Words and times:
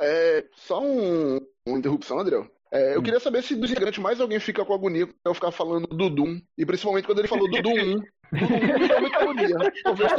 É, 0.00 0.44
só 0.56 0.82
um, 0.82 1.38
uma 1.66 1.78
interrupção, 1.78 2.18
Adriel. 2.18 2.50
É, 2.72 2.94
eu 2.94 3.00
hum. 3.00 3.02
queria 3.02 3.20
saber 3.20 3.42
se 3.42 3.54
dos 3.56 3.70
integrantes 3.70 4.00
mais 4.00 4.20
alguém 4.20 4.38
fica 4.38 4.64
com 4.64 4.72
agonia 4.72 5.08
eu 5.24 5.34
ficar 5.34 5.50
falando 5.50 5.86
do 5.88 6.08
Doom. 6.08 6.40
E 6.56 6.64
principalmente 6.64 7.04
quando 7.04 7.18
ele 7.18 7.28
falou 7.28 7.50
do 7.50 7.60
Doom 7.60 7.96
1. 7.96 8.02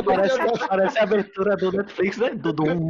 Parece, 0.05 0.67
parece 0.67 0.99
a 0.99 1.03
abertura 1.03 1.55
do 1.55 1.71
Netflix, 1.71 2.17
né? 2.17 2.31
Doom. 2.35 2.89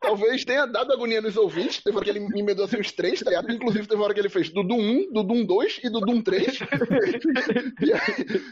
Talvez 0.00 0.44
tenha 0.44 0.66
dado 0.66 0.92
agonia 0.92 1.20
nos 1.20 1.36
ouvintes. 1.36 1.82
Teve 1.82 1.96
hora 1.96 2.04
que 2.04 2.10
ele 2.10 2.20
me 2.20 2.40
emendou 2.40 2.64
assim 2.64 2.78
uns 2.78 2.92
três, 2.92 3.20
tá 3.20 3.30
ligado? 3.30 3.52
Inclusive 3.52 3.86
teve 3.86 4.00
uma 4.00 4.04
hora 4.04 4.14
que 4.14 4.20
ele 4.20 4.28
fez 4.28 4.50
do 4.50 4.62
Doom 4.62 4.80
1, 4.80 5.12
do 5.12 5.22
Doom 5.22 5.44
2 5.44 5.80
e 5.84 5.90
do 5.90 6.00
Doom 6.00 6.22
3. 6.22 6.60
e 7.82 7.92
aí, 7.92 8.00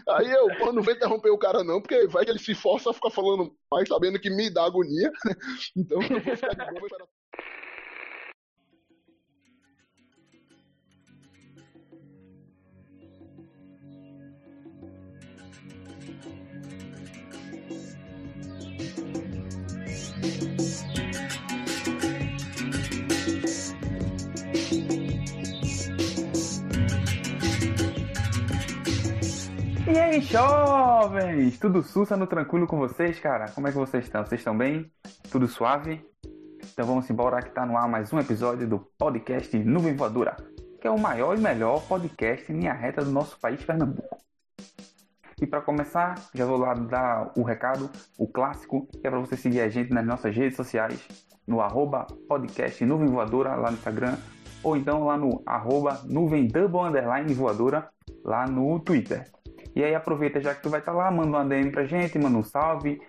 aí 0.08 0.30
eu, 0.32 0.48
pô, 0.58 0.72
não 0.72 0.82
vou 0.82 0.92
interromper 0.92 1.30
o 1.30 1.38
cara 1.38 1.64
não, 1.64 1.80
porque 1.80 2.06
vai 2.06 2.24
que 2.24 2.30
ele 2.30 2.38
se 2.38 2.54
força 2.54 2.90
a 2.90 2.94
ficar 2.94 3.10
falando 3.10 3.54
mais 3.70 3.88
sabendo 3.88 4.20
que 4.20 4.30
me 4.30 4.50
dá 4.50 4.64
agonia. 4.64 5.10
Então 5.76 6.02
eu 6.02 6.08
vou 6.08 6.36
ficar 6.36 6.54
de 6.54 6.70
boa, 6.70 6.86
esperar. 6.86 7.13
Aí, 30.14 30.20
jovens? 30.20 31.58
Tudo 31.58 31.82
sussa 31.82 32.16
no 32.16 32.26
tranquilo 32.26 32.66
com 32.66 32.78
vocês, 32.78 33.18
cara? 33.18 33.50
Como 33.50 33.66
é 33.66 33.72
que 33.72 33.76
vocês 33.76 34.04
estão? 34.04 34.24
Vocês 34.24 34.40
estão 34.40 34.56
bem? 34.56 34.90
Tudo 35.30 35.48
suave? 35.48 36.04
Então 36.72 36.86
vamos 36.86 37.08
embora 37.10 37.42
que 37.42 37.50
tá 37.50 37.66
no 37.66 37.76
ar 37.76 37.88
mais 37.88 38.12
um 38.12 38.20
episódio 38.20 38.68
do 38.68 38.78
podcast 38.96 39.56
Nuvem 39.58 39.96
Voadora, 39.96 40.36
que 40.80 40.86
é 40.86 40.90
o 40.90 40.98
maior 40.98 41.36
e 41.36 41.40
melhor 41.40 41.82
podcast 41.88 42.50
em 42.50 42.60
linha 42.60 42.72
reta 42.72 43.04
do 43.04 43.10
nosso 43.10 43.38
país, 43.40 43.64
Pernambuco. 43.64 44.18
E 45.40 45.46
para 45.46 45.60
começar, 45.60 46.14
já 46.32 46.46
vou 46.46 46.58
lá 46.58 46.74
dar 46.74 47.32
o 47.36 47.42
recado, 47.42 47.90
o 48.16 48.28
clássico, 48.28 48.86
que 48.86 49.06
é 49.06 49.10
para 49.10 49.18
você 49.18 49.36
seguir 49.36 49.62
a 49.62 49.68
gente 49.68 49.92
nas 49.92 50.06
nossas 50.06 50.34
redes 50.34 50.56
sociais, 50.56 51.00
no 51.44 51.60
arroba 51.60 52.06
podcast 52.28 52.84
Nuvem 52.84 53.08
Voadora 53.08 53.56
lá 53.56 53.70
no 53.70 53.76
Instagram, 53.76 54.16
ou 54.62 54.76
então 54.76 55.04
lá 55.04 55.16
no 55.16 55.42
arroba 55.44 56.00
nuvem 56.04 56.46
double 56.46 56.82
underline 56.82 57.34
voadora 57.34 57.90
lá 58.24 58.46
no 58.46 58.78
Twitter. 58.78 59.33
E 59.74 59.82
aí 59.82 59.94
aproveita 59.94 60.40
já 60.40 60.54
que 60.54 60.62
tu 60.62 60.70
vai 60.70 60.80
estar 60.80 60.92
tá 60.92 60.98
lá, 60.98 61.10
manda 61.10 61.28
uma 61.28 61.44
DM 61.44 61.70
pra 61.70 61.84
gente, 61.84 62.18
manda 62.18 62.38
um 62.38 62.44
salve, 62.44 63.00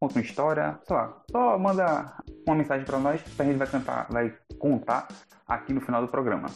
conta 0.00 0.14
uma 0.14 0.22
história, 0.22 0.78
sei 0.84 0.96
lá, 0.96 1.22
só 1.30 1.58
manda 1.58 2.16
uma 2.46 2.56
mensagem 2.56 2.86
para 2.86 2.98
nós 2.98 3.22
que 3.22 3.40
a 3.40 3.44
gente 3.44 3.56
vai 3.56 3.66
cantar, 3.66 4.06
vai 4.10 4.34
contar 4.58 5.08
aqui 5.46 5.72
no 5.72 5.80
final 5.80 6.00
do 6.00 6.08
programa. 6.08 6.48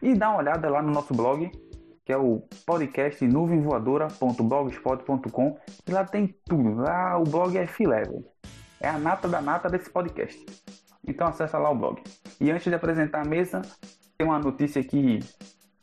E 0.00 0.14
dá 0.14 0.30
uma 0.30 0.38
olhada 0.38 0.70
lá 0.70 0.80
no 0.82 0.90
nosso 0.90 1.14
blog, 1.14 1.50
que 2.04 2.12
é 2.12 2.16
o 2.16 2.42
podcast 2.66 3.24
nuvemvoadora.blogspot.com 3.26 5.58
e 5.86 5.92
lá 5.92 6.04
tem 6.04 6.34
tudo. 6.44 6.74
Lá 6.74 7.16
o 7.18 7.24
blog 7.24 7.56
é 7.56 7.66
filé, 7.66 8.02
é 8.80 8.88
a 8.88 8.98
nata 8.98 9.28
da 9.28 9.40
nata 9.40 9.68
desse 9.68 9.88
podcast. 9.90 10.44
Então 11.06 11.26
acessa 11.26 11.58
lá 11.58 11.70
o 11.70 11.74
blog. 11.74 12.02
E 12.40 12.50
antes 12.50 12.64
de 12.64 12.74
apresentar 12.74 13.22
a 13.22 13.28
mesa, 13.28 13.62
tem 14.16 14.26
uma 14.26 14.38
notícia 14.38 14.80
aqui 14.80 15.20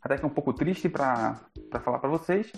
até 0.02 0.18
que 0.18 0.24
é 0.24 0.28
um 0.28 0.32
pouco 0.32 0.54
triste 0.54 0.88
para 0.88 1.36
falar 1.84 2.00
para 2.00 2.10
vocês, 2.10 2.52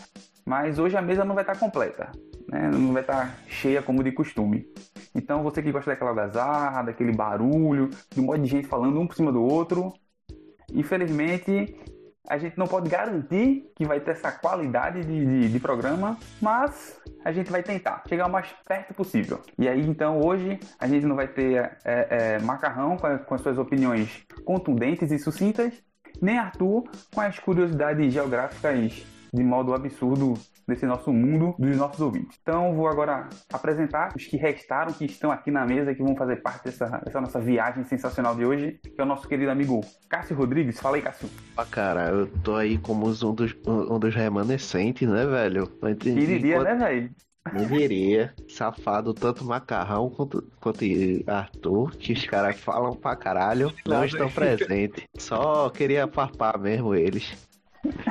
mas 0.46 0.80
hoje 0.80 0.98
a 0.98 1.02
mesa 1.02 1.24
não 1.24 1.36
vai 1.36 1.44
estar 1.44 1.58
completa, 1.58 2.12
né? 2.48 2.70
não 2.72 2.94
vai 2.94 3.02
estar 3.02 3.38
cheia 3.48 3.82
como 3.82 4.04
de 4.04 4.12
costume. 4.12 4.68
Então 5.14 5.44
você 5.44 5.62
que 5.62 5.72
gosta 5.72 5.92
daquela 5.92 6.14
gazarra, 6.14 6.84
daquele 6.84 7.12
barulho, 7.12 7.90
de 8.10 8.22
um 8.22 8.26
monte 8.26 8.42
de 8.42 8.48
gente 8.48 8.68
falando 8.68 9.00
um 9.00 9.08
por 9.08 9.16
cima 9.16 9.32
do 9.32 9.44
outro, 9.44 9.94
infelizmente 10.74 11.76
a 12.28 12.38
gente 12.38 12.58
não 12.58 12.68
pode 12.68 12.90
garantir 12.90 13.72
que 13.76 13.86
vai 13.86 14.00
ter 14.00 14.12
essa 14.12 14.32
qualidade 14.32 15.04
de, 15.04 15.26
de, 15.26 15.50
de, 15.50 15.60
programa, 15.60 16.18
mas 16.42 17.00
a 17.26 17.32
gente 17.32 17.52
vai 17.52 17.64
tentar 17.64 18.04
chegar 18.08 18.28
o 18.28 18.32
mais 18.32 18.48
perto 18.66 18.94
possível. 18.94 19.42
E 19.58 19.68
aí, 19.68 19.82
então, 19.82 20.20
hoje 20.22 20.60
a 20.80 20.88
gente 20.88 21.06
não 21.06 21.16
vai 21.16 21.28
ter 21.28 21.78
é, 21.84 22.08
é, 22.10 22.40
macarrão 22.40 22.96
com, 22.96 23.18
com 23.18 23.36
as 23.36 23.42
suas 23.42 23.58
opiniões 23.58 24.24
contundentes 24.46 25.12
e 25.12 25.20
sucintas, 25.20 25.74
nem 26.22 26.38
Arthur 26.38 26.84
com 27.14 27.22
as 27.22 27.40
curiosidades 27.40 28.14
geográficas 28.14 29.06
de 29.34 29.44
modo 29.44 29.74
absurdo 29.74 30.34
desse 30.68 30.86
nosso 30.86 31.12
mundo 31.12 31.56
dos 31.58 31.76
nossos 31.78 32.00
ouvintes. 32.00 32.38
Então 32.42 32.76
vou 32.76 32.88
agora 32.88 33.30
apresentar 33.52 34.14
os 34.16 34.26
que 34.26 34.38
restaram, 34.38 34.94
que 34.94 35.06
estão 35.06 35.32
aqui 35.32 35.52
na 35.52 35.66
mesa, 35.66 35.94
que 35.94 36.04
vão 36.04 36.16
fazer 36.16 36.38
parte 36.38 36.66
dessa, 36.66 36.86
dessa 37.04 37.22
nossa 37.22 37.40
viagem 37.40 37.84
sensacional 37.84 38.36
de 38.36 38.46
hoje, 38.46 38.80
que 38.84 39.00
é 39.00 39.04
o 39.04 39.08
nosso 39.08 39.28
querido 39.28 39.52
amigo 39.52 39.82
Cássio 40.10 40.36
Rodrigues. 40.36 40.80
Fala 40.80 40.98
aí, 40.98 41.02
Cássio. 41.02 41.30
Ah, 41.58 41.66
cara, 41.66 42.10
eu 42.10 42.28
tô 42.28 42.56
aí 42.56 42.78
como 42.78 43.08
um 43.08 43.34
dos, 43.34 43.56
um 43.68 44.00
dos 44.00 44.16
remanescentes, 44.16 45.08
né, 45.08 45.26
velho? 45.26 45.72
Não 45.82 45.90
entendi. 45.90 46.20
Que 46.20 46.28
diria, 46.28 46.56
quanto... 46.58 46.68
né, 46.68 46.76
velho? 46.76 47.12
Não 47.54 47.66
diria. 47.66 48.34
Safado, 48.48 49.14
tanto 49.14 49.44
Macarrão 49.44 50.10
quanto, 50.10 50.44
quanto 50.60 50.86
Arthur, 51.26 51.96
que 51.98 52.14
os 52.14 52.26
caras 52.26 52.60
falam 52.60 52.96
pra 52.96 53.16
caralho, 53.16 53.74
não 53.86 54.06
estão 54.06 54.30
presentes. 54.30 55.06
Só 55.18 55.70
queria 55.70 56.08
farpar 56.08 56.60
mesmo 56.60 56.94
eles. 56.94 57.50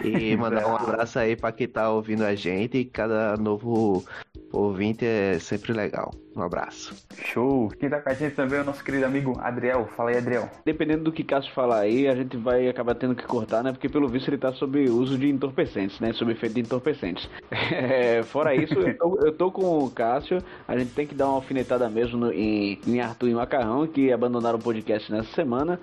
E 0.04 0.36
mandar 0.36 0.66
um 0.68 0.74
abraço 0.76 1.18
aí 1.18 1.36
pra 1.36 1.52
quem 1.52 1.68
tá 1.68 1.90
ouvindo 1.90 2.24
a 2.24 2.34
gente. 2.34 2.78
E 2.78 2.84
cada 2.84 3.36
novo 3.36 4.04
ouvinte 4.52 5.04
é 5.04 5.38
sempre 5.38 5.72
legal. 5.72 6.12
Um 6.36 6.42
abraço. 6.42 6.94
Show! 7.24 7.68
Quem 7.78 7.88
tá 7.88 8.00
com 8.00 8.08
a 8.08 8.14
gente 8.14 8.34
também 8.34 8.58
é 8.58 8.62
o 8.62 8.64
nosso 8.64 8.84
querido 8.84 9.04
amigo 9.04 9.36
Adriel. 9.40 9.88
Fala 9.96 10.10
aí, 10.10 10.16
Adriel. 10.16 10.48
Dependendo 10.64 11.04
do 11.04 11.12
que 11.12 11.24
Cássio 11.24 11.52
falar 11.52 11.80
aí, 11.80 12.08
a 12.08 12.14
gente 12.14 12.36
vai 12.36 12.68
acabar 12.68 12.94
tendo 12.94 13.14
que 13.14 13.24
cortar, 13.24 13.62
né? 13.62 13.72
Porque 13.72 13.88
pelo 13.88 14.08
visto 14.08 14.28
ele 14.28 14.38
tá 14.38 14.52
sob 14.52 14.88
uso 14.88 15.18
de 15.18 15.28
entorpecentes, 15.28 15.98
né? 16.00 16.12
Sob 16.12 16.30
efeito 16.32 16.54
de 16.54 16.60
entorpecentes. 16.60 17.28
É, 17.72 18.22
fora 18.22 18.54
isso, 18.54 18.74
eu 18.74 18.96
tô, 18.96 19.18
eu 19.24 19.32
tô, 19.32 19.50
com 19.50 19.78
o 19.78 19.90
Cássio. 19.90 20.42
A 20.66 20.76
gente 20.76 20.92
tem 20.92 21.06
que 21.06 21.14
dar 21.14 21.26
uma 21.26 21.36
alfinetada 21.36 21.88
mesmo 21.88 22.18
no, 22.18 22.32
em, 22.32 22.78
em 22.86 23.00
Arthur 23.00 23.28
e 23.28 23.34
Macarrão, 23.34 23.86
que 23.86 24.12
abandonaram 24.12 24.58
o 24.58 24.62
podcast 24.62 25.10
nessa 25.10 25.32
semana. 25.34 25.80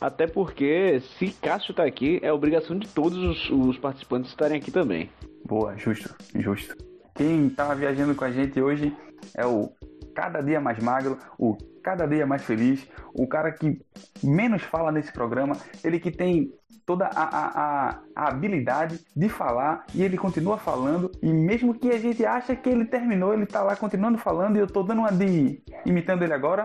Até 0.00 0.26
porque, 0.26 1.00
se 1.18 1.30
Cássio 1.40 1.74
tá 1.74 1.84
aqui, 1.84 2.18
é 2.22 2.32
obrigação 2.32 2.78
de 2.78 2.88
todos 2.88 3.18
os, 3.18 3.50
os 3.50 3.78
participantes 3.78 4.30
estarem 4.30 4.58
aqui 4.58 4.70
também. 4.70 5.10
Boa, 5.46 5.76
justo, 5.76 6.14
justo. 6.34 6.89
Quem 7.20 7.50
tá 7.50 7.74
viajando 7.74 8.14
com 8.14 8.24
a 8.24 8.30
gente 8.30 8.58
hoje 8.62 8.96
é 9.36 9.44
o 9.44 9.70
cada 10.14 10.40
dia 10.40 10.58
mais 10.58 10.78
magro, 10.78 11.18
o 11.38 11.54
cada 11.82 12.06
dia 12.06 12.26
mais 12.26 12.42
feliz, 12.42 12.88
o 13.12 13.26
cara 13.26 13.52
que 13.52 13.78
menos 14.24 14.62
fala 14.62 14.90
nesse 14.90 15.12
programa, 15.12 15.54
ele 15.84 16.00
que 16.00 16.10
tem 16.10 16.50
toda 16.86 17.04
a, 17.08 17.24
a, 17.24 18.00
a, 18.16 18.28
habilidade 18.28 19.04
de 19.14 19.28
falar 19.28 19.84
e 19.94 20.02
ele 20.02 20.16
continua 20.16 20.56
falando 20.56 21.12
e 21.22 21.30
mesmo 21.30 21.74
que 21.74 21.90
a 21.90 21.98
gente 21.98 22.24
acha 22.24 22.56
que 22.56 22.70
ele 22.70 22.86
terminou, 22.86 23.34
ele 23.34 23.44
tá 23.44 23.62
lá 23.62 23.76
continuando 23.76 24.16
falando 24.16 24.56
e 24.56 24.60
eu 24.60 24.66
tô 24.66 24.82
dando 24.82 25.00
uma 25.00 25.12
de 25.12 25.62
imitando 25.84 26.22
ele 26.22 26.32
agora, 26.32 26.64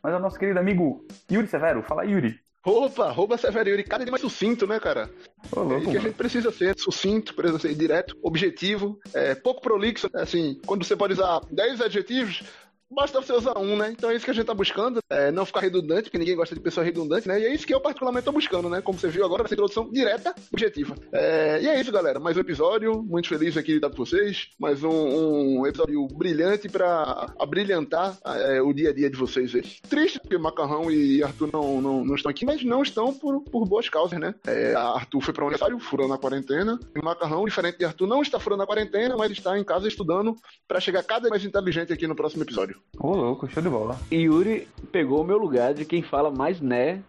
mas 0.00 0.14
é 0.14 0.16
o 0.16 0.20
nosso 0.20 0.38
querido 0.38 0.60
amigo 0.60 1.04
Yuri 1.28 1.48
Severo. 1.48 1.82
Fala 1.82 2.04
Yuri. 2.04 2.45
Opa, 2.66 3.12
rouba 3.12 3.38
Severo 3.38 3.70
Yuri, 3.70 3.84
cada 3.84 4.04
dia 4.04 4.10
mais 4.10 4.20
sucinto, 4.20 4.66
né, 4.66 4.80
cara? 4.80 5.08
Ô, 5.52 5.60
louco, 5.60 5.88
é 5.88 5.92
que 5.92 5.98
a 5.98 6.00
gente 6.00 6.16
precisa 6.16 6.50
ser 6.50 6.76
sucinto, 6.76 7.32
precisa 7.32 7.60
ser 7.60 7.72
direto, 7.76 8.18
objetivo, 8.20 8.98
é, 9.14 9.36
pouco 9.36 9.60
prolixo, 9.60 10.10
assim, 10.14 10.60
quando 10.66 10.84
você 10.84 10.96
pode 10.96 11.12
usar 11.12 11.42
10 11.48 11.80
adjetivos, 11.80 12.42
basta 12.90 13.20
você 13.20 13.32
usar 13.32 13.58
um, 13.58 13.76
né? 13.76 13.90
Então 13.90 14.10
é 14.10 14.16
isso 14.16 14.24
que 14.24 14.30
a 14.30 14.34
gente 14.34 14.46
tá 14.46 14.54
buscando, 14.54 15.00
é 15.10 15.30
não 15.30 15.46
ficar 15.46 15.60
redundante, 15.60 16.04
porque 16.04 16.18
ninguém 16.18 16.36
gosta 16.36 16.54
de 16.54 16.60
pessoa 16.60 16.84
redundante, 16.84 17.28
né? 17.28 17.40
E 17.40 17.44
é 17.44 17.54
isso 17.54 17.66
que 17.66 17.74
eu 17.74 17.80
particularmente 17.80 18.24
tô 18.24 18.32
buscando, 18.32 18.68
né? 18.68 18.80
Como 18.80 18.98
você 18.98 19.08
viu 19.08 19.24
agora, 19.24 19.44
essa 19.44 19.54
introdução 19.54 19.90
direta, 19.90 20.34
objetiva. 20.52 20.96
É, 21.12 21.60
e 21.62 21.68
é 21.68 21.80
isso, 21.80 21.92
galera. 21.92 22.18
Mais 22.18 22.36
um 22.36 22.40
episódio, 22.40 23.02
muito 23.02 23.28
feliz 23.28 23.56
aqui 23.56 23.72
de 23.72 23.76
estar 23.76 23.90
com 23.90 23.96
vocês. 23.96 24.48
Mais 24.58 24.82
um, 24.82 24.90
um 24.90 25.66
episódio 25.66 26.06
brilhante 26.08 26.68
para 26.68 27.32
abrilhantar 27.38 28.18
é, 28.24 28.60
o 28.60 28.72
dia 28.72 28.90
a 28.90 28.92
dia 28.92 29.08
de 29.08 29.16
vocês. 29.16 29.52
Triste 29.88 30.18
porque 30.20 30.36
Macarrão 30.36 30.90
e 30.90 31.22
Arthur 31.22 31.50
não, 31.52 31.80
não, 31.80 32.04
não 32.04 32.14
estão 32.14 32.30
aqui, 32.30 32.44
mas 32.44 32.64
não 32.64 32.82
estão 32.82 33.14
por, 33.14 33.42
por 33.44 33.66
boas 33.66 33.88
causas, 33.88 34.18
né? 34.18 34.34
É, 34.46 34.74
Arthur 34.74 35.20
foi 35.20 35.32
para 35.32 35.44
o 35.44 35.46
aniversário, 35.46 35.78
furando 35.78 36.12
a 36.12 36.18
quarentena. 36.18 36.78
E 36.94 37.02
Macarrão, 37.02 37.44
diferente 37.44 37.78
de 37.78 37.84
Arthur, 37.84 38.06
não 38.06 38.22
está 38.22 38.40
furando 38.40 38.62
a 38.62 38.66
quarentena, 38.66 39.16
mas 39.16 39.30
está 39.30 39.58
em 39.58 39.64
casa 39.64 39.86
estudando 39.86 40.34
para 40.66 40.80
chegar 40.80 41.02
cada 41.02 41.28
vez 41.28 41.36
mais 41.36 41.44
inteligente 41.44 41.92
aqui 41.92 42.06
no 42.06 42.16
próximo 42.16 42.42
episódio. 42.42 42.75
Ô, 42.98 43.14
louco, 43.14 43.48
show 43.48 43.62
de 43.62 43.68
bola. 43.68 43.98
E 44.10 44.22
Yuri 44.22 44.66
pegou 44.90 45.20
o 45.20 45.26
meu 45.26 45.36
lugar 45.36 45.74
de 45.74 45.84
quem 45.84 46.02
fala 46.02 46.30
mais 46.30 46.60
né 46.60 47.02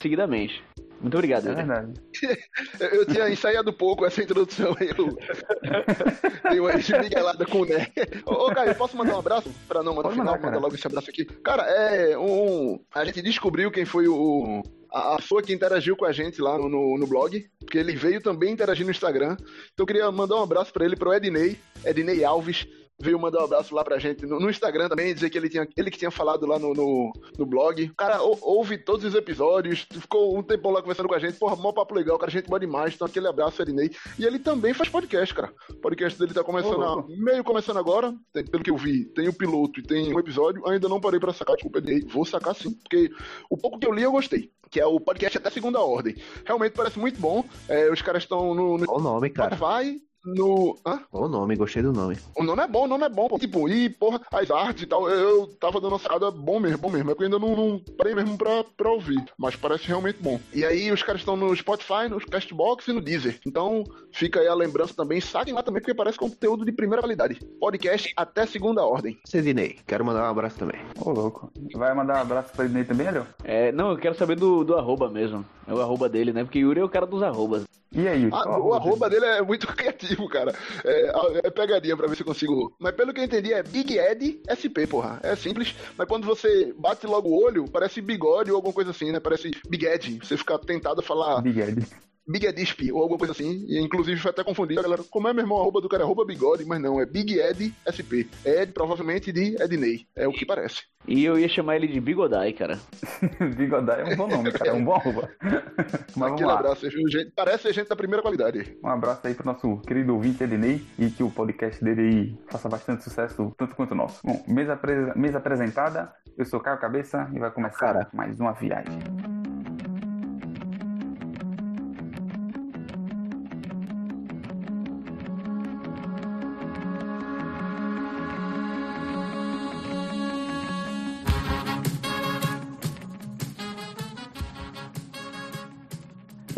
seguidamente. 0.00 0.62
Muito 1.00 1.14
obrigado, 1.14 1.48
É 1.48 1.54
verdade. 1.54 1.94
eu 2.92 3.06
tinha 3.06 3.30
ensaiado 3.30 3.72
pouco 3.72 4.04
essa 4.04 4.22
introdução 4.22 4.76
aí. 4.78 4.90
Eu 4.90 5.16
dei 6.50 6.60
uma 6.60 6.74
esmiguelada 6.74 7.46
com 7.46 7.62
o 7.62 7.64
Né. 7.64 7.86
Ô, 8.26 8.50
Caio, 8.52 8.74
posso 8.74 8.96
mandar 8.96 9.16
um 9.16 9.18
abraço? 9.18 9.50
Pra 9.66 9.82
não 9.82 9.94
mandar 9.94 10.10
no 10.10 10.14
final, 10.14 10.38
mandar 10.38 10.58
logo 10.58 10.74
esse 10.74 10.86
abraço 10.86 11.08
aqui. 11.08 11.24
Cara, 11.24 11.62
é 11.62 12.18
um. 12.18 12.78
A 12.94 13.04
gente 13.06 13.22
descobriu 13.22 13.70
quem 13.70 13.86
foi 13.86 14.08
o. 14.08 14.62
A 14.92 15.16
pessoa 15.16 15.40
que 15.40 15.54
interagiu 15.54 15.96
com 15.96 16.04
a 16.04 16.12
gente 16.12 16.42
lá 16.42 16.58
no, 16.58 16.98
no 16.98 17.06
blog, 17.06 17.48
porque 17.60 17.78
ele 17.78 17.94
veio 17.94 18.20
também 18.20 18.52
interagir 18.52 18.84
no 18.84 18.90
Instagram. 18.90 19.36
Então 19.38 19.84
eu 19.84 19.86
queria 19.86 20.10
mandar 20.10 20.36
um 20.36 20.42
abraço 20.42 20.72
para 20.72 20.84
ele, 20.84 20.96
pro 20.96 21.14
Ednei, 21.14 21.56
Ednei 21.84 22.24
Alves, 22.24 22.66
veio 23.00 23.18
mandar 23.18 23.40
um 23.40 23.44
abraço 23.44 23.74
lá 23.74 23.82
pra 23.82 23.98
gente 23.98 24.26
no, 24.26 24.38
no 24.38 24.50
Instagram 24.50 24.88
também, 24.88 25.14
dizer 25.14 25.30
que 25.30 25.38
ele 25.38 25.48
tinha 25.48 25.66
ele 25.76 25.90
que 25.90 25.98
tinha 25.98 26.10
falado 26.10 26.46
lá 26.46 26.58
no, 26.58 26.74
no, 26.74 27.12
no 27.38 27.46
blog. 27.46 27.84
O 27.84 27.94
cara 27.94 28.22
ou, 28.22 28.38
ouve 28.42 28.78
todos 28.78 29.04
os 29.04 29.14
episódios, 29.14 29.86
ficou 29.90 30.36
um 30.36 30.42
tempão 30.42 30.70
lá 30.70 30.80
conversando 30.80 31.08
com 31.08 31.14
a 31.14 31.18
gente. 31.18 31.38
Porra, 31.38 31.56
mó 31.56 31.72
papo 31.72 31.94
legal, 31.94 32.18
cara, 32.18 32.30
a 32.30 32.32
gente 32.32 32.48
boa 32.48 32.60
demais. 32.60 32.94
Então 32.94 33.06
aquele 33.06 33.26
abraço, 33.26 33.60
Erinei. 33.62 33.90
E 34.18 34.24
ele 34.24 34.38
também 34.38 34.74
faz 34.74 34.88
podcast, 34.88 35.34
cara. 35.34 35.52
O 35.68 35.74
podcast 35.74 36.18
dele 36.18 36.34
tá 36.34 36.44
começando, 36.44 36.82
a, 36.82 37.04
meio 37.08 37.44
começando 37.44 37.78
agora. 37.78 38.14
Tem, 38.32 38.44
pelo 38.44 38.62
que 38.62 38.70
eu 38.70 38.76
vi, 38.76 39.04
tem 39.06 39.28
o 39.28 39.32
piloto 39.32 39.80
e 39.80 39.82
tem 39.82 40.14
um 40.14 40.18
episódio. 40.18 40.66
Ainda 40.68 40.88
não 40.88 41.00
parei 41.00 41.18
pra 41.18 41.32
sacar, 41.32 41.56
desculpa, 41.56 41.78
Erinei. 41.78 42.06
Vou 42.06 42.24
sacar 42.24 42.54
sim, 42.54 42.72
porque 42.72 43.10
o 43.48 43.56
pouco 43.56 43.78
que 43.78 43.86
eu 43.86 43.92
li 43.92 44.02
eu 44.02 44.12
gostei 44.12 44.50
que 44.70 44.78
é 44.78 44.86
o 44.86 45.00
podcast 45.00 45.36
até 45.36 45.50
segunda 45.50 45.80
ordem. 45.80 46.14
Realmente 46.46 46.74
parece 46.74 46.96
muito 46.96 47.20
bom. 47.20 47.44
É, 47.68 47.90
os 47.90 48.00
caras 48.00 48.22
estão 48.22 48.54
no, 48.54 48.78
no 48.78 48.86
Qual 48.86 49.00
o 49.00 49.02
nome, 49.02 49.28
cara? 49.28 49.56
Spotify, 49.56 50.00
no. 50.24 50.76
Hã? 50.86 51.00
Qual 51.10 51.24
o 51.24 51.28
nome? 51.28 51.56
Gostei 51.56 51.82
do 51.82 51.92
nome. 51.92 52.18
O 52.36 52.42
nome 52.42 52.62
é 52.62 52.66
bom, 52.66 52.84
o 52.84 52.88
nome 52.88 53.04
é 53.04 53.08
bom. 53.08 53.28
Pô. 53.28 53.38
Tipo, 53.38 53.68
e 53.68 53.88
porra, 53.88 54.20
as 54.32 54.50
artes 54.50 54.82
e 54.82 54.86
tal, 54.86 55.08
eu 55.08 55.46
tava 55.58 55.80
dando 55.80 55.92
uma 55.92 55.98
sacada 55.98 56.30
bom 56.30 56.60
mesmo, 56.60 56.78
bom 56.78 56.90
mesmo. 56.90 57.10
É 57.10 57.14
que 57.14 57.22
eu 57.22 57.26
ainda 57.26 57.38
não, 57.38 57.56
não 57.56 57.82
parei 57.96 58.14
mesmo 58.14 58.36
pra, 58.36 58.64
pra 58.76 58.90
ouvir. 58.90 59.22
Mas 59.38 59.56
parece 59.56 59.86
realmente 59.86 60.18
bom. 60.20 60.40
E 60.52 60.64
aí 60.64 60.90
os 60.90 61.02
caras 61.02 61.20
estão 61.20 61.36
no 61.36 61.54
Spotify, 61.54 62.08
no 62.08 62.20
Castbox 62.20 62.88
e 62.88 62.92
no 62.92 63.00
Deezer. 63.00 63.40
Então 63.46 63.84
fica 64.12 64.40
aí 64.40 64.48
a 64.48 64.54
lembrança 64.54 64.94
também. 64.94 65.20
Saquem 65.20 65.54
lá 65.54 65.62
também, 65.62 65.80
porque 65.80 65.94
parece 65.94 66.18
conteúdo 66.18 66.64
de 66.64 66.72
primeira 66.72 67.02
qualidade. 67.02 67.40
Podcast 67.58 68.12
até 68.16 68.46
segunda 68.46 68.84
ordem. 68.84 69.18
Cedinei, 69.24 69.78
quero 69.86 70.04
mandar 70.04 70.24
um 70.24 70.30
abraço 70.30 70.58
também. 70.58 70.80
Ô, 70.98 71.10
louco. 71.10 71.52
Vai 71.74 71.94
mandar 71.94 72.18
um 72.18 72.22
abraço 72.22 72.52
pra 72.52 72.64
ele 72.64 72.84
também, 72.84 73.08
Ariel? 73.08 73.26
É, 73.44 73.72
não, 73.72 73.90
eu 73.90 73.96
quero 73.96 74.14
saber 74.14 74.36
do, 74.36 74.64
do 74.64 74.76
arroba 74.76 75.08
mesmo. 75.08 75.44
É 75.70 75.72
o 75.72 75.80
arroba 75.80 76.08
dele, 76.08 76.32
né? 76.32 76.42
Porque 76.42 76.58
Yuri 76.58 76.80
é 76.80 76.84
o 76.84 76.88
cara 76.88 77.06
dos 77.06 77.22
arrobas. 77.22 77.62
E 77.92 78.08
aí, 78.08 78.26
Ah, 78.32 78.42
qual 78.42 78.66
o 78.66 78.74
arroba 78.74 79.08
dele 79.08 79.24
é 79.24 79.40
muito 79.40 79.68
criativo, 79.72 80.28
cara. 80.28 80.52
É, 80.84 81.12
é 81.44 81.50
pegadinha 81.50 81.96
pra 81.96 82.08
ver 82.08 82.16
se 82.16 82.22
eu 82.22 82.26
consigo. 82.26 82.74
Mas 82.76 82.92
pelo 82.96 83.14
que 83.14 83.20
eu 83.20 83.24
entendi 83.24 83.52
é 83.52 83.62
Big 83.62 83.96
Ed 83.96 84.42
SP, 84.50 84.88
porra. 84.88 85.20
É 85.22 85.36
simples, 85.36 85.72
mas 85.96 86.08
quando 86.08 86.26
você 86.26 86.74
bate 86.76 87.06
logo 87.06 87.28
o 87.28 87.44
olho, 87.44 87.70
parece 87.70 88.00
bigode 88.00 88.50
ou 88.50 88.56
alguma 88.56 88.74
coisa 88.74 88.90
assim, 88.90 89.12
né? 89.12 89.20
Parece 89.20 89.52
Big 89.68 89.86
Ed. 89.86 90.18
Você 90.20 90.36
fica 90.36 90.58
tentado 90.58 91.00
a 91.00 91.04
falar 91.04 91.40
Big 91.40 91.60
Ed. 91.60 91.86
Big 92.30 92.46
Edisp 92.46 92.92
ou 92.92 93.02
alguma 93.02 93.18
coisa 93.18 93.32
assim. 93.32 93.64
E 93.68 93.78
inclusive 93.80 94.20
foi 94.20 94.30
até 94.30 94.44
confundido, 94.44 94.80
a 94.80 94.82
galera. 94.84 95.02
Como 95.10 95.28
é, 95.28 95.32
meu 95.32 95.42
irmão? 95.42 95.58
A 95.58 95.60
arroba 95.62 95.80
do 95.80 95.88
cara 95.88 96.02
é 96.02 96.04
arroba 96.04 96.24
bigode, 96.24 96.64
mas 96.64 96.80
não, 96.80 97.00
é 97.00 97.06
Big 97.06 97.38
Ed 97.38 97.74
SP. 97.84 98.28
Ed, 98.44 98.72
provavelmente 98.72 99.32
de 99.32 99.60
Ednei. 99.60 100.06
É 100.14 100.28
o 100.28 100.32
que 100.32 100.46
parece. 100.46 100.82
E 101.08 101.24
eu 101.24 101.38
ia 101.38 101.48
chamar 101.48 101.76
ele 101.76 101.88
de 101.88 102.00
Bigodai, 102.00 102.52
cara. 102.52 102.78
Bigodai 103.56 104.02
é 104.02 104.14
um 104.14 104.16
bom 104.16 104.28
nome, 104.28 104.52
cara. 104.52 104.70
É 104.70 104.72
um 104.72 104.84
bom 104.84 104.94
arroba. 104.94 105.30
Mas 106.14 106.32
Aquele 106.32 106.50
abraço, 106.50 106.90
gente? 106.90 107.32
Parece 107.34 107.64
ser 107.64 107.72
gente 107.72 107.88
da 107.88 107.96
primeira 107.96 108.22
qualidade. 108.22 108.76
Um 108.84 108.88
abraço 108.88 109.26
aí 109.26 109.34
pro 109.34 109.46
nosso 109.46 109.78
querido 109.78 110.14
ouvinte 110.14 110.44
Ednei 110.44 110.82
e 110.98 111.10
que 111.10 111.22
o 111.22 111.30
podcast 111.30 111.82
dele 111.82 112.00
aí 112.00 112.38
faça 112.50 112.68
bastante 112.68 113.02
sucesso, 113.02 113.52
tanto 113.56 113.74
quanto 113.74 113.92
o 113.92 113.96
nosso. 113.96 114.20
Bom, 114.24 114.42
mesa, 114.46 114.78
mesa 115.16 115.38
apresentada, 115.38 116.12
eu 116.36 116.44
sou 116.44 116.60
Caio 116.60 116.78
Cabeça 116.78 117.28
e 117.34 117.38
vai 117.38 117.50
começar 117.50 117.78
Cara. 117.78 118.08
mais 118.12 118.38
uma 118.38 118.52
viagem. 118.52 118.98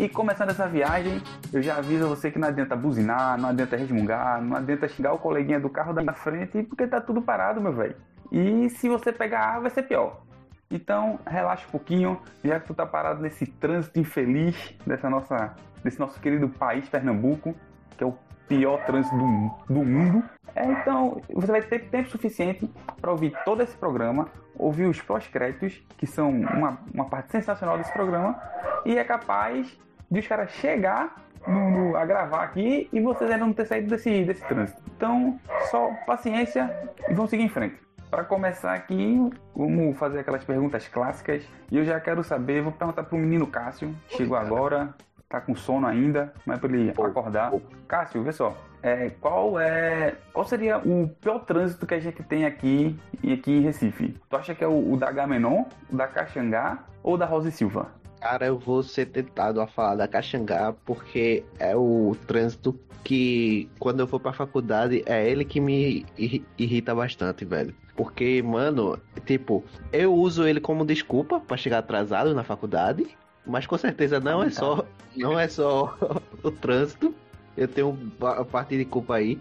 E 0.03 0.09
começando 0.09 0.49
essa 0.49 0.67
viagem, 0.67 1.21
eu 1.53 1.61
já 1.61 1.77
aviso 1.77 2.09
você 2.09 2.29
que 2.29 2.37
não 2.37 2.49
adianta 2.49 2.75
buzinar, 2.75 3.39
não 3.39 3.47
adianta 3.47 3.77
resmungar, 3.77 4.41
não 4.41 4.57
adianta 4.57 4.85
xingar 4.85 5.13
o 5.13 5.17
coleguinha 5.17 5.61
do 5.61 5.69
carro 5.69 5.93
da 5.93 6.11
frente, 6.11 6.61
porque 6.63 6.85
tá 6.85 6.99
tudo 6.99 7.21
parado, 7.21 7.61
meu 7.61 7.71
velho. 7.71 7.95
E 8.29 8.69
se 8.71 8.89
você 8.89 9.13
pegar 9.13 9.55
A, 9.55 9.59
vai 9.61 9.69
ser 9.69 9.83
pior. 9.83 10.21
Então, 10.69 11.17
relaxa 11.25 11.65
um 11.69 11.71
pouquinho, 11.71 12.19
já 12.43 12.59
que 12.59 12.67
tu 12.67 12.73
tá 12.73 12.85
parado 12.85 13.21
nesse 13.21 13.45
trânsito 13.45 13.97
infeliz 13.97 14.75
dessa 14.85 15.09
nossa, 15.09 15.55
desse 15.81 16.01
nosso 16.01 16.19
querido 16.19 16.49
país, 16.49 16.89
Pernambuco, 16.89 17.55
que 17.97 18.03
é 18.03 18.07
o 18.07 18.13
pior 18.45 18.83
trânsito 18.85 19.15
do, 19.15 19.51
do 19.69 19.85
mundo. 19.85 20.21
É, 20.53 20.65
então, 20.65 21.21
você 21.33 21.47
vai 21.47 21.61
ter 21.61 21.79
tempo 21.87 22.09
suficiente 22.09 22.69
para 22.99 23.09
ouvir 23.09 23.33
todo 23.45 23.63
esse 23.63 23.77
programa, 23.77 24.27
ouvir 24.53 24.83
os 24.83 25.01
pós-créditos, 25.01 25.81
que 25.97 26.05
são 26.05 26.29
uma, 26.29 26.77
uma 26.93 27.05
parte 27.05 27.31
sensacional 27.31 27.77
desse 27.77 27.93
programa, 27.93 28.37
e 28.85 28.97
é 28.97 29.03
capaz 29.05 29.81
de 30.13 30.19
os 30.19 30.27
caras 30.27 30.51
chegar 30.51 31.15
no- 31.47 31.69
no- 31.71 31.97
a 31.97 32.05
gravar 32.05 32.43
aqui 32.43 32.87
e 32.93 33.01
vocês 33.01 33.29
ainda 33.31 33.45
não 33.45 33.51
ter 33.53 33.65
saído 33.65 33.89
desse, 33.89 34.23
desse 34.23 34.45
trânsito. 34.45 34.81
Então, 34.95 35.39
só 35.71 35.89
paciência 36.05 36.69
e 37.09 37.13
vamos 37.13 37.31
seguir 37.31 37.43
em 37.43 37.49
frente. 37.49 37.75
Para 38.09 38.23
começar 38.23 38.73
aqui, 38.73 39.29
vamos 39.55 39.97
fazer 39.97 40.19
aquelas 40.19 40.43
perguntas 40.43 40.87
clássicas. 40.87 41.43
E 41.71 41.77
eu 41.77 41.83
já 41.83 41.99
quero 41.99 42.23
saber, 42.23 42.61
vou 42.61 42.71
perguntar 42.71 43.03
pro 43.03 43.17
menino 43.17 43.47
Cássio, 43.47 43.93
chegou 44.07 44.37
agora, 44.37 44.93
tá 45.27 45.41
com 45.41 45.55
sono 45.55 45.87
ainda, 45.87 46.31
mas 46.45 46.59
para 46.59 46.69
ele 46.71 46.91
acordar. 46.91 47.51
Cássio, 47.87 48.21
vê 48.21 48.31
só, 48.31 48.55
é, 48.83 49.09
qual 49.19 49.59
é, 49.59 50.13
qual 50.31 50.45
seria 50.45 50.77
o 50.77 51.07
pior 51.19 51.39
trânsito 51.39 51.87
que 51.87 51.95
a 51.95 51.99
gente 51.99 52.21
tem 52.21 52.45
aqui 52.45 52.95
e 53.23 53.33
aqui 53.33 53.51
em 53.51 53.61
Recife? 53.61 54.15
Tu 54.29 54.35
acha 54.35 54.53
que 54.53 54.63
é 54.63 54.67
o, 54.67 54.93
o 54.93 54.95
da 54.95 55.11
Gamenon, 55.11 55.63
o 55.91 55.95
da 55.95 56.05
Caxangá 56.07 56.83
ou 57.01 57.17
da 57.17 57.25
Rosa 57.25 57.49
e 57.49 57.51
Silva? 57.51 57.87
Cara, 58.23 58.45
eu 58.45 58.57
vou 58.57 58.81
ser 58.81 59.07
tentado 59.07 59.59
a 59.59 59.67
falar 59.67 59.95
da 59.97 60.07
Caxangá 60.07 60.73
porque 60.85 61.43
é 61.59 61.75
o 61.75 62.15
trânsito 62.25 62.73
que, 63.03 63.69
quando 63.77 63.99
eu 63.99 64.07
for 64.07 64.17
pra 64.17 64.31
faculdade, 64.31 65.03
é 65.05 65.29
ele 65.29 65.43
que 65.43 65.59
me 65.59 66.05
irri- 66.17 66.45
irrita 66.57 66.95
bastante, 66.95 67.43
velho. 67.43 67.75
Porque, 67.97 68.41
mano, 68.41 68.97
tipo, 69.25 69.61
eu 69.91 70.13
uso 70.15 70.47
ele 70.47 70.61
como 70.61 70.85
desculpa 70.85 71.37
pra 71.37 71.57
chegar 71.57 71.79
atrasado 71.79 72.33
na 72.33 72.45
faculdade, 72.45 73.05
mas 73.45 73.67
com 73.67 73.77
certeza 73.77 74.21
não 74.21 74.41
é 74.41 74.49
só, 74.49 74.85
não 75.17 75.37
é 75.37 75.49
só 75.49 75.93
o 76.41 76.49
trânsito. 76.49 77.13
Eu 77.57 77.67
tenho 77.67 77.93
pa- 78.17 78.45
parte 78.45 78.77
de 78.77 78.85
culpa 78.85 79.15
aí. 79.15 79.37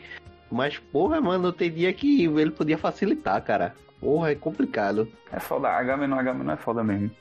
Mas, 0.51 0.77
porra, 0.77 1.21
mano, 1.21 1.53
tem 1.53 1.71
dia 1.71 1.93
que 1.93 2.25
ele 2.25 2.51
podia 2.51 2.77
facilitar, 2.77 3.41
cara. 3.45 3.77
Porra, 4.01 4.33
é 4.33 4.35
complicado. 4.35 5.07
É 5.31 5.39
foda, 5.39 5.69
a 5.69 5.81
Gamenon, 5.85 6.19
a 6.19 6.23
Gamenon 6.25 6.51
é 6.53 6.57
foda 6.57 6.83
mesmo. 6.83 7.13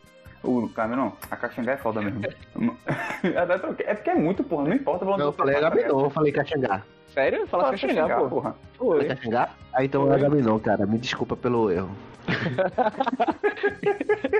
O 0.43 0.67
Gamenon, 0.69 1.11
a 1.29 1.35
Caxangá 1.35 1.73
é 1.73 1.77
foda 1.77 2.01
mesmo. 2.01 2.21
Até 3.38 3.57
troquei. 3.59 3.85
é 3.85 3.93
porque 3.93 4.09
é 4.09 4.15
muito, 4.15 4.43
porra, 4.43 4.69
não 4.69 4.75
importa 4.75 5.05
pra 5.05 5.13
onde 5.13 5.19
Não, 5.19 5.27
eu 5.27 5.31
você 5.31 5.38
falei 5.38 5.61
vai, 5.61 5.71
tá 5.71 5.77
eu 5.88 6.09
falei 6.09 6.31
Caxangá. 6.31 6.81
Sério? 7.13 7.47
Fala 7.47 7.63
Fala 7.65 7.77
Caxangá, 7.77 8.17
porra. 8.27 8.55
Falei 8.77 8.93
Foi. 8.93 9.05
Caxangá? 9.05 9.49
Ah, 9.73 9.85
então 9.85 10.11
é 10.11 10.17
Gabinon, 10.17 10.59
cara. 10.59 10.85
Me 10.85 10.97
desculpa 10.97 11.35
pelo 11.35 11.69
erro. 11.69 11.91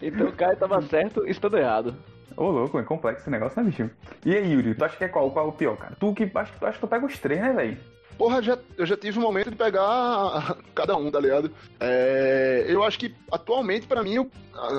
Então 0.00 0.28
o 0.28 0.32
Caio 0.32 0.56
tava 0.56 0.80
certo, 0.82 1.26
estando 1.26 1.58
errado. 1.58 1.94
Ô, 2.36 2.50
louco, 2.50 2.78
é 2.78 2.82
complexo 2.84 3.22
esse 3.22 3.30
negócio, 3.30 3.60
né, 3.60 3.68
bicho? 3.68 3.90
E 4.24 4.34
aí, 4.34 4.52
Yuri, 4.52 4.74
tu 4.74 4.84
acha 4.84 4.96
que 4.96 5.04
é 5.04 5.08
qual? 5.08 5.30
Qual 5.30 5.46
é 5.46 5.48
o 5.48 5.52
pior, 5.52 5.76
cara? 5.76 5.96
Tu 5.98 6.14
que 6.14 6.30
acho, 6.34 6.52
acho 6.64 6.74
que 6.74 6.80
tu 6.80 6.86
pega 6.88 7.04
os 7.04 7.18
três, 7.18 7.40
né, 7.40 7.52
velho? 7.52 7.76
Porra, 8.18 8.42
já, 8.42 8.58
eu 8.76 8.84
já 8.84 8.96
tive 8.96 9.18
um 9.18 9.22
momento 9.22 9.50
de 9.50 9.56
pegar 9.56 10.58
cada 10.74 10.96
um, 10.96 11.08
tá 11.10 11.20
ligado? 11.20 11.50
É, 11.78 12.66
eu 12.68 12.82
acho 12.82 12.98
que 12.98 13.14
atualmente, 13.30 13.86
pra 13.86 14.02
mim, 14.02 14.18
o- 14.18 14.30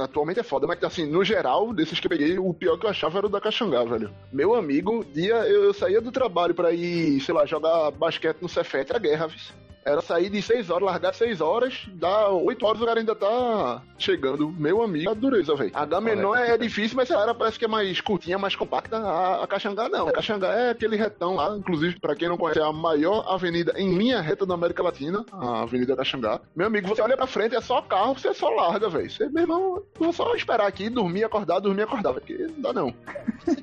atualmente 0.04 0.42
é 0.42 0.44
foda, 0.44 0.68
mas 0.68 0.84
assim, 0.84 1.06
no 1.10 1.24
geral, 1.24 1.74
desses 1.74 2.00
que 2.02 2.08
eu 2.08 2.10
peguei, 2.10 2.38
o 2.38 2.54
pior 2.54 2.78
que 2.78 2.86
eu 2.86 2.90
achava 2.90 3.18
era 3.18 3.28
o 3.28 3.30
da 3.30 3.40
Caxangá, 3.40 3.84
velho. 3.86 4.14
Meu 4.32 4.54
amigo, 4.56 5.06
dia 5.06 5.36
eu, 5.48 5.64
eu 5.64 5.74
saía 5.74 6.02
do 6.02 6.12
trabalho 6.12 6.54
pra 6.54 6.72
ir, 6.74 7.22
sei 7.22 7.34
lá, 7.34 7.46
jogar 7.46 7.92
basquete 7.92 8.42
no 8.42 8.50
Cefete, 8.50 8.92
era 8.92 9.00
guerra, 9.00 9.28
viu? 9.28 9.40
Era 9.86 10.02
sair 10.02 10.30
de 10.30 10.42
6 10.42 10.70
horas, 10.70 10.86
largar 10.86 11.14
6 11.14 11.42
horas, 11.42 11.86
dá 11.94 12.30
8 12.30 12.66
horas 12.66 12.82
o 12.82 12.86
cara 12.86 13.00
ainda 13.00 13.16
tá 13.16 13.82
chegando. 13.98 14.52
Meu 14.52 14.82
amigo, 14.82 15.10
a 15.10 15.14
dureza, 15.14 15.56
velho. 15.56 15.72
A 15.74 15.86
Gamenon 15.86 16.36
é, 16.36 16.52
é 16.52 16.58
difícil, 16.58 16.98
mas 16.98 17.10
ela 17.10 17.34
parece 17.34 17.58
que 17.58 17.66
é 17.66 17.68
mais 17.68 18.00
curtinha, 18.02 18.38
mais 18.38 18.56
compacta. 18.56 18.98
A, 18.98 19.44
a 19.44 19.48
Caxangá 19.48 19.90
não. 19.90 20.08
A 20.08 20.12
Caxangá 20.12 20.54
é 20.54 20.70
aquele 20.72 20.96
retão 20.96 21.36
lá, 21.36 21.56
inclusive, 21.58 22.00
pra 22.00 22.16
quem 22.16 22.28
não 22.28 22.38
conhece, 22.38 22.60
é 22.60 22.64
a 22.64 22.74
maior 22.74 23.26
avenida 23.28 23.74
em 23.78 23.98
linha 23.98 24.22
reta 24.22 24.46
da 24.46 24.54
América 24.54 24.84
Latina, 24.84 25.26
a 25.32 25.62
Avenida 25.62 25.96
Caxangá. 25.96 26.42
Meu 26.56 26.68
amigo, 26.68 26.88
você 26.88 27.02
olha 27.02 27.18
pra 27.18 27.28
frente, 27.28 27.56
é 27.56 27.62
só 27.62 27.82
carro, 27.82 28.14
você 28.14 28.34
só 28.34 28.50
larga, 28.50 28.90
velho. 28.90 29.10
Você, 29.10 29.28
meu 29.30 29.44
irmão, 29.44 29.76
eu 29.78 29.84
vou 30.00 30.14
só 30.14 30.36
esperar 30.36 30.68
aqui, 30.68 30.90
dormir, 30.90 31.24
acordar, 31.24 31.60
dormir, 31.60 31.84
acordar, 31.84 32.14
porque 32.14 32.34
não 32.34 32.62
dá 32.62 32.74
não. 32.74 32.94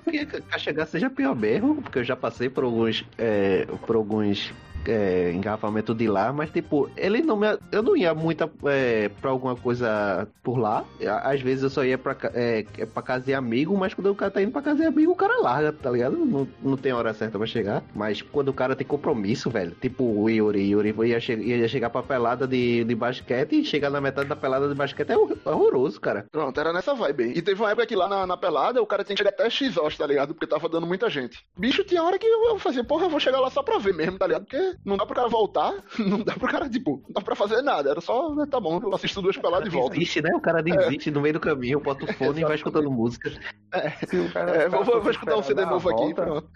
Que 0.05 0.25
Caxangá 0.25 0.87
seja 0.87 1.11
pior 1.11 1.37
mesmo, 1.37 1.83
porque 1.83 1.99
eu 1.99 2.05
já 2.05 2.17
passei 2.17 2.49
por 2.49 2.65
alguns, 2.65 3.05
é, 3.19 3.67
por 3.87 3.97
alguns 3.97 4.53
é, 4.91 5.33
engarrafamentos 5.33 5.97
de 5.97 6.09
lá, 6.09 6.33
mas 6.33 6.51
tipo, 6.51 6.89
ele 6.97 7.23
não 7.23 7.37
me, 7.37 7.47
eu 7.73 7.83
não 7.83 7.97
ia 7.97 8.15
muito 8.15 8.51
é, 8.65 9.09
pra 9.21 9.31
alguma 9.31 9.57
coisa 9.57 10.29
por 10.43 10.59
lá. 10.59 10.85
Às 11.23 11.41
vezes 11.41 11.65
eu 11.65 11.71
só 11.71 11.85
ia 11.85 11.99
pra, 11.99 12.15
ca- 12.15 12.31
é, 12.35 12.63
pra 12.93 13.03
casa 13.03 13.25
de 13.25 13.35
amigo, 13.35 13.77
mas 13.77 13.95
quando 13.95 14.11
o 14.11 14.15
cara 14.15 14.31
tá 14.31 14.43
indo 14.43 14.53
pra 14.53 14.63
casa 14.63 14.81
de 14.81 14.87
amigo, 14.87 15.13
o 15.13 15.17
cara 15.17 15.41
larga, 15.41 15.73
tá 15.73 15.91
ligado? 15.91 16.17
Não, 16.17 16.47
não 16.63 16.77
tem 16.77 16.93
hora 16.93 17.13
certa 17.15 17.39
pra 17.39 17.47
chegar. 17.47 17.83
Mas 17.95 18.23
quando 18.23 18.49
o 18.49 18.55
cara 18.55 18.75
tem 18.77 18.87
compromisso, 18.87 19.51
velho, 19.51 19.73
tipo 19.81 20.05
o 20.05 20.29
Yuri, 20.31 20.71
Yuri 20.71 20.95
ia, 21.09 21.21
che 21.21 21.35
ia 21.35 21.69
chegar 21.69 21.91
pra 21.91 22.03
pelada 22.03 22.47
de, 22.47 22.85
de 22.85 22.95
basquete 22.95 23.61
e 23.61 23.65
chegar 23.65 23.91
na 23.91 24.01
metade 24.01 24.29
da 24.29 24.37
pelada 24.37 24.69
de 24.69 24.75
basquete 24.75 25.11
é 25.11 25.17
hor- 25.17 25.37
horroroso, 25.45 26.01
cara. 26.01 26.27
Pronto, 26.31 26.59
era 26.61 26.73
nessa 26.73 26.95
vibe 26.95 27.25
aí. 27.25 27.33
E 27.37 27.43
teve 27.43 27.61
uma 27.61 27.71
época 27.71 27.87
que 27.87 27.97
lá 27.97 28.09
na, 28.09 28.27
na 28.27 28.37
pelada 28.37 28.81
o 28.83 28.87
cara 28.87 29.05
tinha 29.05 29.15
que 29.17 29.23
chegar 29.23 29.31
até 29.31 29.49
X 29.51 29.77
horas, 29.77 29.97
tá 29.97 30.07
ligado? 30.07 30.35
Porque 30.35 30.47
tava 30.47 30.69
dando 30.69 30.87
muita 30.87 31.09
gente. 31.11 31.39
Bicho, 31.57 31.85
tinha 31.85 32.03
hora 32.03 32.19
que 32.19 32.27
eu 32.27 32.59
fazia, 32.59 32.85
porra, 32.85 33.07
eu 33.07 33.11
vou 33.11 33.21
chegar 33.21 33.41
lá 33.41 33.51
só 33.51 33.63
pra 33.63 33.79
ver 33.79 33.95
mesmo, 33.95 34.19
tá 34.19 34.27
ligado? 34.27 34.45
Porque 34.45 34.76
não 34.85 34.97
dá 34.97 35.07
pro 35.07 35.15
cara 35.15 35.29
voltar, 35.29 35.75
não 35.99 36.23
dá 36.23 36.35
pro 36.35 36.49
cara, 36.49 36.69
tipo, 36.69 37.03
não 37.05 37.13
dá 37.13 37.21
pra 37.21 37.35
fazer 37.35 37.63
nada. 37.63 37.91
Era 37.91 38.01
só, 38.01 38.35
né, 38.35 38.47
tá 38.51 38.61
bom, 38.61 38.81
eu 38.83 38.95
assisto 38.95 39.23
duas 39.23 39.37
peladas 39.37 39.67
e 39.67 39.71
volto. 39.71 39.93
Desiste, 39.93 40.23
né? 40.23 40.31
O 40.35 40.41
cara 40.41 40.63
desiste 40.63 41.09
é. 41.09 41.13
no 41.13 41.21
meio 41.21 41.35
do 41.35 41.41
caminho, 41.41 41.81
bota 41.81 42.05
o 42.05 42.13
fone 42.15 42.41
e 42.41 42.45
vai 42.45 42.55
escutando 42.57 42.91
música. 42.91 43.31
É, 43.73 43.91
cara, 44.33 44.51
é 44.51 44.69
vou, 44.69 44.85
vou, 44.85 45.11
escutar 45.11 45.37
um 45.37 45.43
CD 45.43 45.65
novo 45.65 45.89
aqui. 45.91 46.15
Pronto. 46.15 46.49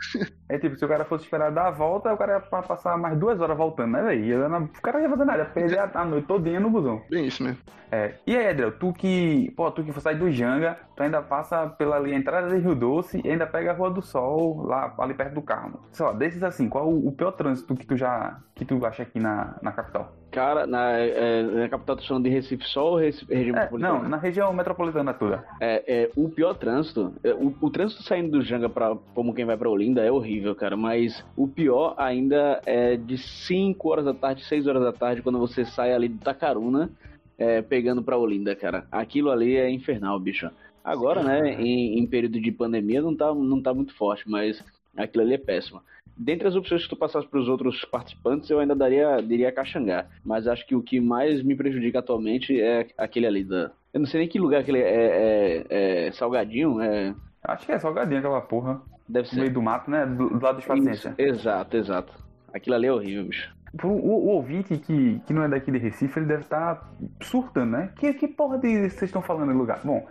É 0.48 0.58
tipo, 0.58 0.76
se 0.76 0.84
o 0.84 0.88
cara 0.88 1.04
fosse 1.04 1.24
esperar 1.24 1.50
dar 1.50 1.68
a 1.68 1.70
volta, 1.70 2.12
o 2.12 2.16
cara 2.16 2.34
ia 2.34 2.40
passar 2.40 2.96
mais 2.96 3.18
duas 3.18 3.40
horas 3.40 3.56
voltando, 3.56 3.92
né, 3.92 4.02
velho? 4.02 4.46
O 4.46 4.82
cara 4.82 5.00
ia 5.00 5.08
fazer 5.08 5.24
nada, 5.24 5.38
ia 5.40 5.44
perder 5.46 5.78
a 5.78 6.04
noite 6.04 6.26
todinha 6.26 6.60
no 6.60 6.70
busão. 6.70 7.02
Bem 7.10 7.26
isso 7.26 7.42
mesmo. 7.42 7.58
É. 7.90 8.14
E 8.26 8.36
aí, 8.36 8.46
Edel, 8.48 8.72
tu 8.72 8.92
que, 8.92 9.52
pô, 9.56 9.70
tu 9.70 9.82
que 9.82 10.00
sai 10.00 10.14
do 10.14 10.30
Janga, 10.30 10.78
tu 11.00 11.04
ainda 11.04 11.22
passa 11.22 11.66
pela 11.66 11.96
ali, 11.96 12.12
entrada 12.12 12.48
de 12.48 12.58
Rio 12.58 12.74
Doce 12.74 13.22
e 13.24 13.30
ainda 13.30 13.46
pega 13.46 13.70
a 13.70 13.74
Rua 13.74 13.90
do 13.90 14.02
Sol, 14.02 14.62
lá 14.66 14.94
ali 14.98 15.14
perto 15.14 15.34
do 15.34 15.42
Carmo. 15.42 15.80
Sei 15.92 16.04
lá, 16.04 16.12
desses 16.12 16.42
assim, 16.42 16.68
qual 16.68 16.88
o, 16.88 17.08
o 17.08 17.12
pior 17.12 17.32
trânsito 17.32 17.74
que 17.74 17.86
tu 17.86 17.96
já, 17.96 18.38
que 18.54 18.66
tu 18.66 18.84
acha 18.84 19.02
aqui 19.02 19.18
na, 19.18 19.56
na 19.62 19.72
capital? 19.72 20.12
Cara, 20.30 20.66
na, 20.66 20.92
é, 20.92 21.42
na 21.42 21.68
capital 21.70 21.96
tá 21.96 22.02
falando 22.06 22.24
de 22.24 22.30
Recife 22.30 22.64
só 22.66 22.90
ou 22.90 22.98
Recife, 22.98 23.34
região 23.34 23.56
é, 23.56 23.60
metropolitana? 23.60 23.98
Não, 23.98 24.08
na 24.08 24.16
região 24.18 24.52
metropolitana 24.52 25.14
toda. 25.14 25.44
É, 25.58 26.02
é 26.02 26.10
o 26.14 26.28
pior 26.28 26.54
trânsito, 26.54 27.14
é, 27.24 27.32
o, 27.32 27.54
o, 27.60 27.70
trânsito 27.70 28.02
saindo 28.02 28.30
do 28.32 28.42
Janga 28.42 28.68
pra, 28.68 28.94
como 29.14 29.34
quem 29.34 29.46
vai 29.46 29.56
pra 29.56 29.70
Olinda 29.70 30.04
é 30.04 30.12
horrível, 30.12 30.54
cara, 30.54 30.76
mas 30.76 31.24
o 31.34 31.48
pior 31.48 31.94
ainda 31.96 32.60
é 32.66 32.96
de 32.96 33.16
5 33.16 33.88
horas 33.88 34.04
da 34.04 34.12
tarde, 34.12 34.44
6 34.44 34.66
horas 34.66 34.82
da 34.82 34.92
tarde, 34.92 35.22
quando 35.22 35.38
você 35.38 35.64
sai 35.64 35.94
ali 35.94 36.08
do 36.08 36.18
Tacaruna, 36.18 36.90
é, 37.38 37.62
pegando 37.62 38.02
pra 38.02 38.18
Olinda, 38.18 38.54
cara. 38.54 38.84
Aquilo 38.92 39.30
ali 39.30 39.56
é 39.56 39.70
infernal, 39.70 40.20
bicho. 40.20 40.50
Agora, 40.84 41.22
né, 41.22 41.54
em, 41.60 41.98
em, 41.98 42.06
período 42.06 42.40
de 42.40 42.50
pandemia 42.50 43.02
não 43.02 43.14
tá, 43.14 43.34
não 43.34 43.60
tá 43.60 43.72
muito 43.74 43.94
forte, 43.94 44.28
mas 44.28 44.64
aquilo 44.96 45.24
ali 45.24 45.34
é 45.34 45.38
péssimo. 45.38 45.80
Dentre 46.16 46.48
as 46.48 46.54
opções 46.54 46.82
que 46.82 46.90
tu 46.90 46.96
passasse 46.96 47.26
para 47.26 47.40
os 47.40 47.48
outros 47.48 47.82
participantes, 47.86 48.50
eu 48.50 48.58
ainda 48.58 48.74
daria, 48.74 49.22
diria 49.22 49.52
Caxangá. 49.52 50.06
Mas 50.24 50.46
acho 50.46 50.66
que 50.66 50.74
o 50.74 50.82
que 50.82 51.00
mais 51.00 51.42
me 51.42 51.56
prejudica 51.56 52.00
atualmente 52.00 52.60
é 52.60 52.86
aquele 52.98 53.26
ali 53.26 53.44
da. 53.44 53.70
Eu 53.92 54.00
não 54.00 54.06
sei 54.06 54.20
nem 54.20 54.28
que 54.28 54.38
lugar 54.38 54.60
aquele 54.60 54.80
é. 54.80 55.64
é, 55.70 56.06
é 56.08 56.12
Salgadinho? 56.12 56.80
É... 56.80 57.14
Acho 57.42 57.64
que 57.64 57.72
é 57.72 57.78
Salgadinho 57.78 58.18
aquela 58.18 58.40
porra. 58.42 58.82
Deve 59.08 59.28
ser. 59.28 59.36
No 59.36 59.42
meio 59.42 59.54
do 59.54 59.62
mato, 59.62 59.90
né? 59.90 60.04
Do, 60.04 60.28
do 60.28 60.44
lado 60.44 60.56
dos 60.56 60.66
pacientes. 60.66 61.10
Exato, 61.16 61.76
exato. 61.76 62.12
Aquilo 62.52 62.76
ali 62.76 62.86
é 62.86 62.92
horrível, 62.92 63.24
bicho. 63.24 63.50
O, 63.82 63.88
o, 63.88 64.26
ouvinte 64.30 64.76
que, 64.78 65.20
que 65.20 65.32
não 65.32 65.44
é 65.44 65.48
daqui 65.48 65.70
de 65.70 65.78
Recife, 65.78 66.18
ele 66.18 66.26
deve 66.26 66.42
estar 66.42 66.74
tá 66.74 66.88
surtando, 67.22 67.70
né? 67.70 67.92
Que, 67.96 68.12
que 68.12 68.26
porra 68.26 68.58
de 68.58 68.90
vocês 68.90 69.04
estão 69.04 69.22
falando 69.22 69.52
em 69.52 69.56
lugar? 69.56 69.80
Bom, 69.84 70.06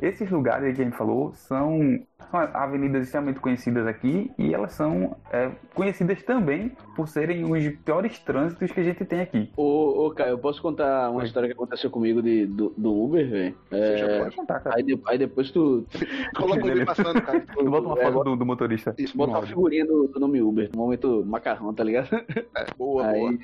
esses 0.00 0.30
lugares 0.30 0.74
que 0.76 0.82
a 0.82 0.84
gente 0.84 0.96
falou 0.96 1.32
são 1.34 1.78
são 2.30 2.40
avenidas 2.54 3.04
extremamente 3.04 3.40
conhecidas 3.40 3.86
aqui 3.86 4.30
e 4.38 4.54
elas 4.54 4.72
são 4.72 5.16
é, 5.32 5.50
conhecidas 5.74 6.22
também 6.22 6.72
por 6.94 7.08
serem 7.08 7.44
os 7.44 7.76
piores 7.78 8.18
trânsitos 8.18 8.72
que 8.72 8.80
a 8.80 8.82
gente 8.82 9.04
tem 9.04 9.20
aqui. 9.20 9.50
Ô, 9.56 10.06
ô 10.06 10.10
Caio, 10.10 10.30
eu 10.30 10.38
posso 10.38 10.60
contar 10.60 11.10
uma 11.10 11.20
Oi. 11.20 11.26
história 11.26 11.48
que 11.48 11.54
aconteceu 11.54 11.90
comigo 11.90 12.22
de, 12.22 12.46
do, 12.46 12.72
do 12.76 12.92
Uber, 12.92 13.28
velho? 13.28 13.56
É, 13.70 13.96
já 13.96 14.22
pode 14.22 14.36
contar, 14.36 14.60
cara. 14.60 14.76
Aí, 14.76 14.82
de, 14.82 15.00
aí 15.06 15.18
depois 15.18 15.50
tu. 15.50 15.86
Coloca 16.36 16.64
o 16.64 16.70
Uber 16.70 16.86
passando, 16.86 17.22
cara. 17.22 17.40
Tu 17.40 17.70
bota 17.70 17.86
uma 17.86 17.96
foto 17.96 18.24
do, 18.24 18.36
do, 18.36 18.46
motorista. 18.46 18.94
Isso, 18.98 19.16
bota 19.16 19.32
uma 19.32 19.46
figurinha 19.46 19.86
do, 19.86 20.08
do, 20.08 20.20
nome 20.20 20.40
Uber, 20.42 20.70
no 20.72 20.78
momento 20.80 21.24
macarrão, 21.26 21.72
tá 21.72 21.84
ligado? 21.84 22.14
É, 22.14 22.66
boa, 22.76 23.06
aí... 23.06 23.20
boa. 23.20 23.38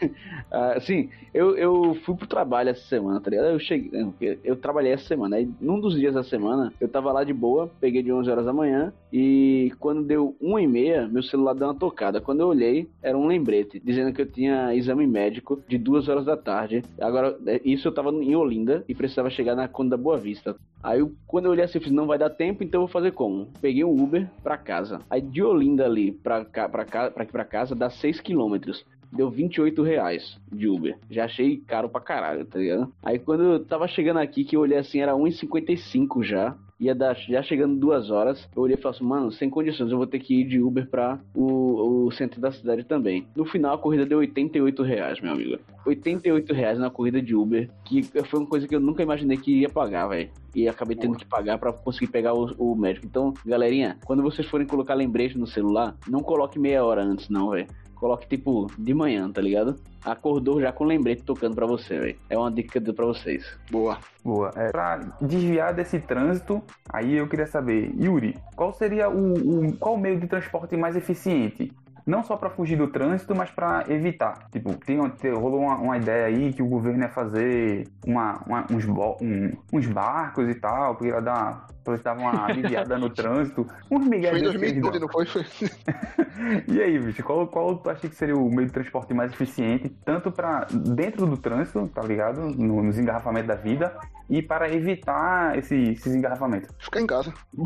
assim, 0.76 1.10
eu, 1.34 1.56
eu 1.56 1.94
fui 2.04 2.16
pro 2.16 2.26
trabalho 2.26 2.70
essa 2.70 2.86
semana, 2.86 3.20
tá 3.20 3.30
ligado? 3.30 3.48
Eu 3.48 3.58
cheguei, 3.58 3.90
eu, 4.20 4.38
eu 4.44 4.56
trabalhei 4.56 4.92
essa 4.92 5.06
semana. 5.06 5.36
Aí 5.36 5.50
num 5.60 5.80
dos 5.80 5.94
dias 5.94 6.14
da 6.14 6.22
semana, 6.22 6.72
eu 6.80 6.88
tava 6.88 7.12
lá 7.12 7.24
de 7.24 7.32
boa, 7.32 7.70
peguei 7.80 7.87
de 7.90 8.12
11 8.12 8.30
horas 8.30 8.44
da 8.44 8.52
manhã 8.52 8.92
e 9.12 9.72
quando 9.78 10.02
deu 10.02 10.36
1 10.40 10.58
e 10.58 10.66
meia, 10.66 11.08
meu 11.08 11.22
celular 11.22 11.54
deu 11.54 11.68
uma 11.68 11.74
tocada. 11.74 12.20
Quando 12.20 12.40
eu 12.40 12.48
olhei, 12.48 12.88
era 13.02 13.16
um 13.16 13.26
lembrete 13.26 13.80
dizendo 13.82 14.12
que 14.12 14.20
eu 14.20 14.30
tinha 14.30 14.74
exame 14.74 15.06
médico 15.06 15.62
de 15.68 15.78
2 15.78 16.08
horas 16.08 16.24
da 16.24 16.36
tarde. 16.36 16.82
Agora, 17.00 17.38
é, 17.46 17.60
isso 17.64 17.88
eu 17.88 17.92
tava 17.92 18.10
em 18.10 18.36
Olinda 18.36 18.84
e 18.88 18.94
precisava 18.94 19.30
chegar 19.30 19.54
na 19.54 19.68
Conda 19.68 19.96
da 19.96 20.02
Boa 20.02 20.18
Vista. 20.18 20.56
Aí 20.82 21.04
quando 21.26 21.46
eu 21.46 21.52
olhei 21.52 21.64
assim, 21.64 21.78
eu 21.78 21.82
fiz, 21.82 21.92
não 21.92 22.06
vai 22.06 22.18
dar 22.18 22.30
tempo, 22.30 22.62
então 22.62 22.80
eu 22.80 22.86
vou 22.86 22.92
fazer 22.92 23.12
como? 23.12 23.48
Peguei 23.60 23.84
um 23.84 24.02
Uber 24.02 24.28
pra 24.42 24.56
casa. 24.56 25.00
Aí 25.08 25.20
de 25.20 25.42
Olinda 25.42 25.84
ali 25.84 26.12
pra, 26.12 26.44
cá, 26.44 26.68
pra, 26.68 26.84
cá, 26.84 27.10
pra 27.10 27.22
aqui 27.22 27.32
pra 27.32 27.44
casa 27.44 27.74
dá 27.74 27.90
6 27.90 28.20
quilômetros 28.20 28.84
deu 29.12 29.30
28 29.30 29.82
reais 29.82 30.38
de 30.52 30.68
Uber. 30.68 30.98
Já 31.10 31.24
achei 31.24 31.56
caro 31.58 31.88
pra 31.88 32.00
caralho, 32.00 32.44
tá 32.44 32.58
ligado? 32.58 32.92
Aí 33.02 33.18
quando 33.18 33.42
eu 33.42 33.64
tava 33.64 33.88
chegando 33.88 34.18
aqui, 34.18 34.44
que 34.44 34.56
eu 34.56 34.60
olhei 34.60 34.78
assim, 34.78 35.00
era 35.00 35.14
1,55 35.14 36.22
já 36.22 36.56
ia 36.80 36.94
dar, 36.94 37.14
já 37.16 37.42
chegando 37.42 37.78
duas 37.78 38.10
horas, 38.10 38.48
eu 38.54 38.62
olhei 38.62 38.76
e 38.76 38.80
falei 38.80 38.96
assim, 38.96 39.04
mano, 39.04 39.32
sem 39.32 39.50
condições, 39.50 39.90
eu 39.90 39.96
vou 39.96 40.06
ter 40.06 40.18
que 40.18 40.40
ir 40.40 40.44
de 40.44 40.60
Uber 40.60 40.88
pra 40.88 41.18
o, 41.34 42.06
o 42.06 42.10
centro 42.12 42.40
da 42.40 42.52
cidade 42.52 42.84
também. 42.84 43.26
No 43.34 43.44
final, 43.44 43.74
a 43.74 43.78
corrida 43.78 44.06
deu 44.06 44.18
88 44.18 44.82
reais, 44.82 45.20
meu 45.20 45.32
amigo. 45.32 45.58
88 45.84 46.52
reais 46.52 46.78
na 46.78 46.90
corrida 46.90 47.20
de 47.20 47.34
Uber, 47.34 47.68
que 47.84 48.02
foi 48.02 48.40
uma 48.40 48.48
coisa 48.48 48.68
que 48.68 48.74
eu 48.74 48.80
nunca 48.80 49.02
imaginei 49.02 49.36
que 49.36 49.60
ia 49.60 49.68
pagar, 49.68 50.08
velho. 50.08 50.30
E 50.54 50.68
acabei 50.68 50.96
tendo 50.96 51.16
que 51.16 51.26
pagar 51.26 51.58
para 51.58 51.72
conseguir 51.72 52.08
pegar 52.08 52.34
o, 52.34 52.52
o, 52.58 52.74
médico. 52.74 53.06
Então, 53.06 53.32
galerinha, 53.44 53.98
quando 54.04 54.22
vocês 54.22 54.46
forem 54.48 54.66
colocar 54.66 54.94
lembrete 54.94 55.38
no 55.38 55.46
celular, 55.46 55.96
não 56.08 56.20
coloque 56.20 56.58
meia 56.58 56.84
hora 56.84 57.02
antes, 57.02 57.28
não, 57.28 57.50
velho. 57.50 57.66
Coloque 57.98 58.28
tipo 58.28 58.66
de 58.78 58.94
manhã, 58.94 59.30
tá 59.30 59.40
ligado? 59.40 59.76
Acordou 60.04 60.60
já 60.60 60.72
com 60.72 60.84
lembrete 60.84 61.22
tocando 61.24 61.54
para 61.54 61.66
você, 61.66 61.98
velho. 61.98 62.18
É 62.30 62.38
uma 62.38 62.50
dica 62.50 62.72
que 62.72 62.78
eu 62.78 62.82
dou 62.82 62.94
pra 62.94 63.06
vocês. 63.06 63.44
Boa. 63.70 63.98
Boa. 64.24 64.52
É, 64.54 64.70
pra 64.70 65.00
desviar 65.20 65.74
desse 65.74 65.98
trânsito, 65.98 66.62
aí 66.88 67.16
eu 67.16 67.28
queria 67.28 67.46
saber, 67.46 67.92
Yuri, 67.98 68.36
qual 68.54 68.72
seria 68.72 69.08
o, 69.08 69.66
o 69.66 69.76
qual 69.76 69.94
o 69.94 69.98
meio 69.98 70.20
de 70.20 70.26
transporte 70.26 70.76
mais 70.76 70.96
eficiente? 70.96 71.72
não 72.08 72.22
só 72.22 72.38
para 72.38 72.48
fugir 72.48 72.76
do 72.76 72.88
trânsito, 72.88 73.34
mas 73.36 73.50
para 73.50 73.84
evitar. 73.88 74.48
Tipo, 74.50 74.74
tem, 74.78 74.98
rolou 75.34 75.60
uma, 75.60 75.76
uma, 75.76 75.96
ideia 75.98 76.24
aí 76.24 76.54
que 76.54 76.62
o 76.62 76.66
governo 76.66 77.02
ia 77.02 77.10
fazer 77.10 77.86
uma, 78.06 78.42
uma, 78.46 78.66
uns, 78.70 78.86
um, 78.88 79.52
uns, 79.70 79.86
barcos 79.86 80.48
e 80.48 80.54
tal, 80.54 80.94
porque 80.94 81.08
ia 81.08 81.20
dar 81.20 81.66
dar 81.96 82.16
uma 82.16 82.46
aliviada 82.46 82.98
no 82.98 83.08
trânsito. 83.14 83.66
Uns 83.90 84.06
migué 84.06 84.30
Foi 84.30 84.40
em 84.40 84.42
2012, 84.44 84.98
não 84.98 85.08
foi? 85.08 85.26
foi. 85.26 85.44
e 86.68 86.80
aí, 86.80 86.98
bicho, 86.98 87.22
qual, 87.22 87.46
qual 87.46 87.76
tu 87.76 87.90
acha 87.90 88.08
que 88.08 88.14
seria 88.14 88.36
o 88.36 88.50
meio 88.50 88.66
de 88.66 88.72
transporte 88.72 89.14
mais 89.14 89.32
eficiente, 89.32 89.88
tanto 90.04 90.30
para 90.30 90.66
dentro 90.70 91.26
do 91.26 91.36
trânsito, 91.36 91.88
tá 91.94 92.02
ligado? 92.02 92.40
No, 92.40 92.82
nos 92.82 92.98
engarrafamentos 92.98 93.48
da 93.48 93.54
vida, 93.54 93.96
e 94.28 94.42
para 94.42 94.70
evitar 94.72 95.56
esse, 95.56 95.74
esses 95.74 96.14
engarrafamentos? 96.14 96.70
Ficar 96.78 97.00
em 97.00 97.06
casa. 97.06 97.32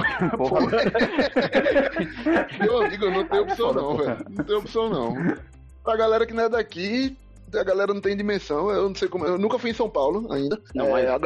Meu 2.61 2.83
amigo, 2.83 3.11
não 3.11 3.25
tem 3.25 3.41
opção 3.41 3.73
não, 3.73 3.97
velho. 3.97 4.19
Não 4.31 4.45
tem 4.45 4.57
opção 4.57 4.89
não. 4.89 5.15
Pra 5.83 5.97
galera 5.97 6.25
que 6.25 6.33
não 6.33 6.45
é 6.45 6.49
daqui, 6.49 7.17
a 7.59 7.65
galera 7.65 7.93
não 7.93 8.01
tem 8.01 8.17
dimensão. 8.17 8.71
Eu 8.71 8.89
não 8.89 8.95
sei 8.95 9.09
como. 9.09 9.27
Eu 9.27 9.39
nunca 9.39 9.59
fui 9.59 9.71
em 9.71 9.75
São 9.75 9.91
Paulo 9.91 10.33
ainda. 10.33 10.61
Não, 10.75 10.97
é, 10.97 11.09
a, 11.09 11.19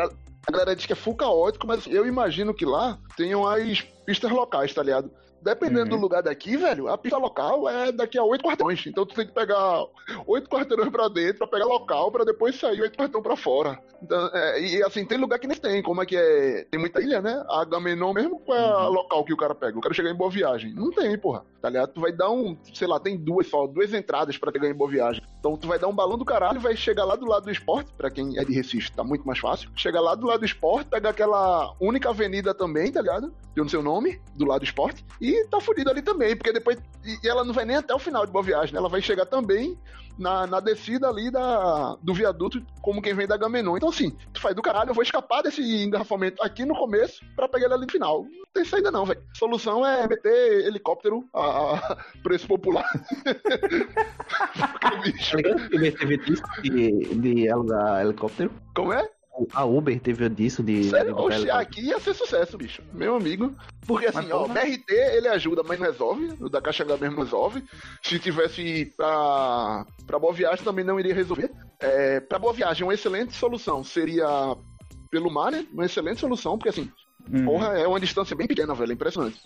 a 0.47 0.53
galera 0.53 0.77
diz 0.77 0.87
que 0.87 0.93
é 0.93 0.97
full 0.97 1.17
caótico, 1.17 1.67
mas 1.67 1.87
eu 1.87 2.07
imagino 2.07 2.55
que 2.55 2.65
lá 2.65 2.99
tenham 3.17 3.47
as 3.47 3.81
pistas 3.81 4.31
locais, 4.31 4.73
tá 4.73 4.83
ligado? 4.83 5.11
Dependendo 5.47 5.85
uhum. 5.85 5.91
do 5.91 5.97
lugar 5.97 6.25
daqui, 6.25 6.57
velho, 6.57 6.89
a 6.89 6.99
pista 6.99 7.17
local 7.17 7.69
é 7.69 7.93
daqui 7.93 8.19
a 8.19 8.25
oito 8.25 8.43
quarteirões. 8.43 8.85
Então 8.85 9.07
tu 9.07 9.15
tem 9.15 9.25
que 9.25 9.33
pegar 9.33 9.87
oito 10.27 10.51
quarteirões 10.51 10.91
pra 10.91 11.07
dentro 11.07 11.39
pra 11.39 11.47
pegar 11.47 11.67
local 11.67 12.11
pra 12.11 12.25
depois 12.25 12.59
sair 12.59 12.81
oito 12.81 12.99
quarteirões 12.99 13.23
pra 13.23 13.37
fora. 13.37 13.79
Então, 14.03 14.29
é, 14.35 14.61
e 14.61 14.83
assim, 14.83 15.05
tem 15.05 15.17
lugar 15.17 15.39
que 15.39 15.47
nem 15.47 15.57
tem. 15.57 15.81
Como 15.85 16.03
é 16.03 16.07
que 16.07 16.17
é? 16.17 16.67
Tem 16.69 16.81
muita 16.81 17.01
ilha, 17.01 17.23
né? 17.23 17.45
A 17.49 17.65
Gamenon 17.65 18.13
mesmo, 18.13 18.41
qual 18.41 18.59
é 18.59 18.61
a 18.61 18.89
uhum. 18.89 18.95
local 18.95 19.25
que 19.25 19.33
o 19.33 19.37
cara 19.37 19.55
pega? 19.55 19.79
O 19.79 19.81
cara 19.81 19.95
chega 19.95 20.11
em 20.11 20.17
Boa 20.17 20.31
Viagem. 20.31 20.75
Não 20.75 20.91
tem, 20.91 21.17
porra. 21.17 21.45
Tá 21.63 21.69
ligado? 21.69 21.93
Tu 21.93 22.01
vai 22.01 22.13
dar 22.13 22.31
um, 22.31 22.57
sei 22.75 22.89
lá, 22.89 22.99
tem 22.99 23.17
duas 23.17 23.47
só, 23.47 23.69
duas 23.69 23.95
entradas 23.95 24.37
pra 24.37 24.51
pegar 24.51 24.69
em 24.69 24.75
Boa 24.75 24.91
Viagem. 24.91 25.23
Então 25.39 25.57
tu 25.57 25.69
vai 25.69 25.79
dar 25.79 25.87
um 25.87 25.95
balão 25.95 26.19
do 26.19 26.25
caralho, 26.25 26.61
vai 26.61 26.77
chegar 26.77 27.05
lá 27.05 27.15
do 27.15 27.27
lado 27.27 27.45
do 27.45 27.51
esporte, 27.53 27.93
pra 27.97 28.11
quem 28.11 28.39
é 28.39 28.45
de 28.45 28.53
Recife, 28.53 28.91
tá 28.91 29.05
muito 29.05 29.27
mais 29.27 29.39
fácil. 29.39 29.71
Chega 29.77 30.01
lá 30.01 30.15
do 30.15 30.27
lado 30.27 30.41
do 30.41 30.47
esporte, 30.47 30.89
pega 30.89 31.11
aquela 31.11 31.73
única 31.81 32.11
avenida 32.11 32.53
também, 32.53 32.91
tá 32.91 33.01
ligado? 33.01 33.33
Eu 33.55 33.63
não 33.63 33.69
sei 33.69 33.79
o 33.79 33.83
nome, 33.83 34.21
do 34.35 34.45
lado 34.45 34.61
do 34.61 34.65
esporte, 34.65 35.05
e 35.21 35.36
tá 35.45 35.61
fudido 35.61 35.91
ali 35.91 36.03
também, 36.03 36.37
porque 36.37 36.53
depois. 36.53 36.79
E 37.05 37.29
ela 37.29 37.45
não 37.45 37.53
vai 37.53 37.65
nem 37.65 37.77
até 37.77 37.95
o 37.95 37.99
final 37.99 38.25
de 38.27 38.33
Boa 38.33 38.45
Viagem, 38.45 38.73
né? 38.73 38.79
Ela 38.79 38.89
vai 38.89 39.01
chegar 39.01 39.27
também 39.27 39.79
na, 40.19 40.47
na 40.47 40.61
descida 40.61 41.09
ali 41.09 41.31
da, 41.31 41.97
do 42.03 42.15
viaduto, 42.15 42.65
como 42.81 43.03
quem 43.03 43.15
vem 43.15 43.27
da 43.27 43.37
Gamenon. 43.37 43.77
Então, 43.77 43.89
assim, 43.89 44.17
tu 44.33 44.41
faz 44.41 44.55
do 44.55 44.63
caralho, 44.63 44.91
eu 44.91 44.95
vou 44.95 45.03
escapar 45.03 45.43
desse 45.43 45.61
engarrafamento 45.63 46.43
aqui 46.43 46.65
no 46.65 46.75
começo 46.75 47.25
pra 47.35 47.49
pegar 47.49 47.67
ele 47.67 47.75
ali 47.75 47.87
no 47.87 47.93
final. 47.93 48.23
Não 48.23 48.47
tem 48.53 48.65
saída, 48.65 48.91
não, 48.91 49.05
velho. 49.05 49.23
Solução 49.35 49.87
é 49.87 50.09
meter 50.09 50.67
helicóptero 50.67 51.29
a, 51.35 51.77
a 51.77 51.97
preço 52.23 52.47
popular. 52.47 52.91
Porque, 54.81 55.13
bicho. 55.13 55.37
teve 55.99 56.19
de, 56.63 57.15
de 57.15 57.49
alugar 57.49 58.03
helicóptero? 58.03 58.51
Como 58.75 58.93
é? 58.93 59.16
A 59.53 59.65
Uber 59.65 60.01
teve 60.01 60.29
disso 60.29 60.63
de. 60.63 60.85
Sério? 60.85 61.15
De 61.15 61.21
Oxe, 61.21 61.51
aqui 61.51 61.83
ia 61.83 61.99
ser 62.01 62.15
sucesso, 62.15 62.57
bicho. 62.57 62.83
Meu 62.93 63.17
amigo. 63.17 63.55
Porque 63.87 64.07
assim, 64.07 64.19
mas, 64.19 64.31
ó, 64.31 64.45
o 64.45 64.49
BRT 64.49 64.91
ele 64.91 65.29
ajuda, 65.29 65.63
mas 65.63 65.79
não 65.79 65.87
resolve. 65.87 66.33
O 66.41 66.49
da 66.49 66.61
Caixa 66.61 66.83
H 66.83 66.97
mesmo 66.97 67.23
resolve. 67.23 67.63
Se 68.03 68.19
tivesse 68.19 68.93
pra, 68.97 69.87
pra 70.07 70.19
Boa 70.19 70.33
Viagem 70.33 70.65
também 70.65 70.85
não 70.85 70.99
iria 70.99 71.15
resolver. 71.15 71.51
É, 71.81 72.21
pra 72.21 72.39
Boa 72.39 72.53
Viagem, 72.53 72.85
uma 72.85 72.95
excelente 72.95 73.35
solução 73.35 73.85
seria 73.85 74.27
pelo 75.11 75.31
mar, 75.31 75.53
né? 75.53 75.67
Uma 75.73 75.85
excelente 75.85 76.21
solução, 76.21 76.57
porque 76.57 76.71
assim, 76.71 76.91
Uhum. 77.31 77.45
Porra, 77.45 77.79
é 77.79 77.87
uma 77.87 77.99
distância 77.99 78.37
bem 78.37 78.47
pequena, 78.47 78.75
velho. 78.75 78.93
É 78.93 78.95
impressionante. 78.95 79.41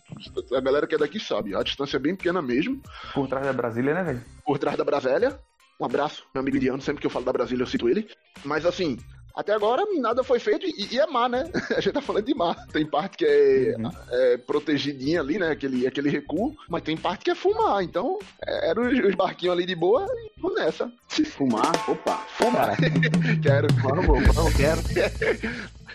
A 0.54 0.60
galera 0.60 0.86
que 0.86 0.94
é 0.94 0.98
daqui 0.98 1.18
sabe. 1.18 1.54
A 1.54 1.62
distância 1.62 1.96
é 1.96 2.00
bem 2.00 2.14
pequena 2.14 2.42
mesmo. 2.42 2.80
Por 3.14 3.26
trás 3.26 3.46
da 3.46 3.52
Brasília, 3.52 3.94
né, 3.94 4.02
velho? 4.02 4.22
Por 4.44 4.58
trás 4.58 4.76
da 4.76 4.84
Brasília. 4.84 5.38
Um 5.80 5.86
abraço, 5.86 6.24
meu 6.34 6.42
amigo 6.42 6.58
Diano. 6.58 6.82
Sempre 6.82 7.00
que 7.00 7.06
eu 7.06 7.10
falo 7.10 7.24
da 7.24 7.32
Brasília, 7.32 7.62
eu 7.62 7.66
cito 7.66 7.88
ele. 7.88 8.06
Mas 8.44 8.66
assim, 8.66 8.98
até 9.34 9.52
agora 9.52 9.84
nada 9.98 10.22
foi 10.22 10.38
feito 10.38 10.66
e, 10.66 10.94
e, 10.94 10.98
é 10.98 11.06
mar, 11.06 11.28
né? 11.28 11.44
A 11.76 11.80
gente 11.80 11.92
tá 11.92 12.00
falando 12.00 12.24
de 12.24 12.34
mar. 12.34 12.66
Tem 12.72 12.86
parte 12.86 13.18
que 13.18 13.24
é, 13.24 13.76
uhum. 13.78 13.90
é, 14.10 14.36
protegidinha 14.38 15.20
ali, 15.20 15.38
né? 15.38 15.50
Aquele, 15.50 15.86
aquele 15.86 16.10
recuo, 16.10 16.56
mas 16.68 16.82
tem 16.82 16.96
parte 16.96 17.24
que 17.24 17.30
é 17.30 17.34
fumar. 17.34 17.82
Então, 17.82 18.18
é, 18.44 18.70
eram 18.70 18.88
os, 18.88 18.98
os, 18.98 19.14
barquinhos 19.14 19.54
ali 19.54 19.66
de 19.66 19.74
boa 19.74 20.06
e 20.06 20.40
vamos 20.40 20.58
nessa. 20.58 20.90
Fumar? 21.08 21.72
Opa! 21.88 22.16
Fumar! 22.36 22.76
quero. 23.42 23.68
Vamos, 23.82 24.34
vamos, 24.34 24.54
quero. 24.54 24.80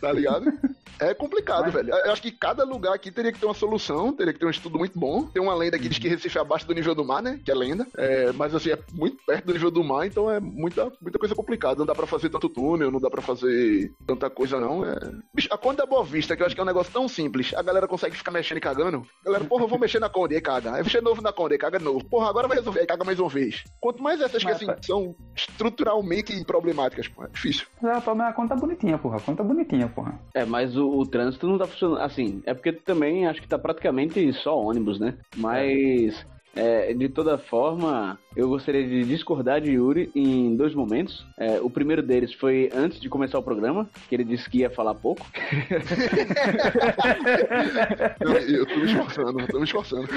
Tá 0.05 0.13
ligado? 0.13 0.53
É 0.99 1.13
complicado, 1.13 1.63
Mas... 1.63 1.73
velho. 1.73 1.89
Eu 1.89 2.11
acho 2.11 2.21
que 2.21 2.31
cada 2.31 2.63
lugar 2.63 2.93
aqui 2.93 3.11
teria 3.11 3.31
que 3.31 3.39
ter 3.39 3.45
uma 3.45 3.55
solução, 3.55 4.13
teria 4.13 4.31
que 4.31 4.39
ter 4.39 4.45
um 4.45 4.51
estudo 4.51 4.77
muito 4.77 4.97
bom. 4.97 5.25
Tem 5.25 5.41
uma 5.41 5.55
lenda 5.55 5.79
que 5.79 5.89
diz 5.89 5.97
que 5.97 6.07
Recife 6.07 6.37
é 6.37 6.41
abaixo 6.41 6.67
do 6.67 6.73
nível 6.73 6.93
do 6.93 7.03
mar, 7.03 7.21
né? 7.21 7.39
Que 7.43 7.51
é 7.51 7.55
lenda. 7.55 7.87
É, 7.97 8.31
mas 8.31 8.53
assim, 8.53 8.69
é 8.69 8.79
muito 8.93 9.17
perto 9.25 9.45
do 9.45 9.53
nível 9.53 9.71
do 9.71 9.83
mar, 9.83 10.05
então 10.05 10.29
é 10.29 10.39
muita, 10.39 10.91
muita 11.01 11.17
coisa 11.17 11.33
complicada. 11.35 11.79
Não 11.79 11.85
dá 11.85 11.95
pra 11.95 12.05
fazer 12.05 12.29
tanto 12.29 12.47
túnel, 12.47 12.91
não 12.91 12.99
dá 12.99 13.09
pra 13.09 13.21
fazer 13.21 13.93
tanta 14.05 14.29
coisa, 14.29 14.59
não. 14.59 14.85
É... 14.85 14.95
Bicho, 15.33 15.49
a 15.51 15.57
conta 15.57 15.83
é 15.83 15.87
boa 15.87 16.03
vista, 16.03 16.35
que 16.35 16.43
eu 16.43 16.45
acho 16.45 16.55
que 16.55 16.61
é 16.61 16.63
um 16.63 16.67
negócio 16.67 16.93
tão 16.93 17.07
simples. 17.07 17.53
A 17.55 17.63
galera 17.63 17.87
consegue 17.87 18.15
ficar 18.15 18.31
mexendo 18.31 18.59
e 18.59 18.61
cagando. 18.61 19.05
A 19.21 19.25
galera, 19.25 19.43
porra, 19.43 19.63
eu 19.63 19.67
vou 19.67 19.79
mexer 19.79 19.99
na 19.99 20.09
Conde, 20.09 20.35
aí 20.35 20.41
caga. 20.41 20.75
Aí 20.75 20.83
mexer 20.83 21.01
novo 21.01 21.21
na 21.21 21.33
Conde, 21.33 21.55
aí 21.55 21.59
caga 21.59 21.79
novo. 21.79 22.05
Porra, 22.05 22.29
agora 22.29 22.47
vai 22.47 22.57
resolver, 22.57 22.81
aí 22.81 22.85
caga 22.85 23.03
mais 23.03 23.19
uma 23.19 23.29
vez. 23.29 23.63
Quanto 23.81 24.01
mais 24.01 24.21
essas 24.21 24.43
mas, 24.43 24.59
que 24.59 24.69
assim, 24.69 24.81
são 24.81 25.15
estruturalmente 25.35 26.45
problemáticas, 26.45 27.07
pô, 27.07 27.23
é 27.25 27.27
difícil. 27.27 27.65
Não, 27.81 27.91
a 27.91 28.33
conta 28.33 28.55
bonitinha, 28.55 28.97
porra. 28.97 29.17
A 29.17 29.21
conta 29.21 29.43
bonitinha, 29.43 29.89
porra. 29.95 30.19
É, 30.33 30.45
mas 30.45 30.75
o, 30.75 30.87
o 30.87 31.05
trânsito 31.05 31.47
não 31.47 31.57
tá 31.57 31.65
funcionando. 31.65 32.01
Assim, 32.01 32.43
é 32.45 32.53
porque 32.53 32.73
também 32.73 33.25
acho 33.25 33.41
que 33.41 33.47
tá 33.47 33.57
praticamente 33.57 34.31
só 34.33 34.59
ônibus, 34.59 34.99
né? 34.99 35.17
Mas. 35.37 36.25
É, 36.57 36.93
de 36.93 37.09
toda 37.09 37.37
forma, 37.37 38.17
eu 38.35 38.49
gostaria 38.49 38.85
de 38.85 39.05
discordar 39.05 39.61
de 39.61 39.71
Yuri 39.71 40.11
em 40.13 40.55
dois 40.55 40.75
momentos. 40.75 41.25
É, 41.37 41.61
o 41.61 41.69
primeiro 41.69 42.03
deles 42.03 42.33
foi 42.33 42.69
antes 42.73 42.99
de 42.99 43.07
começar 43.07 43.39
o 43.39 43.43
programa, 43.43 43.87
que 44.09 44.15
ele 44.15 44.25
disse 44.25 44.49
que 44.49 44.57
ia 44.59 44.69
falar 44.69 44.93
pouco. 44.93 45.25
eu, 48.19 48.65
tô 48.65 48.75
me 48.75 48.85
esforçando, 48.85 49.39
eu 49.39 49.47
tô 49.47 49.59
me 49.59 49.63
esforçando. 49.63 50.07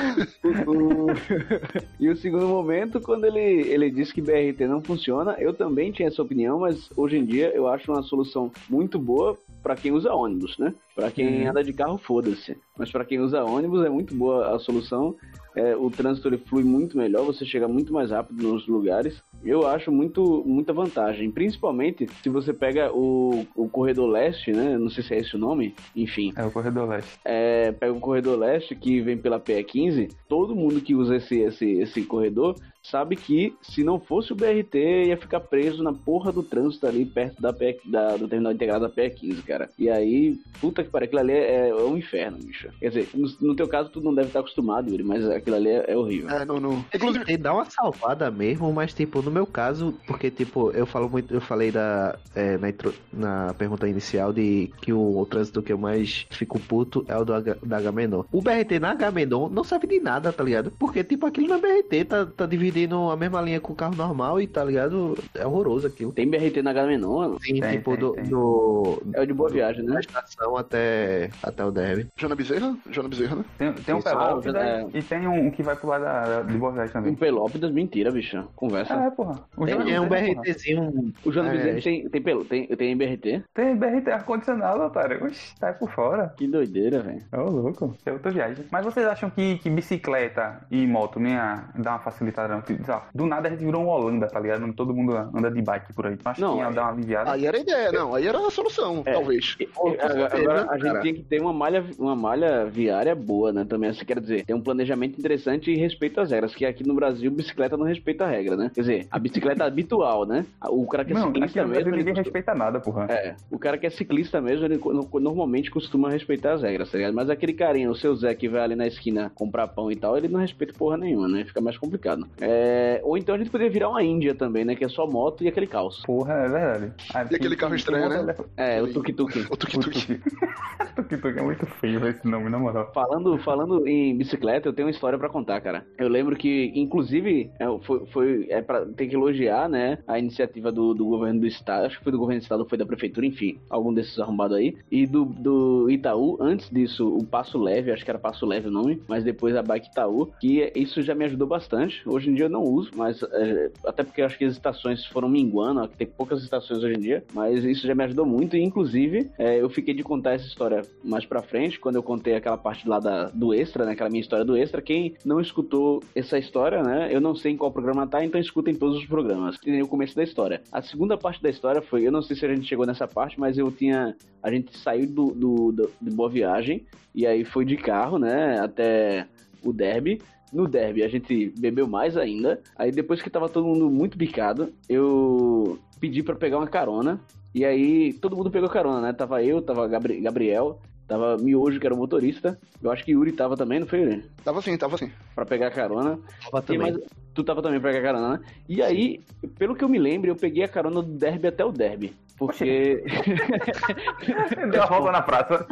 e 2.01 2.09
o 2.09 2.17
segundo 2.17 2.49
momento, 2.49 3.01
quando 3.01 3.25
ele, 3.25 3.39
ele 3.41 3.89
disse 3.91 4.13
que 4.13 4.21
BRT 4.21 4.67
não 4.67 4.83
funciona, 4.83 5.37
eu 5.39 5.55
também 5.55 5.93
tinha 5.93 6.09
essa 6.09 6.21
opinião, 6.21 6.59
mas 6.61 6.91
hoje 6.97 7.19
em 7.19 7.25
dia 7.25 7.55
eu 7.55 7.69
acho 7.69 7.93
uma 7.93 8.03
solução 8.03 8.51
muito 8.69 8.99
boa 8.99 9.39
para 9.63 9.77
quem 9.77 9.93
usa 9.93 10.13
ônibus, 10.13 10.59
né? 10.59 10.75
Para 10.95 11.11
quem 11.11 11.43
uhum. 11.43 11.51
anda 11.51 11.63
de 11.63 11.73
carro, 11.73 11.99
foda-se. 11.99 12.57
Mas 12.77 12.91
para 12.91 13.05
quem 13.05 13.21
usa 13.21 13.45
ônibus 13.45 13.85
é 13.85 13.89
muito 13.89 14.15
boa 14.15 14.57
a 14.57 14.59
solução 14.59 15.15
é, 15.59 15.75
o 15.75 15.91
trânsito 15.91 16.29
ele 16.29 16.39
flui 16.39 16.63
muito 16.63 16.97
melhor, 16.97 17.25
você 17.25 17.45
chega 17.45 17.67
muito 17.67 17.93
mais 17.93 18.08
rápido 18.11 18.53
nos 18.53 18.67
lugares. 18.67 19.23
Eu 19.45 19.67
acho 19.67 19.91
muito, 19.91 20.43
muita 20.45 20.73
vantagem, 20.73 21.31
principalmente 21.31 22.07
se 22.23 22.29
você 22.29 22.53
pega 22.53 22.93
o, 22.93 23.47
o 23.55 23.69
corredor 23.69 24.09
leste, 24.09 24.53
né? 24.53 24.77
Não 24.77 24.91
sei 24.91 25.03
se 25.03 25.15
é 25.15 25.19
esse 25.19 25.37
o 25.37 25.39
nome, 25.39 25.75
enfim. 25.95 26.33
É 26.37 26.45
o 26.45 26.51
corredor 26.51 26.89
leste. 26.89 27.19
É, 27.25 27.73
pega 27.73 27.93
o 27.93 28.01
corredor 28.01 28.39
leste 28.39 28.75
que 28.75 29.01
vem 29.01 29.17
pela 29.17 29.41
PE15, 29.41 30.11
todo 30.29 30.57
mundo 30.57 30.81
que 30.81 30.95
usa 30.95 31.17
esse, 31.17 31.39
esse, 31.41 31.67
esse 31.67 32.03
corredor 32.03 32.57
sabe 32.91 33.17
que 33.17 33.55
se 33.61 33.85
não 33.85 34.01
fosse 34.01 34.33
o 34.33 34.37
BRT, 34.37 35.07
ia 35.07 35.17
ficar 35.17 35.41
preso 35.41 35.83
na 35.83 35.93
porra 35.93 36.33
do 36.33 36.43
trânsito 36.43 36.87
ali 36.87 37.05
perto 37.05 37.41
da, 37.41 37.53
PE, 37.53 37.81
da 37.85 38.17
do 38.17 38.29
terminal 38.29 38.53
integrado 38.53 38.87
da 38.87 38.91
PE15, 38.91 39.43
cara. 39.45 39.69
E 39.79 39.91
aí, 39.91 40.39
puta 40.61 40.83
que 40.83 40.91
pariu, 40.91 41.07
aquilo 41.07 41.21
ali 41.21 41.33
é, 41.33 41.69
é 41.69 41.75
um 41.75 41.97
inferno, 41.97 42.39
bicho. 42.39 42.69
Quer 42.79 42.89
dizer, 42.89 43.09
no, 43.15 43.29
no, 43.49 43.57
teu 43.57 43.69
caso, 43.69 43.91
tu 43.91 44.01
não 44.01 44.15
deve 44.15 44.29
estar 44.29 44.41
acostumado, 44.41 44.91
Yuri, 44.91 45.05
mas 45.05 45.29
aquilo 45.29 45.57
ali 45.57 45.69
é, 45.69 45.85
é 45.89 45.97
horrível. 45.97 46.31
É, 46.31 46.45
não, 46.45 46.59
não. 46.59 46.85
Inclusive, 46.95 47.37
dá 47.37 47.53
uma 47.53 47.67
salvada 47.67 48.31
mesmo, 48.31 48.73
mas 48.73 48.95
tipo, 48.95 49.23
no 49.29 49.35
meu 49.35 49.47
caso, 49.47 49.95
porque 50.07 50.31
tipo, 50.31 50.71
eu 50.73 50.87
falo 50.87 51.09
muito, 51.09 51.33
eu 51.33 51.41
falei 51.41 51.71
da, 51.71 52.19
é, 52.35 52.57
na, 52.57 52.73
na 53.13 53.55
pergunta 53.55 53.87
inicial 53.87 54.33
de 54.33 54.73
que 54.81 54.93
o, 54.93 55.19
o, 55.19 55.27
trânsito 55.27 55.63
que 55.63 55.73
eu 55.73 55.79
mais 55.79 56.27
fico 56.31 56.59
puto 56.59 57.05
é 57.07 57.17
o 57.17 57.25
do, 57.25 57.41
da 57.63 57.77
H-Menor. 57.77 58.25
O 58.33 58.41
BRT 58.41 58.79
na 58.81 58.93
H-Menor 58.93 59.51
não 59.51 59.63
serve 59.63 59.87
de 59.87 60.01
nada, 60.01 60.33
tá 60.33 60.43
ligado? 60.43 60.73
Porque 60.79 61.05
tipo, 61.05 61.27
aquilo 61.27 61.49
na 61.49 61.59
BRT 61.59 62.05
tá, 62.07 62.27
tá 62.27 62.47
dividindo 62.47 63.11
a 63.11 63.17
mesma 63.17 63.41
linha 63.43 63.61
com 63.61 63.73
o 63.73 63.77
carro 63.77 63.95
normal 63.95 64.41
e 64.41 64.47
tá 64.47 64.65
ligado? 64.65 65.17
É 65.35 65.47
horroroso 65.47 65.87
aquilo. 65.87 66.13
Tem 66.13 66.29
BRT 66.29 66.63
na 66.63 66.73
Gamenon? 66.73 67.39
Sim, 67.39 67.61
tem, 67.61 67.73
tipo 67.73 67.91
tem, 67.93 68.01
do, 68.01 68.13
tem. 68.13 68.25
do, 68.25 69.03
É 69.13 69.21
o 69.21 69.27
de 69.27 69.35
boa 69.35 69.51
viagem, 69.51 69.85
né? 69.85 69.95
Da 69.95 70.01
estação 70.01 70.57
até, 70.57 71.31
até 71.43 71.65
o 71.65 71.71
derby. 71.71 72.07
Jona 72.17 72.35
Bezerra? 72.35 72.77
Jona 72.91 73.09
Bezerra, 73.09 73.37
né? 73.37 73.45
Tem, 73.59 73.73
tem 73.73 73.95
um 73.95 74.01
Pelópidas 74.01 74.63
é... 74.63 74.87
e 74.95 75.03
tem 75.03 75.27
um 75.27 75.51
que 75.51 75.63
vai 75.63 75.77
pro 75.77 75.89
lado 75.89 76.05
da, 76.05 76.43
de 76.43 76.57
boa 76.57 76.73
viagem 76.73 76.93
também. 76.93 77.13
Um 77.13 77.17
Pelópidas, 77.17 77.71
mentira, 77.71 78.11
bicho. 78.11 78.43
Conversa. 78.57 78.95
É, 78.95 79.11
porra. 79.19 79.41
O 79.57 79.67
tem, 79.67 79.95
é 79.95 80.01
um 80.01 80.09
BRTzinho. 80.09 81.13
O 81.25 81.33
Jona 81.33 81.53
é... 81.53 81.81
Tem, 81.81 82.09
tem, 82.09 82.23
pelo, 82.23 82.45
tem, 82.45 82.69
tem 82.69 82.97
BRT? 82.97 83.43
Tem 83.53 83.75
BRT 83.75 84.09
ar-condicionado, 84.13 84.81
otário. 84.83 85.25
Oxi, 85.25 85.59
tá 85.59 85.73
por 85.73 85.91
fora. 85.91 86.33
Que 86.37 86.47
doideira, 86.47 87.01
velho. 87.01 87.25
Ô, 87.33 87.41
oh, 87.41 87.51
louco. 87.51 87.97
É 88.07 88.13
outra 88.13 88.31
viagem. 88.31 88.65
Mas 88.71 88.85
vocês 88.85 89.05
acham 89.05 89.29
que, 89.29 89.59
que 89.59 89.69
bicicleta 89.69 90.65
e 90.71 90.87
moto 90.87 91.19
nem 91.19 91.35
a, 91.35 91.69
dá 91.75 91.93
uma 91.93 91.99
facilitada? 91.99 92.55
Não? 92.55 93.03
Do 93.13 93.27
nada 93.27 93.49
a 93.49 93.51
gente 93.51 93.65
virou 93.65 93.83
um 93.83 93.89
Holanda, 93.89 94.29
tá 94.29 94.39
ligado? 94.39 94.73
Todo 94.75 94.95
mundo 94.95 95.17
anda 95.17 95.51
de 95.51 95.61
bike 95.61 95.93
por 95.93 96.07
aí. 96.07 96.15
Então 96.15 96.31
acho 96.31 96.41
não, 96.41 96.55
que 96.55 96.63
ia 96.63 96.71
dar 96.71 96.83
uma 96.83 96.93
aliviada. 96.93 97.33
Aí 97.33 97.45
era 97.45 97.57
a 97.57 97.61
ideia, 97.61 97.91
não. 97.91 98.15
Aí 98.15 98.27
era 98.27 98.39
a 98.39 98.51
solução, 98.51 99.03
é, 99.05 99.13
talvez. 99.13 99.57
agora, 100.01 100.37
agora 100.37 100.71
a 100.71 100.79
gente 100.79 101.03
tem 101.03 101.15
que 101.15 101.23
ter 101.23 101.41
uma 101.41 101.53
malha, 101.53 101.85
uma 101.99 102.15
malha 102.15 102.67
viária 102.67 103.17
boa, 103.17 103.53
né? 103.53 103.65
Também, 103.65 103.93
você 103.93 104.05
quer 104.05 104.21
dizer, 104.21 104.45
tem 104.45 104.55
um 104.55 104.61
planejamento 104.61 105.19
interessante 105.19 105.73
e 105.73 105.77
respeito 105.77 106.21
às 106.21 106.31
regras, 106.31 106.55
que 106.55 106.65
aqui 106.65 106.87
no 106.87 106.95
Brasil 106.95 107.31
bicicleta 107.31 107.77
não 107.77 107.85
respeita 107.85 108.25
a 108.25 108.29
regra, 108.29 108.57
né? 108.57 108.71
Quer 108.73 108.81
dizer, 108.81 109.08
a 109.11 109.19
bicicleta 109.19 109.65
habitual, 109.65 110.27
né? 110.27 110.45
O 110.69 110.87
cara 110.87 111.05
que 111.05 111.13
é 111.13 111.15
não, 111.15 111.29
ciclista 111.29 111.61
aqui 111.63 111.71
mesmo. 111.71 111.91
Ninguém 111.91 112.15
respeita 112.15 112.55
nada, 112.55 112.81
porra. 112.81 113.07
É, 113.11 113.35
o 113.51 113.59
cara 113.59 113.79
que 113.79 113.87
é 113.87 113.91
ciclista 113.91 114.41
mesmo, 114.41 114.65
ele 114.65 114.81
normalmente 115.21 115.71
costuma 115.71 116.11
respeitar 116.11 116.55
as 116.55 116.63
regras, 116.63 116.91
tá 116.91 116.99
ligado? 116.99 117.15
Mas 117.15 117.31
aquele 117.31 117.53
carinha, 117.53 117.91
o 117.91 117.95
seu 117.95 118.15
Zé 118.15 118.35
que 118.35 118.49
vai 118.49 118.63
ali 118.63 118.75
na 118.75 118.87
esquina 118.87 119.31
comprar 119.35 119.69
pão 119.69 119.91
e 119.91 119.97
tal, 119.97 120.17
ele 120.17 120.29
não 120.29 120.41
respeita 120.41 120.75
porra 120.77 120.97
nenhuma, 120.97 121.29
né? 121.29 121.45
Fica 121.45 121.61
mais 121.61 121.77
complicado. 121.77 122.27
É... 122.41 123.01
Ou 123.05 123.17
então 123.17 123.35
a 123.35 123.39
gente 123.39 123.51
poderia 123.51 123.73
virar 123.73 123.89
uma 123.89 124.03
Índia 124.03 124.35
também, 124.35 124.65
né? 124.65 124.75
Que 124.75 124.85
é 124.85 124.89
só 124.89 125.07
moto 125.07 125.43
e 125.45 125.49
aquele 125.49 125.67
caos. 125.67 126.03
Porra, 126.05 126.35
é 126.35 126.49
verdade. 126.49 126.93
e 127.31 127.37
aquele 127.37 127.57
carro 127.57 127.75
estranho, 127.75 128.09
né? 128.25 128.35
É, 128.57 128.83
o 128.83 128.93
tuk-tuk. 128.93 129.47
O 129.51 129.57
tuk-tuk. 129.57 130.21
tuk-tuk 130.97 131.39
é 131.39 131.43
muito 131.43 131.67
feio 131.67 132.07
esse 132.09 132.27
nome, 132.27 132.49
na 132.49 132.59
moral. 132.59 132.91
Falando, 132.93 133.39
falando 133.39 133.87
em 133.87 134.17
bicicleta, 134.17 134.69
eu 134.69 134.73
tenho 134.73 134.87
uma 134.87 134.93
história 134.93 135.19
pra 135.19 135.29
contar, 135.29 135.61
cara. 135.61 135.87
Eu 135.97 136.09
lembro 136.09 136.37
que, 136.37 136.73
inclusive, 136.75 137.51
é, 137.59 137.67
foi, 137.85 138.07
foi 138.07 138.47
é 138.51 138.61
pra 138.63 138.85
ter 138.99 139.07
que 139.07 139.15
elogiar, 139.15 139.69
né? 139.69 139.99
A 140.07 140.19
iniciativa 140.19 140.71
do, 140.71 140.93
do 140.93 141.07
governo 141.07 141.41
do 141.41 141.47
estado, 141.47 141.87
acho 141.87 141.99
que 141.99 142.05
foi 142.05 142.13
do 142.13 142.19
governo 142.19 142.41
do 142.41 142.43
estado, 142.43 142.67
foi 142.69 142.77
da 142.77 142.87
prefeitura, 142.87 143.27
enfim, 143.27 143.59
algum 143.71 143.95
desses 143.95 144.19
arrombados 144.19 144.57
aí. 144.57 144.77
E 144.91 145.07
do, 145.07 145.25
do 145.25 145.91
Itaú, 145.91 146.37
antes 146.41 146.69
disso, 146.71 147.09
o 147.09 147.25
Passo 147.25 147.59
Leve, 147.59 147.93
acho 147.93 148.05
que 148.05 148.11
era 148.11 148.19
Passo 148.19 148.45
Leve 148.45 148.69
o 148.69 148.73
nome, 148.73 149.01
mas 149.09 149.25
depois 149.25 149.57
a 149.57 149.63
Bike 149.63 149.89
Itaú, 149.89 150.31
que 150.41 150.73
isso 150.75 151.03
já 151.03 151.15
me 151.15 151.25
ajudou 151.25 151.47
bastante. 151.47 152.03
Hoje 152.07 152.31
em 152.31 152.35
dia 152.35 152.47
eu 152.47 152.51
não 152.51 152.63
uso, 152.63 152.91
mas 152.97 153.23
é, 153.23 153.71
até 153.87 154.03
porque 154.03 154.23
acho 154.23 154.37
que 154.37 154.45
as 154.45 154.55
estações 154.55 155.07
foram 155.07 155.29
minguando, 155.29 155.87
tem 155.89 156.07
poucas 156.07 156.43
estações 156.43 156.83
hoje 156.83 156.95
em 156.95 157.01
dia, 157.01 157.25
mas 157.33 157.65
isso 157.65 157.87
já 157.87 157.95
me 157.95 158.05
ajudou 158.05 158.27
muito. 158.27 158.57
E, 158.57 158.63
inclusive, 158.63 159.31
é, 159.39 159.61
eu 159.61 159.69
fiquei 159.71 159.95
de 159.95 160.03
contar 160.03 160.33
essa 160.33 160.47
história 160.47 160.83
mais 161.05 161.25
pra 161.25 161.43
frente, 161.43 161.79
quando 161.79 161.97
eu 161.97 162.03
contei 162.03 162.35
aquela 162.35 162.57
parte 162.57 162.89
lá 162.89 162.99
da, 162.99 163.25
do 163.27 163.55
extra, 163.55 163.85
né? 163.85 163.93
Aquela 163.93 164.11
minha 164.11 164.21
história 164.21 164.45
do 164.45 164.57
extra. 164.57 164.83
Quem 164.83 165.15
não 165.25 165.41
escutou 165.41 166.03
essa 166.15 166.39
história, 166.39 166.83
né? 166.83 167.09
Eu 167.13 167.21
não 167.21 167.35
sei 167.35 167.53
em 167.53 167.57
qual 167.57 167.71
programa 167.71 168.07
tá, 168.07 168.25
então 168.25 168.41
escutem 168.41 168.75
todos 168.75 168.88
os 168.97 169.07
programas. 169.07 169.57
Que 169.57 169.71
nem 169.71 169.83
o 169.83 169.89
começo 169.89 170.15
da 170.15 170.23
história. 170.23 170.63
A 170.73 170.81
segunda 170.81 171.17
parte 171.17 171.43
da 171.43 171.51
história 171.51 171.83
foi, 171.83 172.07
eu 172.07 172.13
não 172.13 172.23
sei 172.23 172.37
se 172.37 172.47
a 172.47 172.55
gente 172.55 172.67
chegou 172.67 172.87
nessa 172.87 173.07
parte, 173.07 173.39
mas 173.39 173.59
eu 173.59 173.71
tinha. 173.71 174.17
A 174.43 174.51
gente 174.51 174.77
saiu 174.79 175.07
do, 175.07 175.27
do, 175.33 175.73
do 175.73 175.91
de 176.01 176.11
Boa 176.11 176.29
Viagem 176.29 176.87
e 177.15 177.27
aí 177.27 177.45
foi 177.45 177.65
de 177.65 177.77
carro, 177.77 178.19
né? 178.19 178.59
Até 178.61 179.27
o 179.63 179.73
derby. 179.73 180.21
No 180.53 180.67
derby 180.67 181.03
a 181.03 181.09
gente 181.09 181.53
bebeu 181.59 181.87
mais 181.87 182.17
ainda. 182.17 182.61
Aí 182.77 182.91
depois 182.91 183.21
que 183.21 183.31
tava 183.31 183.49
todo 183.49 183.67
mundo 183.67 183.91
muito 183.91 184.17
bicado, 184.17 184.73
eu 184.89 185.79
pedi 186.01 186.23
para 186.23 186.37
pegar 186.37 186.59
uma 186.59 186.67
carona. 186.67 187.21
E 187.55 187.65
aí 187.65 188.13
todo 188.15 188.37
mundo 188.37 188.51
pegou 188.51 188.69
carona, 188.69 189.01
né? 189.01 189.13
Tava 189.13 189.43
eu, 189.43 189.61
tava 189.61 189.89
Gabri 189.89 190.21
Gabriel, 190.21 190.81
tava 191.07 191.37
Miojo, 191.39 191.81
que 191.81 191.87
era 191.87 191.95
o 191.95 191.99
motorista. 191.99 192.59
Eu 192.83 192.91
acho 192.91 193.05
que 193.05 193.13
Yuri 193.13 193.33
tava 193.33 193.57
também, 193.57 193.81
não 193.81 193.87
foi, 193.87 194.01
Yuri? 194.01 194.25
Tava 194.45 194.63
sim, 194.63 194.77
tava 194.77 194.97
sim. 194.99 195.11
Pra 195.35 195.45
pegar 195.45 195.71
carona. 195.71 196.19
Tava 196.45 196.63
também. 196.63 196.93
Mais... 196.93 197.05
Tu 197.39 197.45
tava 197.45 197.63
também 197.63 197.79
pra 197.79 197.93
pegar 197.93 198.03
carona, 198.03 198.31
né? 198.31 198.41
E 198.69 198.83
aí, 198.83 199.21
pelo 199.57 199.77
que 199.77 199.85
eu 199.85 199.89
me 199.89 199.97
lembro, 199.97 200.29
eu 200.29 200.35
peguei 200.35 200.65
a 200.65 200.69
carona 200.69 201.01
do 201.01 201.13
derby 201.13 201.47
até 201.47 201.65
o 201.65 201.71
derby. 201.71 202.13
Porque. 202.37 203.05
Deu 204.73 204.83
a 204.83 204.87
volta 204.87 205.13
na 205.13 205.23
praça. 205.23 205.65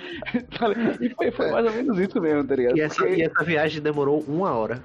e 1.00 1.08
foi, 1.10 1.32
foi, 1.32 1.50
mais 1.50 1.66
ou 1.66 1.72
menos 1.72 1.98
isso 1.98 2.20
mesmo, 2.20 2.44
tá 2.44 2.54
ligado? 2.54 2.78
E 2.78 2.82
essa, 2.82 3.02
Porque... 3.02 3.14
e 3.16 3.22
essa 3.22 3.42
viagem 3.42 3.82
demorou 3.82 4.24
uma 4.28 4.52
hora. 4.52 4.80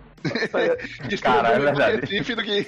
Cara, 1.22 1.50
é 1.50 1.60
verdade. 1.60 2.02
Recife 2.10 2.34
do 2.34 2.44
que, 2.44 2.65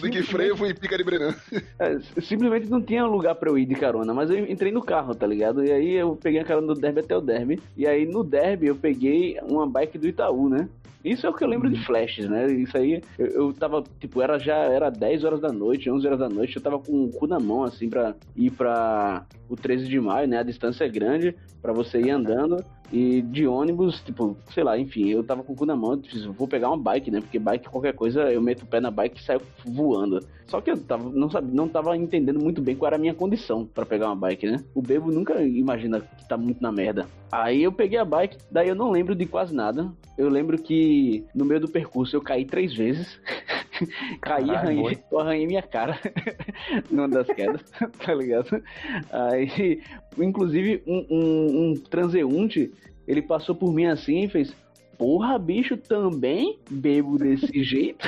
do 0.00 0.10
que 0.10 0.22
frevo 0.24 0.66
e 0.66 0.74
pica 0.74 0.98
de 0.98 1.04
Brenan. 1.04 1.34
É, 1.78 1.98
simplesmente 2.20 2.68
não 2.68 2.82
tinha 2.82 3.04
lugar 3.04 3.36
pra 3.36 3.48
eu 3.48 3.58
ir 3.58 3.66
de 3.66 3.76
carona, 3.76 4.12
mas 4.12 4.28
eu 4.28 4.38
entrei 4.38 4.72
no 4.72 4.82
carro, 4.82 5.14
tá 5.14 5.26
ligado? 5.26 5.64
E 5.64 5.70
aí 5.70 5.94
eu 5.94 6.16
peguei 6.16 6.40
a 6.40 6.44
carona 6.44 6.74
do 6.74 6.80
derby 6.80 7.00
até 7.00 7.16
o 7.16 7.20
derby. 7.20 7.60
E 7.76 7.86
aí 7.86 8.06
no 8.06 8.24
derby 8.24 8.66
eu 8.66 8.74
peguei 8.74 9.38
uma 9.42 9.68
bike 9.68 9.98
do 9.98 10.08
Itaú, 10.08 10.48
né? 10.48 10.68
Isso 11.04 11.26
é 11.26 11.30
o 11.30 11.34
que 11.34 11.42
eu 11.42 11.48
lembro 11.48 11.70
de 11.70 11.82
flashes, 11.84 12.28
né? 12.28 12.50
Isso 12.52 12.76
aí, 12.76 13.02
eu, 13.18 13.26
eu 13.26 13.52
tava, 13.52 13.82
tipo, 13.98 14.20
era 14.20 14.38
já 14.38 14.56
era 14.56 14.90
10 14.90 15.24
horas 15.24 15.40
da 15.40 15.50
noite, 15.50 15.90
11 15.90 16.06
horas 16.06 16.18
da 16.18 16.28
noite, 16.28 16.56
eu 16.56 16.62
tava 16.62 16.78
com 16.78 17.04
o 17.04 17.10
cu 17.10 17.26
na 17.26 17.40
mão, 17.40 17.64
assim, 17.64 17.88
pra 17.88 18.14
ir 18.36 18.50
pra 18.50 19.24
o 19.48 19.56
13 19.56 19.88
de 19.88 19.98
maio, 19.98 20.28
né? 20.28 20.38
A 20.38 20.42
distância 20.42 20.84
é 20.84 20.88
grande 20.88 21.34
pra 21.62 21.72
você 21.72 21.98
ir 22.00 22.10
andando. 22.10 22.62
E 22.92 23.22
de 23.22 23.46
ônibus, 23.46 24.00
tipo, 24.00 24.36
sei 24.52 24.64
lá, 24.64 24.78
enfim, 24.78 25.08
eu 25.08 25.22
tava 25.22 25.42
com 25.44 25.52
o 25.52 25.56
cu 25.56 25.64
na 25.64 25.76
mão, 25.76 25.96
disse, 25.96 26.26
vou 26.26 26.48
pegar 26.48 26.68
uma 26.68 26.76
bike, 26.76 27.10
né? 27.10 27.20
Porque 27.20 27.38
bike, 27.38 27.68
qualquer 27.68 27.94
coisa, 27.94 28.22
eu 28.32 28.40
meto 28.40 28.62
o 28.62 28.66
pé 28.66 28.80
na 28.80 28.90
bike 28.90 29.20
e 29.20 29.24
saio 29.24 29.40
voando. 29.64 30.20
Só 30.46 30.60
que 30.60 30.70
eu 30.70 30.76
tava, 30.76 31.08
não, 31.10 31.30
sabia, 31.30 31.54
não 31.54 31.68
tava 31.68 31.96
entendendo 31.96 32.40
muito 32.40 32.60
bem 32.60 32.74
qual 32.74 32.88
era 32.88 32.96
a 32.96 32.98
minha 32.98 33.14
condição 33.14 33.64
para 33.64 33.86
pegar 33.86 34.06
uma 34.06 34.16
bike, 34.16 34.46
né? 34.46 34.64
O 34.74 34.82
bebo 34.82 35.12
nunca 35.12 35.40
imagina 35.42 36.00
que 36.00 36.28
tá 36.28 36.36
muito 36.36 36.60
na 36.60 36.72
merda. 36.72 37.06
Aí 37.30 37.62
eu 37.62 37.70
peguei 37.70 37.98
a 37.98 38.04
bike, 38.04 38.38
daí 38.50 38.68
eu 38.68 38.74
não 38.74 38.90
lembro 38.90 39.14
de 39.14 39.26
quase 39.26 39.54
nada. 39.54 39.92
Eu 40.18 40.28
lembro 40.28 40.58
que 40.58 41.24
no 41.32 41.44
meio 41.44 41.60
do 41.60 41.68
percurso 41.68 42.16
eu 42.16 42.20
caí 42.20 42.44
três 42.44 42.74
vezes. 42.74 43.20
caí, 44.20 44.50
arranhei, 44.50 44.98
arranhei 45.16 45.46
minha 45.46 45.62
cara 45.62 45.98
numa 46.90 47.08
das 47.08 47.26
quedas, 47.28 47.62
tá 48.04 48.14
ligado? 48.14 48.62
Aí, 49.10 49.82
inclusive, 50.18 50.82
um, 50.86 51.06
um, 51.10 51.70
um 51.70 51.74
transeunte, 51.74 52.72
ele 53.06 53.22
passou 53.22 53.54
por 53.54 53.72
mim 53.72 53.86
assim 53.86 54.24
e 54.24 54.28
fez 54.28 54.54
porra, 55.00 55.38
bicho, 55.38 55.78
também 55.78 56.58
bebo 56.68 57.16
desse 57.16 57.64
jeito, 57.64 58.06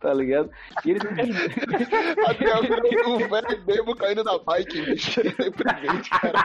tá 0.00 0.14
ligado? 0.14 0.50
E 0.82 0.90
ele 0.90 1.00
Até 2.26 2.50
agora 2.50 2.82
um 3.06 3.18
velho 3.18 3.62
bebo 3.66 3.94
caindo 3.94 4.24
na 4.24 4.38
bike, 4.38 4.80
bicho. 4.80 5.20
Cara. 6.08 6.44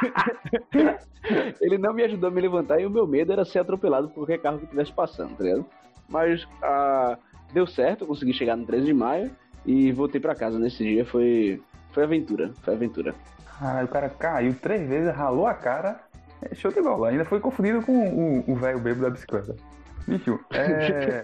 Ele 1.61 1.77
não 1.77 1.93
me 1.93 2.03
ajudou 2.03 2.29
a 2.29 2.33
me 2.33 2.41
levantar 2.41 2.81
e 2.81 2.85
o 2.85 2.89
meu 2.89 3.07
medo 3.07 3.31
era 3.31 3.45
ser 3.45 3.59
atropelado 3.59 4.09
por 4.09 4.15
qualquer 4.15 4.39
carro 4.39 4.57
que 4.57 4.65
estivesse 4.65 4.91
passando, 4.91 5.37
tá 5.37 5.45
ligado? 5.45 5.65
Mas 6.09 6.45
ah, 6.61 7.17
deu 7.53 7.67
certo, 7.67 8.01
eu 8.01 8.07
consegui 8.07 8.33
chegar 8.33 8.55
no 8.55 8.65
13 8.65 8.85
de 8.85 8.93
maio 8.93 9.31
e 9.65 9.91
voltei 9.91 10.19
pra 10.19 10.35
casa 10.35 10.57
nesse 10.57 10.83
dia. 10.83 11.05
Foi, 11.05 11.61
foi 11.91 12.03
aventura, 12.03 12.51
foi 12.61 12.73
aventura. 12.73 13.15
Ah, 13.59 13.81
o 13.83 13.87
cara 13.87 14.09
caiu 14.09 14.55
três 14.55 14.87
vezes, 14.87 15.13
ralou 15.13 15.47
a 15.47 15.53
cara. 15.53 15.99
É 16.41 16.55
show 16.55 16.71
de 16.71 16.81
bola. 16.81 17.09
Ainda 17.09 17.23
foi 17.25 17.39
confundido 17.39 17.81
com 17.83 18.43
o 18.47 18.55
velho 18.55 18.79
bebo 18.79 19.01
da 19.01 19.09
bicicleta. 19.09 19.55
Bicho, 20.07 20.39
é... 20.51 21.23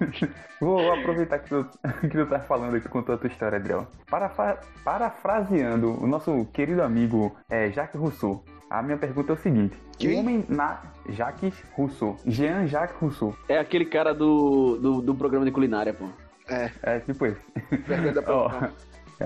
vou 0.58 0.92
aproveitar 0.92 1.38
que 1.38 1.50
tu, 1.50 1.68
que 2.00 2.08
tu 2.08 2.26
tá 2.26 2.40
falando 2.40 2.76
aqui 2.76 2.88
com 2.88 3.00
a 3.00 3.02
tua 3.02 3.26
história, 3.26 3.58
Adriel. 3.58 3.86
Parafa 4.10 4.58
parafraseando 4.82 6.02
o 6.02 6.06
nosso 6.06 6.46
querido 6.46 6.82
amigo 6.82 7.36
é, 7.50 7.70
Jacques 7.70 8.00
Rousseau, 8.00 8.42
a 8.70 8.82
minha 8.82 8.96
pergunta 8.98 9.32
é 9.32 9.34
o 9.34 9.38
seguinte: 9.38 9.76
Quem? 9.98 10.14
O 10.16 10.20
homem 10.20 10.44
na. 10.48 10.82
Jacques 11.08 11.54
Rousseau. 11.76 12.16
Jean-Jacques 12.26 12.96
Rousseau. 13.00 13.34
É 13.48 13.58
aquele 13.58 13.84
cara 13.84 14.12
do, 14.12 14.76
do, 14.76 15.00
do 15.02 15.14
programa 15.14 15.44
de 15.44 15.52
culinária, 15.52 15.94
pô. 15.94 16.06
É, 16.48 16.70
É 16.82 16.98
tipo 17.00 17.26
esse. 17.26 17.40
Ó, 18.26 18.50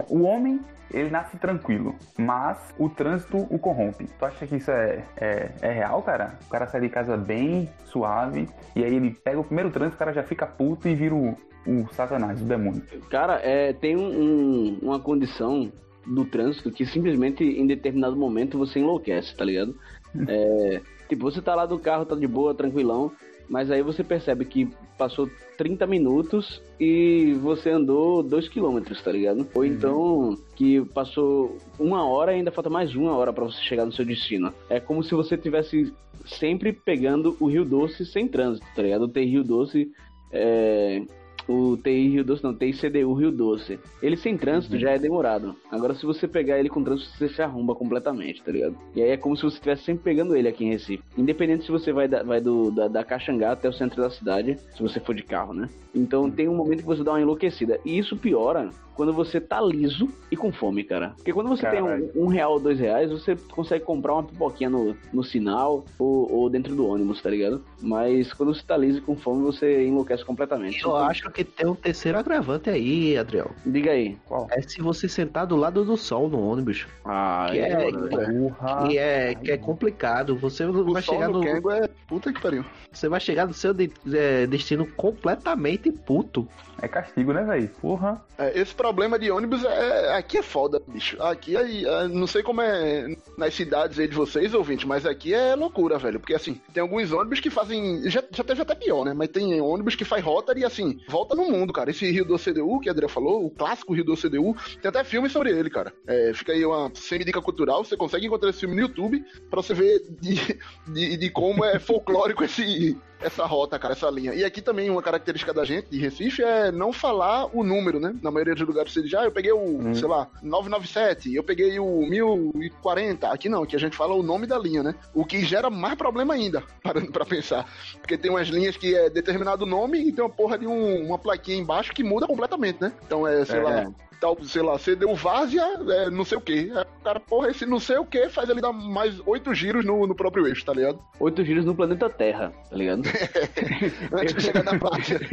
o 0.08 0.22
homem, 0.22 0.60
ele 0.92 1.08
nasce 1.10 1.36
tranquilo, 1.38 1.94
mas 2.18 2.58
o 2.78 2.88
trânsito 2.88 3.38
o 3.50 3.58
corrompe. 3.58 4.06
Tu 4.18 4.24
acha 4.24 4.46
que 4.46 4.56
isso 4.56 4.70
é, 4.70 5.02
é, 5.16 5.50
é 5.62 5.72
real, 5.72 6.02
cara? 6.02 6.38
O 6.46 6.50
cara 6.50 6.66
sai 6.66 6.82
de 6.82 6.88
casa 6.90 7.16
bem 7.16 7.68
suave, 7.86 8.46
e 8.76 8.84
aí 8.84 8.94
ele 8.94 9.10
pega 9.24 9.40
o 9.40 9.44
primeiro 9.44 9.70
trânsito, 9.70 9.96
o 9.96 9.98
cara 9.98 10.12
já 10.12 10.22
fica 10.22 10.46
puto 10.46 10.86
e 10.86 10.94
vira 10.94 11.14
o, 11.14 11.36
o 11.66 11.86
satanás, 11.92 12.40
o 12.40 12.44
demônio. 12.44 12.82
Cara, 13.10 13.40
é, 13.42 13.72
tem 13.72 13.96
um- 13.96 14.20
um- 14.22 14.78
uma 14.82 15.00
condição 15.00 15.72
do 16.10 16.24
trânsito 16.24 16.70
que 16.70 16.84
simplesmente 16.84 17.44
em 17.44 17.66
determinado 17.66 18.16
momento 18.16 18.58
você 18.58 18.80
enlouquece, 18.80 19.34
tá 19.36 19.44
ligado? 19.44 19.74
É, 20.26 20.80
tipo, 21.08 21.22
você 21.22 21.40
tá 21.40 21.54
lá 21.54 21.64
do 21.64 21.78
carro, 21.78 22.04
tá 22.04 22.16
de 22.16 22.26
boa, 22.26 22.52
tranquilão, 22.52 23.12
mas 23.48 23.70
aí 23.70 23.80
você 23.80 24.02
percebe 24.02 24.44
que 24.44 24.68
passou 24.98 25.30
30 25.56 25.86
minutos 25.86 26.60
e 26.80 27.32
você 27.40 27.70
andou 27.70 28.20
2 28.20 28.48
quilômetros, 28.48 29.00
tá 29.00 29.12
ligado? 29.12 29.46
Ou 29.54 29.64
então 29.64 30.36
que 30.56 30.84
passou 30.86 31.56
uma 31.78 32.04
hora 32.04 32.32
e 32.32 32.36
ainda 32.36 32.50
falta 32.50 32.68
mais 32.68 32.92
uma 32.96 33.16
hora 33.16 33.32
pra 33.32 33.44
você 33.44 33.60
chegar 33.62 33.86
no 33.86 33.92
seu 33.92 34.04
destino. 34.04 34.52
É 34.68 34.80
como 34.80 35.04
se 35.04 35.14
você 35.14 35.36
tivesse 35.36 35.92
sempre 36.26 36.72
pegando 36.72 37.36
o 37.38 37.46
Rio 37.46 37.64
Doce 37.64 38.04
sem 38.04 38.26
trânsito, 38.26 38.66
tá 38.74 38.82
ligado? 38.82 39.06
Tem 39.06 39.28
Rio 39.28 39.44
Doce 39.44 39.90
é, 40.32 41.02
o 41.50 41.76
TI 41.76 42.08
Rio 42.08 42.24
Doce, 42.24 42.44
não, 42.44 42.54
TI 42.54 42.72
CDU 42.72 43.12
Rio 43.14 43.32
Doce. 43.32 43.78
Ele 44.00 44.16
sem 44.16 44.36
trânsito 44.36 44.78
já 44.78 44.90
é 44.90 44.98
demorado. 44.98 45.56
Agora, 45.70 45.94
se 45.94 46.06
você 46.06 46.28
pegar 46.28 46.58
ele 46.58 46.68
com 46.68 46.84
trânsito, 46.84 47.10
você 47.10 47.28
se 47.28 47.42
arromba 47.42 47.74
completamente, 47.74 48.42
tá 48.42 48.52
ligado? 48.52 48.76
E 48.94 49.02
aí 49.02 49.10
é 49.10 49.16
como 49.16 49.36
se 49.36 49.42
você 49.42 49.56
estivesse 49.56 49.82
sempre 49.82 50.04
pegando 50.04 50.36
ele 50.36 50.48
aqui 50.48 50.64
em 50.64 50.70
Recife. 50.70 51.02
Independente 51.18 51.64
se 51.64 51.70
você 51.70 51.92
vai, 51.92 52.06
da, 52.06 52.22
vai 52.22 52.40
do, 52.40 52.70
da, 52.70 52.86
da 52.86 53.04
Caxangá 53.04 53.52
até 53.52 53.68
o 53.68 53.72
centro 53.72 54.00
da 54.00 54.10
cidade, 54.10 54.56
se 54.74 54.82
você 54.82 55.00
for 55.00 55.14
de 55.14 55.22
carro, 55.22 55.52
né? 55.52 55.68
Então 55.94 56.30
tem 56.30 56.48
um 56.48 56.54
momento 56.54 56.80
que 56.80 56.86
você 56.86 57.02
dá 57.02 57.12
uma 57.12 57.20
enlouquecida. 57.20 57.80
E 57.84 57.98
isso 57.98 58.16
piora 58.16 58.70
quando 59.00 59.14
você 59.14 59.40
tá 59.40 59.58
liso 59.62 60.10
e 60.30 60.36
com 60.36 60.52
fome, 60.52 60.84
cara. 60.84 61.14
Porque 61.16 61.32
quando 61.32 61.48
você 61.48 61.62
Caralho. 61.62 62.10
tem 62.12 62.22
um, 62.22 62.26
um 62.26 62.28
real 62.28 62.52
ou 62.52 62.60
dois 62.60 62.78
reais, 62.78 63.10
você 63.10 63.34
consegue 63.50 63.82
comprar 63.82 64.12
uma 64.12 64.22
pipoquinha 64.24 64.68
no, 64.68 64.94
no 65.10 65.24
sinal 65.24 65.86
ou, 65.98 66.30
ou 66.30 66.50
dentro 66.50 66.74
do 66.76 66.86
ônibus, 66.86 67.22
tá 67.22 67.30
ligado? 67.30 67.64
Mas 67.80 68.30
quando 68.34 68.54
você 68.54 68.62
tá 68.62 68.76
liso 68.76 68.98
e 68.98 69.00
com 69.00 69.16
fome, 69.16 69.42
você 69.42 69.86
enlouquece 69.86 70.22
completamente. 70.22 70.82
Eu 70.84 70.94
acho 70.96 71.30
que 71.30 71.42
tem 71.42 71.66
um 71.66 71.74
terceiro 71.74 72.18
agravante 72.18 72.68
aí, 72.68 73.16
Adriel. 73.16 73.50
Diga 73.64 73.92
aí. 73.92 74.18
Qual? 74.26 74.46
É 74.50 74.60
se 74.60 74.82
você 74.82 75.08
sentar 75.08 75.46
do 75.46 75.56
lado 75.56 75.82
do 75.82 75.96
sol 75.96 76.28
no 76.28 76.38
ônibus. 76.38 76.86
Ah, 77.02 77.46
Que 77.50 77.58
é, 77.58 77.90
Porra. 77.90 78.86
que 78.86 78.98
é, 78.98 79.34
que 79.34 79.50
é 79.50 79.56
complicado. 79.56 80.36
Você 80.36 80.66
O 80.66 80.92
vai 80.92 81.00
sol 81.02 81.14
chegar 81.14 81.28
no 81.28 81.38
no, 81.38 81.40
Kengo 81.40 81.70
é 81.70 81.88
puta 82.06 82.30
que 82.30 82.40
pariu. 82.42 82.62
você 82.92 83.08
vai 83.08 83.18
chegar 83.20 83.46
no 83.46 83.54
seu 83.54 83.72
de- 83.72 83.90
é, 84.12 84.46
destino 84.46 84.86
completamente 84.86 85.90
puto. 85.90 86.46
É 86.82 86.88
castigo, 86.88 87.32
né, 87.32 87.44
velho? 87.44 87.68
Porra. 87.80 88.24
É, 88.38 88.58
esse 88.58 88.74
problema 88.74 89.18
de 89.18 89.30
ônibus 89.30 89.62
é. 89.64 90.14
Aqui 90.16 90.38
é 90.38 90.42
foda, 90.42 90.80
bicho. 90.88 91.20
Aqui 91.22 91.56
é, 91.56 91.82
é- 91.84 92.08
Não 92.08 92.26
sei 92.26 92.42
como 92.42 92.60
é 92.62 93.14
nas 93.36 93.54
cidades 93.54 93.98
aí 93.98 94.08
de 94.08 94.14
vocês, 94.14 94.54
ouvintes, 94.54 94.84
mas 94.86 95.04
aqui 95.04 95.34
é 95.34 95.54
loucura, 95.54 95.98
velho. 95.98 96.18
Porque 96.18 96.34
assim, 96.34 96.60
tem 96.72 96.80
alguns 96.80 97.12
ônibus 97.12 97.40
que 97.40 97.50
fazem. 97.50 98.08
Já, 98.10 98.22
já 98.30 98.42
teve 98.42 98.62
até 98.62 98.74
pior, 98.74 99.04
né? 99.04 99.12
Mas 99.14 99.28
tem 99.28 99.60
ônibus 99.60 99.94
que 99.94 100.04
faz 100.04 100.24
rota 100.24 100.58
e 100.58 100.64
assim, 100.64 100.98
volta 101.08 101.34
no 101.34 101.44
mundo, 101.50 101.72
cara. 101.72 101.90
Esse 101.90 102.10
Rio 102.10 102.24
do 102.24 102.38
CDU 102.38 102.80
que 102.80 102.88
a 102.88 102.92
Adriana 102.92 103.12
falou, 103.12 103.44
o 103.44 103.50
clássico 103.50 103.92
Rio 103.94 104.04
do 104.04 104.16
CDU, 104.16 104.56
tem 104.80 104.88
até 104.88 105.04
filme 105.04 105.28
sobre 105.28 105.50
ele, 105.50 105.68
cara. 105.70 105.92
É, 106.06 106.32
fica 106.34 106.52
aí 106.52 106.64
uma 106.64 106.90
semi-dica 106.94 107.42
cultural. 107.42 107.84
Você 107.84 107.96
consegue 107.96 108.26
encontrar 108.26 108.50
esse 108.50 108.60
filme 108.60 108.74
no 108.74 108.80
YouTube 108.82 109.22
pra 109.50 109.62
você 109.62 109.74
ver 109.74 110.00
de, 110.20 110.58
de, 110.88 111.16
de 111.16 111.30
como 111.30 111.64
é 111.64 111.78
folclórico 111.78 112.42
esse, 112.44 112.96
essa 113.20 113.44
rota, 113.44 113.78
cara, 113.78 113.92
essa 113.94 114.08
linha. 114.10 114.34
E 114.34 114.44
aqui 114.44 114.60
também 114.62 114.88
uma 114.90 115.02
característica 115.02 115.52
da 115.52 115.64
gente, 115.64 115.88
de 115.90 115.98
Recife, 115.98 116.42
é 116.42 116.70
não 116.72 116.92
falar 116.92 117.46
o 117.54 117.62
número, 117.62 118.00
né? 118.00 118.14
Na 118.22 118.30
maioria 118.30 118.54
dos 118.54 118.66
lugares 118.66 118.92
você 118.92 119.02
diz, 119.02 119.14
ah, 119.14 119.24
eu 119.24 119.32
peguei 119.32 119.52
o, 119.52 119.94
sei 119.94 120.08
lá, 120.08 120.26
997, 120.42 121.34
eu 121.34 121.42
peguei 121.42 121.78
o 121.78 122.06
1040. 122.08 123.28
Aqui 123.28 123.48
não, 123.48 123.62
aqui 123.62 123.76
a 123.76 123.78
gente 123.78 123.96
fala 123.96 124.14
o 124.14 124.22
nome 124.22 124.46
da 124.46 124.58
linha, 124.58 124.82
né? 124.82 124.94
O 125.14 125.24
que 125.24 125.44
gera 125.44 125.70
mais 125.70 125.94
problema 125.94 126.34
ainda, 126.34 126.62
parando 126.82 127.10
pra 127.12 127.24
pensar. 127.24 127.66
Porque 128.00 128.16
tem 128.16 128.30
umas 128.30 128.48
linhas 128.48 128.76
que 128.76 128.94
é 128.94 129.10
determinado 129.10 129.66
nome 129.66 129.98
e 129.98 130.12
tem 130.12 130.24
uma 130.24 130.30
porra 130.30 130.58
de 130.58 130.66
um- 130.66 131.06
uma 131.06 131.18
plaquinha 131.18 131.56
embaixo 131.58 131.92
que 131.92 132.02
muda 132.04 132.26
completamente, 132.26 132.80
né? 132.80 132.92
Então 133.06 133.26
é, 133.26 133.44
sei 133.44 133.58
É. 133.58 133.62
lá, 133.62 133.92
tal, 134.20 134.36
sei 134.44 134.62
lá, 134.62 134.72
você 134.78 134.94
deu 134.94 135.14
várzea, 135.14 135.62
é, 135.88 136.10
não 136.10 136.24
sei 136.24 136.36
o 136.38 136.40
que. 136.40 136.70
O 137.00 137.02
cara, 137.02 137.18
porra, 137.20 137.50
esse 137.50 137.64
não 137.64 137.80
sei 137.80 137.96
o 137.98 138.04
que 138.04 138.28
faz 138.28 138.48
ele 138.48 138.60
dar 138.60 138.72
mais 138.72 139.20
oito 139.26 139.54
giros 139.54 139.84
no, 139.84 140.06
no 140.06 140.14
próprio 140.14 140.46
eixo, 140.46 140.64
tá 140.64 140.72
ligado? 140.74 140.98
Oito 141.18 141.42
giros 141.44 141.64
no 141.64 141.74
planeta 141.74 142.08
Terra, 142.10 142.52
tá 142.68 142.76
ligado? 142.76 143.02
Antes 144.12 144.34
de 144.34 144.42
chegar 144.42 144.62
na 144.64 144.76
várzea. 144.76 145.18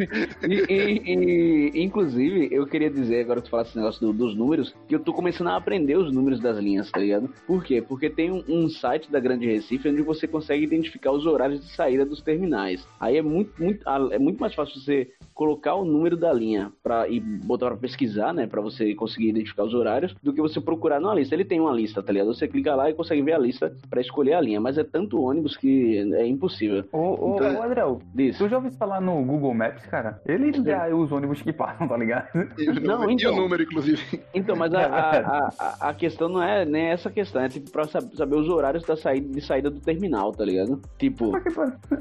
E, 0.47 0.63
e- 0.69 1.71
e, 1.75 1.83
inclusive, 1.83 2.47
eu 2.51 2.65
queria 2.65 2.89
dizer, 2.89 3.21
agora 3.21 3.41
que 3.41 3.47
tu 3.47 3.51
falasse 3.51 3.71
esse 3.71 3.77
negócio 3.77 3.99
do- 4.01 4.13
dos 4.13 4.35
números, 4.35 4.73
que 4.87 4.95
eu 4.95 4.99
tô 4.99 5.11
começando 5.13 5.47
a 5.47 5.55
aprender 5.55 5.97
os 5.97 6.11
números 6.13 6.39
das 6.39 6.57
linhas, 6.57 6.89
tá 6.91 6.99
ligado? 6.99 7.29
Por 7.45 7.63
quê? 7.63 7.81
Porque 7.81 8.09
tem 8.09 8.31
um, 8.31 8.43
um 8.47 8.69
site 8.69 9.11
da 9.11 9.19
Grande 9.19 9.45
Recife 9.45 9.89
onde 9.89 10.01
você 10.01 10.27
consegue 10.27 10.63
identificar 10.63 11.11
os 11.11 11.25
horários 11.25 11.61
de 11.65 11.71
saída 11.73 12.05
dos 12.05 12.21
terminais. 12.21 12.87
Aí 12.99 13.17
é 13.17 13.21
muito, 13.21 13.51
muito, 13.61 13.83
é 14.11 14.19
muito 14.19 14.39
mais 14.39 14.53
fácil 14.53 14.79
você 14.79 15.11
colocar 15.33 15.75
o 15.75 15.85
número 15.85 16.15
da 16.17 16.31
linha 16.33 16.71
pra, 16.81 17.07
e 17.09 17.19
botar 17.19 17.67
pra 17.67 17.77
pesquisar, 17.77 18.33
né? 18.33 18.47
Pra 18.47 18.61
você 18.61 18.76
você 18.77 18.95
conseguir 18.95 19.29
identificar 19.29 19.63
os 19.63 19.73
horários, 19.73 20.15
do 20.21 20.33
que 20.33 20.41
você 20.41 20.61
procurar 20.61 20.99
numa 20.99 21.15
lista. 21.15 21.35
Ele 21.35 21.45
tem 21.45 21.59
uma 21.59 21.71
lista, 21.71 22.01
tá 22.03 22.11
ligado? 22.11 22.33
Você 22.33 22.47
clica 22.47 22.75
lá 22.75 22.89
e 22.89 22.93
consegue 22.93 23.21
ver 23.21 23.33
a 23.33 23.39
lista 23.39 23.75
para 23.89 24.01
escolher 24.01 24.33
a 24.33 24.41
linha, 24.41 24.61
mas 24.61 24.77
é 24.77 24.83
tanto 24.83 25.21
ônibus 25.21 25.57
que 25.57 25.97
é 26.13 26.25
impossível. 26.25 26.85
Ô, 26.91 27.31
ô, 27.31 27.35
então, 27.35 27.59
ô 27.59 27.63
Adriel, 27.63 28.01
diz. 28.13 28.37
tu 28.37 28.47
já 28.47 28.57
ouviu 28.57 28.71
falar 28.71 29.01
no 29.01 29.23
Google 29.23 29.53
Maps, 29.53 29.85
cara? 29.87 30.21
Ele 30.25 30.51
dá 30.61 30.87
os 30.95 31.11
ônibus 31.11 31.41
que 31.41 31.51
passam, 31.51 31.87
tá 31.87 31.97
ligado? 31.97 32.27
E 32.57 32.69
o 32.69 32.73
número, 32.73 33.11
então, 33.11 33.31
e 33.31 33.33
o 33.33 33.41
número 33.41 33.63
inclusive. 33.63 34.21
Então, 34.33 34.55
mas 34.55 34.73
a, 34.73 34.81
a, 34.87 35.47
a, 35.59 35.89
a, 35.89 35.93
questão 35.93 36.29
não 36.29 36.41
é 36.41 36.65
nem 36.65 36.87
essa 36.87 37.09
questão, 37.09 37.41
é 37.41 37.49
tipo 37.49 37.71
pra 37.71 37.85
saber 37.85 38.35
os 38.35 38.49
horários 38.49 38.83
da 38.83 38.95
saída, 38.95 39.33
de 39.33 39.41
saída 39.41 39.69
do 39.69 39.79
terminal, 39.79 40.31
tá 40.31 40.45
ligado? 40.45 40.81
Tipo. 40.97 41.31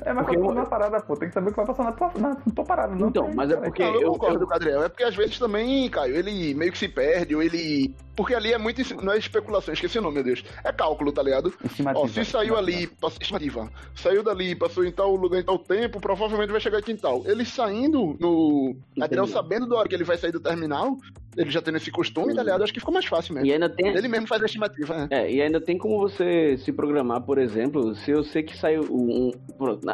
É 0.05 0.13
mais 0.13 0.27
pra 0.27 0.55
na 0.55 0.67
parada, 0.67 1.01
pô. 1.01 1.17
Tem 1.17 1.29
que 1.29 1.35
saber 1.35 1.49
o 1.49 1.51
que 1.51 1.57
vai 1.57 1.67
passar 1.67 1.85
na 1.85 1.93
tua, 1.93 2.13
na 2.19 2.35
tua 2.35 2.65
parada, 2.65 2.95
não. 2.95 3.09
Então, 3.09 3.31
mas 3.35 3.51
é 3.51 3.57
porque. 3.57 3.83
Não, 3.83 3.95
eu, 3.95 4.01
eu 4.03 4.13
concordo 4.13 4.47
com 4.47 4.53
o 4.53 4.57
Adriel. 4.57 4.85
É 4.85 4.89
porque 4.89 5.05
às 5.05 5.15
vezes 5.15 5.39
também, 5.39 5.89
Caio, 5.89 6.17
ele 6.17 6.55
meio 6.55 6.66
que 6.71 6.79
se 6.79 6.89
perde, 6.89 7.35
ou 7.35 7.43
ele. 7.43 7.95
Porque 8.17 8.35
ali 8.35 8.53
é 8.53 8.59
muito. 8.59 8.83
Não 9.05 9.13
é 9.13 9.19
especulação, 9.19 9.75
esqueci 9.75 9.99
o 9.99 10.03
nome, 10.03 10.15
meu 10.15 10.25
Deus. 10.25 10.43
É 10.65 10.73
cálculo, 10.73 11.13
tá 11.13 11.23
ligado? 11.23 11.53
Ó, 11.95 12.09
se 12.09 12.25
saiu 12.25 12.57
ali. 12.57 12.91
Estimativa. 13.21 13.71
Saiu 13.95 14.23
dali, 14.23 14.55
passou 14.55 14.85
em 14.85 14.91
tal 14.91 15.15
lugar 15.15 15.41
em 15.41 15.45
tal 15.45 15.59
tempo, 15.59 16.01
provavelmente 16.01 16.51
vai 16.51 16.61
chegar 16.61 16.79
aqui 16.79 16.93
em 16.93 16.97
tal. 16.97 17.23
Ele 17.27 17.45
saindo 17.45 18.17
no. 18.19 18.77
Adriel 19.01 19.27
sabendo 19.27 19.67
da 19.69 19.77
hora 19.77 19.89
que 19.89 19.95
ele 19.95 20.05
vai 20.05 20.17
sair 20.17 20.33
do 20.33 20.41
terminal, 20.41 20.97
ele 21.37 21.51
já 21.51 21.61
tendo 21.61 21.77
esse 21.77 21.91
costume, 21.91 22.35
tá 22.35 22.43
ligado? 22.43 22.65
Acho 22.65 22.73
que 22.73 22.81
ficou 22.81 22.95
mais 22.95 23.05
fácil 23.05 23.35
mesmo. 23.35 23.47
E 23.47 23.53
ainda 23.53 23.69
tem... 23.69 23.89
Ele 23.89 24.09
mesmo 24.09 24.27
faz 24.27 24.43
a 24.43 24.47
estimativa, 24.47 24.97
né? 24.97 25.09
É, 25.11 25.31
e 25.31 25.43
ainda 25.43 25.61
tem 25.61 25.77
como 25.77 25.99
você 25.99 26.57
se 26.59 26.73
programar, 26.73 27.21
por 27.23 27.39
exemplo, 27.39 27.95
se 27.95 28.11
eu 28.11 28.25
sei 28.25 28.43
que 28.43 28.57
saiu 28.57 28.83
um, 28.91 29.31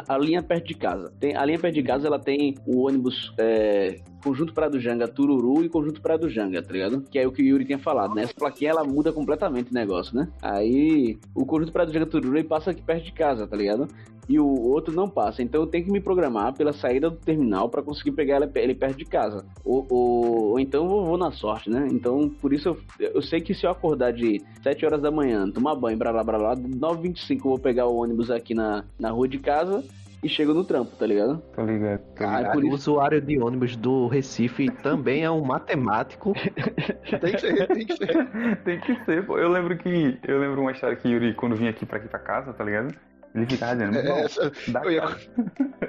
a 0.07 0.17
linha 0.17 0.41
perto 0.41 0.67
de 0.67 0.73
casa. 0.73 1.13
Tem, 1.19 1.35
a 1.35 1.43
linha 1.45 1.59
perto 1.59 1.73
de 1.73 1.83
casa, 1.83 2.07
ela 2.07 2.19
tem 2.19 2.55
o 2.65 2.87
ônibus 2.87 3.33
é, 3.37 3.99
Conjunto 4.23 4.53
Prado 4.53 4.79
Janga 4.79 5.07
Tururu 5.07 5.65
e 5.65 5.69
Conjunto 5.69 6.01
Prado 6.01 6.29
Janga, 6.29 6.63
tá 6.63 6.71
ligado? 6.71 7.01
Que 7.01 7.19
é 7.19 7.27
o 7.27 7.31
que 7.31 7.41
o 7.41 7.45
Yuri 7.45 7.65
tinha 7.65 7.79
falado, 7.79 8.12
né? 8.13 8.23
Essa 8.23 8.33
plaquinha, 8.33 8.71
ela 8.71 8.83
muda 8.83 9.11
completamente 9.11 9.71
o 9.71 9.73
negócio, 9.73 10.15
né? 10.15 10.27
Aí, 10.41 11.17
o 11.35 11.45
Conjunto 11.45 11.71
Prado 11.71 11.91
Janga 11.91 12.05
Tururu, 12.05 12.37
ele 12.37 12.47
passa 12.47 12.71
aqui 12.71 12.81
perto 12.81 13.05
de 13.05 13.11
casa, 13.11 13.47
tá 13.47 13.55
ligado? 13.55 13.87
e 14.27 14.39
o 14.39 14.45
outro 14.45 14.93
não 14.93 15.09
passa. 15.09 15.41
Então 15.41 15.61
eu 15.61 15.67
tenho 15.67 15.85
que 15.85 15.91
me 15.91 15.99
programar 15.99 16.53
pela 16.53 16.73
saída 16.73 17.09
do 17.09 17.17
terminal 17.17 17.69
para 17.69 17.81
conseguir 17.81 18.11
pegar 18.11 18.41
ele 18.55 18.75
perto 18.75 18.97
de 18.97 19.05
casa. 19.05 19.45
Ou, 19.63 19.85
ou, 19.89 20.51
ou 20.51 20.59
então 20.59 20.83
eu 20.83 21.05
vou 21.05 21.17
na 21.17 21.31
sorte, 21.31 21.69
né? 21.69 21.87
Então 21.91 22.29
por 22.29 22.53
isso 22.53 22.69
eu, 22.69 22.77
eu, 23.15 23.21
sei 23.21 23.41
que 23.41 23.53
se 23.53 23.65
eu 23.65 23.71
acordar 23.71 24.13
de 24.13 24.41
7 24.61 24.85
horas 24.85 25.01
da 25.01 25.11
manhã, 25.11 25.49
tomar 25.49 25.75
banho, 25.75 25.97
pra 25.97 26.11
lá, 26.11 26.23
pra 26.23 26.37
lá, 26.37 26.55
9h25 26.55 27.31
eu 27.31 27.43
vou 27.43 27.59
pegar 27.59 27.87
o 27.87 27.97
ônibus 27.97 28.31
aqui 28.31 28.53
na, 28.53 28.83
na 28.99 29.11
rua 29.11 29.27
de 29.27 29.39
casa 29.39 29.83
e 30.23 30.29
chego 30.29 30.53
no 30.53 30.63
trampo, 30.63 30.95
tá 30.95 31.05
ligado? 31.05 31.43
Tô 31.53 31.65
ligado. 31.65 32.01
Cara, 32.15 32.57
o 32.57 32.69
usuário 32.69 33.19
de 33.19 33.37
ônibus 33.39 33.75
do 33.75 34.07
Recife 34.07 34.69
também 34.81 35.23
é 35.23 35.29
um 35.29 35.43
matemático. 35.43 36.33
tem 37.21 37.33
que 37.33 37.41
ser, 37.41 37.67
tem 37.67 37.85
que 37.85 37.97
ser. 37.97 38.57
tem 38.63 38.79
que 38.79 39.05
ser, 39.05 39.25
pô. 39.25 39.37
Eu 39.37 39.49
lembro 39.49 39.77
que. 39.77 40.17
Eu 40.25 40.39
lembro 40.39 40.61
uma 40.61 40.71
história 40.71 40.95
que 40.95 41.09
Yuri, 41.09 41.33
quando 41.33 41.55
vinha 41.55 41.69
aqui 41.69 41.85
pra 41.85 41.97
aqui 41.97 42.07
pra 42.07 42.19
casa, 42.19 42.53
tá 42.53 42.63
ligado? 42.63 42.95
Ele 43.35 43.47
ficava 43.47 43.75
dizendo, 43.75 43.97
é, 43.97 44.21
essa, 44.25 44.51
eu 44.83 44.91
ia... 44.91 45.17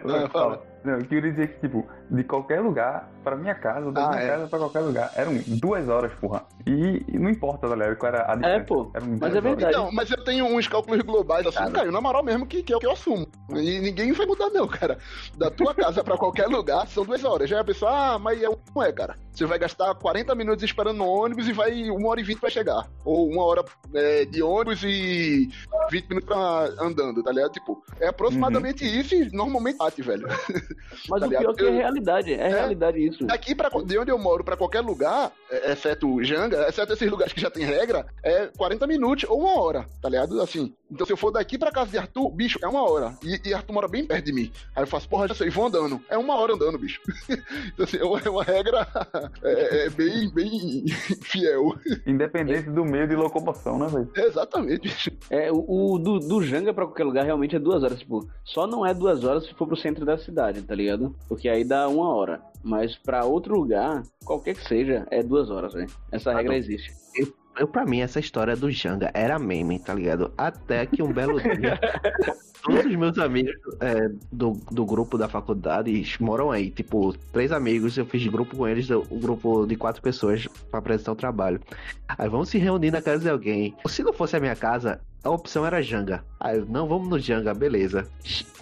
Não, 0.02 0.28
fala. 0.32 0.62
Não, 0.82 0.94
eu 0.94 1.04
queria 1.04 1.30
dizer 1.30 1.48
que, 1.48 1.60
tipo, 1.60 1.86
de 2.10 2.24
qualquer 2.24 2.60
lugar 2.60 3.08
pra 3.22 3.36
minha 3.36 3.54
casa, 3.54 3.90
da 3.90 4.04
ah, 4.04 4.08
minha 4.10 4.22
é. 4.22 4.28
casa 4.28 4.46
pra 4.46 4.58
qualquer 4.58 4.80
lugar, 4.80 5.10
eram 5.16 5.32
duas 5.46 5.88
horas, 5.88 6.12
porra. 6.20 6.44
E, 6.66 7.02
e 7.08 7.18
não 7.18 7.30
importa, 7.30 7.68
galera, 7.68 7.96
qual 7.96 8.12
era 8.12 8.30
a 8.30 8.36
diferença. 8.36 8.60
É, 8.60 8.64
pô, 8.64 8.90
mas 9.20 9.34
é 9.34 9.40
verdade. 9.40 9.76
Não, 9.76 9.90
mas 9.90 10.10
eu 10.10 10.22
tenho 10.22 10.44
uns 10.46 10.68
cálculos 10.68 11.00
globais, 11.00 11.46
assim, 11.46 11.70
cara, 11.72 11.90
na 11.90 12.00
moral 12.00 12.22
mesmo, 12.22 12.46
que, 12.46 12.62
que 12.62 12.72
é 12.72 12.76
o 12.76 12.80
que 12.80 12.86
eu 12.86 12.92
assumo. 12.92 13.26
E 13.54 13.80
ninguém 13.80 14.12
vai 14.12 14.26
mudar, 14.26 14.50
não, 14.50 14.68
cara. 14.68 14.98
Da 15.36 15.50
tua 15.50 15.74
casa 15.74 16.04
pra 16.04 16.18
qualquer 16.18 16.46
lugar, 16.46 16.86
são 16.86 17.04
duas 17.04 17.24
horas. 17.24 17.48
Já 17.48 17.58
é 17.58 17.60
a 17.60 17.64
pessoa, 17.64 18.14
ah, 18.14 18.18
mas 18.18 18.42
é, 18.42 18.48
não 18.74 18.82
é, 18.82 18.92
cara. 18.92 19.16
Você 19.32 19.46
vai 19.46 19.58
gastar 19.58 19.92
40 19.96 20.32
minutos 20.34 20.62
esperando 20.62 20.98
no 20.98 21.08
ônibus 21.08 21.48
e 21.48 21.52
vai 21.52 21.90
uma 21.90 22.08
hora 22.08 22.20
e 22.20 22.24
vinte 22.24 22.38
pra 22.38 22.48
chegar. 22.48 22.86
Ou 23.04 23.28
uma 23.28 23.44
hora 23.44 23.64
é, 23.92 24.24
de 24.24 24.42
ônibus 24.42 24.82
e 24.84 25.48
20 25.90 26.08
minutos 26.08 26.28
pra 26.28 26.68
andando, 26.80 27.22
tá 27.22 27.32
ligado? 27.32 27.50
Tipo, 27.50 27.82
é 27.98 28.08
aproximadamente 28.08 28.84
uhum. 28.84 29.00
isso 29.00 29.14
e 29.14 29.30
normalmente 29.34 29.78
bate, 29.78 30.02
velho. 30.02 30.28
Mas 31.08 31.20
tá 31.20 31.26
o 31.26 31.28
pior 31.30 31.50
é 31.50 31.54
que 31.54 31.64
é 31.64 31.93
realidade, 31.94 32.32
é, 32.32 32.36
é 32.36 32.48
realidade 32.48 33.06
isso. 33.06 33.26
Aqui, 33.28 33.54
pra, 33.54 33.68
de 33.68 33.98
onde 33.98 34.10
eu 34.10 34.18
moro, 34.18 34.44
pra 34.44 34.56
qualquer 34.56 34.80
lugar, 34.80 35.32
é, 35.50 35.72
exceto 35.72 36.22
Janga, 36.22 36.66
exceto 36.68 36.92
esses 36.92 37.10
lugares 37.10 37.32
que 37.32 37.40
já 37.40 37.50
tem 37.50 37.64
regra, 37.64 38.06
é 38.22 38.48
40 38.56 38.86
minutos 38.86 39.28
ou 39.28 39.40
uma 39.40 39.60
hora, 39.60 39.86
tá 40.00 40.08
ligado? 40.08 40.40
Assim. 40.40 40.74
Então 40.94 41.04
se 41.04 41.12
eu 41.12 41.16
for 41.16 41.32
daqui 41.32 41.58
pra 41.58 41.72
casa 41.72 41.90
de 41.90 41.98
Arthur, 41.98 42.30
bicho, 42.30 42.58
é 42.62 42.68
uma 42.68 42.88
hora. 42.88 43.18
E, 43.22 43.48
e 43.48 43.52
Arthur 43.52 43.72
mora 43.72 43.88
bem 43.88 44.06
perto 44.06 44.24
de 44.24 44.32
mim. 44.32 44.52
Aí 44.76 44.84
eu 44.84 44.86
faço, 44.86 45.08
porra, 45.08 45.26
já 45.26 45.34
sei, 45.34 45.50
vou 45.50 45.66
andando. 45.66 46.00
É 46.08 46.16
uma 46.16 46.36
hora 46.36 46.54
andando, 46.54 46.78
bicho. 46.78 47.00
então 47.28 47.84
assim, 47.84 47.96
é 47.96 48.04
uma, 48.04 48.20
é 48.20 48.30
uma 48.30 48.44
regra 48.44 48.86
é, 49.42 49.86
é, 49.86 49.90
bem, 49.90 50.32
bem 50.32 50.84
fiel. 51.22 51.74
Independente 52.06 52.70
do 52.70 52.84
meio 52.84 53.08
de 53.08 53.16
locomoção, 53.16 53.76
né, 53.76 53.88
velho? 53.88 54.10
Exatamente, 54.16 54.82
bicho. 54.82 55.10
É, 55.28 55.50
o, 55.50 55.64
o 55.94 55.98
do, 55.98 56.20
do 56.20 56.42
Janga 56.42 56.72
pra 56.72 56.86
qualquer 56.86 57.04
lugar 57.04 57.24
realmente 57.24 57.56
é 57.56 57.58
duas 57.58 57.82
horas, 57.82 57.98
tipo, 57.98 58.28
só 58.44 58.64
não 58.64 58.86
é 58.86 58.94
duas 58.94 59.24
horas 59.24 59.44
se 59.44 59.54
for 59.54 59.66
pro 59.66 59.76
centro 59.76 60.04
da 60.04 60.16
cidade, 60.16 60.62
tá 60.62 60.76
ligado? 60.76 61.14
Porque 61.28 61.48
aí 61.48 61.64
dá 61.64 61.88
uma 61.88 62.14
hora. 62.14 62.40
Mas 62.62 62.96
para 62.96 63.24
outro 63.24 63.54
lugar, 63.54 64.04
qualquer 64.24 64.54
que 64.54 64.66
seja, 64.66 65.06
é 65.10 65.22
duas 65.22 65.50
horas, 65.50 65.74
velho. 65.74 65.90
Essa 66.12 66.30
ah, 66.30 66.36
regra 66.36 66.52
não. 66.52 66.58
existe. 66.58 66.92
Eu, 67.58 67.68
pra 67.68 67.84
mim, 67.84 68.00
essa 68.00 68.18
história 68.18 68.56
do 68.56 68.70
Janga 68.70 69.10
era 69.14 69.38
meme, 69.38 69.78
tá 69.78 69.94
ligado? 69.94 70.32
Até 70.36 70.86
que 70.86 71.02
um 71.02 71.12
belo 71.12 71.40
dia. 71.56 71.78
todos 72.62 72.86
os 72.86 72.96
meus 72.96 73.18
amigos 73.18 73.54
é, 73.80 74.08
do, 74.32 74.52
do 74.70 74.84
grupo 74.84 75.18
da 75.18 75.28
faculdade 75.28 76.02
moram 76.18 76.50
aí. 76.50 76.70
Tipo, 76.70 77.12
três 77.32 77.52
amigos, 77.52 77.96
eu 77.96 78.06
fiz 78.06 78.26
grupo 78.26 78.56
com 78.56 78.66
eles, 78.66 78.90
um 78.90 79.20
grupo 79.20 79.66
de 79.66 79.76
quatro 79.76 80.02
pessoas 80.02 80.48
para 80.70 80.78
apresentar 80.78 81.12
o 81.12 81.16
trabalho. 81.16 81.60
Aí 82.08 82.28
vamos 82.28 82.48
se 82.48 82.58
reunir 82.58 82.90
na 82.90 83.02
casa 83.02 83.22
de 83.22 83.30
alguém. 83.30 83.74
Se 83.86 84.02
não 84.02 84.12
fosse 84.12 84.36
a 84.36 84.40
minha 84.40 84.56
casa, 84.56 85.00
a 85.24 85.30
opção 85.30 85.64
era 85.64 85.82
Janga. 85.82 86.22
Aí 86.38 86.58
eu, 86.58 86.66
não, 86.66 86.86
vamos 86.86 87.08
no 87.08 87.18
Janga, 87.18 87.54
beleza. 87.54 88.06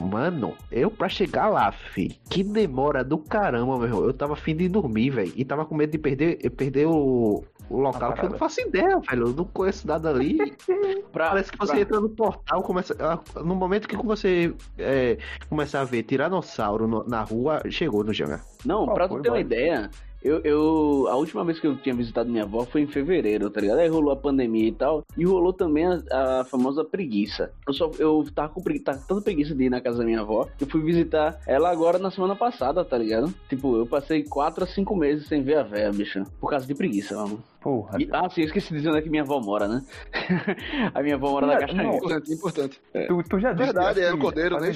Mano, 0.01 0.55
eu 0.71 0.91
pra 0.91 1.09
chegar 1.09 1.49
lá, 1.49 1.73
fi, 1.73 2.17
que 2.31 2.45
demora 2.45 3.03
do 3.03 3.19
caramba, 3.19 3.77
meu 3.77 3.87
irmão. 3.87 4.05
Eu 4.05 4.13
tava 4.13 4.35
afim 4.35 4.55
de 4.55 4.69
dormir, 4.69 5.11
velho. 5.11 5.33
E 5.35 5.45
tava 5.45 5.65
com 5.65 5.75
medo 5.75 5.91
de 5.91 5.99
perder, 5.99 6.39
perder 6.51 6.87
o, 6.87 7.45
o 7.71 7.81
local, 7.81 8.13
que 8.13 8.25
eu 8.25 8.31
não 8.31 8.39
faço 8.39 8.61
ideia, 8.61 8.99
velho. 8.99 9.29
Eu 9.29 9.33
não 9.33 9.45
conheço 9.45 9.87
nada 9.87 10.11
ali. 10.11 10.39
pra, 11.13 11.31
Parece 11.31 11.53
que 11.53 11.59
você 11.59 11.73
pra... 11.73 11.81
entra 11.81 12.01
no 12.01 12.09
portal, 12.09 12.63
começa. 12.63 12.97
Ah, 13.01 13.19
no 13.41 13.55
momento 13.55 13.89
que 13.89 13.97
você 13.97 14.55
é, 14.79 15.19
começar 15.49 15.81
a 15.81 15.85
ver 15.85 16.03
Tiranossauro 16.03 16.87
no, 16.87 17.05
na 17.05 17.23
rua, 17.23 17.63
chegou 17.71 18.05
no 18.05 18.13
Janga. 18.13 18.41
Não, 18.65 18.85
oh, 18.85 18.95
pra 18.95 19.09
tu 19.09 19.21
ter 19.21 19.29
uma 19.29 19.41
ideia, 19.41 19.91
eu, 20.25 20.41
eu, 20.45 21.07
a 21.09 21.17
última 21.17 21.45
vez 21.45 21.59
que 21.59 21.67
eu 21.67 21.77
tinha 21.77 21.95
visitado 21.95 22.31
minha 22.31 22.45
avó 22.45 22.65
foi 22.65 22.83
em 22.83 22.87
fevereiro, 22.87 23.51
tá 23.51 23.61
ligado? 23.61 23.79
Aí 23.79 23.89
rolou 23.89 24.13
a 24.13 24.17
pandemia 24.17 24.69
e 24.69 24.73
tal. 24.73 25.05
E 25.17 25.25
rolou 25.25 25.53
também 25.53 25.85
a, 25.87 26.41
a 26.41 26.45
famosa 26.45 26.85
preguiça. 26.85 27.53
Eu 27.67 27.73
só 27.73 27.91
eu 27.99 28.25
tava 28.35 28.49
com 28.51 28.63
preguiça, 28.63 28.85
tava 28.87 29.05
tanta 29.07 29.23
preguiça 29.23 29.55
de 29.55 29.65
ir 29.65 29.71
na 29.71 29.81
casa 29.81 29.99
da 29.99 30.05
minha 30.05 30.21
avó. 30.21 30.49
Eu 30.61 30.67
fui 30.67 30.81
visitar 30.83 31.41
ela 31.47 31.71
agora 31.71 31.99
na 31.99 32.11
semana 32.11 32.37
passada, 32.37 32.85
tá 32.85 32.97
ligado? 32.97 33.33
Tipo, 33.49 33.77
eu 33.77 33.87
passei 33.87 34.23
4 34.23 34.65
a 34.65 34.67
5 34.67 34.97
meses 34.97 35.27
sem 35.27 35.43
ver 35.43 35.59
a 35.59 35.63
véia, 35.63 35.91
bicho. 35.91 36.25
Por 36.41 36.51
causa 36.51 36.67
de 36.67 36.75
preguiça, 36.75 37.17
mano. 37.17 37.43
Porra. 37.61 37.97
E, 38.01 38.09
ah, 38.13 38.29
sim, 38.29 38.43
eu 38.43 38.47
esqueci 38.47 38.71
de 38.71 38.77
dizer 38.77 38.89
onde 38.89 38.99
é 38.99 39.03
que 39.03 39.11
minha 39.11 39.23
avó 39.23 39.41
mora, 39.41 39.69
né? 39.69 39.83
a 40.93 41.03
minha 41.03 41.15
avó 41.15 41.31
mora 41.31 41.47
na 41.47 41.59
Caixinha. 41.59 41.85
Importante, 41.85 42.33
importante. 42.33 42.81
É. 42.93 43.07
Tu, 43.07 43.23
tu 43.29 43.39
já 43.39 43.53
disse. 43.53 43.65
Verdade, 43.65 44.01
é 44.01 44.11
no 44.11 44.19
Cordeiro, 44.19 44.59
né? 44.61 44.73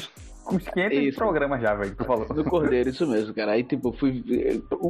Uns 0.55 0.69
500 0.69 0.99
isso. 0.99 1.19
programas 1.19 1.61
já, 1.61 1.75
velho, 1.75 1.91
que 1.91 1.97
tu 1.97 2.05
falou. 2.05 2.27
No 2.29 2.45
Cordeiro, 2.45 2.91
isso 2.91 3.07
mesmo, 3.07 3.35
cara. 3.35 3.53
Aí, 3.53 3.65
tipo, 3.65 3.93
fui. 3.93 4.25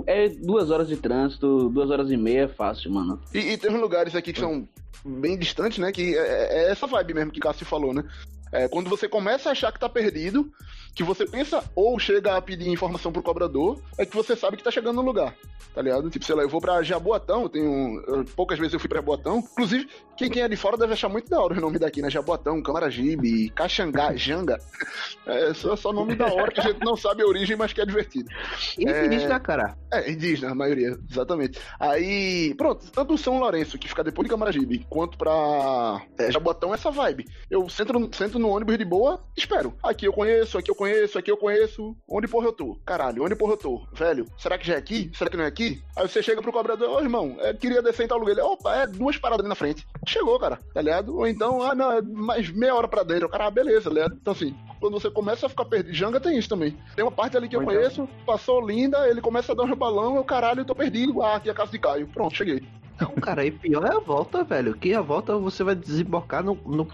É 0.07 0.29
duas 0.29 0.71
horas 0.71 0.89
de 0.89 0.97
trânsito, 0.97 1.69
duas 1.71 1.91
horas 1.91 2.11
e 2.11 2.17
meia 2.17 2.45
é 2.45 2.49
fácil, 2.49 2.93
mano. 2.93 3.21
E, 3.33 3.39
e 3.39 3.57
tem 3.57 3.71
uns 3.71 3.81
lugares 3.81 4.15
aqui 4.15 4.33
que 4.33 4.41
são 4.41 4.69
bem 5.05 5.39
distantes, 5.39 5.79
né? 5.79 5.93
Que 5.93 6.17
é, 6.17 6.65
é 6.67 6.71
essa 6.71 6.87
vibe 6.87 7.15
mesmo 7.15 7.33
que 7.33 7.39
o 7.39 7.43
Cássio 7.43 7.67
falou, 7.67 7.95
né? 7.95 8.05
É, 8.53 8.69
quando 8.69 8.89
você 8.89 9.09
começa 9.09 9.49
a 9.49 9.53
achar 9.53 9.73
que 9.73 9.81
tá 9.81 9.89
perdido, 9.89 10.51
que 10.97 11.05
você 11.05 11.27
pensa 11.27 11.63
ou 11.75 11.99
chega 11.99 12.37
a 12.37 12.43
pedir 12.43 12.71
informação 12.71 13.13
pro 13.13 13.23
cobrador, 13.23 13.79
é 13.99 14.07
que 14.07 14.17
você 14.17 14.35
sabe 14.35 14.57
que 14.57 14.65
tá 14.65 14.71
chegando 14.71 14.97
no 14.97 15.03
lugar, 15.03 15.37
tá 15.75 15.83
ligado? 15.83 16.09
Tipo, 16.09 16.25
sei 16.25 16.35
lá, 16.35 16.43
eu 16.43 16.49
vou 16.49 16.59
pra 16.59 16.83
Jaboatão, 16.83 17.43
eu 17.43 17.49
tenho. 17.51 18.25
poucas 18.35 18.59
vezes 18.59 18.73
eu 18.73 18.81
fui 18.81 18.89
pra 18.89 18.99
Jaboatão. 19.01 19.41
Inclusive, 19.41 19.87
quem, 20.17 20.31
quem 20.31 20.43
é 20.43 20.49
de 20.49 20.57
fora 20.57 20.79
deve 20.79 20.95
achar 20.95 21.11
muito 21.11 21.29
da 21.29 21.39
hora 21.39 21.53
o 21.53 21.61
nome 21.61 21.79
daqui, 21.79 22.01
né? 22.01 22.09
Jaboatão, 22.09 22.63
Camaragibe, 22.63 23.51
Caxangá, 23.51 24.17
Janga. 24.17 24.59
É 25.27 25.53
só, 25.53 25.77
só 25.77 25.93
nome 25.93 26.15
da 26.15 26.33
hora 26.33 26.51
que 26.51 26.61
a 26.61 26.63
gente 26.63 26.81
não 26.83 26.97
sabe 26.97 27.23
a 27.23 27.27
origem, 27.27 27.57
mas 27.57 27.75
que 27.75 27.81
é 27.83 27.85
divertido. 27.85 28.31
É 28.79 29.05
indígena, 29.05 29.39
cara. 29.39 29.77
É, 29.93 30.11
indígena, 30.11 30.53
a 30.53 30.55
maioria, 30.55 30.97
exatamente. 31.11 31.61
Aí, 31.79 32.55
pronto, 32.55 32.91
tanto 32.91 33.13
o 33.13 33.19
São 33.19 33.39
Lourenço, 33.39 33.79
que 33.79 33.87
fica 33.89 34.03
depois 34.03 34.25
de 34.25 34.31
Camaragibe, 34.31 34.87
quanto 34.89 35.19
pra 35.19 36.01
é, 36.19 36.33
Jaboatão, 36.33 36.73
essa 36.73 36.91
vibe. 36.91 37.27
Eu 37.51 37.69
sento, 37.69 37.93
sento 38.17 38.39
no 38.39 38.49
ônibus 38.49 38.79
de 38.79 38.85
boa, 38.85 39.23
espero. 39.37 39.75
Aqui 39.83 40.07
eu 40.07 40.13
conheço, 40.13 40.57
aqui 40.57 40.71
eu 40.71 40.75
conheço, 40.75 40.86
aqui 41.19 41.31
eu 41.31 41.37
conheço. 41.37 41.97
Onde 42.09 42.29
porra 42.29 42.47
eu 42.47 42.53
tô? 42.53 42.77
Caralho, 42.85 43.25
onde 43.25 43.35
porra 43.35 43.53
eu 43.53 43.57
tô? 43.57 43.87
Velho, 43.93 44.27
será 44.39 44.57
que 44.59 44.67
já 44.67 44.75
é 44.75 44.79
aqui? 44.79 45.11
Será 45.15 45.31
que 45.31 45.37
não 45.37 45.45
é 45.45 45.49
aqui? 45.49 45.83
Aí 45.97 46.09
você 46.09 46.23
chega 46.23 46.43
pro 46.43 46.53
cobrador, 46.53 46.89
ô 46.91 47.01
irmão, 47.01 47.37
é, 47.41 47.53
queria 47.55 47.83
descer 47.83 48.05
em 48.05 48.09
tal 48.09 48.19
lugar. 48.19 48.33
Ele, 48.33 48.41
opa, 48.41 48.75
é 48.77 48.87
duas 48.87 49.17
paradas 49.17 49.41
ali 49.41 49.49
na 49.49 49.55
frente. 49.55 49.87
Chegou, 50.07 50.39
cara, 50.39 50.59
tá 50.75 50.81
ligado? 50.81 51.17
Ou 51.17 51.27
então, 51.27 51.63
ah, 51.63 51.75
não, 51.75 51.93
é 51.93 52.03
mais 52.03 52.51
meia 52.51 52.75
hora 52.75 52.89
pra 52.89 53.03
dentro. 53.03 53.27
O 53.27 53.31
cara, 53.31 53.47
ah, 53.47 53.51
beleza, 53.51 53.89
tá 53.89 53.95
ligado? 53.95 54.17
Então 54.21 54.33
assim, 54.33 54.55
quando 54.81 54.95
você 55.01 55.11
começa 55.11 55.47
a 55.47 55.49
ficar 55.49 55.65
perdido. 55.65 55.95
Janga 55.95 56.21
tem 56.21 56.39
isso 56.39 56.49
também. 56.49 56.77
Tem 56.95 57.05
uma 57.05 57.11
parte 57.13 57.37
ali 57.37 57.49
que 57.49 57.57
eu 57.57 57.63
então- 57.63 57.75
conheço, 57.75 58.09
passou 58.25 58.67
linda, 58.67 59.09
ele 59.09 59.21
começa 59.21 59.53
a 59.53 59.55
dar 59.55 59.63
um 59.65 59.67
rebalão, 59.67 60.17
eu 60.17 60.25
caralho, 60.25 60.61
eu 60.61 60.65
tô 60.65 60.75
perdido. 60.75 61.23
Ah, 61.23 61.37
aqui 61.37 61.49
é 61.49 61.53
a 61.53 61.55
casa 61.55 61.71
de 61.71 61.79
Caio. 61.79 62.07
Pronto, 62.09 62.37
cheguei. 62.37 62.63
Não, 62.99 63.11
cara, 63.17 63.45
e 63.45 63.51
pior 63.51 63.85
é 63.85 63.95
a 63.95 64.01
volta, 64.01 64.43
velho. 64.43 64.75
Que 64.75 64.95
a 64.95 65.01
volta 65.01 65.37
você 65.37 65.63
vai 65.63 65.75
desembocar 65.75 66.43
no, 66.43 66.59
no, 66.67 66.89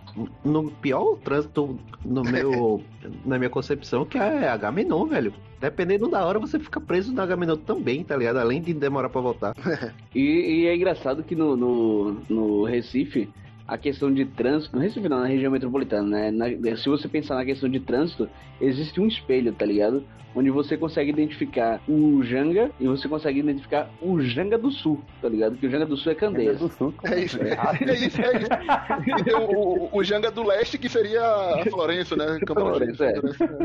no 0.44 0.70
pior 0.70 1.16
trânsito, 1.18 1.78
no 2.04 2.22
meu, 2.22 2.82
na 3.24 3.38
minha 3.38 3.50
concepção, 3.50 4.04
que 4.04 4.18
é 4.18 4.48
H-Menon, 4.48 5.06
velho. 5.06 5.32
Dependendo 5.60 6.08
da 6.08 6.24
hora, 6.24 6.40
você 6.40 6.58
fica 6.58 6.80
preso 6.80 7.12
na 7.12 7.22
H-Menon 7.22 7.56
também, 7.56 8.02
tá 8.02 8.16
ligado? 8.16 8.38
Além 8.38 8.60
de 8.60 8.74
demorar 8.74 9.08
pra 9.08 9.20
voltar. 9.20 9.54
E, 10.14 10.20
e 10.20 10.66
é 10.66 10.76
engraçado 10.76 11.22
que 11.22 11.34
no, 11.34 11.56
no, 11.56 12.20
no 12.28 12.64
Recife, 12.64 13.30
a 13.66 13.78
questão 13.78 14.12
de 14.12 14.24
trânsito, 14.24 14.74
no 14.76 14.82
Recife 14.82 15.08
não, 15.08 15.20
na 15.20 15.26
região 15.26 15.50
metropolitana, 15.52 16.08
né? 16.08 16.30
Na- 16.30 16.76
se 16.76 16.88
você 16.88 17.08
pensar 17.08 17.34
na 17.36 17.44
questão 17.44 17.68
de 17.68 17.80
trânsito, 17.80 18.28
existe 18.60 19.00
um 19.00 19.06
espelho, 19.06 19.52
tá 19.52 19.64
ligado? 19.64 20.02
Onde 20.34 20.48
você 20.50 20.78
consegue 20.78 21.10
identificar 21.10 21.78
o 21.86 22.22
Janga 22.22 22.70
e 22.80 22.86
você 22.86 23.06
consegue 23.06 23.40
identificar 23.40 23.90
o 24.00 24.18
Janga 24.20 24.56
do 24.56 24.70
Sul, 24.70 25.02
tá 25.20 25.28
ligado? 25.28 25.56
Que 25.58 25.66
o 25.66 25.70
Janga 25.70 25.84
do 25.84 25.94
Sul 25.96 26.12
é 26.12 26.14
Candeias. 26.14 26.58
do 26.58 26.68
Sul. 26.70 26.94
É 27.04 27.20
isso, 27.20 27.38
é, 27.42 27.94
isso, 27.94 28.20
é 28.22 28.38
isso. 28.38 28.48
E 29.20 29.24
tem 29.24 29.34
o, 29.34 29.50
o, 29.50 29.90
o 29.98 30.02
Janga 30.02 30.30
do 30.30 30.42
Leste, 30.42 30.78
que 30.78 30.88
seria 30.88 31.22
a 31.22 31.62
Florença, 31.70 32.16
né? 32.16 32.38
Campo 32.46 32.60
Florença, 32.62 33.04
é. 33.04 33.12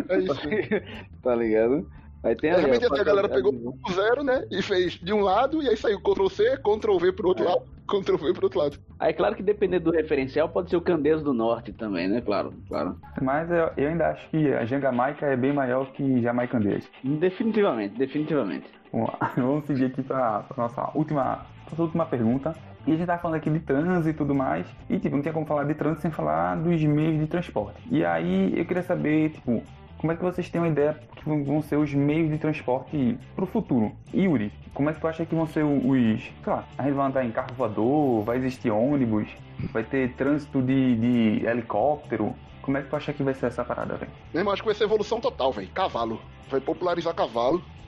É 0.10 0.20
isso. 0.20 0.48
né? 0.50 0.84
tá 1.24 1.34
ligado? 1.36 1.88
Aí 2.24 2.36
tem 2.36 2.52
De 2.52 2.58
ali, 2.58 2.72
repente 2.72 2.92
ó, 2.92 2.96
a 2.96 3.04
galera 3.04 3.30
pegou 3.30 3.54
o 3.54 3.92
zero, 3.92 4.24
né? 4.24 4.46
E 4.52 4.62
fez 4.62 4.94
de 4.94 5.14
um 5.14 5.22
lado, 5.22 5.62
e 5.62 5.70
aí 5.70 5.78
saiu 5.78 6.00
Ctrl 6.00 6.28
C, 6.28 6.58
Ctrl 6.58 6.98
V 6.98 7.12
pro 7.12 7.28
outro 7.30 7.46
lado, 7.46 7.62
Ctrl 7.88 8.18
V 8.18 8.34
pro 8.34 8.46
outro 8.46 8.60
lado. 8.60 8.78
Aí 9.00 9.14
claro 9.14 9.36
que 9.36 9.44
dependendo 9.44 9.86
do 9.86 9.96
referencial, 9.96 10.50
pode 10.50 10.70
ser 10.70 10.78
o 10.78 10.82
Candeias 10.82 11.24
do 11.24 11.34
Norte 11.34 11.72
também, 11.72 12.08
né? 12.08 12.22
Claro, 12.22 12.54
claro. 12.68 12.98
Mas 13.22 13.50
eu, 13.50 13.70
eu 13.78 13.90
ainda 13.90 14.08
acho 14.08 14.30
que 14.30 14.54
a 14.54 14.66
Jangamaica 14.66 15.26
é 15.26 15.36
bem 15.36 15.54
maior 15.54 15.92
que 15.94 16.22
Jamaicandês. 16.22 16.90
Definitivamente, 17.04 17.98
definitivamente. 17.98 18.68
Vamos 18.92 19.10
lá, 19.20 19.32
vamos 19.36 19.66
seguir 19.66 19.86
aqui 19.86 20.02
para 20.02 20.46
nossa 20.58 20.92
última, 20.96 21.46
nossa 21.70 21.82
última 21.82 22.06
pergunta. 22.06 22.56
E 22.86 22.94
a 22.94 22.96
gente 22.96 23.06
tá 23.06 23.18
falando 23.18 23.36
aqui 23.36 23.50
de 23.50 23.60
trânsito 23.60 24.10
e 24.10 24.14
tudo 24.14 24.34
mais. 24.34 24.66
E, 24.90 24.98
tipo, 24.98 25.14
não 25.14 25.22
tinha 25.22 25.34
como 25.34 25.46
falar 25.46 25.66
de 25.66 25.74
trânsito 25.74 26.04
sem 26.04 26.12
falar 26.12 26.56
dos 26.56 26.82
meios 26.84 27.20
de 27.20 27.28
transporte. 27.28 27.82
E 27.92 28.04
aí, 28.06 28.58
eu 28.58 28.66
queria 28.66 28.82
saber, 28.82 29.32
tipo, 29.32 29.62
como 29.98 30.12
é 30.12 30.16
que 30.16 30.24
vocês 30.24 30.50
têm 30.50 30.62
uma 30.62 30.68
ideia 30.68 30.98
que 31.16 31.28
vão 31.28 31.62
ser 31.62 31.76
os 31.78 31.94
meios 31.94 32.30
de 32.30 32.38
transporte 32.38 33.18
pro 33.36 33.46
futuro? 33.46 33.92
Yuri, 34.14 34.52
como 34.74 34.90
é 34.90 34.94
que 34.94 35.00
tu 35.00 35.08
acha 35.08 35.26
que 35.26 35.34
vão 35.34 35.48
ser 35.48 35.64
os... 35.64 36.24
Sei 36.24 36.34
lá, 36.46 36.64
a 36.78 36.84
gente 36.84 36.94
vai 36.94 37.08
andar 37.08 37.26
em 37.26 37.32
carro 37.32 37.54
voador, 37.56 38.24
vai 38.24 38.38
existir 38.38 38.70
ônibus, 38.70 39.28
vai 39.74 39.84
ter 39.84 40.14
trânsito 40.14 40.62
de, 40.62 40.96
de 40.96 41.46
helicóptero. 41.46 42.36
Como 42.68 42.78
é 42.78 42.82
que 42.82 42.90
tu 42.90 42.98
acha 42.98 43.14
que 43.14 43.24
vai 43.24 43.34
ser 43.34 43.46
essa 43.46 43.64
parada, 43.64 43.96
velho? 43.96 44.12
Irmão, 44.34 44.52
acho 44.52 44.62
que 44.62 44.66
vai 44.68 44.76
ser 44.76 44.84
evolução 44.84 45.22
total, 45.22 45.54
velho. 45.54 45.70
Cavalo. 45.70 46.22
Vai 46.50 46.60
popularizar 46.60 47.16
cavalo. 47.16 47.64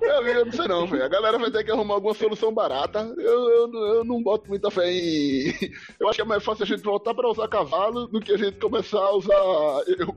Eu, 0.00 0.26
eu 0.26 0.44
não 0.44 0.52
sei 0.52 0.68
não, 0.68 0.86
velho. 0.86 1.04
A 1.04 1.08
galera 1.08 1.38
vai 1.38 1.50
ter 1.50 1.64
que 1.64 1.70
arrumar 1.70 1.94
alguma 1.94 2.14
solução 2.14 2.52
barata. 2.52 3.00
Eu, 3.16 3.48
eu, 3.50 3.66
não- 3.68 3.86
eu 3.94 4.04
não 4.04 4.22
boto 4.22 4.48
muita 4.48 4.70
fé 4.70 4.90
em. 4.90 5.52
Eu 5.98 6.08
acho 6.08 6.16
que 6.16 6.22
é 6.22 6.24
mais 6.24 6.44
fácil 6.44 6.64
a 6.64 6.66
gente 6.66 6.82
voltar 6.82 7.14
pra 7.14 7.28
usar 7.28 7.48
cavalo 7.48 8.06
do 8.06 8.20
que 8.20 8.32
a 8.32 8.36
gente 8.36 8.58
começar 8.58 8.98
a 9.00 9.14
usar 9.16 9.34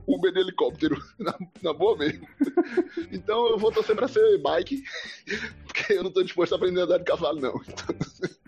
Uber 0.06 0.32
de 0.32 0.40
helicóptero. 0.40 0.96
Na, 1.18 1.34
na 1.62 1.72
boa 1.72 1.96
mesmo. 1.96 2.26
Então 3.12 3.48
eu 3.48 3.58
vou 3.58 3.70
torcer 3.72 3.94
pra 3.96 4.08
ser 4.08 4.38
bike, 4.38 4.82
porque 5.66 5.92
eu 5.94 6.02
não 6.04 6.10
tô 6.10 6.22
disposto 6.22 6.52
a 6.52 6.56
aprender 6.56 6.80
a 6.80 6.84
andar 6.84 6.98
de 6.98 7.04
cavalo, 7.04 7.40
não. 7.40 7.52
Caralho. 7.58 8.39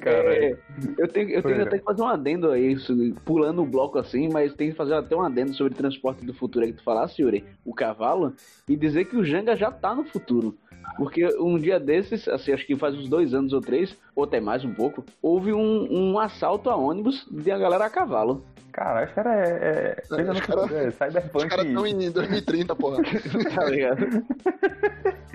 Caralho. 0.00 0.32
É, 0.32 0.56
eu 0.98 1.08
tenho, 1.08 1.30
eu 1.30 1.42
tenho 1.42 1.60
é. 1.60 1.62
até 1.62 1.78
que 1.78 1.84
fazer 1.84 2.02
um 2.02 2.08
adendo 2.08 2.50
a 2.50 2.58
isso, 2.58 2.94
pulando 3.24 3.62
o 3.62 3.66
bloco 3.66 3.98
assim, 3.98 4.28
mas 4.28 4.54
tem 4.54 4.70
que 4.70 4.76
fazer 4.76 4.94
até 4.94 5.14
um 5.14 5.22
adendo 5.22 5.54
sobre 5.54 5.74
transporte 5.74 6.24
do 6.24 6.34
futuro 6.34 6.64
aí 6.64 6.72
que 6.72 6.78
tu 6.78 6.84
falasse, 6.84 7.22
Yuri, 7.22 7.44
o 7.64 7.74
cavalo, 7.74 8.34
e 8.68 8.76
dizer 8.76 9.04
que 9.06 9.16
o 9.16 9.24
Janga 9.24 9.56
já 9.56 9.70
tá 9.70 9.94
no 9.94 10.04
futuro. 10.04 10.56
Porque 10.96 11.26
um 11.38 11.58
dia 11.58 11.80
desses, 11.80 12.28
assim, 12.28 12.52
acho 12.52 12.66
que 12.66 12.76
faz 12.76 12.94
uns 12.94 13.08
dois 13.08 13.32
anos 13.34 13.52
ou 13.52 13.60
três, 13.60 13.96
ou 14.14 14.24
até 14.24 14.40
mais 14.40 14.64
um 14.64 14.72
pouco, 14.74 15.04
houve 15.22 15.52
um, 15.52 15.88
um 15.90 16.18
assalto 16.18 16.68
a 16.70 16.76
ônibus 16.76 17.26
de 17.30 17.50
a 17.50 17.58
galera 17.58 17.86
a 17.86 17.90
cavalo. 17.90 18.44
Cara, 18.72 19.04
os 19.06 19.12
caras 19.12 19.32
é, 19.48 19.52
é, 19.52 19.94
pensa 20.08 20.22
no 20.24 20.32
Os 20.32 20.40
cara- 20.40 20.60
futuro, 20.62 20.76
é 20.80 20.88
Os 20.88 20.94
cyberpunk. 20.94 21.48
caras 21.48 21.66
estão 21.66 21.86
em 21.86 22.10
2030, 22.10 22.74
porra. 22.74 23.02
Tá 23.54 23.64
ligado? 23.66 24.24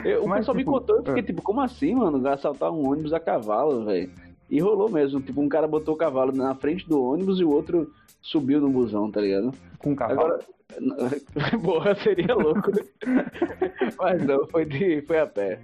Eu- 0.03 0.23
o 0.23 0.27
Mas, 0.27 0.39
pessoal 0.39 0.55
me 0.55 0.61
tipo, 0.63 0.71
contou, 0.71 0.95
eu 0.97 1.03
fiquei 1.03 1.19
é. 1.21 1.25
tipo, 1.25 1.41
como 1.41 1.61
assim, 1.61 1.93
mano? 1.95 2.25
Assaltar 2.27 2.71
um 2.71 2.87
ônibus 2.89 3.13
a 3.13 3.19
cavalo, 3.19 3.85
velho. 3.85 4.09
E 4.49 4.59
rolou 4.59 4.89
mesmo, 4.89 5.19
tipo, 5.21 5.41
um 5.41 5.49
cara 5.49 5.67
botou 5.67 5.93
o 5.93 5.97
cavalo 5.97 6.31
na 6.31 6.55
frente 6.55 6.87
do 6.87 7.03
ônibus 7.03 7.39
e 7.39 7.43
o 7.43 7.51
outro 7.51 7.91
subiu 8.21 8.59
no 8.61 8.69
busão, 8.69 9.11
tá 9.11 9.19
ligado? 9.21 9.51
Com 9.79 9.95
cavalo. 9.95 10.19
Agora, 10.21 10.39
porra, 11.63 11.95
seria 11.95 12.33
louco. 12.35 12.71
Mas 13.99 14.23
não, 14.25 14.45
foi, 14.47 14.65
de, 14.65 15.01
foi 15.03 15.19
a 15.19 15.27
pé. 15.27 15.59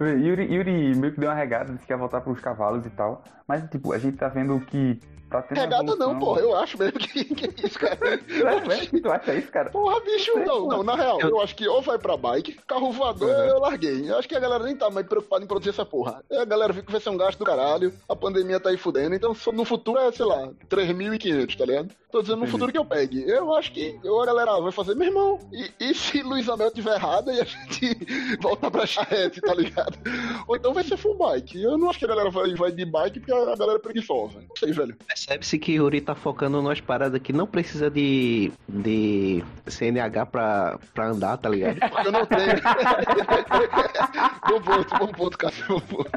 Yuri, 0.00 0.52
Yuri 0.54 0.94
meio 0.96 1.12
que 1.14 1.20
deu 1.20 1.28
uma 1.28 1.34
regada, 1.34 1.72
disse 1.72 1.86
que 1.86 1.92
ia 1.92 1.96
voltar 1.96 2.20
pros 2.20 2.40
cavalos 2.40 2.84
e 2.86 2.90
tal. 2.90 3.22
Mas, 3.46 3.68
tipo, 3.70 3.92
a 3.92 3.98
gente 3.98 4.16
tá 4.16 4.28
vendo 4.28 4.60
que 4.66 4.98
tá 5.28 5.42
tendo 5.42 5.58
Regada 5.58 5.82
não, 5.84 6.12
evolução- 6.12 6.18
porra. 6.18 6.40
Eu 6.40 6.56
acho 6.56 6.78
mesmo 6.78 6.98
que, 6.98 7.24
que 7.34 7.46
é 7.46 7.66
isso, 7.66 7.78
cara. 7.78 7.96
Tu 8.18 8.46
acha 8.46 8.66
mesmo? 8.66 9.00
Tu 9.00 9.10
acha 9.10 9.34
isso, 9.34 9.52
cara? 9.52 9.70
Porra, 9.70 10.00
bicho, 10.00 10.32
Sei, 10.32 10.44
não, 10.44 10.66
não, 10.68 10.82
na 10.82 10.94
real, 10.96 11.20
eu 11.20 11.40
acho 11.40 11.54
que 11.56 11.66
ou 11.68 11.80
vai 11.82 11.98
pra 11.98 12.16
bike, 12.16 12.54
carro 12.66 12.92
voador 12.92 13.28
Uhum. 13.28 13.34
eu 13.46 13.58
larguei. 13.60 14.10
Eu 14.10 14.18
acho 14.18 14.28
que 14.28 14.34
a 14.36 14.40
galera 14.40 14.64
nem 14.64 14.76
tá 14.76 14.90
mais 14.90 15.06
preocupada 15.06 15.44
em 15.44 15.48
produzir 15.48 15.70
essa 15.70 15.84
porra. 15.86 16.22
A 16.32 16.44
galera 16.44 16.72
viu 16.72 16.82
que 16.84 16.92
vai 16.92 17.00
ser 17.00 17.10
um 17.10 17.16
gasto 17.16 17.38
do 17.38 17.44
caralho, 17.44 17.92
a 18.08 18.14
pandemia 18.16 18.60
tá 18.60 18.70
aí 18.70 18.76
fudendo, 18.76 19.14
então 19.14 19.34
no 19.52 19.64
futuro 19.64 19.98
é, 20.00 20.10
sei 20.12 20.24
lá, 20.26 20.48
3.500, 20.68 21.56
tá 21.56 21.64
ligado? 21.64 21.88
Tô 22.10 22.20
dizendo 22.22 22.38
no 22.38 22.42
Entendi. 22.42 22.52
futuro 22.52 22.72
que 22.72 22.78
eu 22.78 22.84
pegue. 22.84 23.19
Eu 23.26 23.54
acho 23.54 23.72
que 23.72 23.98
ou 24.04 24.22
a 24.22 24.26
galera 24.26 24.60
vai 24.60 24.72
fazer, 24.72 24.94
meu 24.94 25.08
irmão, 25.08 25.38
e, 25.52 25.70
e 25.80 25.94
se 25.94 26.22
Luiz 26.22 26.48
Amel 26.48 26.70
tiver 26.70 26.94
errado 26.94 27.30
e 27.32 27.40
a 27.40 27.44
gente 27.44 27.96
voltar 28.40 28.70
pra 28.70 28.86
charrete, 28.86 29.40
tá 29.40 29.54
ligado? 29.54 29.98
Ou 30.46 30.56
então 30.56 30.72
vai 30.74 30.84
ser 30.84 30.96
full 30.96 31.16
bike. 31.16 31.62
Eu 31.62 31.76
não 31.78 31.90
acho 31.90 31.98
que 31.98 32.04
a 32.04 32.08
galera 32.08 32.30
vai, 32.30 32.54
vai 32.54 32.72
de 32.72 32.84
bike 32.84 33.20
porque 33.20 33.32
a 33.32 33.56
galera 33.56 33.78
é 33.78 33.82
preguiçosa. 33.82 34.40
Não 34.40 34.56
sei, 34.58 34.72
velho. 34.72 34.96
Percebe-se 35.06 35.58
que 35.58 35.72
Yuri 35.72 36.00
tá 36.00 36.14
focando 36.14 36.60
nas 36.62 36.80
paradas 36.80 37.20
que 37.20 37.32
não 37.32 37.46
precisa 37.46 37.90
de, 37.90 38.52
de 38.68 39.42
CNH 39.66 40.26
pra, 40.26 40.78
pra 40.94 41.08
andar, 41.08 41.36
tá 41.36 41.48
ligado? 41.48 41.78
Porque 41.80 42.08
eu 42.08 42.12
não 42.12 42.26
tenho. 42.26 42.40
bom 44.48 44.60
ponto, 44.60 44.98
bom 44.98 45.12
ponto, 45.12 45.38
cara. 45.38 45.54
Bom 45.68 45.80
ponto. 45.80 46.10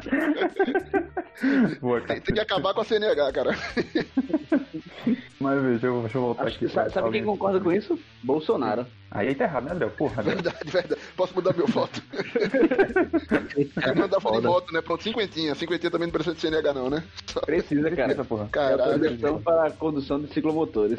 Boa, 1.80 1.98
Tem, 2.00 2.06
cara. 2.08 2.20
tem 2.20 2.34
que 2.34 2.40
acabar 2.40 2.74
com 2.74 2.80
a 2.80 2.84
CNH, 2.84 3.32
cara. 3.32 3.50
Mas 5.40 5.56
eu, 5.82 6.00
deixa 6.00 6.16
eu 6.16 6.22
voltar 6.22 6.44
Acho 6.44 6.56
aqui. 6.56 6.66
que, 6.66 6.72
pra 6.72 6.93
sabe, 6.94 7.10
quem 7.10 7.24
concorda 7.24 7.60
com 7.60 7.72
isso? 7.72 7.98
Bolsonaro. 8.22 8.86
Aí 9.10 9.28
aí 9.28 9.34
tá 9.34 9.44
errado, 9.44 9.64
né, 9.64 9.72
André? 9.72 9.86
Porra, 9.88 10.22
André. 10.22 10.34
Verdade, 10.34 10.70
verdade. 10.70 11.00
Posso 11.16 11.34
mudar 11.34 11.54
meu 11.56 11.66
voto? 11.68 12.02
Eu 13.86 13.94
mandar 13.96 14.20
foto 14.20 14.40
de 14.40 14.46
voto, 14.46 14.72
né? 14.72 14.80
Pronto, 14.80 15.02
cinquentinha. 15.04 15.54
Cinquentinha 15.54 15.90
também 15.90 16.06
não 16.08 16.12
precisa 16.12 16.34
de 16.34 16.40
CNH, 16.40 16.72
não, 16.74 16.90
né? 16.90 17.04
Só- 17.26 17.40
Precisa, 17.40 17.90
cara. 17.90 18.12
Essa 18.12 18.24
porra. 18.24 18.42
É 18.42 18.46
a 18.46 18.48
Caralho. 18.48 18.98
proteção 19.00 19.40
para 19.42 19.66
a 19.66 19.70
condução 19.70 20.20
de 20.20 20.32
ciclomotores. 20.32 20.98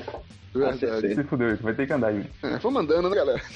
Verdade. 0.54 1.16
Se 1.16 1.24
fudeu, 1.26 1.54
isso 1.54 1.64
vai 1.64 1.74
ter 1.74 1.86
que 1.86 1.92
andar, 1.92 2.12
Yuri. 2.12 2.30
É, 2.44 2.58
vou 2.60 2.72
mandando, 2.72 3.10
né, 3.10 3.16
galera? 3.16 3.42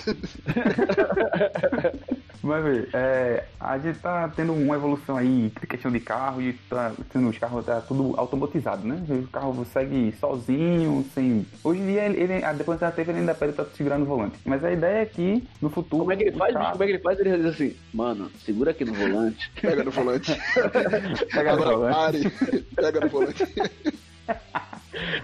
Mas, 2.42 2.64
vê, 2.64 2.88
é, 2.94 3.44
a 3.60 3.78
gente 3.78 4.00
tá 4.00 4.30
tendo 4.34 4.54
uma 4.54 4.76
evolução 4.76 5.18
aí, 5.18 5.52
questão 5.68 5.92
de 5.92 6.00
carro, 6.00 6.42
e 6.42 6.54
tá 6.54 6.94
os 7.16 7.38
carros 7.38 7.66
tá 7.66 7.82
tudo 7.82 8.14
automatizado, 8.18 8.88
né? 8.88 9.04
O 9.10 9.28
carro 9.28 9.66
segue 9.74 10.14
sozinho, 10.20 11.06
sem. 11.14 11.46
Hoje 11.64 11.82
em 11.82 11.86
dia, 11.88 12.06
ele, 12.06 12.22
ele- 12.22 12.44
ah, 12.46 12.54
depois 12.54 12.80
da 12.80 12.90
teve, 12.92 13.12
ele 13.12 13.20
ainda 13.20 13.34
pede 13.36 13.52
pra 13.54 13.66
segurar 13.66 13.98
no 13.98 14.06
volante. 14.06 14.38
Mas 14.46 14.64
a 14.64 14.72
ideia 14.72 15.02
é 15.02 15.06
que, 15.06 15.44
no 15.62 15.70
futuro. 15.70 16.00
Como 16.04 16.14
é 16.14 16.16
que 16.16 16.24
ele 16.24 16.32
faz, 16.38 16.54
bicho? 16.54 16.60
carros- 16.60 16.72
Como 16.72 16.84
é 16.84 16.88
que 16.88 16.94
ele 16.94 17.04
faz? 17.04 17.20
Ele 17.20 17.38
diz 17.38 17.46
assim, 17.48 17.76
mano, 17.94 18.32
segura 18.46 18.72
aqui 18.72 18.86
no 18.86 18.94
volante. 18.94 19.52
Pega 19.62 19.84
no 19.84 19.92
volante. 19.92 20.32
Pega 21.34 21.56
no 21.56 21.64
volante. 21.66 21.96
pare. 21.96 22.30
Pega 22.76 23.00
no 23.02 23.10
volante. 23.10 23.44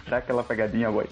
Dá 0.10 0.18
aquela 0.18 0.44
pegadinha, 0.44 0.92
boy. 0.92 1.06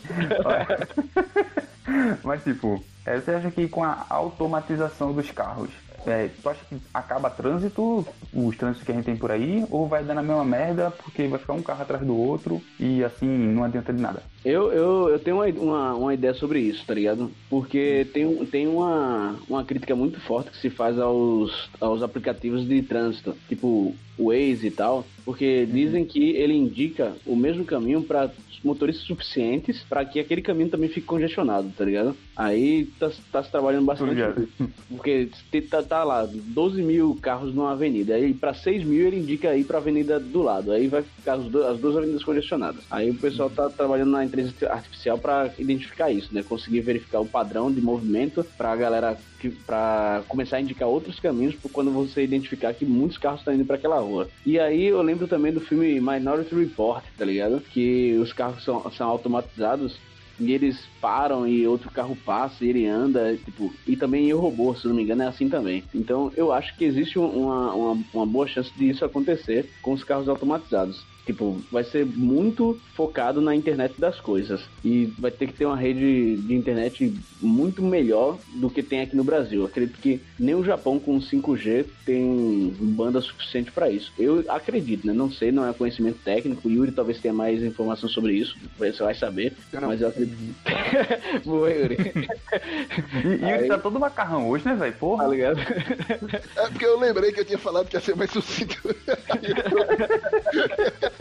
Mas, 2.24 2.44
tipo, 2.44 2.84
é, 3.06 3.20
você 3.20 3.32
acha 3.32 3.52
que 3.52 3.68
com 3.68 3.84
a 3.84 4.06
automatização 4.10 5.12
dos 5.13 5.30
carros, 5.32 5.70
é, 6.06 6.30
tu 6.30 6.50
acha 6.50 6.66
que 6.66 6.82
acaba 6.94 7.30
trânsito, 7.30 8.06
os 8.34 8.58
trânsitos 8.58 8.86
que 8.86 8.92
a 8.92 8.96
gente 8.96 9.06
tem 9.06 9.18
por 9.18 9.32
aí, 9.32 9.66
ou 9.70 9.88
vai 9.88 10.04
dar 10.04 10.13
na 10.13 10.24
mesma 10.24 10.44
merda 10.44 10.92
porque 10.92 11.28
vai 11.28 11.39
ficar 11.39 11.54
um 11.54 11.63
carro 11.63 11.82
atrás 11.82 12.06
do 12.06 12.16
outro 12.16 12.62
e 12.80 13.04
assim 13.04 13.28
não 13.28 13.63
adianta 13.63 13.94
de 13.94 14.02
nada? 14.02 14.24
Eu, 14.45 14.71
eu, 14.71 15.10
eu 15.10 15.19
tenho 15.19 15.38
uma, 15.38 15.47
uma, 15.47 15.95
uma 15.95 16.13
ideia 16.13 16.34
sobre 16.34 16.60
isso, 16.60 16.86
tá 16.86 16.93
ligado? 16.93 17.32
Porque 17.49 18.06
tem, 18.13 18.45
tem 18.45 18.67
uma, 18.67 19.36
uma 19.47 19.63
crítica 19.63 19.95
muito 19.95 20.19
forte 20.19 20.51
que 20.51 20.58
se 20.58 20.69
faz 20.69 20.99
aos, 20.99 21.69
aos 21.79 22.03
aplicativos 22.03 22.67
de 22.67 22.82
trânsito, 22.82 23.36
tipo 23.47 23.95
o 24.17 24.27
Waze 24.27 24.67
e 24.67 24.71
tal, 24.71 25.06
porque 25.25 25.65
dizem 25.65 26.06
que 26.06 26.32
ele 26.32 26.53
indica 26.53 27.13
o 27.25 27.36
mesmo 27.36 27.65
caminho 27.65 28.03
para 28.03 28.29
motoristas 28.63 29.06
suficientes 29.06 29.84
para 29.89 30.06
que 30.06 30.19
aquele 30.19 30.41
caminho 30.41 30.69
também 30.69 30.88
fique 30.88 31.06
congestionado, 31.06 31.69
tá 31.77 31.84
ligado? 31.84 32.15
Aí 32.36 32.86
tá, 32.99 33.12
tá 33.32 33.43
se 33.43 33.51
trabalhando 33.51 33.86
bastante. 33.86 34.47
Porque 34.88 35.29
tá, 35.69 35.84
tá 35.84 36.03
lá 36.03 36.25
12 36.25 36.82
mil 36.82 37.17
carros 37.21 37.53
numa 37.53 37.73
avenida. 37.73 38.15
Aí 38.15 38.34
para 38.34 38.53
6 38.53 38.84
mil 38.84 39.06
ele 39.06 39.19
indica 39.19 39.56
ir 39.56 39.65
para 39.65 39.77
a 39.77 39.82
avenida 39.82 40.19
do 40.19 40.41
lado. 40.41 40.71
Aí 40.71 40.88
vai 40.88 41.01
ficar 41.01 41.34
as 41.34 41.43
duas, 41.43 41.65
as 41.65 41.79
duas 41.79 41.97
avenidas 41.97 42.23
congestionadas. 42.23 42.84
Aí 42.89 43.10
o 43.10 43.15
pessoal 43.15 43.49
tá 43.49 43.69
trabalhando 43.69 44.12
na 44.12 44.23
inteligência 44.34 44.72
artificial 44.72 45.17
para 45.17 45.54
identificar 45.58 46.12
isso, 46.12 46.34
né? 46.34 46.43
Conseguir 46.43 46.82
verificar 46.82 47.20
o 47.20 47.26
padrão 47.26 47.72
de 47.72 47.82
movimento 47.82 48.43
para 48.57 48.72
a 48.72 48.76
galera 48.76 49.18
para 49.66 50.24
começar 50.28 50.57
a 50.57 50.62
indicar 50.62 50.88
outros 50.88 51.20
caminhos 51.20 51.55
quando 51.72 51.91
você 51.91 52.24
identificar 52.24 52.74
que 52.74 52.86
muitos 52.86 53.18
carros 53.18 53.41
estão 53.41 53.53
indo 53.53 53.66
para 53.66 53.76
aquela 53.76 53.99
rua. 53.99 54.30
E 54.45 54.57
aí 54.57 54.86
eu 54.86 55.01
lembro 55.01 55.28
também 55.28 55.51
do 55.51 55.60
filme 55.60 55.99
Minority 55.99 56.55
Report, 56.55 57.03
tá 57.18 57.26
ligado? 57.26 57.60
Que 57.60 58.14
os 58.14 58.32
carros 58.32 58.64
são, 58.64 58.89
são 58.91 59.10
automatizados 59.10 59.99
e 60.39 60.51
eles 60.51 60.88
param 60.99 61.47
e 61.47 61.68
outro 61.68 61.91
carro 61.91 62.16
passa 62.26 62.66
e 62.66 62.70
ele 62.70 62.88
anda, 62.88 63.36
tipo, 63.36 63.74
e 63.86 63.95
também 63.95 64.30
em 64.30 64.34
robô, 64.34 64.74
se 64.74 64.88
não 64.88 64.95
me 64.95 65.03
engano, 65.03 65.24
é 65.24 65.28
assim 65.28 65.49
também. 65.49 65.84
Então 65.93 66.32
eu 66.36 66.51
acho 66.51 66.76
que 66.78 66.86
existe 66.86 67.20
uma, 67.20 67.74
uma, 67.74 68.03
uma 68.14 68.26
boa 68.26 68.47
chance 68.47 68.72
disso 68.78 69.05
acontecer 69.05 69.70
com 69.82 69.91
os 69.91 70.03
carros 70.03 70.30
automatizados. 70.30 71.05
Tipo, 71.26 71.61
vai 71.71 71.84
ser 71.84 72.05
muito 72.05 72.78
focado 72.95 73.39
na 73.39 73.55
internet 73.55 73.93
das 73.97 74.19
coisas. 74.19 74.61
E 74.84 75.05
vai 75.17 75.32
ter 75.32 75.47
que 75.47 75.53
ter 75.53 75.65
uma 75.65 75.78
rede 75.78 76.38
de 76.38 76.53
internet 76.53 77.13
muito 77.41 77.82
melhor 77.82 78.38
do 78.55 78.69
que 78.69 78.84
tem 78.84 79.01
aqui 79.01 79.15
no 79.15 79.24
Brasil. 79.24 79.61
Eu 79.61 79.67
acredito 79.67 79.99
que 79.99 80.21
nem 80.38 80.53
o 80.53 80.63
Japão 80.63 80.99
com 80.99 81.19
5G 81.19 81.86
tem 82.05 82.76
banda 82.80 83.21
suficiente 83.21 83.71
para 83.71 83.89
isso. 83.89 84.11
Eu 84.19 84.43
acredito, 84.49 85.07
né? 85.07 85.13
Não 85.13 85.32
sei, 85.32 85.51
não 85.51 85.67
é 85.67 85.74
conhecimento 85.74 86.19
técnico. 86.24 86.67
O 86.67 86.71
Yuri 86.71 86.91
talvez 86.91 87.19
tenha 87.19 87.34
mais 87.34 87.63
informação 87.63 88.09
sobre 88.09 88.34
isso. 88.34 88.57
Você 88.78 89.03
vai 89.03 89.15
saber. 89.15 89.53
Não. 89.71 89.88
Mas 89.88 90.01
eu 90.01 90.09
acredito. 90.09 90.55
Boa, 91.45 91.71
Yuri. 91.71 91.97
e, 93.24 93.28
Yuri 93.28 93.45
Aí... 93.45 93.67
tá 93.67 93.78
todo 93.78 93.99
macarrão 93.99 94.49
hoje, 94.49 94.65
né, 94.65 94.76
velho? 94.76 94.93
Porra. 94.93 95.24
Tá 95.24 95.30
ligado? 95.30 95.59
É 95.59 96.69
porque 96.69 96.86
eu 96.86 96.99
lembrei 96.99 97.32
que 97.32 97.39
eu 97.39 97.45
tinha 97.45 97.57
falado 97.57 97.88
que 97.88 97.95
ia 97.95 98.01
ser 98.01 98.15
mais 98.15 98.32
sucinto. 98.32 98.76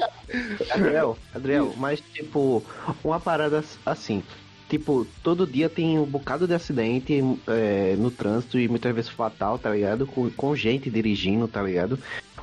Adriel, 0.71 1.19
Adriel, 1.35 1.75
mas 1.77 2.01
tipo, 2.01 2.63
uma 3.05 3.21
parada 3.21 3.65
assim. 3.85 4.23
Tipo, 4.69 5.07
todo 5.23 5.47
dia 5.47 5.69
tem 5.69 5.99
um 5.99 6.07
bocado 6.07 6.49
de 6.49 6.55
acidente 6.55 7.21
é, 7.47 7.95
no 7.97 8.11
trânsito 8.11 8.59
e 8.59 8.67
muitas 8.69 8.95
vezes 8.95 9.11
fatal, 9.11 9.59
tá 9.59 9.71
ligado? 9.71 10.07
Com, 10.07 10.31
com 10.31 10.57
gente 10.57 10.89
dirigindo, 10.89 11.47
tá 11.47 11.63
ligado? 11.63 11.99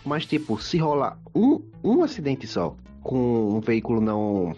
Mas, 0.06 0.28
tipo, 0.28 0.62
se 0.62 0.78
rolar 0.78 1.18
um, 1.34 1.60
um 1.84 2.04
acidente 2.04 2.46
só 2.46 2.76
com 3.02 3.58
um 3.58 3.60
veículo 3.60 4.00
não 4.00 4.56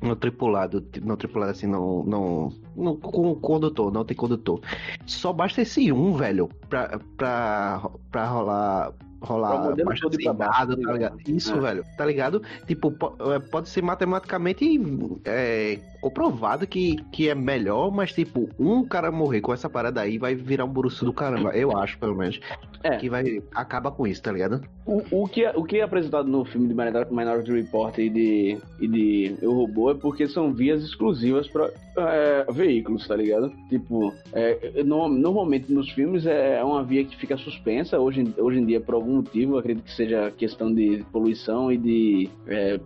não 0.00 0.16
tripulado, 0.16 0.82
não 1.02 1.14
tripulado 1.14 1.52
assim, 1.52 1.66
não, 1.66 2.02
não, 2.04 2.52
não 2.74 2.96
com 2.96 3.34
condutor, 3.34 3.92
não 3.92 4.04
tem 4.04 4.16
condutor. 4.16 4.60
Só 5.04 5.30
basta 5.32 5.60
esse 5.60 5.92
um, 5.92 6.14
velho, 6.14 6.48
pra, 6.70 6.98
pra, 7.18 7.90
pra 8.10 8.26
rolar 8.26 8.94
rolar 9.20 9.74
bastante 9.84 10.24
nada, 10.24 10.76
tá 10.76 10.92
ligado? 10.92 11.18
Isso, 11.26 11.54
é. 11.54 11.60
velho, 11.60 11.84
tá 11.96 12.04
ligado? 12.04 12.42
Tipo, 12.66 12.94
é, 13.32 13.38
pode 13.38 13.68
ser 13.68 13.82
matematicamente 13.82 14.80
é, 15.24 15.78
comprovado 16.00 16.66
que, 16.66 16.96
que 17.12 17.28
é 17.28 17.34
melhor, 17.34 17.90
mas 17.90 18.12
tipo, 18.12 18.48
um 18.58 18.84
cara 18.84 19.10
morrer 19.10 19.40
com 19.40 19.52
essa 19.52 19.68
parada 19.68 20.00
aí 20.00 20.18
vai 20.18 20.34
virar 20.34 20.64
um 20.64 20.72
buruço 20.72 21.04
do 21.04 21.12
caramba, 21.12 21.50
eu 21.50 21.76
acho, 21.76 21.98
pelo 21.98 22.16
menos. 22.16 22.40
É. 22.82 22.96
Que 22.96 23.10
vai, 23.10 23.42
acaba 23.54 23.90
com 23.90 24.06
isso, 24.06 24.22
tá 24.22 24.32
ligado? 24.32 24.62
O, 24.86 25.02
o, 25.10 25.28
que, 25.28 25.44
é, 25.44 25.52
o 25.54 25.62
que 25.62 25.78
é 25.78 25.82
apresentado 25.82 26.26
no 26.26 26.46
filme 26.46 26.66
de 26.66 26.74
Minority 26.74 27.52
Report 27.52 27.98
e 27.98 28.08
de, 28.08 28.58
e 28.80 28.88
de 28.88 29.36
Eu 29.42 29.52
Robô 29.52 29.90
é 29.90 29.94
porque 29.94 30.26
são 30.26 30.52
vias 30.52 30.82
exclusivas 30.82 31.46
para 31.46 31.70
é, 31.98 32.46
veículos, 32.50 33.06
tá 33.06 33.14
ligado? 33.14 33.52
Tipo, 33.68 34.14
é, 34.32 34.82
no, 34.82 35.08
normalmente 35.08 35.70
nos 35.70 35.90
filmes 35.90 36.24
é 36.24 36.64
uma 36.64 36.82
via 36.82 37.04
que 37.04 37.16
fica 37.16 37.36
suspensa, 37.36 37.98
hoje, 37.98 38.34
hoje 38.38 38.58
em 38.58 38.64
dia 38.64 38.80
por 38.80 38.94
algum 38.94 39.09
motivo, 39.10 39.58
acredito 39.58 39.84
que 39.84 39.92
seja 39.94 40.30
questão 40.30 40.72
de 40.72 41.04
poluição 41.12 41.70
e 41.70 41.76
de 41.76 42.30
é, 42.46 42.78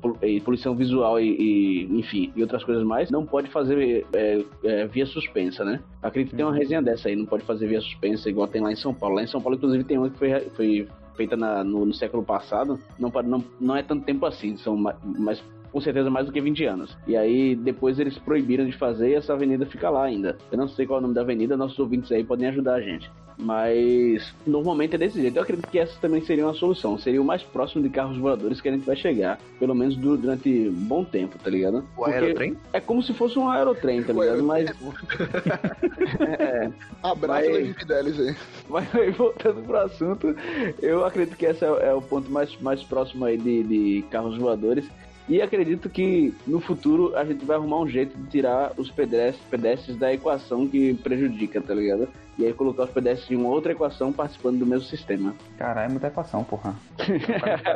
poluição 0.44 0.74
visual 0.74 1.20
e, 1.20 1.30
e, 1.30 1.98
enfim, 1.98 2.32
e 2.34 2.42
outras 2.42 2.64
coisas 2.64 2.84
mais, 2.84 3.10
não 3.10 3.24
pode 3.24 3.50
fazer 3.50 4.06
é, 4.12 4.44
é, 4.64 4.86
via 4.86 5.06
suspensa, 5.06 5.64
né? 5.64 5.80
Acredito 6.02 6.30
que 6.30 6.36
tem 6.36 6.44
uma 6.44 6.52
uhum. 6.52 6.58
resenha 6.58 6.82
dessa 6.82 7.08
aí, 7.08 7.16
não 7.16 7.26
pode 7.26 7.44
fazer 7.44 7.66
via 7.66 7.80
suspensa, 7.80 8.28
igual 8.28 8.46
tem 8.46 8.60
lá 8.60 8.72
em 8.72 8.76
São 8.76 8.92
Paulo. 8.92 9.16
Lá 9.16 9.22
em 9.22 9.26
São 9.26 9.40
Paulo, 9.40 9.56
inclusive, 9.56 9.84
tem 9.84 9.98
uma 9.98 10.10
que 10.10 10.18
foi, 10.18 10.40
foi 10.50 10.88
feita 11.16 11.36
na, 11.36 11.64
no, 11.64 11.86
no, 11.86 11.94
século 11.94 12.22
passado, 12.22 12.78
não, 12.98 13.10
não, 13.24 13.44
não 13.60 13.76
é 13.76 13.82
tanto 13.82 14.04
tempo 14.04 14.26
assim, 14.26 14.56
são 14.56 14.76
mais, 14.76 15.42
com 15.74 15.80
certeza 15.80 16.08
mais 16.08 16.24
do 16.24 16.30
que 16.30 16.40
20 16.40 16.64
anos. 16.66 16.96
E 17.04 17.16
aí 17.16 17.56
depois 17.56 17.98
eles 17.98 18.16
proibiram 18.16 18.64
de 18.64 18.78
fazer 18.78 19.10
e 19.10 19.14
essa 19.14 19.32
avenida 19.32 19.66
fica 19.66 19.90
lá 19.90 20.04
ainda. 20.04 20.38
Eu 20.52 20.56
não 20.56 20.68
sei 20.68 20.86
qual 20.86 20.98
é 20.98 21.00
o 21.00 21.02
nome 21.02 21.14
da 21.16 21.22
avenida, 21.22 21.56
nossos 21.56 21.76
ouvintes 21.80 22.12
aí 22.12 22.22
podem 22.22 22.46
ajudar 22.46 22.74
a 22.74 22.80
gente. 22.80 23.10
Mas 23.36 24.32
normalmente 24.46 24.94
é 24.94 24.98
desse 24.98 25.20
jeito. 25.20 25.36
Eu 25.36 25.42
acredito 25.42 25.68
que 25.68 25.80
essa 25.80 25.98
também 26.00 26.24
seria 26.24 26.46
uma 26.46 26.54
solução. 26.54 26.96
Seria 26.96 27.20
o 27.20 27.24
mais 27.24 27.42
próximo 27.42 27.82
de 27.82 27.90
carros 27.90 28.16
voadores 28.16 28.60
que 28.60 28.68
a 28.68 28.72
gente 28.72 28.86
vai 28.86 28.94
chegar. 28.94 29.40
Pelo 29.58 29.74
menos 29.74 29.96
durante 29.96 30.48
um 30.48 30.86
bom 30.86 31.04
tempo, 31.04 31.36
tá 31.42 31.50
ligado? 31.50 31.84
O 31.96 32.04
aerotrem? 32.04 32.56
É 32.72 32.78
como 32.78 33.02
se 33.02 33.12
fosse 33.12 33.36
um 33.36 33.50
aerotrem, 33.50 34.04
tá 34.04 34.12
ligado? 34.12 34.44
Mas. 34.44 34.70
é, 36.38 36.70
Abraço 37.02 37.50
mas... 37.50 37.76
Fidelis 37.76 38.20
aí. 38.20 38.36
Mas 38.70 39.16
voltando 39.16 39.60
pro 39.62 39.78
assunto, 39.78 40.36
eu 40.80 41.04
acredito 41.04 41.36
que 41.36 41.46
esse 41.46 41.64
é, 41.64 41.88
é 41.88 41.92
o 41.92 42.00
ponto 42.00 42.30
mais, 42.30 42.56
mais 42.60 42.84
próximo 42.84 43.24
aí 43.24 43.36
de, 43.36 43.64
de 43.64 44.04
carros 44.12 44.38
voadores. 44.38 44.88
E 45.28 45.40
acredito 45.40 45.88
que 45.88 46.34
no 46.46 46.60
futuro 46.60 47.16
a 47.16 47.24
gente 47.24 47.44
vai 47.44 47.56
arrumar 47.56 47.80
um 47.80 47.88
jeito 47.88 48.16
de 48.16 48.28
tirar 48.28 48.72
os 48.76 48.90
pedestres, 48.90 49.42
pedestres 49.48 49.96
da 49.96 50.12
equação 50.12 50.68
que 50.68 50.92
prejudica, 50.94 51.62
tá 51.62 51.74
ligado? 51.74 52.08
E 52.38 52.44
aí 52.44 52.52
colocar 52.52 52.84
os 52.84 52.90
pedestres 52.90 53.30
em 53.30 53.36
uma 53.36 53.48
outra 53.48 53.72
equação 53.72 54.12
participando 54.12 54.58
do 54.58 54.66
mesmo 54.66 54.86
sistema. 54.86 55.34
Caralho, 55.56 55.86
é 55.86 55.90
muita 55.90 56.06
equação, 56.08 56.44
porra. 56.44 56.74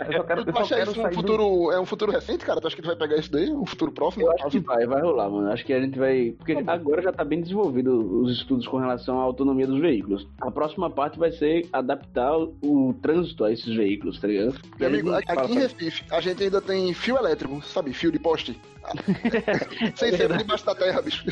Eu 0.09 0.13
só 0.13 0.23
quero, 0.25 0.41
eu 0.41 0.55
só 0.65 0.75
quero 0.75 0.91
isso 0.91 1.01
um 1.01 1.13
futuro, 1.13 1.43
do... 1.43 1.73
é 1.73 1.81
um 1.81 1.87
futuro 1.87 2.13
recente, 2.13 2.45
cara? 2.45 2.61
Tu 2.61 2.67
acha 2.67 2.77
que 2.77 2.83
tu 2.83 2.87
vai 2.87 2.97
pegar 2.97 3.17
isso 3.17 3.31
daí? 3.31 3.51
Um 3.51 3.67
futuro 3.67 3.93
próximo? 3.93 4.25
Eu 4.25 4.33
acho 4.33 4.49
que 4.49 4.61
vai, 4.61 4.87
vai 4.87 5.03
rolar, 5.03 5.29
mano. 5.29 5.51
Acho 5.51 5.65
que 5.65 5.73
a 5.73 5.81
gente 5.81 5.99
vai... 5.99 6.35
Porque 6.39 6.63
tá 6.63 6.73
agora 6.73 7.03
já 7.03 7.13
tá 7.13 7.25
bem 7.25 7.41
desenvolvido 7.41 8.23
os 8.23 8.33
estudos 8.33 8.67
com 8.67 8.79
relação 8.79 9.21
à 9.21 9.23
autonomia 9.23 9.67
dos 9.67 9.81
veículos. 9.81 10.27
A 10.41 10.51
próxima 10.51 10.91
parte 10.91 11.19
vai 11.19 11.31
ser 11.33 11.69
adaptar 11.73 12.37
o 12.37 12.95
trânsito 13.03 13.45
a 13.45 13.53
esses 13.53 13.75
veículos, 13.75 14.21
tá 14.21 14.29
ligado? 14.29 14.55
Meu 14.79 14.89
amigo, 14.89 15.13
aqui 15.13 15.53
em 15.53 15.59
Recife, 15.59 16.05
a 16.11 16.21
gente 16.21 16.43
ainda 16.43 16.61
tem 16.61 16.93
fio 16.95 17.17
elétrico, 17.17 17.63
sabe? 17.63 17.93
Fio 17.93 18.11
de 18.11 18.19
poste. 18.19 18.59
Sem 19.97 20.17
ser 20.17 20.37
debaixo 20.37 20.65
da 20.65 20.75
terra, 20.75 21.03
bicho. 21.03 21.25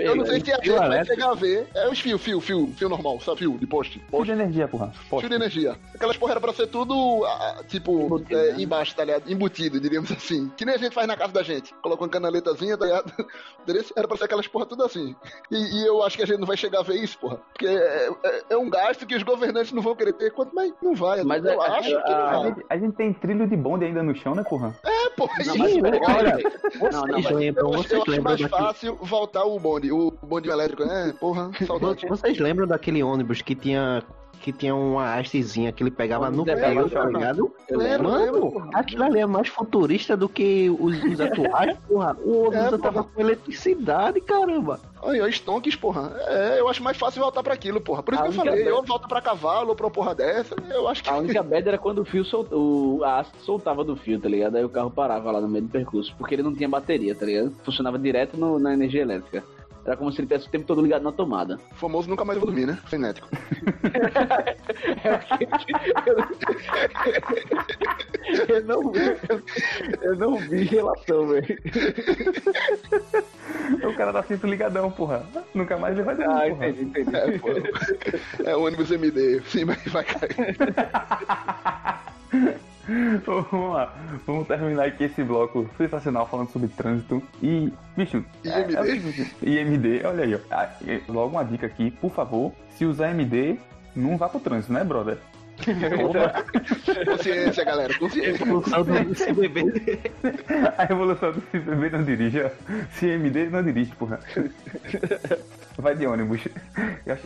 Eu 0.00 0.16
não 0.16 0.26
sei 0.26 0.40
se 0.40 0.52
a 0.52 0.56
gente 0.56 0.70
vai 0.70 1.04
chegar 1.04 1.30
a 1.30 1.34
ver. 1.34 1.66
É 1.74 1.88
os 1.88 1.98
fios, 1.98 2.17
fio, 2.18 2.40
fio, 2.40 2.66
fio 2.76 2.88
normal, 2.88 3.20
sabe? 3.20 3.38
Fio 3.38 3.58
de 3.58 3.66
poste. 3.66 3.98
poste. 4.10 4.26
Fio 4.26 4.36
de 4.36 4.42
energia, 4.42 4.68
porra. 4.68 4.92
Poste. 5.08 5.20
Fio 5.20 5.28
de 5.28 5.34
energia. 5.34 5.76
Aquelas 5.94 6.16
porra 6.16 6.32
era 6.32 6.40
pra 6.40 6.52
ser 6.52 6.66
tudo, 6.66 7.24
tipo, 7.68 8.22
é, 8.30 8.52
né? 8.52 8.62
embaixo, 8.62 8.94
tá 8.94 9.04
ligado? 9.04 9.30
Embutido, 9.30 9.80
diríamos 9.80 10.10
assim. 10.12 10.50
Que 10.56 10.64
nem 10.64 10.74
a 10.74 10.78
gente 10.78 10.94
faz 10.94 11.06
na 11.06 11.16
casa 11.16 11.32
da 11.32 11.42
gente. 11.42 11.74
Coloca 11.82 12.02
uma 12.02 12.08
canaletazinha, 12.08 12.76
tá 12.76 12.84
ligado? 12.84 13.12
Era 13.94 14.08
pra 14.08 14.16
ser 14.16 14.24
aquelas 14.24 14.48
porra 14.48 14.64
tudo 14.64 14.82
assim. 14.84 15.14
E, 15.50 15.56
e, 15.56 15.86
eu 15.86 16.02
acho 16.02 16.16
que 16.16 16.22
a 16.22 16.26
gente 16.26 16.38
não 16.38 16.46
vai 16.46 16.56
chegar 16.56 16.80
a 16.80 16.82
ver 16.82 16.96
isso, 16.96 17.18
porra. 17.18 17.36
Porque 17.52 17.66
é, 17.66 18.08
é, 18.24 18.42
é 18.50 18.56
um 18.56 18.70
gasto 18.70 19.06
que 19.06 19.14
os 19.14 19.22
governantes 19.22 19.72
não 19.72 19.82
vão 19.82 19.94
querer 19.94 20.14
ter, 20.14 20.32
quanto 20.32 20.54
mais 20.54 20.72
não 20.82 20.94
vai. 20.94 21.22
Mas 21.22 21.44
eu 21.44 21.62
é, 21.62 21.66
acho 21.66 21.88
que 21.88 21.94
a, 21.94 22.42
gente, 22.44 22.66
a 22.68 22.78
gente 22.78 22.96
tem 22.96 23.12
trilho 23.12 23.46
de 23.46 23.56
bonde 23.56 23.84
ainda 23.84 24.02
no 24.02 24.14
chão, 24.14 24.34
né, 24.34 24.42
porra? 24.42 24.74
É, 24.82 25.10
porra. 25.10 25.34
Não, 25.44 25.54
sim, 25.54 25.80
mas, 25.80 25.92
olha, 26.08 26.38
vocês 26.62 26.94
não, 26.94 27.02
não, 27.02 27.36
lembram, 27.36 27.72
eu, 27.72 27.78
vocês 27.78 27.92
eu 27.92 28.14
acho 28.14 28.22
mais 28.22 28.40
fácil 28.42 28.96
voltar 28.96 29.44
o 29.44 29.58
bonde, 29.58 29.92
o 29.92 30.10
bonde 30.22 30.48
elétrico, 30.48 30.84
né? 30.84 31.14
Porra, 31.20 31.50
saudade. 31.66 32.06
Vocês 32.08 32.38
lembram 32.38 32.66
daquele 32.66 33.02
ônibus 33.02 33.42
que 33.42 33.54
tinha 33.54 34.02
que 34.38 34.52
tinha 34.52 34.74
uma 34.74 35.14
hastezinha 35.14 35.72
que 35.72 35.82
ele 35.82 35.90
pegava 35.90 36.30
no 36.30 36.44
pé, 36.44 36.54
tá 36.56 37.04
ligado? 37.06 37.52
Lembro, 37.70 38.08
Mano, 38.08 38.70
aquilo 38.72 39.04
ali 39.04 39.18
é 39.18 39.26
mais 39.26 39.48
futurista 39.48 40.16
do 40.16 40.28
que 40.28 40.70
os, 40.70 41.02
os 41.04 41.20
atuais, 41.20 41.76
porra. 41.86 42.16
O 42.24 42.46
ônibus 42.46 42.72
é, 42.72 42.78
tava 42.78 43.04
com 43.04 43.20
eletricidade, 43.20 44.20
caramba. 44.20 44.80
Aí, 45.02 45.20
ó, 45.20 45.28
Stonks, 45.28 45.76
porra. 45.76 46.12
É, 46.26 46.60
eu 46.60 46.68
acho 46.68 46.82
mais 46.82 46.96
fácil 46.96 47.22
voltar 47.22 47.42
pra 47.42 47.54
aquilo, 47.54 47.80
porra. 47.80 48.02
Por 48.02 48.14
isso 48.14 48.22
que 48.22 48.28
eu 48.28 48.32
falei, 48.32 48.64
bad... 48.64 48.68
eu 48.68 48.82
volto 48.82 49.08
pra 49.08 49.20
cavalo 49.20 49.70
ou 49.70 49.76
pra 49.76 49.90
porra 49.90 50.14
dessa, 50.14 50.54
eu 50.70 50.88
acho 50.88 51.02
que... 51.02 51.10
A 51.10 51.16
única 51.16 51.42
bad 51.42 51.68
era 51.68 51.78
quando 51.78 52.00
o 52.00 52.04
fio 52.04 52.24
soltou, 52.24 53.04
a 53.04 53.20
haste 53.20 53.38
soltava 53.40 53.84
do 53.84 53.96
fio, 53.96 54.20
tá 54.20 54.28
ligado? 54.28 54.56
Aí 54.56 54.64
o 54.64 54.68
carro 54.68 54.90
parava 54.90 55.30
lá 55.30 55.40
no 55.40 55.48
meio 55.48 55.64
do 55.64 55.70
percurso, 55.70 56.14
porque 56.16 56.34
ele 56.34 56.42
não 56.42 56.54
tinha 56.54 56.68
bateria, 56.68 57.14
tá 57.14 57.26
ligado? 57.26 57.52
Funcionava 57.64 57.98
direto 57.98 58.36
no, 58.36 58.58
na 58.58 58.72
energia 58.72 59.02
elétrica. 59.02 59.44
Era 59.88 59.96
como 59.96 60.12
se 60.12 60.20
ele 60.20 60.28
tivesse 60.28 60.46
o 60.48 60.50
tempo 60.50 60.66
todo 60.66 60.82
ligado 60.82 61.02
na 61.02 61.10
tomada. 61.10 61.58
O 61.72 61.74
famoso 61.76 62.10
nunca 62.10 62.22
mais 62.22 62.38
vou 62.38 62.48
dormir, 62.48 62.66
né? 62.66 62.78
Frenético. 62.84 63.26
eu, 68.50 68.64
não 68.64 68.92
vi, 68.92 69.16
eu 70.02 70.14
não 70.16 70.36
vi 70.36 70.64
relação, 70.64 71.28
velho. 71.28 71.58
O 73.82 73.94
cara 73.96 74.12
tá 74.12 74.22
sempre 74.24 74.50
ligadão, 74.50 74.90
porra. 74.90 75.24
Nunca 75.54 75.78
mais 75.78 75.94
ele 75.94 76.02
vai 76.02 76.16
dormir, 76.16 76.34
ah, 76.34 76.50
porra. 76.50 76.68
entendi, 76.68 77.00
entendi. 77.00 77.16
É, 77.16 77.38
porra. 77.38 77.62
é 78.44 78.54
o 78.54 78.64
ônibus 78.66 78.90
MD. 78.90 79.40
Sim, 79.46 79.64
mas 79.64 79.82
vai 79.86 80.04
cair. 80.04 80.54
Vamos 83.26 83.74
lá, 83.74 83.94
vamos 84.26 84.46
terminar 84.46 84.86
aqui 84.86 85.04
esse 85.04 85.22
bloco 85.22 85.68
sensacional 85.76 86.26
falando 86.26 86.50
sobre 86.50 86.68
trânsito 86.68 87.22
e, 87.42 87.70
bicho, 87.94 88.24
IMD, 88.42 88.76
é, 89.44 89.60
é, 89.60 89.62
IMD 89.62 90.06
olha 90.06 90.24
aí, 90.24 90.34
ó. 90.34 90.38
Ah, 90.50 90.70
logo 91.06 91.36
uma 91.36 91.44
dica 91.44 91.66
aqui, 91.66 91.90
por 91.90 92.10
favor, 92.10 92.52
se 92.70 92.86
usar 92.86 93.10
MD, 93.10 93.58
não 93.94 94.16
vá 94.16 94.26
pro 94.28 94.40
trânsito, 94.40 94.72
né, 94.72 94.82
brother? 94.84 95.18
consciência, 97.04 97.64
galera, 97.64 97.92
consciência. 97.98 98.42
Evolução 98.42 98.82
do 98.84 99.14
CBB. 99.14 100.00
A 100.78 100.84
revolução 100.84 101.32
do 101.32 101.42
CBB 101.42 101.90
não 101.90 102.04
dirige, 102.04 102.50
CMD 102.98 103.50
não 103.50 103.62
dirige, 103.62 103.94
porra. 103.96 104.20
Vai 105.76 105.94
de 105.94 106.06
ônibus. 106.06 106.46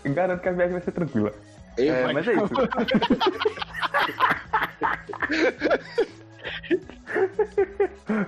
Eu 0.04 0.12
garanto 0.12 0.40
que 0.40 0.48
a 0.48 0.52
viagem 0.52 0.72
vai 0.72 0.82
ser 0.82 0.92
tranquila. 0.92 1.32
É, 1.76 2.12
mas 2.12 2.28
é 2.28 2.34
isso. 2.34 2.44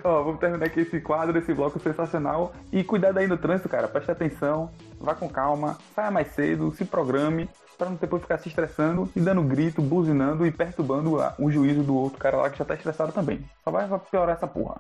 Ó, 0.03 0.23
vamos 0.23 0.41
terminar 0.41 0.67
aqui 0.67 0.81
esse 0.81 1.01
quadro, 1.01 1.39
esse 1.39 1.53
bloco 1.53 1.79
sensacional. 1.79 2.55
E 2.73 2.83
cuidado 2.85 3.19
aí 3.19 3.27
no 3.27 3.37
trânsito, 3.37 3.69
cara. 3.69 3.89
Preste 3.89 4.11
atenção, 4.11 4.71
vá 4.99 5.15
com 5.15 5.29
calma, 5.29 5.79
saia 5.95 6.11
mais 6.11 6.29
cedo, 6.29 6.75
se 6.75 6.85
programe, 6.85 7.49
para 7.77 7.91
não 7.91 7.97
depois 7.97 8.23
ficar 8.23 8.39
se 8.39 8.49
estressando 8.49 9.11
e 9.15 9.21
dando 9.21 9.43
grito, 9.43 9.83
buzinando 9.83 10.47
e 10.47 10.51
perturbando 10.51 11.17
o 11.39 11.51
juízo 11.51 11.83
do 11.83 11.97
outro 11.97 12.19
cara 12.19 12.37
lá 12.37 12.51
que 12.51 12.59
já 12.59 12.65
tá 12.65 12.75
estressado 12.75 13.13
também. 13.13 13.45
Só 13.63 13.71
vai 13.71 13.89
piorar 14.11 14.37
essa 14.37 14.47
porra. 14.47 14.77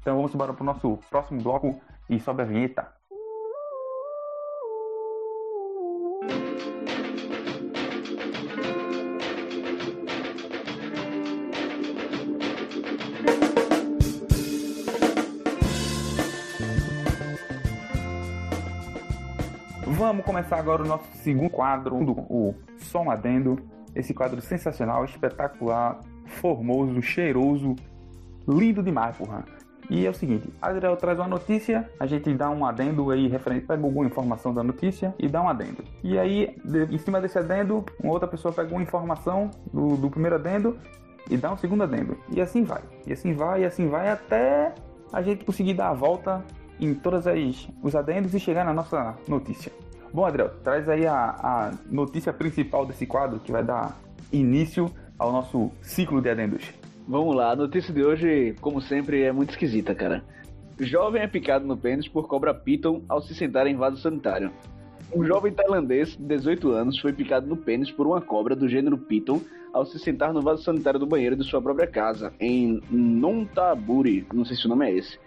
Então 0.00 0.16
vamos 0.16 0.34
embora 0.34 0.52
pro 0.52 0.64
nosso 0.64 0.98
próximo 1.10 1.40
bloco 1.40 1.80
e 2.08 2.20
sobe 2.20 2.42
a 2.42 2.44
vinheta. 2.44 2.88
Vamos 20.14 20.26
começar 20.26 20.60
agora 20.60 20.80
o 20.80 20.86
nosso 20.86 21.08
segundo 21.24 21.50
quadro, 21.50 21.96
o 21.96 22.54
Som 22.78 23.10
Adendo. 23.10 23.58
Esse 23.96 24.14
quadro 24.14 24.40
sensacional, 24.40 25.04
espetacular, 25.04 25.98
formoso, 26.24 27.02
cheiroso, 27.02 27.74
lindo 28.46 28.80
demais, 28.80 29.16
porra. 29.16 29.44
E 29.90 30.06
é 30.06 30.08
o 30.08 30.14
seguinte, 30.14 30.48
Adriel 30.62 30.96
traz 30.96 31.18
uma 31.18 31.26
notícia, 31.26 31.90
a 31.98 32.06
gente 32.06 32.32
dá 32.32 32.48
um 32.48 32.64
adendo 32.64 33.10
aí 33.10 33.26
referente, 33.26 33.66
pega 33.66 33.82
alguma 33.82 34.06
informação 34.06 34.54
da 34.54 34.62
notícia 34.62 35.12
e 35.18 35.26
dá 35.26 35.42
um 35.42 35.48
adendo. 35.48 35.82
E 36.04 36.16
aí, 36.16 36.56
em 36.92 36.98
cima 36.98 37.20
desse 37.20 37.36
adendo, 37.36 37.84
uma 38.00 38.12
outra 38.12 38.28
pessoa 38.28 38.54
pega 38.54 38.72
uma 38.72 38.84
informação 38.84 39.50
do, 39.72 39.96
do 39.96 40.08
primeiro 40.08 40.36
adendo 40.36 40.78
e 41.28 41.36
dá 41.36 41.52
um 41.52 41.56
segundo 41.56 41.82
adendo. 41.82 42.16
E 42.30 42.40
assim 42.40 42.62
vai. 42.62 42.82
E 43.04 43.12
assim 43.12 43.34
vai, 43.34 43.62
e 43.62 43.64
assim 43.64 43.88
vai 43.88 44.08
até 44.08 44.76
a 45.12 45.20
gente 45.22 45.44
conseguir 45.44 45.74
dar 45.74 45.88
a 45.88 45.92
volta 45.92 46.44
em 46.80 46.94
todos 46.94 47.26
os 47.82 47.96
adendos 47.96 48.32
e 48.32 48.38
chegar 48.38 48.64
na 48.64 48.72
nossa 48.72 49.16
notícia. 49.26 49.72
Bom, 50.14 50.24
Adriel, 50.24 50.50
traz 50.62 50.88
aí 50.88 51.04
a, 51.08 51.30
a 51.42 51.70
notícia 51.90 52.32
principal 52.32 52.86
desse 52.86 53.04
quadro 53.04 53.40
que 53.40 53.50
vai 53.50 53.64
dar 53.64 54.00
início 54.32 54.88
ao 55.18 55.32
nosso 55.32 55.72
ciclo 55.82 56.22
de 56.22 56.30
adendos. 56.30 56.72
Vamos 57.08 57.34
lá, 57.34 57.50
a 57.50 57.56
notícia 57.56 57.92
de 57.92 58.00
hoje, 58.00 58.54
como 58.60 58.80
sempre, 58.80 59.24
é 59.24 59.32
muito 59.32 59.50
esquisita, 59.50 59.92
cara. 59.92 60.22
Jovem 60.78 61.20
é 61.20 61.26
picado 61.26 61.66
no 61.66 61.76
pênis 61.76 62.06
por 62.06 62.28
cobra 62.28 62.54
piton 62.54 63.02
ao 63.08 63.20
se 63.20 63.34
sentar 63.34 63.66
em 63.66 63.74
vaso 63.74 63.96
sanitário. 63.96 64.52
Um 65.12 65.24
jovem 65.24 65.52
tailandês 65.52 66.16
de 66.16 66.24
18 66.24 66.70
anos 66.70 67.00
foi 67.00 67.12
picado 67.12 67.48
no 67.48 67.56
pênis 67.56 67.90
por 67.90 68.06
uma 68.06 68.20
cobra 68.20 68.54
do 68.54 68.68
gênero 68.68 68.96
piton 68.96 69.40
ao 69.72 69.84
se 69.84 69.98
sentar 69.98 70.32
no 70.32 70.42
vaso 70.42 70.62
sanitário 70.62 71.00
do 71.00 71.08
banheiro 71.08 71.34
de 71.34 71.42
sua 71.42 71.60
própria 71.60 71.88
casa, 71.88 72.32
em 72.38 72.80
Nonthaburi, 72.88 74.24
não 74.32 74.44
sei 74.44 74.56
se 74.56 74.66
o 74.66 74.68
nome 74.68 74.88
é 74.88 74.96
esse, 74.96 75.18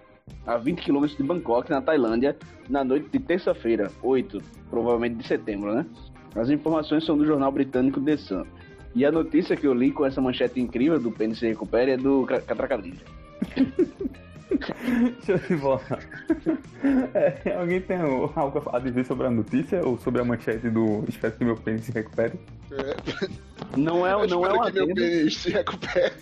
a 0.46 0.58
20 0.58 0.84
km 0.84 1.06
de 1.06 1.24
Bangkok, 1.24 1.70
na 1.70 1.82
Tailândia, 1.82 2.38
na 2.70 2.84
noite 2.84 3.10
de 3.12 3.20
terça-feira, 3.20 3.92
8, 4.02 4.42
provavelmente 4.70 5.16
de 5.16 5.28
setembro, 5.28 5.74
né? 5.74 5.86
As 6.36 6.50
informações 6.50 7.06
são 7.06 7.18
do 7.18 7.26
jornal 7.26 7.52
britânico 7.52 8.00
The 8.00 8.18
Sun. 8.18 8.46
E 8.96 9.06
a 9.06 9.12
notícia 9.12 9.56
que 9.56 9.68
eu 9.68 9.74
li 9.74 9.92
com 9.92 10.06
essa 10.06 10.22
manchete 10.22 10.60
incrível 10.60 11.00
do 11.00 11.12
Pênis 11.12 11.40
se 11.40 11.48
recupere 11.48 11.92
é 11.92 11.98
do 11.98 12.26
Catracadilha. 12.26 13.02
Show 15.26 15.38
de 15.38 15.56
bola. 15.56 15.82
É, 17.14 17.56
alguém 17.56 17.82
tem 17.82 17.98
algo 17.98 18.64
a 18.72 18.80
dizer 18.80 19.06
sobre 19.06 19.28
a 19.28 19.30
notícia 19.30 19.86
ou 19.86 19.98
sobre 19.98 20.22
a 20.22 20.26
manchete 20.26 20.70
do 20.70 21.04
Espero 21.08 21.34
que 21.34 21.44
meu 21.44 21.56
pênis 21.56 21.86
se 21.86 21.92
recupere? 21.92 22.40
É. 22.72 22.96
Não 23.76 24.08
é, 24.08 24.28
não 24.28 24.46
é 24.46 24.54
uma 24.54 24.72
que 24.72 24.78
meu 24.80 24.96
pênis 24.96 25.38
se 25.38 25.50
recupere. 25.50 26.14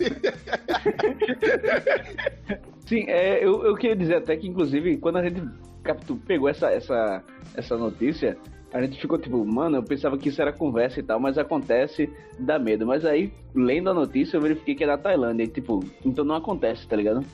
Sim, 2.86 3.04
é, 3.08 3.44
eu, 3.44 3.64
eu 3.64 3.74
queria 3.76 3.96
dizer 3.96 4.16
até 4.16 4.36
que, 4.36 4.48
inclusive, 4.48 4.96
quando 4.98 5.16
a 5.16 5.22
gente 5.22 5.42
captou, 5.82 6.16
pegou 6.26 6.48
essa, 6.48 6.70
essa, 6.70 7.22
essa 7.54 7.76
notícia, 7.76 8.36
a 8.72 8.80
gente 8.82 9.00
ficou 9.00 9.18
tipo, 9.18 9.44
mano, 9.44 9.76
eu 9.78 9.82
pensava 9.82 10.18
que 10.18 10.28
isso 10.28 10.42
era 10.42 10.52
conversa 10.52 11.00
e 11.00 11.02
tal, 11.02 11.18
mas 11.18 11.38
acontece, 11.38 12.10
dá 12.38 12.58
medo. 12.58 12.86
Mas 12.86 13.04
aí, 13.04 13.32
lendo 13.54 13.90
a 13.90 13.94
notícia, 13.94 14.36
eu 14.36 14.40
verifiquei 14.40 14.74
que 14.74 14.84
é 14.84 14.86
da 14.86 14.98
Tailândia. 14.98 15.44
E, 15.44 15.48
tipo, 15.48 15.84
então 16.04 16.24
não 16.24 16.36
acontece, 16.36 16.86
tá 16.86 16.96
ligado? 16.96 17.24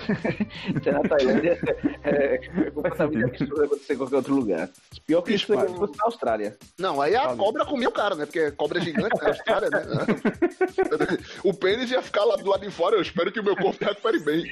Se 0.82 0.88
é 0.88 0.92
na 0.92 1.02
Tailândia, 1.02 1.58
é, 2.02 2.34
é 2.34 2.70
completamente 2.70 3.24
absurdo 3.24 3.64
acontecer 3.64 3.94
em 3.94 3.96
qualquer 3.96 4.16
outro 4.16 4.34
lugar. 4.34 4.68
Pior 5.06 5.22
que 5.22 5.34
isso, 5.34 5.52
é 5.52 5.68
fosse 5.68 5.96
na 5.96 6.04
Austrália. 6.04 6.56
Não, 6.78 7.00
aí 7.00 7.16
a 7.16 7.34
cobra 7.36 7.64
comia 7.64 7.88
o 7.88 7.92
cara, 7.92 8.14
né? 8.14 8.26
Porque 8.26 8.50
cobra 8.52 8.78
é 8.78 8.82
gigante 8.82 9.20
na 9.20 9.28
Austrália, 9.28 9.70
né? 9.70 9.82
o 11.44 11.54
pênis 11.54 11.90
ia 11.90 12.02
ficar 12.02 12.24
lá 12.24 12.36
do 12.36 12.48
lado 12.48 12.60
de 12.60 12.70
fora, 12.70 12.96
eu 12.96 13.02
espero 13.02 13.32
que 13.32 13.40
o 13.40 13.44
meu 13.44 13.56
corpo 13.56 13.84
recupere 13.84 14.18
bem. 14.20 14.50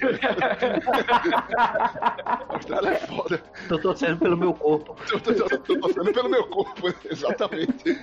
a 1.57 2.47
Austrália 2.55 2.91
é 2.91 2.99
foda. 3.07 3.43
Tô 3.69 3.79
torcendo 3.79 4.19
pelo 4.19 4.37
meu 4.37 4.55
corpo. 4.55 4.97
Tô, 5.09 5.19
tô, 5.21 5.35
tô, 5.35 5.59
tô 5.59 5.81
torcendo 5.81 6.13
pelo 6.13 6.29
meu 6.29 6.47
corpo, 6.47 6.95
exatamente. 7.11 7.99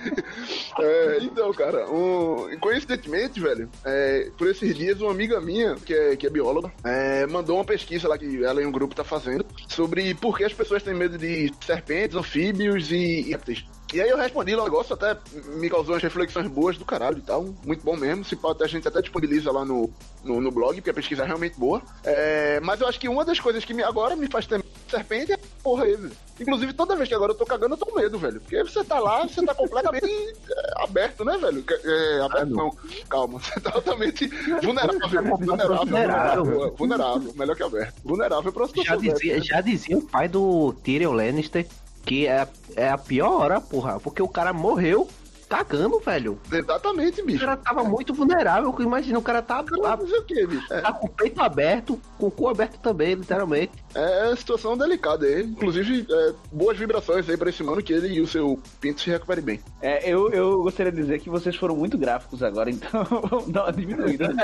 É, 0.80 1.18
então, 1.20 1.52
cara, 1.52 1.90
um, 1.90 2.56
coincidentemente, 2.60 3.40
velho, 3.40 3.68
é, 3.84 4.30
por 4.36 4.48
esses 4.48 4.74
dias, 4.74 5.00
uma 5.00 5.10
amiga 5.10 5.40
minha, 5.40 5.74
que 5.76 5.94
é, 5.94 6.16
que 6.16 6.26
é 6.26 6.30
bióloga, 6.30 6.72
é, 6.84 7.26
mandou 7.36 7.56
uma 7.56 7.64
pesquisa 7.64 8.08
lá 8.08 8.16
que 8.16 8.42
ela 8.42 8.62
e 8.62 8.66
um 8.66 8.72
grupo 8.72 8.94
tá 8.94 9.04
fazendo 9.04 9.44
sobre 9.68 10.14
por 10.14 10.36
que 10.36 10.44
as 10.44 10.52
pessoas 10.52 10.82
têm 10.82 10.94
medo 10.94 11.18
de 11.18 11.52
serpentes, 11.60 12.16
anfíbios 12.16 12.90
e 12.90 13.22
répteis. 13.30 13.64
E 13.94 14.00
aí 14.00 14.08
eu 14.08 14.16
respondi 14.16 14.54
o 14.54 14.64
negócio, 14.64 14.94
até 14.94 15.16
me 15.54 15.70
causou 15.70 15.94
umas 15.94 16.02
reflexões 16.02 16.48
boas 16.48 16.76
do 16.76 16.84
caralho 16.84 17.18
e 17.18 17.22
tal. 17.22 17.54
Muito 17.64 17.84
bom 17.84 17.96
mesmo. 17.96 18.24
Se 18.24 18.34
pode, 18.34 18.62
a 18.62 18.66
gente 18.66 18.86
até 18.86 19.00
disponibiliza 19.00 19.52
lá 19.52 19.64
no, 19.64 19.90
no, 20.24 20.40
no 20.40 20.50
blog, 20.50 20.74
porque 20.74 20.90
a 20.90 20.94
pesquisa 20.94 21.22
é 21.22 21.26
realmente 21.26 21.58
boa. 21.58 21.80
É, 22.04 22.58
mas 22.60 22.80
eu 22.80 22.88
acho 22.88 22.98
que 22.98 23.08
uma 23.08 23.24
das 23.24 23.38
coisas 23.38 23.64
que 23.64 23.72
me, 23.72 23.82
agora 23.82 24.16
me 24.16 24.26
faz 24.26 24.46
ter 24.46 24.64
serpente 24.88 25.32
é 25.32 25.38
porra 25.62 25.84
velho. 25.84 26.10
Inclusive, 26.38 26.72
toda 26.72 26.96
vez 26.96 27.08
que 27.08 27.14
agora 27.14 27.32
eu 27.32 27.36
tô 27.36 27.46
cagando, 27.46 27.74
eu 27.74 27.78
tô 27.78 27.86
com 27.86 27.98
medo, 27.98 28.18
velho. 28.18 28.40
Porque 28.40 28.62
você 28.62 28.84
tá 28.84 28.98
lá, 28.98 29.26
você 29.26 29.44
tá 29.44 29.54
completamente 29.54 30.06
é, 30.50 30.82
aberto, 30.82 31.24
né, 31.24 31.38
velho? 31.38 31.64
É, 31.84 32.20
aberto 32.20 32.50
não. 32.50 32.76
Calma, 33.08 33.38
você 33.40 33.60
tá 33.60 33.70
totalmente 33.70 34.26
vulnerável. 34.62 35.00
vulnerável, 35.00 35.74
vulnerável, 35.76 36.74
vulnerável, 36.76 37.34
melhor 37.34 37.56
que 37.56 37.62
aberto. 37.62 37.94
Vulnerável 38.04 38.52
pra 38.52 38.66
situação. 38.66 38.94
Já 38.94 39.12
dizia, 39.12 39.42
já 39.42 39.60
dizia 39.60 39.96
o 39.96 40.02
pai 40.02 40.28
do 40.28 40.72
Tyrion 40.84 41.12
Lannister 41.12 41.66
que 42.06 42.26
é, 42.26 42.48
é 42.76 42.88
a 42.88 42.96
pior 42.96 43.42
hora, 43.42 43.60
porra, 43.60 44.00
porque 44.00 44.22
o 44.22 44.28
cara 44.28 44.52
morreu 44.52 45.06
cagando, 45.48 45.98
velho. 46.00 46.38
Exatamente, 46.50 47.22
bicho. 47.22 47.38
O 47.38 47.46
cara 47.46 47.56
tava 47.56 47.84
muito 47.84 48.12
vulnerável. 48.12 48.74
Imagina, 48.80 49.18
o 49.18 49.22
cara 49.22 49.42
tá, 49.42 49.62
tá, 49.62 49.94
o 49.94 50.22
quê, 50.24 50.46
bicho? 50.46 50.72
É. 50.72 50.80
tá 50.80 50.92
com 50.92 51.06
o 51.06 51.10
peito 51.10 51.40
aberto, 51.40 52.00
com 52.18 52.26
o 52.26 52.30
cu 52.30 52.48
aberto 52.48 52.78
também, 52.78 53.14
literalmente. 53.14 53.72
É, 53.94 54.30
é 54.30 54.36
situação 54.36 54.76
delicada 54.76 55.26
aí. 55.26 55.42
Inclusive, 55.42 56.06
é, 56.10 56.32
boas 56.52 56.76
vibrações 56.76 57.28
aí 57.28 57.36
pra 57.36 57.50
esse 57.50 57.62
mano 57.62 57.82
que 57.82 57.92
ele 57.92 58.08
e 58.08 58.20
o 58.20 58.26
seu 58.26 58.60
pinto 58.80 59.00
se 59.00 59.10
recuperem 59.10 59.44
bem. 59.44 59.60
É, 59.80 60.08
eu, 60.08 60.30
eu 60.30 60.62
gostaria 60.62 60.92
de 60.92 61.00
dizer 61.00 61.20
que 61.20 61.30
vocês 61.30 61.54
foram 61.56 61.76
muito 61.76 61.96
gráficos 61.96 62.42
agora, 62.42 62.70
então 62.70 63.04
vamos 63.30 63.48
dar 63.48 63.64
uma 63.64 63.72
diminuída. 63.72 64.34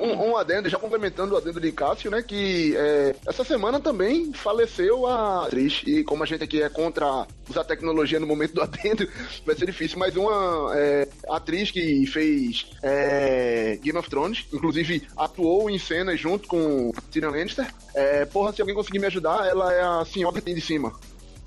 um, 0.00 0.30
um, 0.30 0.36
adendo, 0.36 0.68
já 0.68 0.78
complementando 0.78 1.34
o 1.34 1.36
adendo 1.36 1.60
de 1.60 1.72
Cássio, 1.72 2.10
né? 2.10 2.22
Que 2.22 2.76
é, 2.76 3.16
essa 3.26 3.44
semana 3.44 3.80
também 3.80 4.32
faleceu 4.32 5.06
a 5.06 5.46
atriz. 5.46 5.82
E 5.86 6.04
como 6.04 6.22
a 6.22 6.26
gente 6.26 6.44
aqui 6.44 6.62
é 6.62 6.68
contra 6.68 7.26
usar 7.48 7.64
tecnologia 7.64 8.20
no 8.20 8.26
momento 8.26 8.54
do 8.54 8.62
adendo, 8.62 9.08
vai 9.44 9.56
ser 9.56 9.66
difícil. 9.66 9.98
Mas 9.98 10.16
uma 10.16 10.72
é, 10.74 11.08
atriz 11.28 11.70
que 11.70 12.06
fez 12.06 12.66
é, 12.82 13.78
Game 13.82 13.98
of 13.98 14.08
Thrones, 14.08 14.46
inclusive 14.52 15.06
atuou 15.16 15.68
em 15.70 15.78
cena 15.78 16.16
junto 16.16 16.48
com 16.48 16.92
Tyrion 17.10 17.30
Lannister. 17.30 17.66
É, 17.94 18.24
porra, 18.24 18.52
se 18.52 18.60
alguém 18.60 18.74
conseguir 18.74 18.98
me 18.98 19.06
ajudar, 19.06 19.46
ela 19.46 19.72
é 19.72 19.80
a 19.80 20.04
senhora 20.04 20.36
que 20.36 20.42
tem 20.42 20.54
de 20.54 20.60
cima. 20.60 20.92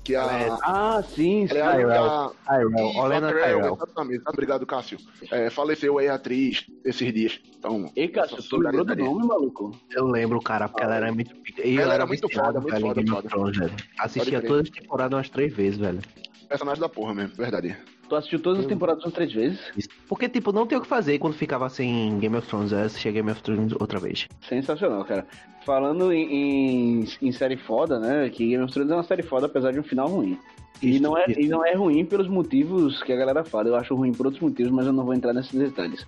Que 0.04 0.16
a... 0.16 0.24
É, 0.24 0.48
ah, 0.62 1.02
sim, 1.02 1.46
sim. 1.46 1.56
Ela 1.56 1.80
é 1.80 1.98
a... 1.98 2.30
Tyrell. 2.46 2.96
Olena 2.96 3.28
Tyrell. 3.28 3.74
Exatamente. 3.74 4.22
Obrigado, 4.26 4.66
Cássio. 4.66 4.98
É, 5.30 5.48
faleceu 5.48 5.98
aí 5.98 6.08
a 6.08 6.14
atriz 6.14 6.66
esses 6.84 7.12
dias. 7.12 7.40
Então, 7.56 7.90
Ei, 7.94 8.08
Cássio, 8.08 8.42
tu 8.42 8.56
lembrou 8.56 8.84
do 8.84 8.96
nome, 8.96 9.26
maluco? 9.26 9.78
Eu 9.90 10.06
lembro, 10.06 10.40
cara, 10.40 10.68
porque 10.68 10.82
ah, 10.82 10.86
ela 10.86 10.96
era 10.96 11.12
muito... 11.12 11.30
ela, 11.58 11.82
ela 11.82 11.94
era 11.94 12.06
muito 12.06 12.28
foda, 12.28 12.60
muito 12.60 12.80
foda, 12.80 13.70
Assistia 13.98 14.42
todas 14.42 14.62
as 14.62 14.70
temporadas 14.70 15.16
umas 15.16 15.28
três 15.28 15.52
vezes, 15.52 15.78
velho. 15.78 16.00
Personagem 16.48 16.80
da 16.80 16.88
porra 16.88 17.14
mesmo, 17.14 17.36
verdade. 17.36 17.76
Tu 18.12 18.16
assistiu 18.16 18.40
todas 18.40 18.60
as 18.60 18.66
temporadas 18.66 19.02
umas 19.02 19.14
três 19.14 19.32
vezes? 19.32 19.58
Porque, 20.06 20.28
tipo, 20.28 20.52
não 20.52 20.66
tem 20.66 20.76
o 20.76 20.82
que 20.82 20.86
fazer 20.86 21.18
quando 21.18 21.32
ficava 21.32 21.70
sem 21.70 22.18
Game 22.18 22.36
of 22.36 22.46
Thrones. 22.46 22.70
Eu 22.70 22.80
assisti 22.80 23.10
Game 23.10 23.30
of 23.30 23.42
Thrones 23.42 23.72
outra 23.80 23.98
vez. 23.98 24.28
Sensacional, 24.46 25.02
cara. 25.06 25.26
Falando 25.64 26.12
em, 26.12 27.00
em, 27.00 27.08
em, 27.22 27.32
série 27.32 27.56
foda, 27.56 27.98
né? 27.98 28.28
Que 28.28 28.48
Game 28.48 28.62
of 28.62 28.70
Thrones 28.70 28.92
é 28.92 28.94
uma 28.96 29.02
série 29.02 29.22
foda, 29.22 29.46
apesar 29.46 29.72
de 29.72 29.80
um 29.80 29.82
final 29.82 30.08
ruim. 30.08 30.38
E 30.82 31.00
não, 31.00 31.16
é, 31.16 31.24
e 31.38 31.48
não 31.48 31.64
é 31.64 31.72
ruim 31.74 32.04
pelos 32.04 32.28
motivos 32.28 33.02
que 33.02 33.14
a 33.14 33.16
galera 33.16 33.44
fala. 33.44 33.68
Eu 33.68 33.76
acho 33.76 33.94
ruim 33.94 34.12
por 34.12 34.26
outros 34.26 34.42
motivos, 34.42 34.70
mas 34.70 34.84
eu 34.84 34.92
não 34.92 35.06
vou 35.06 35.14
entrar 35.14 35.32
nesses 35.32 35.58
detalhes. 35.58 36.06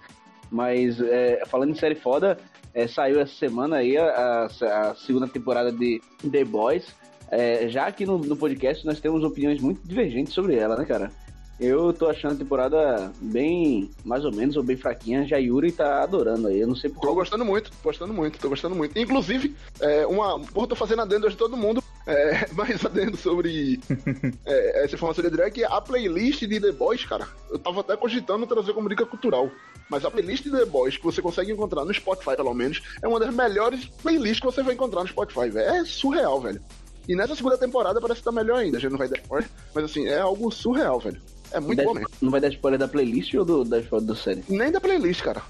Mas 0.50 1.00
é, 1.00 1.42
falando 1.46 1.70
em 1.70 1.74
série 1.74 1.94
foda, 1.94 2.36
é, 2.74 2.86
saiu 2.86 3.18
essa 3.18 3.34
semana 3.34 3.76
aí 3.76 3.96
a, 3.96 4.44
a, 4.44 4.94
segunda 4.94 5.26
temporada 5.26 5.72
de 5.72 6.02
The 6.30 6.44
Boys. 6.44 6.94
É, 7.30 7.66
já 7.66 7.86
aqui 7.86 8.04
no, 8.04 8.18
no 8.18 8.36
podcast 8.36 8.84
nós 8.84 9.00
temos 9.00 9.24
opiniões 9.24 9.58
muito 9.62 9.80
divergentes 9.88 10.34
sobre 10.34 10.56
ela, 10.56 10.76
né, 10.76 10.84
cara? 10.84 11.10
Eu 11.58 11.92
tô 11.92 12.08
achando 12.08 12.34
a 12.34 12.38
temporada 12.38 13.12
bem, 13.20 13.90
mais 14.04 14.24
ou 14.24 14.32
menos, 14.32 14.56
ou 14.56 14.62
bem 14.62 14.76
fraquinha. 14.76 15.26
Já 15.26 15.36
Yuri 15.36 15.70
tá 15.70 16.02
adorando 16.02 16.48
aí. 16.48 16.60
Eu 16.60 16.66
não 16.66 16.74
sei 16.74 16.90
por 16.90 17.00
Tô 17.00 17.14
gostando 17.14 17.44
muito, 17.44 17.70
gostando 17.82 18.12
muito, 18.12 18.38
tô 18.38 18.48
gostando 18.48 18.74
muito. 18.74 18.98
Inclusive, 18.98 19.54
é, 19.80 20.06
uma. 20.06 20.40
Porra, 20.40 20.66
tô 20.66 20.74
fazendo 20.74 21.02
adendo 21.02 21.30
de 21.30 21.36
todo 21.36 21.56
mundo. 21.56 21.82
É, 22.06 22.48
mais 22.52 22.84
adendo 22.84 23.16
sobre 23.16 23.80
é, 24.44 24.84
essa 24.84 24.96
informação 24.96 25.22
de 25.22 25.28
André, 25.28 25.50
que 25.50 25.64
a 25.64 25.80
playlist 25.80 26.40
de 26.40 26.60
The 26.60 26.72
Boys, 26.72 27.04
cara, 27.04 27.26
eu 27.50 27.58
tava 27.58 27.80
até 27.80 27.96
cogitando 27.96 28.46
trazer 28.46 28.72
como 28.72 28.88
dica 28.88 29.06
cultural. 29.06 29.50
Mas 29.88 30.04
a 30.04 30.10
playlist 30.10 30.42
de 30.44 30.50
The 30.50 30.64
Boys 30.64 30.96
que 30.96 31.04
você 31.04 31.22
consegue 31.22 31.52
encontrar 31.52 31.84
no 31.84 31.94
Spotify, 31.94 32.36
pelo 32.36 32.52
menos, 32.52 32.82
é 33.00 33.06
uma 33.06 33.20
das 33.20 33.32
melhores 33.32 33.86
playlists 34.02 34.40
que 34.40 34.46
você 34.46 34.62
vai 34.62 34.74
encontrar 34.74 35.02
no 35.02 35.08
Spotify, 35.08 35.48
velho. 35.50 35.68
É 35.68 35.84
surreal, 35.84 36.40
velho. 36.40 36.60
E 37.08 37.14
nessa 37.14 37.36
segunda 37.36 37.58
temporada 37.58 38.00
parece 38.00 38.20
que 38.20 38.24
tá 38.24 38.32
melhor 38.32 38.58
ainda. 38.58 38.78
A 38.78 38.80
gente 38.80 38.90
não 38.90 38.98
vai 38.98 39.08
dar 39.08 39.18
spoiler, 39.18 39.48
mas 39.74 39.84
assim, 39.84 40.06
é 40.06 40.18
algo 40.18 40.50
surreal, 40.50 40.98
velho. 40.98 41.20
É 41.54 41.60
muito 41.60 41.82
bom 41.84 41.94
mesmo. 41.94 42.08
Não 42.20 42.30
vai 42.30 42.40
dar 42.40 42.48
spoiler 42.48 42.78
da 42.78 42.88
playlist 42.88 43.32
ou 43.34 43.44
do, 43.44 43.64
da, 43.64 43.78
da 43.80 44.16
série? 44.16 44.44
Nem 44.48 44.72
da 44.72 44.80
playlist, 44.80 45.22
cara. 45.22 45.42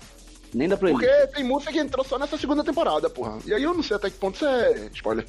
Nem 0.53 0.69
da 0.69 0.77
playlist. 0.77 1.03
Porque 1.03 1.27
tem 1.29 1.45
música 1.45 1.73
que 1.73 1.79
entrou 1.79 2.05
só 2.05 2.19
nessa 2.19 2.37
segunda 2.37 2.63
temporada, 2.63 3.09
porra. 3.09 3.39
E 3.47 3.55
aí 3.55 3.63
eu 3.63 3.73
não 3.73 3.83
sei 3.83 3.97
até 3.97 4.11
que 4.11 4.19
ponto 4.19 4.37
isso 4.37 4.47
é 4.47 4.91
spoiler. 4.93 5.27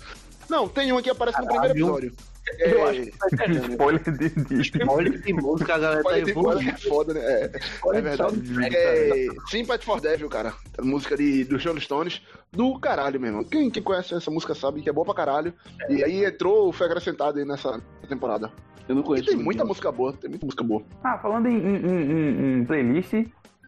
Não, 0.49 0.67
tem 0.67 0.91
um 0.91 1.01
que 1.01 1.09
aparece 1.09 1.37
Caralho. 1.37 1.55
no 1.55 1.59
primeiro 1.63 2.07
episódio. 2.07 2.13
É... 2.59 2.73
Eu 2.73 2.87
acho 2.87 3.01
que 3.01 3.11
tá 3.37 3.45
spoiler 3.71 4.03
de, 4.03 4.29
de... 4.29 4.61
Spoiler 4.61 5.21
de 5.21 5.33
música, 5.33 5.75
a 5.75 5.79
galera 5.79 6.03
tá 6.03 6.19
evoluindo. 6.19 6.69
É 6.69 6.77
foda, 6.77 7.13
né? 7.13 7.21
É, 7.21 7.51
é 7.93 8.01
verdade. 8.01 8.41
É, 8.75 9.27
Sympathy 9.49 9.85
for 9.85 9.99
Devil, 9.99 10.29
cara. 10.29 10.53
A 10.77 10.81
música 10.83 11.17
de, 11.17 11.43
do 11.45 11.57
John 11.57 11.79
Stones. 11.79 12.21
Do 12.51 12.77
caralho, 12.79 13.19
meu 13.19 13.29
irmão. 13.29 13.43
Quem, 13.43 13.71
quem 13.71 13.81
conhece 13.81 14.13
essa 14.13 14.29
música 14.29 14.53
sabe 14.53 14.81
que 14.81 14.89
é 14.89 14.93
boa 14.93 15.05
pra 15.05 15.15
caralho. 15.15 15.53
E 15.89 16.03
aí 16.03 16.23
entrou, 16.23 16.71
foi 16.71 16.85
acrescentado 16.85 17.39
aí 17.39 17.45
nessa 17.45 17.81
temporada. 18.07 18.51
Eu 18.87 18.95
não 18.95 19.03
conheço. 19.03 19.29
E 19.29 19.35
tem 19.35 19.43
muita 19.43 19.65
música 19.65 19.91
boa, 19.91 20.13
tem 20.13 20.29
muita 20.29 20.45
música 20.45 20.63
boa. 20.63 20.83
Ah, 21.03 21.17
falando 21.17 21.47
em, 21.47 21.57
em, 21.57 21.85
em, 21.85 22.59
em 22.59 22.65
playlist, 22.65 23.13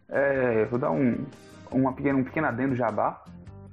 é, 0.09 0.65
vou 0.65 0.79
dar 0.79 0.91
um, 0.91 1.25
uma 1.71 1.93
pequena, 1.93 2.17
um 2.17 2.23
pequeno 2.23 2.47
adendo 2.47 2.75
jabá 2.75 3.23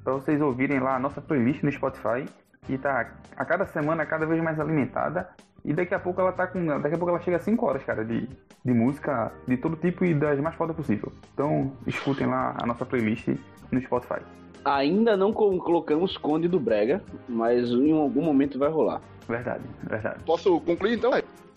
para 0.03 0.15
vocês 0.15 0.41
ouvirem 0.41 0.81
lá 0.81 0.97
a 0.97 0.99
nossa 0.99 1.21
playlist 1.21 1.63
no 1.63 1.73
Spotify 1.73 2.27
que 2.67 2.79
tá 2.79 3.11
a 3.37 3.45
cada 3.45 3.67
semana 3.67 4.05
cada 4.07 4.27
vez 4.27 4.43
mais 4.43 4.59
alimentada. 4.59 5.29
E 5.65 5.73
daqui 5.73 5.95
a 5.95 5.99
pouco 5.99 6.21
ela 6.21 6.33
tá 6.33 6.47
com. 6.47 6.67
Daqui 6.67 6.95
a 6.95 6.99
pouco 6.99 7.09
ela 7.09 7.21
chega 7.21 7.39
a 7.39 7.41
5 7.41 7.65
horas, 7.65 7.83
cara, 7.83 8.05
de, 8.05 8.29
de 8.65 8.73
música 8.73 9.33
de 9.49 9.57
todo 9.57 9.77
tipo 9.77 10.05
e 10.05 10.15
das 10.15 10.39
mais 10.39 10.55
fodas 10.57 10.77
possível. 10.77 11.11
Então 11.33 11.73
escutem 11.87 12.27
lá 12.27 12.55
a 12.63 12.67
nossa 12.67 12.85
playlist 12.85 13.29
no 13.71 13.81
Spotify. 13.81 14.21
Ainda 14.65 15.17
não 15.17 15.33
colocamos 15.33 16.17
Conde 16.17 16.49
do 16.49 16.59
Brega, 16.59 17.03
mas 17.29 17.71
em 17.71 17.93
algum 17.93 18.23
momento 18.23 18.59
vai 18.59 18.71
rolar. 18.71 19.03
Verdade, 19.29 19.65
verdade. 19.83 20.23
Posso 20.25 20.61
concluir 20.61 20.95
então? 20.95 21.11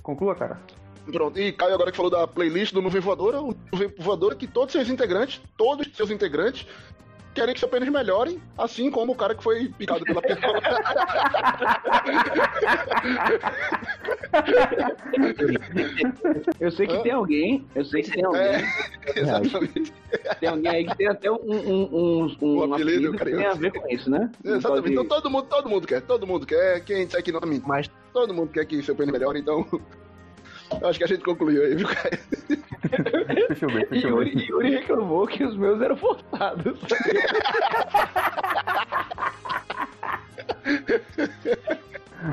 Conclua, 0.03 0.35
cara. 0.35 0.59
Pronto, 1.11 1.39
e 1.39 1.53
Caio 1.53 1.73
agora 1.73 1.89
que 1.89 1.95
falou 1.97 2.11
da 2.11 2.27
playlist 2.27 2.73
do 2.73 2.81
Nuvem 2.81 2.99
Voadora, 2.99 3.41
o 3.41 3.55
Nuvem 3.71 3.93
Voadora 3.97 4.35
que 4.35 4.45
todos 4.45 4.73
seus 4.73 4.89
integrantes, 4.89 5.41
todos 5.57 5.87
seus 5.95 6.11
integrantes, 6.11 6.67
querem 7.37 7.53
que 7.53 7.59
seu 7.59 7.69
pênis 7.69 7.89
melhore, 7.89 8.41
assim 8.57 8.89
como 8.89 9.11
o 9.11 9.15
cara 9.15 9.35
que 9.35 9.43
foi 9.43 9.69
picado 9.69 10.03
pela 10.03 10.23
pessoa. 10.23 10.59
eu 16.59 16.71
sei 16.71 16.87
que 16.87 16.97
tem 17.03 17.11
alguém, 17.11 17.63
eu 17.75 17.85
sei 17.85 18.01
que 18.01 18.09
tem 18.09 18.25
alguém. 18.25 18.41
É, 18.41 18.63
exatamente. 19.15 19.93
Tem 20.39 20.49
alguém 20.49 20.71
aí 20.71 20.87
que 20.87 20.97
tem 20.97 21.07
até 21.07 21.31
um, 21.31 21.35
um, 21.35 21.95
um, 21.95 22.35
um, 22.41 22.73
apelido, 22.73 23.13
que 23.13 23.25
tem 23.25 23.45
a 23.45 23.53
ver 23.53 23.71
com 23.71 23.87
isso, 23.87 24.09
né? 24.09 24.31
Exatamente. 24.43 24.93
Então 24.93 25.05
todo 25.05 25.29
mundo, 25.29 25.45
todo 25.47 25.69
mundo 25.69 25.85
quer, 25.85 26.01
todo 26.01 26.25
mundo 26.25 26.47
quer. 26.47 26.83
Quem 26.83 27.05
disser 27.05 27.21
que 27.21 27.31
não, 27.31 27.39
mas 27.67 27.87
todo 28.11 28.33
mundo 28.33 28.51
quer 28.51 28.65
que 28.65 28.81
seu 28.81 28.95
pênis 28.95 29.13
melhore, 29.13 29.39
então 29.39 29.63
Acho 30.83 30.97
que 30.97 31.05
a 31.05 31.07
gente 31.07 31.23
concluiu 31.23 31.63
aí, 31.63 31.75
viu, 31.75 31.87
Caio? 31.87 32.19
deixa 33.47 33.65
eu 33.65 33.69
ver, 33.69 33.87
deixa 33.89 34.07
eu 34.07 34.17
ver. 34.17 34.27
Yuri, 34.27 34.47
Yuri 34.49 34.69
reclamou 34.71 35.27
que 35.27 35.43
os 35.43 35.57
meus 35.57 35.81
eram 35.81 35.97
forçados. 35.97 36.79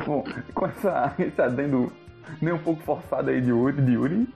Bom, 0.07 0.25
com 0.55 0.67
essa, 0.67 1.15
esse 1.19 1.41
adendo 1.41 1.93
nem 2.41 2.53
um 2.53 2.59
pouco 2.59 2.83
forçado 2.83 3.31
aí 3.31 3.41
de 3.41 3.51
Yuri, 3.51 3.81
de 3.81 3.93
Yuri, 3.93 4.29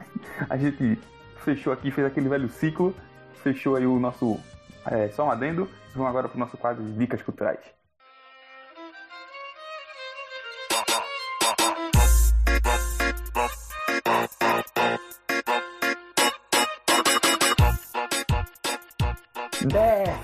a 0.48 0.56
gente 0.56 0.96
fechou 1.38 1.72
aqui, 1.72 1.90
fez 1.90 2.06
aquele 2.06 2.28
velho 2.28 2.48
ciclo, 2.48 2.94
fechou 3.42 3.74
aí 3.76 3.86
o 3.86 3.98
nosso. 3.98 4.38
É, 4.86 5.08
só 5.08 5.26
um 5.26 5.30
adendo. 5.30 5.68
Vamos 5.94 6.08
agora 6.08 6.28
para 6.28 6.36
o 6.36 6.40
nosso 6.40 6.56
quadro 6.56 6.84
de 6.84 6.92
dicas 6.92 7.22
culturais. 7.22 7.60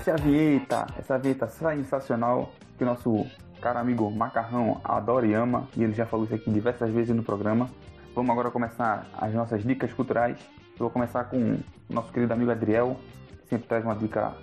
Desce 0.05 0.21
a 0.21 0.23
vinheta! 0.23 0.85
Essa 0.99 1.17
vinheta 1.17 1.47
sensacional 1.47 2.51
que 2.77 2.83
o 2.83 2.85
nosso 2.85 3.25
caro 3.59 3.79
amigo 3.79 4.11
Macarrão 4.11 4.79
adora 4.83 5.25
e 5.25 5.33
ama, 5.33 5.67
e 5.75 5.83
ele 5.83 5.93
já 5.93 6.05
falou 6.05 6.25
isso 6.27 6.35
aqui 6.35 6.51
diversas 6.51 6.91
vezes 6.91 7.15
no 7.15 7.23
programa. 7.23 7.67
Vamos 8.13 8.29
agora 8.29 8.51
começar 8.51 9.07
as 9.17 9.33
nossas 9.33 9.63
dicas 9.63 9.91
culturais. 9.93 10.37
Eu 10.73 10.77
vou 10.77 10.89
começar 10.91 11.23
com 11.23 11.55
o 11.55 11.59
nosso 11.89 12.13
querido 12.13 12.31
amigo 12.31 12.51
Adriel, 12.51 12.97
que 13.41 13.47
sempre 13.47 13.67
traz 13.67 13.83
uma 13.83 13.95
dica 13.95 14.35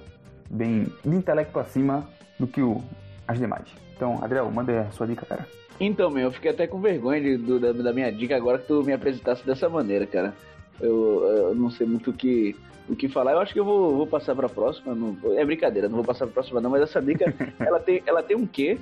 bem 0.51 0.93
de 1.05 1.15
intelecto 1.15 1.61
acima 1.61 2.09
do 2.41 2.49
que 2.49 2.61
o, 2.61 2.83
as 3.29 3.39
demais. 3.39 3.69
Então, 3.95 4.19
Adriel, 4.21 4.51
manda 4.51 4.81
a 4.81 4.91
sua 4.91 5.07
dica, 5.07 5.25
cara. 5.25 5.47
Então, 5.79 6.11
meu, 6.11 6.25
eu 6.25 6.33
fiquei 6.33 6.51
até 6.51 6.67
com 6.67 6.81
vergonha 6.81 7.21
de, 7.21 7.37
do, 7.37 7.61
da, 7.61 7.71
da, 7.71 7.93
minha 7.93 8.11
dica 8.11 8.37
agora 8.37 8.59
que 8.59 8.67
tu 8.67 8.83
me 8.83 8.93
apresentasse 8.93 9.47
dessa 9.47 9.69
maneira, 9.69 10.09
cara. 10.09 10.35
Eu, 10.81 11.25
eu 11.25 11.55
não 11.55 11.71
sei 11.71 11.87
muito 11.87 12.11
o 12.11 12.13
que 12.13 12.57
o 12.89 12.97
que 12.97 13.09
falar. 13.09 13.33
Eu 13.33 13.41
acho 13.41 13.53
que 13.53 13.61
eu 13.61 13.65
vou, 13.65 13.97
vou 13.97 14.07
passar 14.07 14.35
para 14.35 14.47
a 14.47 14.51
próxima. 14.51 14.95
Não, 14.95 15.17
é 15.37 15.45
brincadeira, 15.45 15.89
não 15.89 15.97
vou 15.97 16.05
passar 16.05 16.27
para 16.27 16.33
a 16.33 16.35
próxima 16.35 16.61
não, 16.61 16.71
mas 16.71 16.83
essa 16.83 17.01
dica, 17.01 17.35
ela 17.61 17.81
tem, 17.81 18.03
ela 18.07 18.23
tem 18.23 18.37
um 18.37 18.47
quê? 18.47 18.79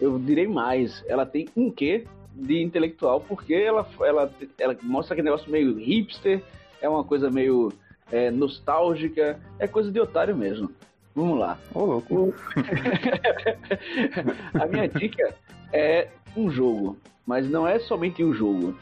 Eu 0.00 0.18
direi 0.18 0.46
mais, 0.46 1.04
ela 1.06 1.24
tem 1.24 1.48
um 1.56 1.70
quê 1.70 2.04
de 2.34 2.62
intelectual, 2.62 3.20
porque 3.20 3.54
ela, 3.54 3.86
ela, 4.00 4.32
ela 4.58 4.76
mostra 4.82 5.14
aquele 5.14 5.26
negócio 5.26 5.50
meio 5.50 5.76
hipster, 5.76 6.42
é 6.80 6.88
uma 6.88 7.02
coisa 7.02 7.30
meio 7.30 7.72
é, 8.12 8.30
nostálgica, 8.30 9.38
é 9.58 9.66
coisa 9.66 9.90
de 9.90 10.00
otário 10.00 10.36
mesmo. 10.36 10.70
Vamos 11.14 11.38
lá. 11.38 11.58
Ô, 11.74 11.84
louco. 11.84 12.34
a 14.54 14.66
minha 14.66 14.88
dica 14.88 15.34
é 15.72 16.08
um 16.36 16.48
jogo, 16.48 16.96
mas 17.26 17.48
não 17.50 17.66
é 17.66 17.80
somente 17.80 18.22
um 18.22 18.32
jogo. 18.32 18.76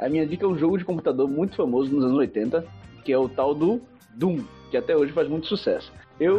A 0.00 0.08
minha 0.08 0.26
dica 0.26 0.46
é 0.46 0.48
um 0.48 0.56
jogo 0.56 0.78
de 0.78 0.84
computador 0.84 1.28
muito 1.28 1.54
famoso 1.54 1.94
nos 1.94 2.04
anos 2.04 2.16
80, 2.16 2.64
que 3.04 3.12
é 3.12 3.18
o 3.18 3.28
tal 3.28 3.54
do 3.54 3.80
Doom, 4.14 4.38
que 4.70 4.76
até 4.76 4.96
hoje 4.96 5.12
faz 5.12 5.28
muito 5.28 5.46
sucesso. 5.46 5.92
Eu. 6.18 6.36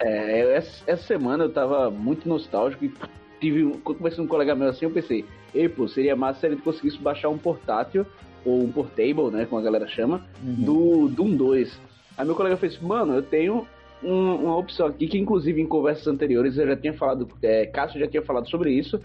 é, 0.00 0.40
é 0.40 0.56
essa, 0.56 0.84
essa, 0.86 1.02
semana 1.02 1.44
eu 1.44 1.52
tava 1.52 1.90
muito 1.90 2.28
nostálgico 2.28 2.84
e 2.84 2.92
tive. 3.40 3.78
Conversando 3.78 4.16
com 4.18 4.34
um 4.34 4.36
colega 4.36 4.54
meu 4.54 4.68
assim, 4.68 4.84
eu 4.84 4.90
pensei, 4.90 5.24
ei, 5.54 5.68
pô, 5.68 5.88
seria 5.88 6.14
massa 6.14 6.40
se 6.40 6.46
a 6.46 6.50
gente 6.50 6.62
conseguisse 6.62 6.98
baixar 6.98 7.30
um 7.30 7.38
portátil, 7.38 8.06
ou 8.44 8.62
um 8.62 8.70
portable, 8.70 9.30
né, 9.30 9.46
como 9.46 9.60
a 9.60 9.64
galera 9.64 9.86
chama, 9.86 10.24
uhum. 10.42 10.54
do 10.54 11.08
Doom 11.08 11.36
2. 11.36 11.80
Aí 12.18 12.26
meu 12.26 12.34
colega 12.34 12.56
fez, 12.56 12.78
mano, 12.80 13.14
eu 13.14 13.22
tenho 13.22 13.66
um, 14.02 14.34
uma 14.34 14.56
opção 14.56 14.86
aqui 14.86 15.06
que, 15.06 15.18
inclusive, 15.18 15.60
em 15.60 15.66
conversas 15.66 16.06
anteriores 16.06 16.58
eu 16.58 16.66
já 16.66 16.76
tinha 16.76 16.92
falado, 16.92 17.28
é, 17.42 17.66
Cássio 17.66 18.00
já 18.00 18.06
tinha 18.06 18.22
falado 18.22 18.48
sobre 18.50 18.72
isso, 18.72 19.00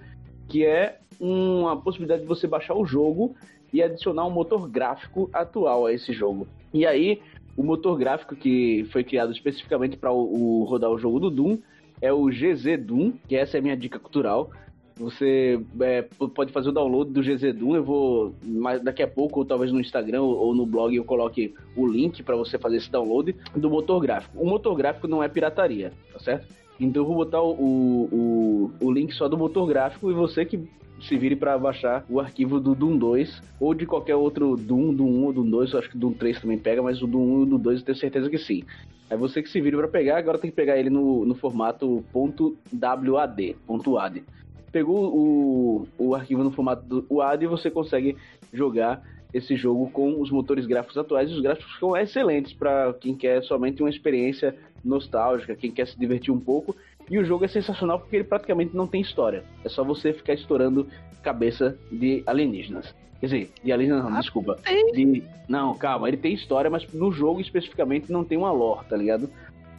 que 0.48 0.66
é 0.66 1.00
uma 1.20 1.76
possibilidade 1.78 2.22
de 2.22 2.28
você 2.28 2.48
baixar 2.48 2.76
o 2.76 2.86
jogo 2.86 3.36
e 3.74 3.82
adicionar 3.82 4.26
um 4.26 4.32
motor 4.32 4.68
gráfico 4.68 5.30
atual 5.34 5.86
a 5.86 5.94
esse 5.94 6.14
jogo. 6.14 6.48
E 6.74 6.86
aí, 6.86 7.22
o 7.56 7.64
motor 7.64 7.98
gráfico 7.98 8.36
que 8.36 8.88
foi 8.92 9.04
criado 9.04 9.32
especificamente 9.32 9.98
para 9.98 10.12
o, 10.12 10.62
o, 10.62 10.64
rodar 10.64 10.90
o 10.90 10.98
jogo 10.98 11.20
do 11.20 11.30
Doom 11.30 11.58
é 12.02 12.14
o 12.14 12.26
GZ 12.28 12.80
Doom, 12.80 13.14
que 13.28 13.36
essa 13.36 13.58
é 13.58 13.60
a 13.60 13.64
minha 13.64 13.76
dica 13.76 14.00
cultural. 14.00 14.52
Você 14.98 15.60
é, 15.80 16.02
pode 16.34 16.52
fazer 16.52 16.70
o 16.70 16.72
download 16.72 17.12
do 17.12 17.22
GZ 17.22 17.54
Doom. 17.56 17.76
Eu 17.76 17.84
vou 17.84 18.36
mais 18.44 18.82
daqui 18.82 19.04
a 19.04 19.08
pouco, 19.08 19.40
ou 19.40 19.46
talvez 19.46 19.72
no 19.72 19.80
Instagram 19.80 20.22
ou, 20.22 20.56
no 20.56 20.66
blog, 20.66 20.96
eu 20.96 21.04
coloque 21.04 21.54
o 21.76 21.88
link 21.88 22.24
para 22.24 22.36
você 22.36 22.58
fazer 22.58 22.78
esse 22.78 22.92
download 22.92 23.36
do 23.56 23.70
motor 23.70 24.00
gráfico. 24.00 24.40
O 24.40 24.46
motor 24.46 24.76
gráfico 24.76 25.08
não 25.08 25.24
é 25.24 25.28
pirataria, 25.28 25.92
tá 26.12 26.20
certo? 26.20 26.48
Então 26.80 27.02
eu 27.02 27.08
vou 27.08 27.16
botar 27.16 27.42
o, 27.42 27.52
o, 27.52 28.72
o, 28.80 28.92
link 28.92 29.14
só 29.14 29.28
do 29.28 29.38
motor 29.38 29.68
gráfico 29.68 30.12
e 30.12 30.14
você 30.14 30.46
que 30.46 30.68
se 31.02 31.18
vire 31.18 31.36
para 31.36 31.58
baixar 31.58 32.06
o 32.10 32.20
arquivo 32.20 32.60
do 32.60 32.76
Doom 32.76 32.98
2 32.98 33.42
ou 33.60 33.74
de 33.74 33.86
qualquer 33.86 34.16
outro 34.16 34.56
Doom, 34.56 34.94
Doom 34.94 35.10
1 35.10 35.26
ou 35.26 35.34
Doom 35.34 35.50
2, 35.50 35.74
eu 35.74 35.80
acho 35.80 35.90
que 35.90 35.98
Doom 35.98 36.14
3 36.14 36.42
também 36.42 36.58
pega, 36.58 36.82
mas 36.82 37.02
o 37.02 37.08
Doom 37.08 37.22
1 37.22 37.40
e 37.40 37.44
o 37.44 37.46
Doom 37.46 37.60
2 37.60 37.80
eu 37.80 37.86
tenho 37.86 37.98
certeza 37.98 38.30
que 38.30 38.38
sim. 38.38 38.64
É 39.10 39.16
você 39.16 39.42
que 39.42 39.50
se 39.50 39.62
vire 39.62 39.78
para 39.78 39.88
pegar, 39.88 40.18
agora 40.18 40.38
tem 40.38 40.50
que 40.50 40.56
pegar 40.56 40.78
ele 40.78 40.90
no, 40.90 41.26
no 41.26 41.34
formato 41.34 42.04
.wad, 42.14 43.56
.wad. 43.68 44.24
pegou 44.72 45.16
o, 45.16 45.88
o 45.98 46.16
arquivo 46.16 46.44
no 46.44 46.52
formato 46.52 46.86
do 46.86 47.06
WAD 47.10 47.46
e 47.46 47.48
você 47.48 47.72
consegue 47.72 48.18
jogar 48.52 49.02
esse 49.38 49.56
jogo 49.56 49.90
com 49.92 50.22
os 50.22 50.30
motores 50.30 50.66
gráficos 50.66 50.98
atuais. 50.98 51.30
E 51.30 51.34
os 51.34 51.42
gráficos 51.42 51.74
ficam 51.74 51.96
excelentes 51.96 52.54
para 52.54 52.94
quem 52.94 53.16
quer 53.16 53.42
somente 53.44 53.82
uma 53.82 53.90
experiência 53.90 54.56
nostálgica, 54.84 55.56
quem 55.56 55.72
quer 55.72 55.88
se 55.88 56.00
divertir 56.00 56.34
um 56.34 56.40
pouco. 56.40 56.76
E 57.10 57.18
o 57.18 57.26
jogo 57.26 57.46
é 57.46 57.48
sensacional 57.48 58.00
porque 58.00 58.18
ele 58.18 58.24
praticamente 58.24 58.76
não 58.76 58.88
tem 58.88 59.02
história. 59.02 59.44
É 59.64 59.70
só 59.70 59.84
você 59.84 60.14
ficar 60.14 60.34
estourando 60.34 60.88
cabeça 61.24 61.78
de 61.92 62.24
alienígenas. 62.26 62.94
Quer 63.20 63.26
dizer, 63.26 63.50
de 63.64 63.72
alienígenas 63.72 64.10
não, 64.10 64.18
ah, 64.18 64.22
desculpa. 64.22 64.60
De... 64.94 65.24
Não, 65.48 65.76
calma, 65.76 66.08
ele 66.08 66.18
tem 66.18 66.34
história, 66.34 66.70
mas 66.70 66.88
no 66.94 67.12
jogo 67.12 67.42
especificamente 67.42 68.12
não 68.12 68.24
tem 68.24 68.38
uma 68.38 68.52
lore, 68.52 68.86
tá 68.88 68.96
ligado? 68.96 69.30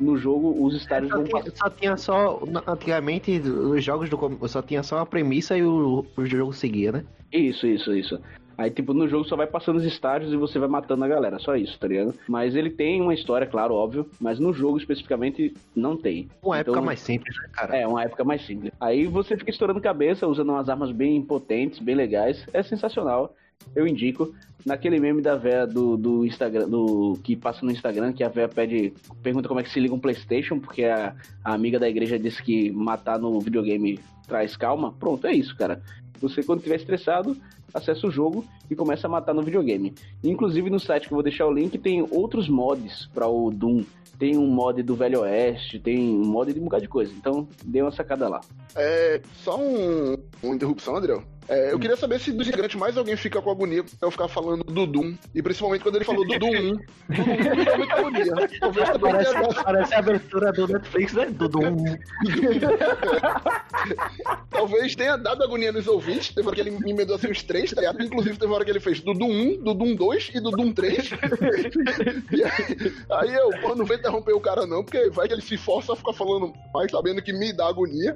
no 0.00 0.16
jogo 0.16 0.64
os 0.64 0.74
estádios 0.74 1.10
só 1.10 1.16
vão 1.16 1.24
tinha, 1.24 1.56
só 1.56 1.70
tinha 1.70 1.96
só 1.96 2.42
antigamente 2.66 3.32
os 3.32 3.82
jogos 3.82 4.08
do 4.08 4.48
só 4.48 4.62
tinha 4.62 4.82
só 4.82 4.98
a 4.98 5.06
premissa 5.06 5.56
e 5.56 5.62
o, 5.62 6.06
o 6.16 6.24
jogo 6.26 6.52
seguia, 6.52 6.92
né? 6.92 7.04
Isso, 7.32 7.66
isso, 7.66 7.92
isso. 7.94 8.20
Aí, 8.58 8.70
tipo, 8.70 8.92
no 8.92 9.06
jogo 9.06 9.24
só 9.24 9.36
vai 9.36 9.46
passando 9.46 9.76
os 9.76 9.84
estágios 9.84 10.32
e 10.32 10.36
você 10.36 10.58
vai 10.58 10.68
matando 10.68 11.04
a 11.04 11.08
galera, 11.08 11.38
só 11.38 11.54
isso, 11.54 11.78
tá 11.78 11.86
ligado? 11.86 12.12
Mas 12.26 12.56
ele 12.56 12.70
tem 12.70 13.00
uma 13.00 13.14
história, 13.14 13.46
claro, 13.46 13.72
óbvio, 13.72 14.10
mas 14.20 14.40
no 14.40 14.52
jogo 14.52 14.78
especificamente 14.78 15.54
não 15.76 15.96
tem. 15.96 16.28
Uma 16.42 16.60
então, 16.60 16.72
época 16.72 16.82
mais 16.82 16.98
simples, 16.98 17.36
né, 17.36 17.48
cara? 17.52 17.76
É, 17.76 17.86
uma 17.86 18.02
época 18.02 18.24
mais 18.24 18.44
simples. 18.44 18.72
Aí 18.80 19.06
você 19.06 19.36
fica 19.36 19.52
estourando 19.52 19.80
cabeça, 19.80 20.26
usando 20.26 20.48
umas 20.48 20.68
armas 20.68 20.90
bem 20.90 21.22
potentes, 21.22 21.78
bem 21.78 21.94
legais. 21.94 22.44
É 22.52 22.60
sensacional. 22.60 23.32
Eu 23.76 23.86
indico. 23.86 24.34
Naquele 24.66 24.98
meme 24.98 25.22
da 25.22 25.36
véia 25.36 25.64
do, 25.64 25.96
do 25.96 26.26
Instagram, 26.26 26.68
do 26.68 27.16
que 27.22 27.36
passa 27.36 27.64
no 27.64 27.70
Instagram, 27.70 28.12
que 28.12 28.24
a 28.24 28.28
véia 28.28 28.48
pede, 28.48 28.92
pergunta 29.22 29.46
como 29.46 29.60
é 29.60 29.62
que 29.62 29.70
se 29.70 29.78
liga 29.78 29.94
um 29.94 30.00
Playstation, 30.00 30.58
porque 30.58 30.82
a, 30.82 31.14
a 31.44 31.54
amiga 31.54 31.78
da 31.78 31.88
igreja 31.88 32.18
disse 32.18 32.42
que 32.42 32.72
matar 32.72 33.20
no 33.20 33.38
videogame 33.38 34.00
traz 34.26 34.56
calma. 34.56 34.92
Pronto, 34.98 35.28
é 35.28 35.32
isso, 35.32 35.56
cara. 35.56 35.80
Você, 36.20 36.42
quando 36.42 36.58
estiver 36.58 36.76
estressado, 36.76 37.36
acessa 37.72 38.06
o 38.06 38.10
jogo 38.10 38.44
e 38.70 38.74
começa 38.74 39.06
a 39.06 39.10
matar 39.10 39.34
no 39.34 39.42
videogame. 39.42 39.94
Inclusive 40.22 40.70
no 40.70 40.80
site 40.80 41.06
que 41.06 41.12
eu 41.12 41.16
vou 41.16 41.22
deixar 41.22 41.46
o 41.46 41.52
link 41.52 41.78
tem 41.78 42.06
outros 42.10 42.48
mods 42.48 43.06
para 43.14 43.26
o 43.26 43.50
Doom. 43.50 43.84
Tem 44.18 44.36
um 44.36 44.48
mod 44.48 44.82
do 44.82 44.96
Velho 44.96 45.20
Oeste, 45.20 45.78
tem 45.78 45.98
um 45.98 46.24
mod 46.24 46.52
de 46.52 46.58
um 46.58 46.64
bocado 46.64 46.82
de 46.82 46.88
coisa. 46.88 47.12
Então, 47.16 47.46
dê 47.64 47.80
uma 47.80 47.92
sacada 47.92 48.28
lá. 48.28 48.40
É, 48.74 49.20
só 49.44 49.56
um, 49.56 50.16
uma 50.42 50.54
interrupção, 50.56 50.96
Adriel. 50.96 51.22
É, 51.48 51.72
eu 51.72 51.78
queria 51.78 51.96
saber 51.96 52.20
se 52.20 52.30
dos 52.30 52.46
integrantes 52.46 52.78
mais 52.78 52.98
alguém 52.98 53.16
fica 53.16 53.40
com 53.40 53.50
agonia 53.50 53.82
eu 54.02 54.10
ficar 54.10 54.28
falando 54.28 54.64
do 54.64 54.86
Doom. 54.86 55.14
E 55.34 55.42
principalmente 55.42 55.82
quando 55.82 55.96
ele 55.96 56.04
falou 56.04 56.26
do 56.26 56.38
Doom 56.38 56.50
1. 56.50 56.76
Do 57.08 57.24
Doom 57.24 57.32
1 57.32 57.56
me 57.56 57.64
dá 57.64 57.74
muita 57.76 57.94
agonia. 57.94 58.32
parece, 59.00 59.34
parece 59.64 59.94
a 59.94 59.98
abertura 59.98 60.52
do 60.52 60.68
Netflix, 60.68 61.14
né? 61.14 61.26
Do 61.26 61.48
Doom. 61.48 61.76
Talvez 64.50 64.94
tenha 64.94 65.16
dado 65.16 65.42
agonia 65.42 65.72
nos 65.72 65.86
ouvintes. 65.86 66.34
Teve 66.34 66.46
hora 66.46 66.54
que 66.54 66.60
ele 66.60 66.70
me 66.70 66.90
emendou 66.90 67.16
assim 67.16 67.30
uns 67.30 67.42
três, 67.42 67.72
tá 67.72 67.80
ligado? 67.80 68.02
Inclusive 68.02 68.38
teve 68.38 68.52
hora 68.52 68.64
que 68.64 68.70
ele 68.70 68.80
fez 68.80 69.00
do 69.00 69.14
Doom 69.14 69.30
1, 69.30 69.62
do 69.62 69.74
Doom 69.74 69.94
2 69.94 70.30
e 70.34 70.40
do 70.40 70.50
Doom 70.50 70.72
3. 70.72 71.10
e 72.32 72.44
aí, 72.44 72.92
aí 73.10 73.34
eu, 73.34 73.50
pô, 73.60 73.74
não 73.74 73.86
vou 73.86 73.96
interromper 73.96 74.32
o 74.32 74.40
cara 74.40 74.66
não, 74.66 74.84
porque 74.84 75.08
vai 75.10 75.26
que 75.26 75.34
ele 75.34 75.42
se 75.42 75.56
força 75.56 75.92
a 75.92 75.96
ficar 75.96 76.12
falando 76.12 76.52
mais, 76.74 76.90
sabendo 76.90 77.22
que 77.22 77.32
me 77.32 77.52
dá 77.52 77.68
agonia. 77.68 78.14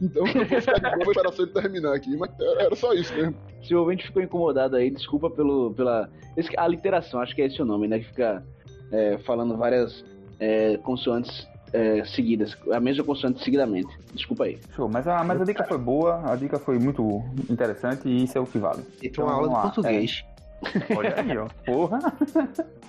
Então 0.00 0.26
eu 0.26 0.46
vou 0.46 0.60
ficar 0.60 0.74
de 0.74 0.82
boa, 0.82 1.04
vou 1.04 1.12
esperar 1.12 1.32
ele 1.38 1.46
terminar 1.48 1.94
aqui. 1.94 2.16
Mas 2.16 2.30
era 2.60 2.76
só 2.76 2.92
isso 2.92 3.12
mesmo. 3.14 3.34
Se 3.62 3.74
o 3.74 3.80
ouvinte 3.80 4.06
ficou 4.06 4.22
incomodado 4.22 4.76
aí, 4.76 4.90
desculpa 4.90 5.28
pelo, 5.30 5.72
pela. 5.72 6.08
A 6.56 6.66
literação, 6.66 7.20
acho 7.20 7.34
que 7.34 7.42
é 7.42 7.46
esse 7.46 7.60
o 7.60 7.64
nome, 7.64 7.86
né? 7.86 7.98
Que 7.98 8.06
fica 8.06 8.42
é, 8.90 9.18
falando 9.18 9.56
várias 9.56 10.04
é, 10.38 10.76
consoantes 10.78 11.46
é, 11.72 12.04
seguidas, 12.04 12.56
a 12.72 12.80
mesma 12.80 13.04
consoante 13.04 13.42
seguidamente. 13.42 13.96
Desculpa 14.14 14.44
aí. 14.44 14.58
Show, 14.74 14.88
mas 14.88 15.06
a, 15.06 15.22
mas 15.22 15.40
a 15.40 15.44
dica 15.44 15.64
foi 15.64 15.78
boa, 15.78 16.22
a 16.30 16.36
dica 16.36 16.58
foi 16.58 16.78
muito 16.78 17.22
interessante 17.48 18.08
e 18.08 18.24
isso 18.24 18.36
é 18.36 18.40
o 18.40 18.46
que 18.46 18.58
vale. 18.58 18.82
Então, 19.02 19.24
uma 19.24 19.34
aula 19.34 19.48
de 19.48 19.62
português. 19.62 20.24
É. 20.64 20.96
Olha 20.96 21.14
aí, 21.16 21.38
ó. 21.38 21.48
Porra. 21.64 21.98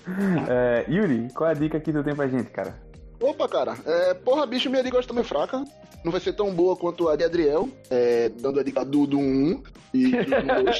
É, 0.49 0.83
Yuri, 0.89 1.27
qual 1.31 1.47
é 1.47 1.53
a 1.53 1.55
dica 1.55 1.79
que 1.79 1.93
tu 1.93 2.03
tem 2.03 2.15
pra 2.15 2.27
gente, 2.27 2.49
cara? 2.49 2.73
Opa, 3.21 3.47
cara. 3.47 3.77
É, 3.85 4.13
porra, 4.15 4.45
bicho, 4.45 4.69
minha 4.69 4.83
dica 4.83 4.97
hoje 4.97 5.07
também 5.07 5.23
fraca. 5.23 5.63
Não 6.03 6.11
vai 6.11 6.19
ser 6.19 6.33
tão 6.33 6.51
boa 6.51 6.75
quanto 6.75 7.07
a 7.07 7.15
de 7.15 7.23
Adriel, 7.23 7.69
é, 7.89 8.29
dando 8.29 8.59
a 8.59 8.63
dica 8.63 8.83
do, 8.83 9.05
do 9.05 9.19
1 9.19 9.63
e 9.93 10.09
do 10.09 10.63
2. 10.63 10.79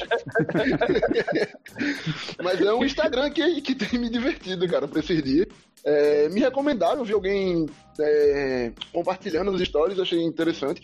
Mas 2.44 2.60
é 2.60 2.74
um 2.74 2.84
Instagram 2.84 3.30
que, 3.30 3.62
que 3.62 3.76
tem 3.76 4.00
me 4.00 4.10
divertido, 4.10 4.68
cara, 4.68 4.88
pra 4.88 5.00
esses 5.00 5.22
dias. 5.22 5.46
É, 5.84 6.28
me 6.30 6.40
recomendaram, 6.40 7.04
vi 7.04 7.14
alguém 7.14 7.68
é, 8.00 8.72
compartilhando 8.92 9.52
nos 9.52 9.62
stories, 9.62 10.00
achei 10.00 10.24
interessante. 10.24 10.82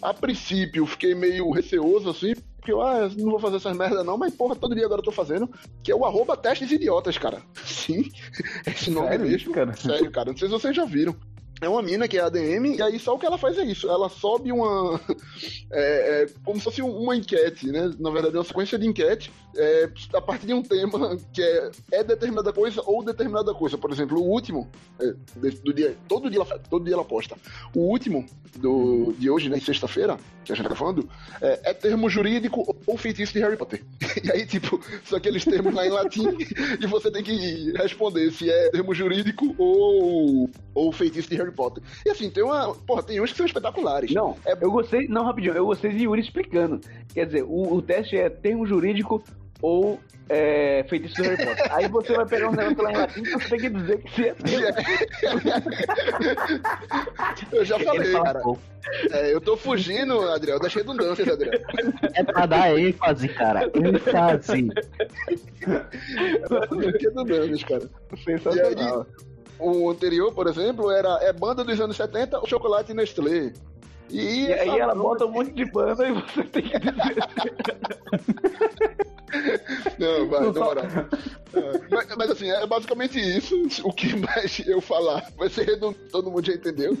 A 0.00 0.14
princípio, 0.14 0.86
fiquei 0.86 1.14
meio 1.14 1.50
receoso, 1.50 2.10
assim, 2.10 2.34
porque 2.60 2.72
eu 2.72 2.82
ah, 2.82 3.08
não 3.16 3.30
vou 3.30 3.40
fazer 3.40 3.56
essas 3.56 3.76
merda 3.76 4.04
não, 4.04 4.18
mas 4.18 4.34
porra, 4.34 4.54
todo 4.54 4.74
dia 4.74 4.84
agora 4.84 5.00
eu 5.00 5.04
tô 5.04 5.10
fazendo, 5.10 5.50
que 5.82 5.90
é 5.90 5.94
o 5.94 6.04
arroba 6.04 6.36
testes 6.36 6.70
idiotas, 6.70 7.16
cara. 7.16 7.42
Sim, 7.64 8.10
esse 8.66 8.90
nome 8.90 9.08
Sério, 9.08 9.26
mesmo. 9.26 9.52
Cara? 9.52 9.74
Sério, 9.74 10.10
cara, 10.10 10.30
não 10.30 10.36
sei 10.36 10.48
se 10.48 10.52
vocês 10.52 10.76
já 10.76 10.84
viram 10.84 11.16
é 11.60 11.68
uma 11.68 11.82
mina 11.82 12.08
que 12.08 12.16
é 12.16 12.20
ADM, 12.20 12.74
e 12.76 12.82
aí 12.82 12.98
só 12.98 13.14
o 13.14 13.18
que 13.18 13.26
ela 13.26 13.36
faz 13.36 13.58
é 13.58 13.64
isso. 13.64 13.88
Ela 13.88 14.08
sobe 14.08 14.52
uma. 14.52 15.00
É, 15.72 16.22
é, 16.22 16.26
como 16.44 16.58
se 16.58 16.64
fosse 16.64 16.82
uma 16.82 17.14
enquete, 17.14 17.68
né? 17.68 17.92
Na 17.98 18.10
verdade, 18.10 18.34
é 18.34 18.38
uma 18.38 18.44
sequência 18.44 18.76
de 18.76 18.88
enquete 18.88 19.30
é, 19.56 19.88
a 20.12 20.20
partir 20.20 20.46
de 20.46 20.54
um 20.54 20.62
tema 20.62 21.16
que 21.32 21.42
é, 21.42 21.70
é 21.92 22.04
determinada 22.04 22.52
coisa 22.52 22.82
ou 22.84 23.04
determinada 23.04 23.54
coisa. 23.54 23.78
Por 23.78 23.90
exemplo, 23.90 24.18
o 24.18 24.28
último 24.28 24.68
é, 25.00 25.12
do 25.64 25.72
dia. 25.72 25.96
Todo 26.08 26.28
dia, 26.28 26.40
ela, 26.40 26.58
todo 26.58 26.84
dia 26.84 26.94
ela 26.94 27.04
posta. 27.04 27.36
O 27.74 27.80
último 27.80 28.26
do, 28.56 29.14
de 29.18 29.30
hoje, 29.30 29.48
né? 29.48 29.60
Sexta-feira, 29.60 30.18
que 30.44 30.52
a 30.52 30.54
gente 30.54 30.68
tá 30.68 30.74
falando, 30.74 31.08
é, 31.40 31.70
é 31.70 31.74
termo 31.74 32.08
jurídico 32.08 32.76
ou 32.86 32.96
feitiço 32.96 33.32
de 33.32 33.40
Harry 33.40 33.56
Potter. 33.56 33.82
E 34.22 34.30
aí, 34.32 34.44
tipo, 34.44 34.80
são 35.04 35.16
aqueles 35.16 35.44
termos 35.44 35.72
lá 35.72 35.86
em 35.86 35.90
latim 35.90 36.36
e 36.80 36.86
você 36.86 37.10
tem 37.10 37.22
que 37.22 37.72
responder 37.72 38.30
se 38.32 38.50
é 38.50 38.70
termo 38.70 38.92
jurídico 38.92 39.54
ou, 39.56 40.50
ou 40.74 40.92
feitiço 40.92 41.30
de 41.30 41.36
Harry 41.36 41.49
Harry 41.50 41.54
Potter. 41.54 41.82
E 42.06 42.10
assim, 42.10 42.30
tem 42.30 42.42
uma. 42.42 42.74
Porra, 42.74 43.02
tem 43.02 43.20
uns 43.20 43.32
que 43.32 43.36
são 43.36 43.46
espetaculares. 43.46 44.12
Não, 44.12 44.36
é... 44.46 44.52
eu 44.60 44.70
gostei. 44.70 45.08
Não, 45.08 45.24
rapidinho, 45.24 45.54
eu 45.54 45.66
gostei 45.66 45.90
de 45.90 46.04
Yuri 46.04 46.20
explicando. 46.20 46.80
Quer 47.12 47.26
dizer, 47.26 47.42
o, 47.42 47.74
o 47.74 47.82
teste 47.82 48.16
é 48.16 48.30
termo 48.30 48.66
jurídico 48.66 49.22
ou 49.60 50.00
é, 50.28 50.84
feitiço 50.88 51.16
do 51.16 51.22
Harry 51.24 51.44
Potter. 51.44 51.74
Aí 51.74 51.88
você 51.88 52.14
vai 52.14 52.26
pegar 52.26 52.48
um 52.48 52.52
negócio 52.52 52.82
lá 52.82 52.92
em 52.92 52.96
latim 52.96 53.20
e 53.20 53.30
você 53.30 53.48
tem 53.48 53.58
que 53.58 53.70
dizer 53.70 53.98
que 53.98 54.10
você 54.10 54.28
é 54.28 54.34
Eu 57.58 57.64
já 57.64 57.78
falei, 57.78 58.12
cara. 58.12 58.40
É, 59.10 59.34
eu 59.34 59.40
tô 59.40 59.56
fugindo, 59.56 60.20
Adriel, 60.30 60.58
das 60.58 60.72
redundâncias, 60.72 61.28
Adriel. 61.28 61.60
É 62.14 62.24
pra 62.24 62.46
dar 62.46 62.78
ênfase, 62.78 63.28
cara. 63.28 63.70
ênfase. 63.74 64.68
redundâncias, 67.00 67.64
cara. 67.64 67.90
Sensacional. 68.24 69.06
O 69.60 69.90
anterior, 69.90 70.32
por 70.32 70.46
exemplo, 70.46 70.90
era 70.90 71.18
é 71.22 71.32
banda 71.32 71.62
dos 71.62 71.80
anos 71.80 71.96
70, 71.96 72.40
o 72.40 72.46
chocolate 72.46 72.94
Nestlé. 72.94 73.52
E, 74.08 74.46
e 74.46 74.52
aí 74.52 74.78
ela 74.78 74.94
bota 74.94 75.24
um 75.24 75.30
monte 75.30 75.52
de 75.52 75.64
banda 75.66 76.08
e 76.08 76.12
você 76.12 76.42
tem 76.44 76.62
que 76.62 76.78
dizer. 76.78 76.94
Não, 79.98 80.28
vai, 80.28 80.50
demora. 80.52 81.08
É, 81.54 81.80
mas, 81.90 82.16
mas, 82.16 82.30
assim, 82.30 82.50
é 82.50 82.66
basicamente 82.66 83.18
isso. 83.18 83.54
O 83.84 83.92
que 83.92 84.16
mais 84.16 84.58
eu 84.66 84.80
falar 84.80 85.30
vai 85.36 85.48
ser 85.48 85.64
redundante, 85.66 86.10
todo 86.10 86.30
mundo 86.30 86.46
já 86.46 86.54
entendeu. 86.54 86.96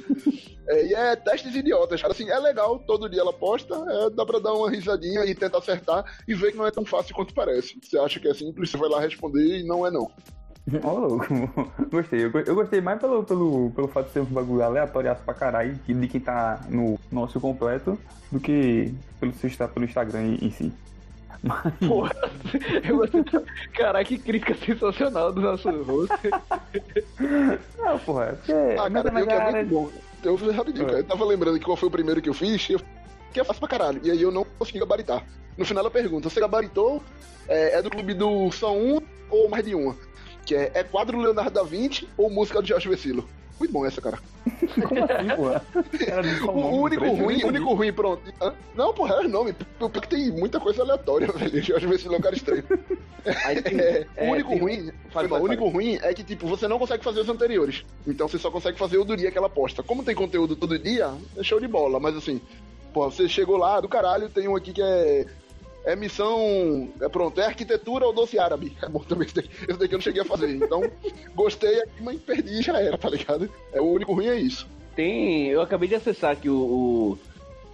É, 0.68 0.86
e 0.86 0.94
é 0.94 1.16
testes 1.16 1.54
idiotas, 1.54 2.00
cara. 2.00 2.12
Assim, 2.12 2.28
é 2.30 2.38
legal, 2.38 2.78
todo 2.80 3.08
dia 3.08 3.20
ela 3.20 3.32
posta, 3.32 3.74
é, 3.74 4.10
dá 4.10 4.24
pra 4.24 4.38
dar 4.38 4.54
uma 4.54 4.70
risadinha 4.70 5.24
e 5.24 5.34
tentar 5.34 5.58
acertar 5.58 6.04
e 6.26 6.34
ver 6.34 6.52
que 6.52 6.58
não 6.58 6.66
é 6.66 6.70
tão 6.70 6.84
fácil 6.84 7.14
quanto 7.14 7.34
parece. 7.34 7.78
Você 7.82 7.98
acha 7.98 8.20
que 8.20 8.28
é 8.28 8.34
simples, 8.34 8.70
você 8.70 8.76
vai 8.76 8.88
lá 8.88 9.00
responder 9.00 9.60
e 9.60 9.66
não 9.66 9.86
é 9.86 9.90
não. 9.90 10.10
Ó, 10.82 10.92
louco. 10.92 11.26
gostei. 11.90 12.24
Eu, 12.24 12.30
eu, 12.30 12.54
gostei 12.54 12.80
mais 12.80 13.00
pelo, 13.00 13.24
pelo, 13.24 13.70
pelo 13.70 13.88
fato 13.88 14.06
de 14.06 14.12
ser 14.12 14.20
um 14.20 14.24
bagulho 14.24 14.62
aleatório 14.62 15.14
pra 15.24 15.34
caralho 15.34 15.74
de 15.86 16.08
quem 16.08 16.20
tá 16.20 16.60
no 16.68 16.98
nosso 17.10 17.40
completo 17.40 17.98
do 18.30 18.38
que 18.38 18.94
pelo, 19.18 19.32
pelo 19.32 19.84
Instagram 19.84 20.36
em, 20.40 20.50
si. 20.50 20.72
Mas... 21.42 21.72
Porra, 21.86 22.12
eu 22.86 22.96
gostei. 22.98 23.24
Caraca, 23.72 24.04
que 24.04 24.18
crítica 24.18 24.54
sensacional 24.54 25.32
do 25.32 25.40
nosso 25.40 25.70
rosto. 25.82 26.18
Não, 27.78 27.98
porra, 28.00 28.24
é 28.24 28.32
porque. 28.32 28.52
Ah, 28.52 28.90
cara, 28.90 29.10
pior 29.10 29.26
que 29.26 29.32
é 29.32 29.52
muito 29.52 29.68
bom. 29.68 29.90
Eu 30.22 30.36
fiz 30.36 30.54
rapidinho, 30.54 30.86
cara. 30.86 30.98
Eu 30.98 31.04
tava 31.04 31.24
lembrando 31.24 31.58
que 31.58 31.64
qual 31.64 31.76
foi 31.76 31.88
o 31.88 31.92
primeiro 31.92 32.20
que 32.20 32.28
eu 32.28 32.34
fiz, 32.34 32.68
eu... 32.68 32.78
que 33.32 33.40
eu 33.40 33.44
faço 33.44 33.58
pra 33.58 33.68
caralho. 33.68 34.00
E 34.04 34.10
aí 34.10 34.20
eu 34.20 34.30
não 34.30 34.44
consegui 34.58 34.78
gabaritar. 34.78 35.24
No 35.56 35.64
final 35.64 35.82
ela 35.82 35.90
pergunta: 35.90 36.28
você 36.28 36.40
gabaritou? 36.40 37.02
É, 37.48 37.78
é 37.78 37.82
do 37.82 37.90
clube 37.90 38.12
do 38.12 38.52
só 38.52 38.76
um 38.76 39.00
ou 39.30 39.48
mais 39.48 39.64
de 39.64 39.74
uma? 39.74 39.96
Que 40.44 40.54
é, 40.54 40.70
é 40.74 40.82
quadro 40.82 41.16
do 41.16 41.22
Leonardo 41.22 41.50
da 41.50 41.62
Vinci 41.62 42.08
ou 42.16 42.30
música 42.30 42.60
do 42.60 42.68
Jorge 42.68 42.88
Vecilo. 42.88 43.28
Muito 43.58 43.72
bom 43.72 43.84
essa, 43.84 44.00
cara. 44.00 44.18
Como 44.88 45.04
assim, 45.04 46.40
pô? 46.46 46.50
o 46.50 46.80
único 46.80 47.04
ruim, 47.10 47.44
o 47.44 47.48
único 47.48 47.74
ruim, 47.74 47.92
pronto. 47.92 48.22
Não, 48.74 48.94
porra, 48.94 49.16
é 49.16 49.28
nome. 49.28 49.54
Porque 49.78 50.08
tem 50.08 50.30
muita 50.30 50.58
coisa 50.58 50.80
aleatória, 50.80 51.28
velho. 51.36 51.62
Jorge 51.62 51.86
Vecilo 51.86 52.14
é 52.14 52.18
um 52.18 52.22
cara 52.22 52.34
estranho. 52.34 52.64
É, 53.22 54.06
é, 54.16 54.28
o 54.28 54.32
único 54.32 54.56
ruim, 54.56 54.90
o 55.14 55.34
único 55.42 55.68
ruim 55.68 55.98
é 56.00 56.14
que, 56.14 56.24
tipo, 56.24 56.46
você 56.46 56.66
não 56.66 56.78
consegue 56.78 57.04
fazer 57.04 57.20
os 57.20 57.28
anteriores. 57.28 57.84
Então 58.06 58.26
você 58.26 58.38
só 58.38 58.50
consegue 58.50 58.78
fazer 58.78 58.96
o 58.96 59.04
do 59.04 59.14
dia 59.14 59.30
que 59.30 59.36
ela 59.36 59.50
posta. 59.50 59.82
Como 59.82 60.02
tem 60.02 60.14
conteúdo 60.14 60.56
todo 60.56 60.78
dia, 60.78 61.12
é 61.36 61.42
show 61.42 61.60
de 61.60 61.68
bola. 61.68 62.00
Mas 62.00 62.16
assim, 62.16 62.40
Pô, 62.92 63.08
você 63.08 63.28
chegou 63.28 63.56
lá 63.56 63.80
do 63.80 63.88
caralho, 63.88 64.28
tem 64.28 64.48
um 64.48 64.56
aqui 64.56 64.72
que 64.72 64.82
é. 64.82 65.26
É 65.84 65.96
missão. 65.96 66.88
É 67.00 67.08
pronto, 67.08 67.40
é 67.40 67.46
arquitetura 67.46 68.06
ou 68.06 68.12
doce 68.12 68.38
árabe. 68.38 68.76
É 68.82 68.88
bom 68.88 69.00
também 69.00 69.26
esse 69.26 69.34
daqui, 69.34 69.50
esse 69.68 69.78
daqui 69.78 69.94
eu 69.94 69.98
não 69.98 70.02
cheguei 70.02 70.22
a 70.22 70.26
fazer. 70.26 70.54
Então, 70.54 70.82
gostei 71.34 71.80
aqui, 71.80 72.02
mas 72.02 72.20
perdi 72.20 72.58
e 72.58 72.62
já 72.62 72.78
era, 72.78 72.98
tá 72.98 73.08
ligado? 73.08 73.50
É 73.72 73.80
o 73.80 73.92
único 73.92 74.12
ruim 74.12 74.26
é 74.26 74.38
isso. 74.38 74.68
Tem. 74.94 75.48
Eu 75.48 75.62
acabei 75.62 75.88
de 75.88 75.94
acessar 75.94 76.32
aqui 76.32 76.48
o, 76.48 77.18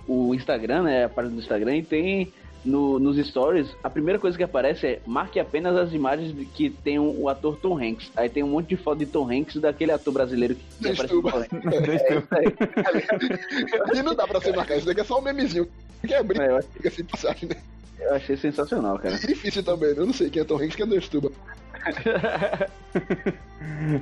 o, 0.07 0.29
o 0.29 0.35
Instagram, 0.35 0.83
né? 0.83 1.05
A 1.05 1.09
página 1.09 1.35
do 1.35 1.41
Instagram, 1.41 1.77
e 1.77 1.83
tem 1.83 2.33
no, 2.67 2.99
nos 2.99 3.17
stories, 3.29 3.69
a 3.83 3.89
primeira 3.89 4.19
coisa 4.19 4.37
que 4.37 4.43
aparece 4.43 4.87
é 4.87 5.01
marque 5.07 5.39
apenas 5.39 5.77
as 5.77 5.93
imagens 5.93 6.35
de 6.35 6.45
que 6.45 6.69
tem 6.69 6.99
o, 6.99 7.23
o 7.23 7.29
ator 7.29 7.57
Tom 7.57 7.79
Hanks. 7.79 8.11
Aí 8.17 8.29
tem 8.29 8.43
um 8.43 8.49
monte 8.49 8.69
de 8.69 8.77
foto 8.77 8.99
de 8.99 9.07
Tom 9.07 9.31
Hanks 9.31 9.57
daquele 9.57 9.93
ator 9.93 10.13
brasileiro 10.13 10.57
que, 10.57 10.65
que 10.81 10.89
aparece 10.91 11.15
no 11.15 11.23
Tom 11.23 11.39
Hanks. 11.39 11.47
É, 11.67 12.19
isso 12.19 12.29
aí. 12.33 12.47
E 13.99 14.03
não 14.03 14.15
dá 14.15 14.27
pra 14.27 14.41
você 14.41 14.53
marcar, 14.53 14.77
isso 14.77 14.87
daqui 14.87 15.01
é 15.01 15.05
só 15.05 15.19
um 15.19 15.23
memezinho. 15.23 15.69
Que 16.07 16.15
é 16.15 16.23
brinco, 16.23 16.43
é, 16.43 16.89
assim, 16.89 17.05
passagem, 17.05 17.49
né? 17.49 17.57
Eu 17.99 18.15
achei 18.15 18.37
sensacional, 18.37 18.99
cara. 18.99 19.15
É 19.15 19.19
difícil 19.27 19.63
também, 19.63 19.95
né? 19.95 20.01
Eu 20.01 20.07
não 20.07 20.13
sei 20.13 20.31
quem 20.31 20.43
é 20.43 20.45
Tom 20.45 20.57
Hanks, 20.57 20.77
quem 20.77 20.85
é 20.87 20.89
Destuba. 20.89 21.31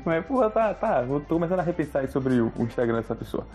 Mas, 0.04 0.24
porra, 0.26 0.50
tá, 0.50 0.74
tá. 0.74 1.04
Eu 1.08 1.20
tô 1.20 1.34
começando 1.34 1.60
a 1.60 1.62
repensar 1.62 2.06
sobre 2.08 2.40
o 2.40 2.52
Instagram 2.58 2.96
dessa 2.96 3.14
pessoa. 3.14 3.46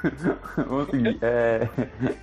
Vamos 0.56 0.90
seguir. 0.90 1.18
É... 1.22 1.68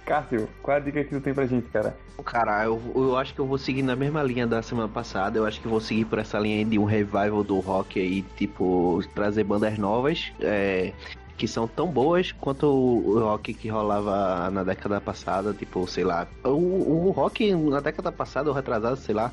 Cássio, 0.05 0.49
qual 0.61 0.77
a 0.77 0.79
dica 0.79 1.03
que 1.03 1.09
tu 1.11 1.21
tem 1.21 1.33
pra 1.33 1.45
gente, 1.45 1.69
cara? 1.69 1.95
Cara, 2.23 2.65
eu, 2.65 2.81
eu 2.95 3.17
acho 3.17 3.33
que 3.33 3.39
eu 3.39 3.45
vou 3.45 3.57
seguir 3.57 3.83
na 3.83 3.95
mesma 3.95 4.21
linha 4.23 4.45
da 4.45 4.61
semana 4.61 4.89
passada. 4.89 5.37
Eu 5.37 5.45
acho 5.45 5.61
que 5.61 5.67
vou 5.67 5.79
seguir 5.79 6.05
por 6.05 6.19
essa 6.19 6.37
linha 6.39 6.65
de 6.65 6.77
um 6.77 6.85
revival 6.85 7.43
do 7.43 7.59
rock 7.59 7.99
aí, 7.99 8.21
tipo, 8.35 9.01
trazer 9.13 9.43
bandas 9.43 9.77
novas. 9.77 10.33
É, 10.41 10.91
que 11.37 11.47
são 11.47 11.67
tão 11.67 11.87
boas 11.87 12.31
quanto 12.31 12.65
o 12.67 13.19
rock 13.19 13.53
que 13.53 13.67
rolava 13.67 14.49
na 14.49 14.63
década 14.63 15.01
passada, 15.01 15.53
tipo, 15.53 15.87
sei 15.87 16.03
lá. 16.03 16.27
O, 16.43 17.07
o 17.07 17.11
rock 17.11 17.53
na 17.53 17.79
década 17.79 18.11
passada, 18.11 18.49
ou 18.49 18.55
retrasado, 18.55 18.97
sei 18.97 19.13
lá, 19.13 19.31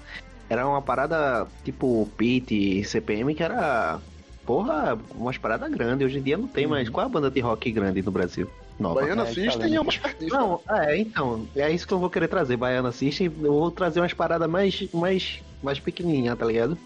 era 0.48 0.66
uma 0.66 0.82
parada 0.82 1.46
tipo 1.64 2.09
Pit, 2.16 2.84
CPM, 2.84 3.34
que 3.34 3.42
era. 3.42 3.98
Porra, 4.44 4.98
umas 5.14 5.38
paradas 5.38 5.70
grandes. 5.70 6.07
Hoje 6.07 6.18
em 6.18 6.22
dia 6.22 6.36
não 6.36 6.48
tem 6.48 6.66
mais. 6.66 6.88
Uhum. 6.88 6.94
Qual 6.94 7.05
é 7.05 7.07
a 7.07 7.12
banda 7.12 7.30
de 7.30 7.40
rock 7.40 7.70
grande 7.70 8.03
no 8.03 8.11
Brasil? 8.11 8.50
Nova. 8.78 9.00
Baiana 9.00 9.22
é, 9.22 9.26
System 9.26 9.76
é 9.76 9.80
umas 9.80 10.00
Não, 10.20 10.61
é, 10.68 10.98
então. 10.98 11.46
É 11.55 11.70
isso 11.70 11.86
que 11.86 11.94
eu 11.94 11.98
vou 11.98 12.11
querer 12.11 12.26
trazer. 12.26 12.57
Baiana 12.57 12.90
System. 12.90 13.32
Eu 13.40 13.53
vou 13.53 13.70
trazer 13.70 14.00
umas 14.00 14.12
paradas 14.12 14.50
mais. 14.50 14.88
mais 14.92 15.40
mais 15.62 15.78
pequenininha, 15.78 16.34
tá 16.34 16.44
ligado? 16.44 16.76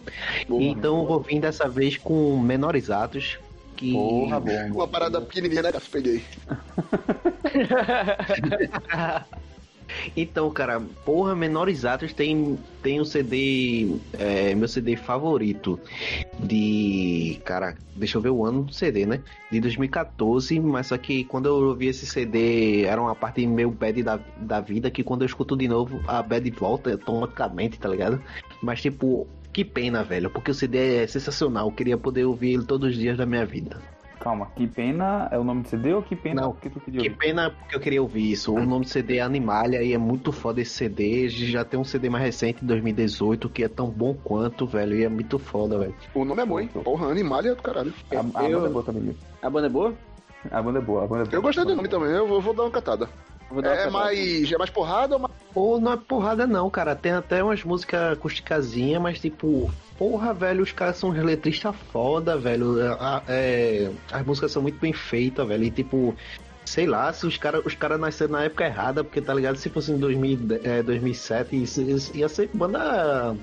Boa, 0.47 0.63
então 0.63 0.99
eu 0.99 1.07
vou 1.07 1.21
vir 1.21 1.41
dessa 1.41 1.67
vez 1.67 1.97
com 1.97 2.39
menores 2.39 2.91
atos, 2.91 3.39
que... 3.77 3.93
Porra, 3.93 4.41
bom. 4.41 4.73
Uma 4.75 4.89
parada 4.89 5.21
pequenininha, 5.21 5.63
né, 5.63 5.71
que 5.71 5.77
eu 5.77 5.83
peguei. 5.93 6.25
Então, 10.17 10.51
cara, 10.51 10.81
porra, 11.05 11.35
Menores 11.35 11.85
Atos 11.85 12.13
tem, 12.13 12.59
tem 12.83 13.01
um 13.01 13.05
CD, 13.05 13.97
é, 14.13 14.55
meu 14.55 14.69
CD 14.69 14.97
favorito 14.97 15.79
de. 16.39 17.41
Cara, 17.45 17.77
deixa 17.95 18.19
eu 18.19 18.23
ver 18.23 18.31
o 18.31 18.45
ano 18.45 18.65
do 18.65 18.73
CD, 18.73 19.07
né? 19.07 19.21
De 19.51 19.61
2014, 19.61 20.59
mas 20.61 20.89
só 20.89 20.99
que 20.99 21.25
quando 21.25 21.47
eu 21.47 21.69
ouvi 21.69 21.89
esse 21.89 22.07
CD 22.07 22.85
era 22.85 23.01
uma 23.01 23.15
parte 23.15 23.47
meio 23.47 23.71
bad 23.71 24.03
da, 24.03 24.19
da 24.39 24.61
vida, 24.61 24.91
que 24.91 25.03
quando 25.03 25.23
eu 25.23 25.27
escuto 25.27 25.57
de 25.57 25.69
novo, 25.69 26.01
a 26.07 26.23
bad 26.23 26.49
volta 26.51 26.93
automaticamente, 26.93 27.79
tá 27.79 27.89
ligado? 27.89 28.21
Mas, 28.63 28.81
tipo, 28.81 29.27
que 29.57 29.65
pena, 29.65 30.05
velho, 30.05 30.29
porque 30.29 30.51
o 30.51 30.55
CD 30.55 31.05
é 31.05 31.07
sensacional, 31.07 31.69
eu 31.69 31.73
queria 31.73 31.97
poder 31.97 32.27
ouvir 32.27 32.53
ele 32.53 32.65
todos 32.67 32.91
os 32.91 32.95
dias 32.95 33.17
da 33.17 33.25
minha 33.25 33.47
vida. 33.47 33.81
Calma, 34.21 34.53
que 34.55 34.67
pena 34.67 35.31
é 35.33 35.39
o 35.39 35.45
nome 35.45 35.63
do 35.63 35.69
CD 35.69 35.95
ou 35.95 36.03
que 36.03 36.15
pena 36.15 36.43
Não, 36.43 36.53
que 36.53 36.69
tu 36.69 36.79
pediu? 36.79 37.01
Que 37.01 37.09
pena 37.09 37.51
porque 37.51 37.75
eu 37.75 37.81
queria 37.81 38.03
ouvir 38.03 38.33
isso. 38.33 38.53
O 38.53 38.67
nome 38.67 38.85
do 38.85 38.91
CD 38.91 39.17
é 39.17 39.21
Animalia 39.23 39.83
e 39.83 39.95
é 39.95 39.99
muito 39.99 40.31
foda 40.31 40.61
esse 40.61 40.73
CD. 40.73 41.31
Já 41.31 41.65
tem 41.65 41.81
um 41.81 41.85
CD 41.85 42.11
mais 42.11 42.23
recente, 42.23 42.61
de 42.61 42.67
2018, 42.67 43.49
que 43.49 43.65
é 43.65 43.69
tão 43.69 43.89
bom 43.89 44.13
quanto, 44.13 44.67
velho. 44.67 44.95
E 44.95 45.05
é 45.05 45.09
muito 45.09 45.39
foda, 45.39 45.79
velho. 45.79 45.95
O 46.15 46.23
nome 46.23 46.43
é 46.43 46.45
bom, 46.45 46.61
hein? 46.61 46.69
Porra, 46.85 47.07
Animalia 47.07 47.53
é 47.53 47.55
do 47.55 47.63
caralho. 47.63 47.95
A, 48.11 48.41
a 48.41 48.51
eu... 48.51 48.59
banda 48.59 48.69
é 48.69 48.73
boa 48.73 48.85
também. 48.85 49.17
A 49.41 49.49
banda 49.49 49.67
é 49.69 49.71
boa? 49.71 49.95
A 50.51 50.63
banda 50.63 50.79
é 50.81 50.83
boa, 50.83 51.05
a 51.05 51.07
banda 51.07 51.23
é 51.23 51.25
boa. 51.25 51.35
Eu 51.35 51.43
gostei 51.43 51.65
do 51.65 51.75
nome 51.75 51.89
também, 51.89 52.11
eu 52.11 52.27
vou, 52.27 52.43
vou 52.43 52.53
dar 52.53 52.65
uma 52.65 52.71
catada. 52.71 53.09
É, 53.63 53.91
mais, 53.91 54.53
é 54.53 54.59
mais 54.59 54.71
porrada 54.71 55.15
ou 55.15 55.21
mais... 55.21 55.35
Ou 55.55 55.81
não 55.81 55.93
é 55.93 55.97
porrada 55.97 56.47
não, 56.47 56.69
cara. 56.69 56.97
Tem 56.97 57.13
até 57.13 57.43
umas 57.43 57.63
músicas 57.63 58.13
acusticazinhas, 58.13 59.01
mas 59.01 59.21
tipo, 59.21 59.71
porra, 59.97 60.35
velho, 60.35 60.63
os 60.63 60.73
caras 60.73 60.97
são 60.97 61.11
letristas 61.11 61.75
foda, 61.93 62.37
velho. 62.37 62.81
É, 62.81 63.23
é, 63.29 63.91
as 64.13 64.27
músicas 64.27 64.53
são 64.53 64.63
muito 64.63 64.79
bem 64.81 64.93
feitas, 64.93 65.47
velho. 65.47 65.65
E 65.65 65.71
tipo, 65.71 66.15
sei 66.65 66.87
lá, 66.87 67.13
se 67.13 67.27
os 67.27 67.37
caras 67.37 67.65
os 67.65 67.75
cara 67.75 67.97
nasceram 67.97 68.33
na 68.33 68.45
época 68.45 68.67
errada, 68.67 69.05
porque 69.05 69.21
tá 69.21 69.33
ligado? 69.33 69.57
Se 69.57 69.71
fosse 69.71 69.93
em 69.93 69.99
2000, 69.99 70.39
é, 70.65 70.83
2007, 70.83 71.63
isso, 71.63 71.81
isso, 71.83 72.17
ia 72.17 72.29
ser 72.29 72.51
banda. 72.53 73.37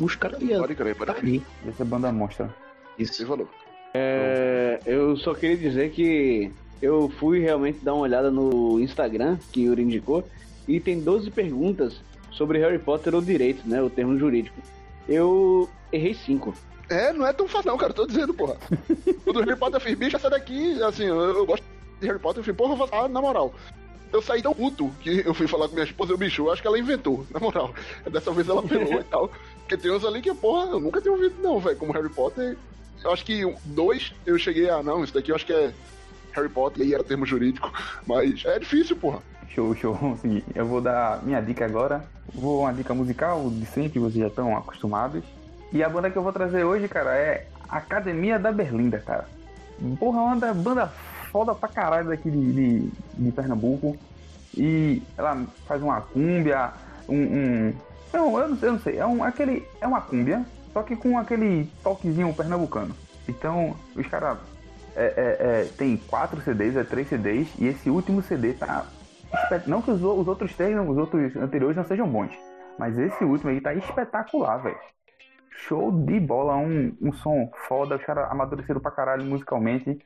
Os 0.00 0.16
caras 0.16 0.42
iam. 0.42 0.60
Pode 0.60 0.74
crer, 0.74 0.94
pode 0.96 1.14
crer. 1.14 1.42
Ia 1.64 1.72
ser 1.72 1.84
banda 1.84 2.12
monstra. 2.12 2.54
Isso. 2.98 3.26
valor. 3.26 3.48
É, 3.94 4.80
eu 4.84 5.16
só 5.16 5.34
queria 5.34 5.56
dizer 5.56 5.90
que 5.92 6.52
eu 6.80 7.08
fui 7.18 7.40
realmente 7.40 7.84
dar 7.84 7.94
uma 7.94 8.02
olhada 8.02 8.30
no 8.30 8.80
Instagram 8.80 9.38
que 9.52 9.60
o 9.60 9.70
Yuri 9.70 9.82
indicou 9.82 10.24
e 10.66 10.80
tem 10.80 11.00
12 11.00 11.30
perguntas 11.30 12.00
sobre 12.30 12.58
Harry 12.58 12.78
Potter 12.78 13.14
ou 13.14 13.22
direito, 13.22 13.66
né? 13.68 13.80
O 13.82 13.90
termo 13.90 14.18
jurídico. 14.18 14.56
Eu 15.08 15.68
errei 15.92 16.14
5. 16.14 16.54
É, 16.88 17.12
não 17.12 17.26
é 17.26 17.32
tão 17.32 17.48
fácil 17.48 17.70
não, 17.70 17.78
cara. 17.78 17.92
Tô 17.92 18.06
dizendo, 18.06 18.34
porra. 18.34 18.56
Quando 19.24 19.36
o 19.36 19.40
Harry 19.40 19.58
Potter 19.58 19.80
fez 19.80 19.96
bicho, 19.96 20.16
essa 20.16 20.28
daqui, 20.28 20.82
assim, 20.82 21.04
eu, 21.04 21.20
eu, 21.20 21.46
gosto 21.46 21.64
de 22.00 22.06
Harry 22.06 22.18
Potter, 22.18 22.40
eu 22.40 22.44
falei, 22.44 22.56
porra, 22.56 22.72
eu 22.72 22.76
vou 22.76 22.86
falar 22.86 23.08
na 23.08 23.20
moral. 23.20 23.54
Eu 24.12 24.22
saí 24.22 24.42
tão 24.42 24.54
puto 24.54 24.90
que 25.00 25.22
eu 25.26 25.34
fui 25.34 25.48
falar 25.48 25.68
com 25.68 25.74
minha 25.74 25.86
esposa, 25.86 26.12
eu, 26.12 26.18
bicho, 26.18 26.42
eu 26.42 26.52
acho 26.52 26.62
que 26.62 26.68
ela 26.68 26.78
inventou, 26.78 27.26
na 27.30 27.40
moral. 27.40 27.74
Dessa 28.10 28.30
vez 28.32 28.48
ela 28.48 28.62
pelou 28.62 29.00
e 29.00 29.04
tal. 29.04 29.30
Porque 29.60 29.76
tem 29.76 29.90
uns 29.90 30.04
ali 30.04 30.20
que, 30.20 30.32
porra, 30.34 30.70
eu 30.70 30.80
nunca 30.80 31.00
tinha 31.00 31.12
ouvido, 31.12 31.34
não, 31.42 31.58
velho. 31.58 31.76
Como 31.76 31.92
Harry 31.92 32.10
Potter. 32.10 32.56
Eu 33.02 33.12
acho 33.12 33.24
que 33.24 33.42
dois 33.64 34.12
eu 34.24 34.38
cheguei 34.38 34.70
a, 34.70 34.82
não, 34.82 35.04
isso 35.04 35.12
daqui 35.12 35.30
eu 35.30 35.36
acho 35.36 35.44
que 35.44 35.52
é 35.52 35.74
Harry 36.34 36.48
Potter, 36.48 36.82
e 36.82 36.86
aí 36.86 36.94
era 36.94 37.04
termo 37.04 37.24
jurídico. 37.24 37.72
Mas 38.06 38.44
é 38.44 38.58
difícil, 38.58 38.96
porra. 38.96 39.20
Show, 39.48 39.74
show. 39.74 39.94
Vamos. 39.94 40.20
Eu 40.54 40.66
vou 40.66 40.80
dar 40.80 41.22
minha 41.22 41.40
dica 41.40 41.64
agora. 41.64 42.04
Vou 42.32 42.62
uma 42.62 42.72
dica 42.72 42.92
musical 42.92 43.48
de 43.50 43.66
sempre, 43.66 44.00
vocês 44.00 44.20
já 44.20 44.26
estão 44.26 44.56
acostumados. 44.56 45.22
E 45.72 45.82
a 45.82 45.88
banda 45.88 46.10
que 46.10 46.16
eu 46.16 46.22
vou 46.22 46.32
trazer 46.32 46.64
hoje, 46.64 46.88
cara, 46.88 47.16
é 47.16 47.46
Academia 47.68 48.38
da 48.38 48.52
Berlinda, 48.52 48.98
cara. 48.98 49.26
Porra, 49.98 50.20
uma 50.22 50.54
banda 50.54 50.86
foda 51.30 51.54
pra 51.54 51.68
caralho 51.68 52.08
daqui 52.08 52.30
de, 52.30 52.52
de, 52.52 52.90
de 53.14 53.32
Pernambuco. 53.32 53.96
E 54.56 55.02
ela 55.16 55.44
faz 55.66 55.82
uma 55.82 56.00
cúmbia, 56.00 56.72
um. 57.08 57.16
um 57.16 57.74
não, 58.12 58.38
eu 58.38 58.48
não, 58.48 58.58
eu 58.62 58.72
não 58.72 58.78
sei, 58.78 58.98
é, 58.98 59.04
um, 59.04 59.24
aquele, 59.24 59.66
é 59.80 59.86
uma 59.86 60.00
cúmbia, 60.00 60.44
só 60.72 60.84
que 60.84 60.94
com 60.94 61.18
aquele 61.18 61.68
toquezinho 61.82 62.32
pernambucano. 62.32 62.94
Então, 63.28 63.76
os 63.96 64.06
caras 64.06 64.38
é, 64.96 65.04
é, 65.04 65.36
é, 65.40 65.68
tem 65.76 65.96
quatro 65.96 66.40
CDs, 66.40 66.76
é 66.76 66.84
três 66.84 67.08
CDs, 67.08 67.48
e 67.58 67.66
esse 67.66 67.90
último 67.90 68.22
CD 68.22 68.52
tá. 68.52 68.86
Não 69.66 69.82
que 69.82 69.90
os, 69.90 70.00
os 70.02 70.28
outros 70.28 70.54
três, 70.54 70.76
os 70.78 70.96
outros 70.96 71.34
anteriores 71.36 71.76
não 71.76 71.84
sejam 71.84 72.08
bons, 72.08 72.32
mas 72.78 72.98
esse 72.98 73.24
último 73.24 73.50
aí 73.50 73.60
tá 73.60 73.74
espetacular, 73.74 74.58
velho. 74.58 74.78
Show 75.50 75.90
de 75.90 76.18
bola, 76.20 76.56
um, 76.56 76.96
um 77.00 77.12
som 77.12 77.50
foda, 77.68 77.96
os 77.96 78.04
caras 78.04 78.30
amadureceram 78.30 78.80
pra 78.80 78.90
caralho 78.90 79.24
musicalmente. 79.24 79.98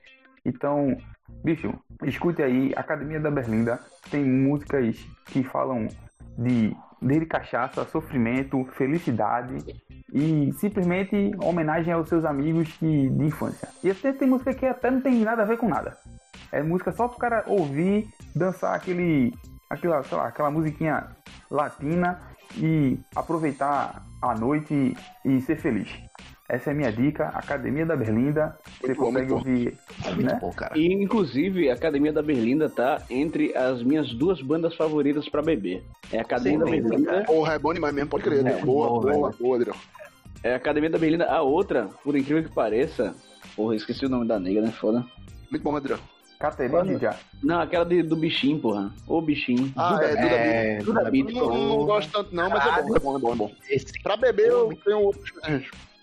Então, 0.44 0.96
bicho, 1.42 1.74
escute 2.04 2.42
aí, 2.42 2.72
Academia 2.76 3.20
da 3.20 3.30
Berlinda 3.30 3.80
tem 4.10 4.24
músicas 4.24 4.96
que 5.26 5.42
falam 5.42 5.88
de 6.36 6.74
desde 7.00 7.26
cachaça, 7.26 7.84
sofrimento, 7.84 8.64
felicidade 8.76 9.58
e 10.12 10.52
simplesmente 10.58 11.32
homenagem 11.42 11.92
aos 11.92 12.08
seus 12.08 12.24
amigos 12.24 12.72
que, 12.78 13.08
de 13.08 13.24
infância. 13.24 13.68
E 13.82 13.90
até 13.90 14.12
tem 14.12 14.28
música 14.28 14.54
que 14.54 14.66
até 14.66 14.90
não 14.90 15.00
tem 15.00 15.20
nada 15.22 15.42
a 15.42 15.46
ver 15.46 15.58
com 15.58 15.68
nada. 15.68 15.96
É 16.50 16.62
música 16.62 16.92
só 16.92 17.08
pro 17.08 17.18
cara 17.18 17.44
ouvir, 17.46 18.08
dançar 18.34 18.74
aquele, 18.74 19.34
aquela, 19.68 20.02
sei 20.02 20.16
lá, 20.16 20.28
aquela 20.28 20.50
musiquinha 20.50 21.08
latina 21.50 22.20
e 22.56 22.98
aproveitar 23.14 24.02
a 24.22 24.34
noite 24.34 24.96
e 25.24 25.40
ser 25.42 25.56
feliz. 25.56 25.88
Essa 26.48 26.70
é 26.70 26.72
a 26.72 26.76
minha 26.76 26.90
dica, 26.90 27.28
Academia 27.28 27.84
da 27.84 27.94
Berlinda. 27.94 28.58
Você 28.80 28.86
muito 28.86 29.00
consegue 29.00 29.28
bom, 29.28 29.34
ouvir. 29.34 29.78
Né? 30.16 30.38
Bom, 30.40 30.50
cara. 30.50 30.78
E, 30.78 30.90
inclusive, 30.94 31.70
a 31.70 31.74
Academia 31.74 32.10
da 32.10 32.22
Berlinda 32.22 32.70
tá 32.70 33.02
entre 33.10 33.54
as 33.54 33.82
minhas 33.82 34.14
duas 34.14 34.40
bandas 34.40 34.74
favoritas 34.74 35.28
pra 35.28 35.42
beber. 35.42 35.84
É 36.10 36.18
a 36.18 36.22
Academia 36.22 36.58
Sim, 36.58 36.64
da 36.64 36.70
Berlinda. 36.70 37.24
Porra, 37.24 37.52
é 37.52 37.58
bom 37.58 37.74
demais 37.74 37.94
mesmo, 37.94 38.08
pode 38.08 38.24
crer. 38.24 38.46
É, 38.46 38.64
boa, 38.64 38.88
bom, 38.88 39.00
boa, 39.00 39.34
boa, 39.38 39.56
Adriano. 39.56 39.78
É 40.42 40.54
a 40.54 40.56
Academia 40.56 40.88
da 40.88 40.96
Berlinda. 40.96 41.26
A 41.26 41.42
outra, 41.42 41.90
por 42.02 42.16
incrível 42.16 42.42
que 42.42 42.54
pareça. 42.54 43.14
Porra, 43.54 43.76
esqueci 43.76 44.06
o 44.06 44.08
nome 44.08 44.26
da 44.26 44.40
negra, 44.40 44.62
né? 44.62 44.70
Foda. 44.70 45.04
Muito 45.50 45.62
bom, 45.62 45.76
Adriano. 45.76 46.02
Caterine 46.38 46.98
já. 46.98 47.16
Não, 47.42 47.60
aquela 47.60 47.84
de, 47.84 48.02
do 48.02 48.16
bichinho, 48.16 48.58
porra. 48.60 48.90
O 49.06 49.20
bichinho. 49.20 49.70
Ah, 49.76 49.94
Duda, 49.94 50.04
é, 50.04 50.78
Duda, 50.78 51.00
é, 51.00 51.10
Duda 51.10 51.32
Não, 51.32 51.68
não, 51.68 51.84
gosto 51.84 52.10
tanto 52.10 52.34
não, 52.34 52.48
mas 52.48 52.64
é 52.64 52.82
bom, 52.82 52.96
é 52.96 53.00
bom, 53.00 53.16
é 53.16 53.20
bom, 53.20 53.32
é 53.32 53.36
bom. 53.36 53.52
Esse... 53.68 54.00
Pra 54.02 54.16
beber 54.16 54.48
eu 54.48 54.72
tenho 54.84 55.00
outros 55.00 55.30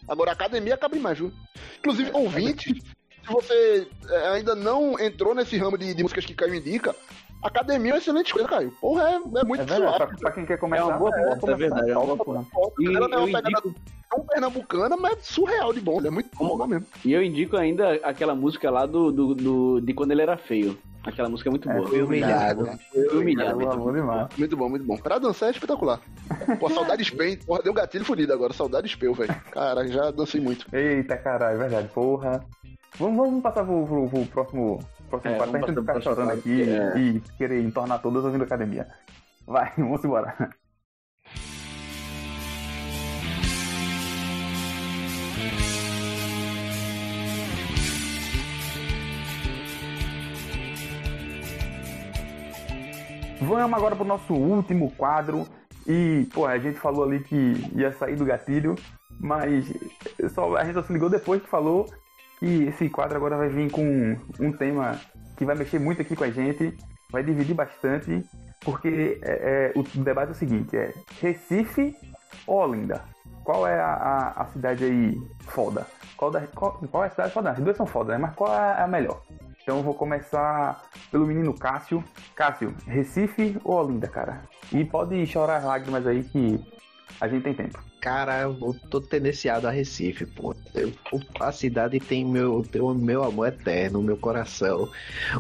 Agora, 0.08 0.32
academia 0.32 0.78
cabe 0.78 0.99
mais, 0.99 1.18
viu? 1.18 1.32
Inclusive, 1.80 2.12
ouvinte, 2.14 2.74
se 2.74 3.32
você 3.32 3.88
é, 4.10 4.28
ainda 4.30 4.56
não 4.56 4.99
entrou 4.99 5.34
nesse 5.34 5.58
ramo 5.58 5.78
de, 5.78 5.93
de 5.93 6.03
músicas 6.03 6.26
que 6.26 6.34
Caio 6.34 6.56
indica, 6.56 6.95
Academia 7.47 7.91
é 7.91 7.93
uma 7.93 7.97
excelente 7.99 8.33
coisa, 8.33 8.47
Caio. 8.47 8.71
Porra, 8.81 9.03
é, 9.09 9.13
é 9.15 9.19
muito 9.43 9.61
É 9.61 9.65
verdade, 9.65 9.81
suave. 9.81 9.97
pra, 9.97 10.07
pra 10.17 10.31
quem 10.31 10.45
quer 10.45 10.57
começar. 10.57 10.81
É 10.83 10.85
uma 10.85 10.97
boa 10.97 11.11
é, 11.15 11.51
é 11.51 11.55
verdade, 11.55 11.89
é 11.91 11.97
uma 11.97 12.05
boa 12.15 12.17
começar. 12.17 12.49
porta. 12.51 12.73
E 12.79 12.95
Ela 12.95 13.07
não 13.07 13.17
é 13.17 13.21
eu 13.21 13.25
uma 13.25 13.41
pegada 13.41 13.67
indico, 13.67 13.75
tão 14.09 14.19
pernambucana, 14.25 14.97
mas 14.97 15.17
surreal 15.25 15.73
de 15.73 15.79
bom. 15.81 15.97
Ele 15.99 16.07
é 16.07 16.11
muito 16.11 16.29
bom 16.37 16.67
mesmo. 16.67 16.85
e 17.03 17.13
eu 17.13 17.21
indico 17.23 17.55
ainda 17.57 17.93
aquela 18.03 18.33
música 18.35 18.69
lá 18.71 18.85
do, 18.85 19.11
do, 19.11 19.35
do- 19.35 19.81
de 19.81 19.93
quando 19.93 20.11
ele 20.11 20.21
era 20.21 20.37
feio. 20.37 20.77
Aquela 21.05 21.29
música 21.29 21.49
é 21.49 21.51
muito 21.51 21.69
boa. 21.69 21.87
Fui 21.87 22.01
humilhado. 22.01 22.67
Fui 22.91 23.19
humilhado. 23.19 23.59
Boa, 23.59 23.75
bom 23.77 23.93
demais. 23.93 24.27
Muito 24.35 24.57
bom, 24.57 24.67
muito 24.67 24.83
bom. 24.85 24.97
Pra 24.97 25.19
dançar 25.19 25.49
é 25.49 25.51
espetacular. 25.51 25.99
Pô, 26.59 26.67
saudade 26.67 27.03
Spain. 27.05 27.37
Porra, 27.45 27.61
deu 27.61 27.73
gatilho 27.75 28.03
fudido 28.03 28.33
agora. 28.33 28.53
Saudade 28.53 28.87
Speu, 28.89 29.13
velho. 29.13 29.35
Cara, 29.51 29.87
já 29.87 30.09
dancei 30.09 30.41
muito. 30.41 30.65
Eita, 30.75 31.15
caralho, 31.15 31.57
é 31.57 31.59
verdade, 31.59 31.89
porra. 31.89 32.43
Vamos, 32.97 33.17
vamos 33.17 33.43
passar 33.43 33.63
pro, 33.65 33.85
pro, 33.85 34.09
pro 34.09 34.25
próximo, 34.25 34.79
próximo 35.10 35.34
É, 35.34 35.38
não 35.38 35.45
passar 35.45 35.82
ficar 35.82 36.01
chorando 36.01 36.32
aqui 36.32 36.64
é. 36.64 36.97
e 36.97 37.20
querer 37.38 37.62
entornar 37.64 37.99
todas 37.99 38.24
ouvindo 38.26 38.43
academia. 38.43 38.88
Vai, 39.45 39.72
vamos 39.78 40.03
embora. 40.03 40.36
Vamos 53.41 53.74
agora 53.74 53.95
pro 53.95 54.06
nosso 54.06 54.34
último 54.34 54.91
quadro. 54.91 55.47
E, 55.88 56.28
pô, 56.34 56.47
a 56.47 56.58
gente 56.58 56.80
falou 56.80 57.03
ali 57.03 57.20
que 57.20 57.53
ia 57.76 57.91
sair 57.91 58.16
do 58.16 58.26
gatilho, 58.26 58.76
mas 59.20 59.72
só, 60.34 60.56
a 60.56 60.64
gente 60.64 60.74
só 60.74 60.82
se 60.82 60.91
ligou 60.91 61.10
depois 61.10 61.41
que 61.41 61.47
falou 61.47 61.86
que 62.39 62.63
esse 62.65 62.89
quadro 62.89 63.17
agora 63.17 63.38
vai 63.38 63.49
vir 63.49 63.71
com 63.71 64.15
um 64.39 64.51
tema 64.51 64.99
que 65.38 65.45
vai 65.45 65.55
mexer 65.55 65.79
muito 65.79 66.01
aqui 66.01 66.15
com 66.15 66.23
a 66.23 66.31
gente, 66.31 66.77
vai 67.11 67.23
dividir 67.23 67.53
bastante, 67.53 68.23
porque 68.61 69.19
é, 69.21 69.73
é, 69.75 69.79
o 69.79 69.83
debate 69.83 70.29
é 70.29 70.31
o 70.31 70.36
seguinte, 70.36 70.75
é 70.75 70.93
Recife 71.21 71.95
ou 72.47 72.59
Olinda? 72.59 73.01
Qual 73.43 73.67
é 73.67 73.79
a, 73.79 73.93
a, 73.93 74.41
a 74.41 74.45
cidade 74.47 74.83
aí 74.83 75.21
foda? 75.41 75.86
Qual, 76.17 76.31
da, 76.31 76.41
qual, 76.47 76.73
qual 76.91 77.03
é 77.03 77.07
a 77.07 77.09
cidade 77.11 77.31
foda? 77.31 77.51
As 77.51 77.59
duas 77.59 77.77
são 77.77 77.86
foda, 77.86 78.13
né? 78.13 78.17
Mas 78.17 78.33
qual 78.33 78.51
é 78.51 78.81
a 78.81 78.88
melhor? 78.88 79.21
Então 79.61 79.77
eu 79.77 79.83
vou 79.83 79.93
começar 79.93 80.81
pelo 81.11 81.25
menino 81.27 81.53
Cássio. 81.53 82.03
Cássio, 82.36 82.73
Recife 82.88 83.59
ou 83.63 83.83
Olinda, 83.83 84.07
cara? 84.07 84.41
E 84.71 84.83
pode 84.83 85.25
chorar 85.27 85.57
as 85.57 85.63
lágrimas 85.63 86.05
aí 86.07 86.23
que 86.23 86.63
a 87.21 87.27
gente 87.27 87.43
tem 87.43 87.53
tempo. 87.53 87.94
Cara, 88.06 88.41
eu 88.41 88.76
tô 88.88 89.01
tendenciado 89.01 89.68
a 89.68 89.72
Recife, 89.72 90.28
pô. 90.28 90.56
Eu- 90.76 90.93
a 91.39 91.51
cidade 91.51 91.99
tem 91.99 92.24
meu, 92.24 92.62
tem 92.62 92.80
o 92.80 92.93
meu 92.93 93.24
amor 93.24 93.47
eterno, 93.47 93.99
meu 93.99 94.16
coração. 94.16 94.88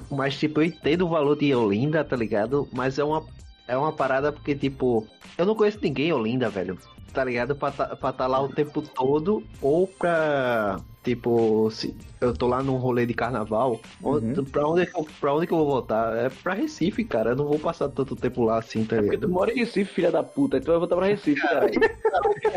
Mas, 0.09 0.35
tipo, 0.39 0.59
eu 0.61 0.65
entendo 0.65 1.05
o 1.05 1.09
valor 1.09 1.37
de 1.37 1.53
Olinda, 1.53 2.03
tá 2.03 2.15
ligado? 2.15 2.67
Mas 2.73 2.97
é 2.97 3.03
uma, 3.03 3.23
é 3.67 3.77
uma 3.77 3.91
parada 3.93 4.31
porque, 4.31 4.55
tipo, 4.55 5.05
eu 5.37 5.45
não 5.45 5.53
conheço 5.53 5.77
ninguém 5.79 6.07
em 6.07 6.13
Olinda, 6.13 6.49
velho. 6.49 6.75
Tá 7.13 7.23
ligado? 7.23 7.55
Pra 7.55 7.69
tá, 7.69 7.95
pra 7.95 8.11
tá 8.11 8.25
lá 8.25 8.41
o 8.41 8.49
tempo 8.49 8.81
todo 8.81 9.43
ou 9.61 9.85
pra. 9.87 10.79
Tipo, 11.05 11.69
se 11.69 11.95
eu 12.19 12.33
tô 12.33 12.47
lá 12.47 12.63
num 12.63 12.77
rolê 12.77 13.05
de 13.05 13.13
carnaval, 13.13 13.79
onde, 14.03 14.41
pra, 14.49 14.67
onde 14.67 14.87
que 14.87 14.97
eu, 14.99 15.07
pra 15.21 15.35
onde 15.35 15.45
que 15.45 15.53
eu 15.53 15.57
vou 15.59 15.67
voltar? 15.67 16.17
É 16.17 16.29
pra 16.29 16.55
Recife, 16.55 17.05
cara. 17.05 17.29
Eu 17.29 17.35
não 17.35 17.45
vou 17.45 17.59
passar 17.59 17.89
tanto 17.89 18.15
tempo 18.15 18.43
lá 18.43 18.57
assim, 18.57 18.83
tá 18.83 18.95
Porque 18.95 19.11
ligado? 19.11 19.27
tu 19.27 19.29
mora 19.29 19.51
em 19.53 19.57
Recife, 19.57 19.93
filha 19.93 20.11
da 20.11 20.23
puta, 20.23 20.57
então 20.57 20.73
eu 20.73 20.79
vou 20.79 20.89
voltar 20.89 20.95
pra 20.95 21.05
Recife, 21.13 21.39
cara. 21.39 21.67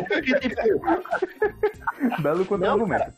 Porque, 0.09 0.40
tipo, 0.40 0.57
Belo 2.22 2.46
quanto 2.46 2.62
Não, 2.62 2.72
argumento. 2.72 3.12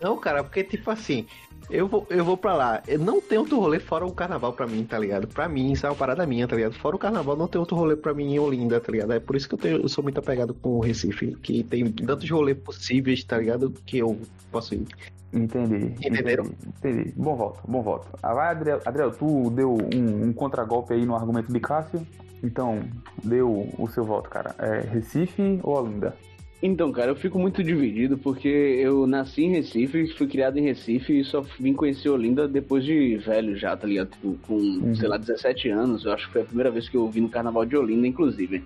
Não, 0.00 0.16
cara, 0.18 0.42
porque 0.42 0.64
tipo 0.64 0.90
assim, 0.90 1.26
eu 1.70 1.88
vou, 1.88 2.06
eu 2.10 2.24
vou 2.24 2.36
pra 2.36 2.54
lá. 2.54 2.82
Eu 2.86 2.98
não 2.98 3.20
tem 3.20 3.38
outro 3.38 3.58
rolê 3.58 3.78
fora 3.78 4.06
o 4.06 4.12
carnaval 4.12 4.52
pra 4.52 4.66
mim, 4.66 4.84
tá 4.84 4.98
ligado? 4.98 5.26
Pra 5.26 5.48
mim, 5.48 5.72
isso 5.72 5.86
é 5.86 5.90
uma 5.90 5.96
parada 5.96 6.26
minha, 6.26 6.46
tá 6.46 6.56
ligado? 6.56 6.74
Fora 6.74 6.96
o 6.96 6.98
carnaval, 6.98 7.36
não 7.36 7.48
tem 7.48 7.58
outro 7.58 7.76
rolê 7.76 7.96
pra 7.96 8.14
mim 8.14 8.34
em 8.34 8.38
Olinda, 8.38 8.80
tá 8.80 8.92
ligado? 8.92 9.12
É 9.12 9.20
por 9.20 9.36
isso 9.36 9.48
que 9.48 9.54
eu, 9.54 9.58
tenho, 9.58 9.82
eu 9.82 9.88
sou 9.88 10.02
muito 10.02 10.18
apegado 10.18 10.54
com 10.54 10.70
o 10.70 10.80
Recife, 10.80 11.36
que 11.36 11.62
tem 11.62 11.90
tantos 11.90 12.28
rolês 12.30 12.56
possíveis, 12.58 13.24
tá 13.24 13.38
ligado? 13.38 13.70
Que 13.84 13.98
eu 13.98 14.18
posso 14.50 14.74
ir. 14.74 14.86
Entendi. 15.32 15.94
Entenderam? 16.06 16.44
Entendi. 16.44 17.00
entendi. 17.00 17.12
Bom 17.16 17.34
voto, 17.36 17.60
bom 17.66 17.82
voto. 17.82 18.08
Ah, 18.22 18.32
vai, 18.32 18.50
Adriel, 18.50 18.80
Adriel, 18.84 19.10
tu 19.10 19.50
deu 19.50 19.72
um, 19.72 20.28
um 20.28 20.32
contragolpe 20.32 20.94
aí 20.94 21.04
no 21.04 21.14
argumento 21.14 21.52
de 21.52 21.60
Cássio. 21.60 22.06
Então, 22.42 22.80
deu 23.24 23.68
o 23.78 23.88
seu 23.88 24.04
voto, 24.04 24.28
cara. 24.28 24.54
É 24.58 24.80
Recife 24.80 25.58
ou 25.62 25.76
Olinda? 25.76 26.14
Então, 26.62 26.90
cara, 26.90 27.10
eu 27.10 27.16
fico 27.16 27.38
muito 27.38 27.62
dividido 27.62 28.16
porque 28.16 28.48
eu 28.48 29.06
nasci 29.06 29.44
em 29.44 29.52
Recife, 29.52 30.08
fui 30.08 30.26
criado 30.26 30.58
em 30.58 30.62
Recife 30.62 31.20
e 31.20 31.24
só 31.24 31.42
vim 31.60 31.74
conhecer 31.74 32.08
Olinda 32.08 32.48
depois 32.48 32.82
de 32.82 33.16
velho 33.18 33.56
já, 33.56 33.76
tá 33.76 33.86
ligado? 33.86 34.10
Tipo, 34.10 34.38
com, 34.46 34.94
sei 34.94 35.06
lá, 35.06 35.18
17 35.18 35.68
anos. 35.68 36.04
Eu 36.04 36.12
acho 36.12 36.26
que 36.26 36.32
foi 36.32 36.42
a 36.42 36.46
primeira 36.46 36.70
vez 36.70 36.88
que 36.88 36.96
eu 36.96 37.08
vi 37.10 37.20
no 37.20 37.28
Carnaval 37.28 37.66
de 37.66 37.76
Olinda, 37.76 38.06
inclusive. 38.06 38.64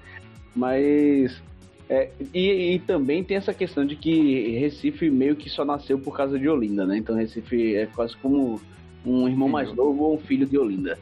Mas. 0.54 1.42
é, 1.88 2.10
e, 2.32 2.74
e 2.74 2.78
também 2.78 3.24
tem 3.24 3.36
essa 3.36 3.52
questão 3.52 3.84
de 3.84 3.96
que 3.96 4.56
Recife 4.58 5.10
meio 5.10 5.34
que 5.34 5.50
só 5.50 5.64
nasceu 5.64 5.98
por 5.98 6.16
causa 6.16 6.38
de 6.38 6.48
Olinda, 6.48 6.86
né? 6.86 6.96
Então 6.96 7.16
Recife 7.16 7.74
é 7.74 7.86
quase 7.86 8.16
como 8.18 8.60
um 9.04 9.28
irmão 9.28 9.48
mais 9.48 9.74
novo 9.74 10.04
ou 10.04 10.14
um 10.14 10.18
filho 10.18 10.46
de 10.46 10.56
Olinda. 10.56 10.96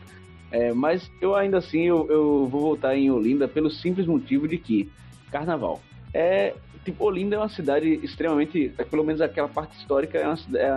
É, 0.51 0.73
mas 0.73 1.11
eu 1.21 1.35
ainda 1.35 1.59
assim 1.59 1.83
eu, 1.83 2.07
eu 2.09 2.47
vou 2.47 2.63
voltar 2.63 2.97
em 2.97 3.11
Olinda 3.11 3.47
pelo 3.47 3.71
simples 3.71 4.07
motivo 4.07 4.49
de 4.49 4.57
que 4.57 4.89
Carnaval. 5.31 5.83
É, 6.15 6.55
tipo, 6.91 7.05
Olinda 7.05 7.37
é 7.37 7.39
uma 7.39 7.49
cidade 7.49 8.01
extremamente, 8.03 8.73
é, 8.79 8.85
pelo 8.85 9.05
menos 9.05 9.21
aquela 9.21 9.49
parte 9.49 9.79
histórica 9.79 10.19
é, 10.19 10.27
uma 10.27 10.37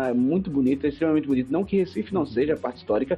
é 0.09 0.13
muito 0.13 0.49
bonita, 0.49 0.87
extremamente 0.87 1.27
bonita. 1.27 1.49
Não 1.51 1.63
que 1.63 1.77
Recife 1.77 2.13
não 2.13 2.25
seja 2.25 2.53
a 2.53 2.57
parte 2.57 2.77
histórica, 2.77 3.17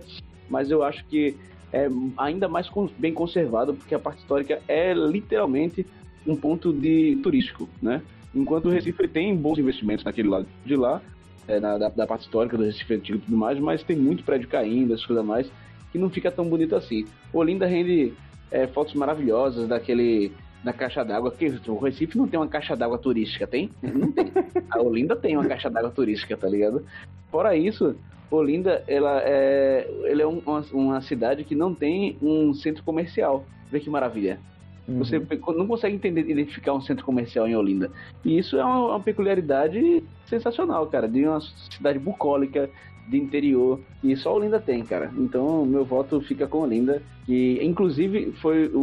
mas 0.49 0.69
eu 0.69 0.83
acho 0.83 1.03
que 1.05 1.35
é 1.71 1.87
ainda 2.17 2.47
mais 2.47 2.69
bem 2.99 3.13
conservado, 3.13 3.73
porque 3.73 3.95
a 3.95 3.99
parte 3.99 4.19
histórica 4.19 4.61
é 4.67 4.93
literalmente 4.93 5.85
um 6.25 6.35
ponto 6.35 6.71
de 6.71 7.17
turístico, 7.23 7.67
né? 7.81 8.01
Enquanto 8.33 8.65
o 8.65 8.69
Recife 8.69 9.07
tem 9.07 9.35
bons 9.35 9.57
investimentos 9.57 10.05
naquele 10.05 10.29
lado 10.29 10.47
de 10.63 10.75
lá, 10.75 11.01
é, 11.47 11.59
na, 11.59 11.77
da, 11.77 11.89
da 11.89 12.07
parte 12.07 12.21
histórica 12.21 12.55
do 12.55 12.63
Recife 12.63 12.93
Antigo 12.93 13.17
e 13.17 13.21
tudo 13.21 13.37
mais, 13.37 13.59
mas 13.59 13.83
tem 13.83 13.97
muito 13.97 14.23
prédio 14.23 14.47
caindo, 14.47 14.93
essas 14.93 15.05
coisas 15.05 15.25
mais, 15.25 15.51
que 15.91 15.97
não 15.97 16.09
fica 16.09 16.31
tão 16.31 16.45
bonito 16.45 16.75
assim. 16.75 17.05
Olinda 17.33 17.65
rende 17.65 18.13
é, 18.51 18.67
fotos 18.67 18.93
maravilhosas 18.93 19.67
daquele 19.67 20.31
da 20.63 20.71
caixa 20.71 21.03
d'água, 21.03 21.31
que 21.31 21.45
o 21.67 21.77
Recife 21.77 22.17
não 22.17 22.27
tem 22.27 22.39
uma 22.39 22.47
caixa 22.47 22.75
d'água 22.75 22.97
turística, 22.97 23.45
tem? 23.45 23.69
Não 23.81 24.11
tem. 24.11 24.31
A 24.69 24.81
Olinda 24.81 25.15
tem 25.15 25.35
uma 25.35 25.45
caixa 25.45 25.69
d'água 25.69 25.91
turística, 25.91 26.37
tá 26.37 26.47
ligado? 26.47 26.85
Fora 27.29 27.55
isso, 27.55 27.95
Olinda, 28.31 28.83
ela 28.87 29.21
é, 29.23 29.87
ela 30.05 30.21
é 30.21 30.27
um- 30.27 30.41
uma, 30.45 30.65
uma 30.71 31.01
cidade 31.01 31.43
que 31.43 31.53
não 31.55 31.75
tem 31.75 32.17
um 32.21 32.53
centro 32.53 32.83
comercial. 32.83 33.45
Vê 33.69 33.79
que 33.79 33.89
maravilha. 33.89 34.39
Você 34.87 35.17
não 35.55 35.65
consegue 35.65 35.95
entender, 35.95 36.29
identificar 36.29 36.73
um 36.73 36.81
centro 36.81 37.05
comercial 37.05 37.47
em 37.47 37.55
Olinda. 37.55 37.89
E 38.23 38.37
isso 38.37 38.57
é 38.57 38.63
uma, 38.63 38.87
uma 38.89 38.99
peculiaridade 38.99 40.03
sensacional, 40.25 40.87
cara, 40.87 41.07
de 41.07 41.25
uma 41.25 41.39
cidade 41.71 41.97
bucólica, 41.99 42.69
de 43.07 43.17
interior, 43.17 43.79
e 44.03 44.15
só 44.15 44.33
Olinda 44.35 44.59
tem, 44.59 44.83
cara. 44.83 45.11
Então, 45.17 45.65
meu 45.65 45.83
voto 45.83 46.21
fica 46.21 46.47
com 46.47 46.59
Olinda, 46.59 47.01
que 47.25 47.59
inclusive 47.61 48.31
foi 48.41 48.67
o, 48.73 48.79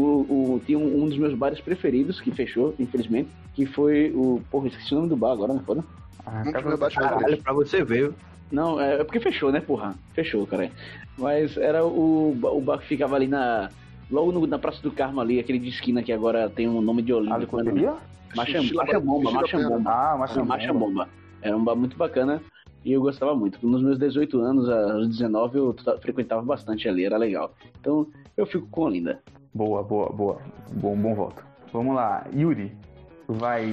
o 0.57 0.63
tinha 0.67 0.79
um, 0.79 1.03
um 1.05 1.09
dos 1.09 1.17
meus 1.19 1.35
bares 1.35 1.61
preferidos 1.61 2.21
que 2.21 2.31
fechou, 2.31 2.75
infelizmente, 2.79 3.31
que 3.55 3.67
foi 3.67 4.13
o, 4.15 4.41
porra, 4.51 4.69
esqueci 4.69 4.93
o 4.93 4.97
nome 4.99 5.09
do 5.09 5.17
bar 5.17 5.33
agora, 5.33 5.53
não 5.55 5.61
é 5.61 5.65
foda? 5.65 5.85
Ah, 6.27 6.43
meu 6.45 6.77
baixo 6.79 6.99
Caralho, 7.01 7.43
pra 7.43 7.53
você 7.53 7.83
ver. 7.83 8.13
Não, 8.53 8.81
é, 8.81 9.01
é 9.01 9.05
porque 9.05 9.21
fechou, 9.21 9.51
né, 9.51 9.61
porra? 9.61 9.95
Fechou, 10.13 10.47
cara. 10.47 10.71
Mas 11.17 11.57
era 11.57 11.85
o, 11.85 12.31
o 12.43 12.61
bar 12.61 12.79
que 12.79 12.87
ficava 12.87 13.17
ali 13.17 13.27
na. 13.27 13.71
Logo 14.11 14.33
no- 14.33 14.47
na 14.47 14.59
Praça 14.59 14.83
do 14.83 14.91
Carmo 14.91 15.21
ali, 15.21 15.39
aquele 15.39 15.59
de 15.59 15.69
esquina 15.69 16.03
que 16.03 16.13
agora 16.13 16.51
tem 16.51 16.69
um 16.69 16.81
nome 16.83 17.01
de 17.01 17.13
Olinda. 17.13 17.37
Ali 17.37 17.47
como 17.47 17.61
é 17.61 17.65
o 17.65 17.67
poderia? 17.69 17.91
nome? 17.91 18.03
Macham- 18.35 18.63
Xixi 18.63 18.75
da 18.75 18.85
Machambomba, 18.85 19.31
Xixi 19.31 19.35
da 19.35 19.41
Machambomba. 19.41 19.91
Ah, 19.91 20.73
Bomba. 20.73 21.09
Era 21.43 21.57
um 21.57 21.65
bar 21.65 21.77
muito 21.77 21.97
bacana 21.97 22.43
e 22.85 22.93
eu 22.93 23.01
gostava 23.01 23.35
muito. 23.35 23.65
Nos 23.67 23.83
meus 23.83 23.99
18 23.99 24.41
anos, 24.41 24.69
aos 24.69 25.09
19, 25.09 25.59
eu 25.59 25.75
frequentava 26.01 26.43
bastante 26.43 26.89
ali, 26.89 27.05
era 27.05 27.17
legal. 27.17 27.53
Então, 27.81 28.07
eu 28.37 28.47
fico 28.47 28.67
com 28.71 28.83
Olinda. 28.83 29.21
Boa, 29.55 29.83
boa, 29.83 30.11
boa. 30.11 30.39
Bom, 30.73 30.97
bom 30.97 31.15
voto. 31.15 31.45
Vamos 31.73 31.95
lá, 31.95 32.27
Yuri. 32.35 32.73
Tu 33.27 33.35
vai 33.35 33.65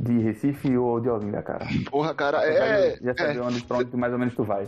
de 0.00 0.18
Recife 0.18 0.76
ou 0.76 0.98
de 1.00 1.08
Olinda, 1.08 1.40
cara? 1.42 1.66
Porra, 1.90 2.12
cara, 2.14 2.40
Já 2.40 2.46
é. 2.46 2.90
sabe- 2.90 3.04
Já 3.04 3.14
sabe 3.14 3.38
é, 3.38 3.42
onde, 3.42 3.62
pra 3.62 3.78
onde 3.78 3.96
mais 3.96 4.12
ou 4.12 4.18
menos 4.18 4.34
tu 4.34 4.42
vai. 4.42 4.66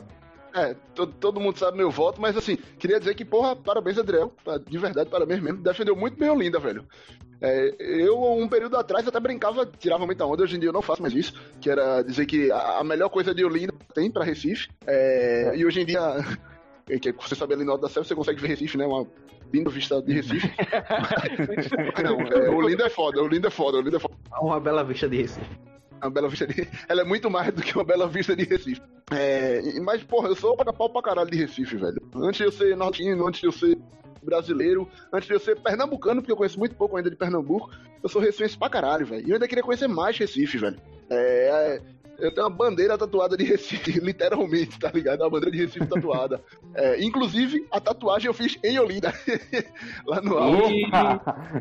É, 0.57 0.75
todo, 0.95 1.13
todo 1.13 1.39
mundo 1.39 1.59
sabe 1.59 1.77
meu 1.77 1.91
voto, 1.91 2.19
mas 2.19 2.35
assim, 2.35 2.57
queria 2.79 2.99
dizer 2.99 3.15
que, 3.15 3.27
porra, 3.27 3.55
parabéns, 3.55 3.99
Adriel. 3.99 4.33
tá, 4.43 4.57
De 4.57 4.79
verdade, 4.79 5.11
parabéns 5.11 5.43
mesmo. 5.43 5.63
Defendeu 5.63 5.95
muito 5.95 6.19
bem 6.19 6.31
Olinda, 6.31 6.59
velho. 6.59 6.83
É, 7.43 7.75
eu, 7.79 8.19
um 8.19 8.49
período 8.49 8.79
atrás, 8.79 9.07
até 9.07 9.21
brincava, 9.21 9.67
tirava 9.67 10.07
muita 10.07 10.25
onda, 10.25 10.45
hoje 10.45 10.57
em 10.57 10.59
dia 10.59 10.71
eu 10.71 10.73
não 10.73 10.81
faço 10.81 11.03
mais 11.03 11.13
isso, 11.13 11.35
que 11.61 11.69
era 11.69 12.01
dizer 12.01 12.25
que 12.25 12.51
a, 12.51 12.79
a 12.79 12.85
melhor 12.85 13.11
coisa 13.11 13.35
de 13.35 13.45
Olinda 13.45 13.75
tem 13.95 14.11
pra 14.11 14.25
Recife. 14.25 14.69
É, 14.87 15.53
E 15.55 15.67
hoje 15.67 15.83
em 15.83 15.85
dia, 15.85 16.01
que 16.89 17.13
você 17.13 17.35
sabe 17.35 17.53
ali 17.53 17.63
no 17.63 17.73
Alto 17.73 17.83
da 17.83 17.91
Serra, 17.91 18.07
você 18.07 18.15
consegue 18.15 18.41
ver 18.41 18.49
Recife, 18.49 18.79
né? 18.79 18.87
Uma 18.87 19.07
linda 19.53 19.69
vista 19.69 20.01
de 20.01 20.15
Recife. 20.15 20.51
não, 22.03 22.21
é, 22.23 22.49
Olinda 22.49 22.87
é 22.87 22.91
foda, 22.91 23.23
Olinda 23.23 23.49
é 23.49 23.51
foda, 23.51 23.77
Olinda 23.77 23.99
é 23.99 24.01
foda. 24.01 24.15
Uma 24.41 24.59
bela 24.59 24.83
vista 24.83 25.07
de 25.07 25.19
Recife. 25.19 25.66
A 26.01 26.11
Bela 26.11 26.29
Vista 26.29 26.47
de... 26.47 26.69
Ela 26.89 27.03
é 27.03 27.05
muito 27.05 27.31
mais 27.31 27.53
do 27.53 27.63
que 27.63 27.75
uma 27.75 27.85
Bela 27.85 28.09
Vista 28.09 28.35
de 28.37 28.45
Recife. 28.45 28.83
É... 29.11 29.81
Mas, 29.81 30.03
porra, 30.03 30.29
eu 30.29 30.37
sou 30.37 30.57
paga 30.57 30.73
pau 30.73 30.91
pra 30.91 31.03
caralho 31.03 31.31
de 31.31 31.39
Recife, 31.39 31.77
velho. 31.77 32.01
Antes 32.15 32.39
de 32.39 32.45
eu 32.45 32.53
ser 32.53 32.77
nordestino, 32.77 33.27
antes 33.27 33.41
de 33.41 33.47
eu 33.47 33.53
ser 33.53 33.79
brasileiro. 34.27 34.89
Antes 35.13 35.29
de 35.29 35.35
eu 35.35 35.41
ser 35.41 35.61
pernambucano, 35.61 36.21
porque 36.21 36.33
eu 36.33 36.37
conheço 36.37 36.59
muito 36.59 36.75
pouco 36.75 36.97
ainda 36.97 37.09
de 37.09 37.17
Pernambuco, 37.17 37.71
eu 38.03 38.09
sou 38.09 38.21
recifense 38.21 38.59
pra 38.59 38.69
caralho, 38.69 39.07
velho. 39.07 39.27
E 39.27 39.31
eu 39.31 39.35
ainda 39.35 39.49
queria 39.49 39.63
conhecer 39.63 39.87
mais 39.87 40.19
Recife, 40.19 40.59
velho. 40.59 40.79
É, 41.09 41.77
é 41.77 41.81
eu 42.19 42.33
tenho 42.33 42.47
uma 42.47 42.55
bandeira 42.55 42.97
tatuada 42.97 43.37
de 43.37 43.45
Recife, 43.45 43.99
literalmente, 44.01 44.79
tá 44.79 44.91
ligado? 44.93 45.21
Uma 45.21 45.31
bandeira 45.31 45.57
de 45.57 45.65
Recife 45.65 45.87
tatuada. 45.87 46.43
É, 46.75 47.03
inclusive, 47.03 47.67
a 47.71 47.81
tatuagem 47.81 48.29
eu 48.29 48.35
fiz 48.35 48.59
em 48.63 48.79
Olinda, 48.79 49.13
lá 50.07 50.21
no 50.21 50.39
alto. 50.39 50.73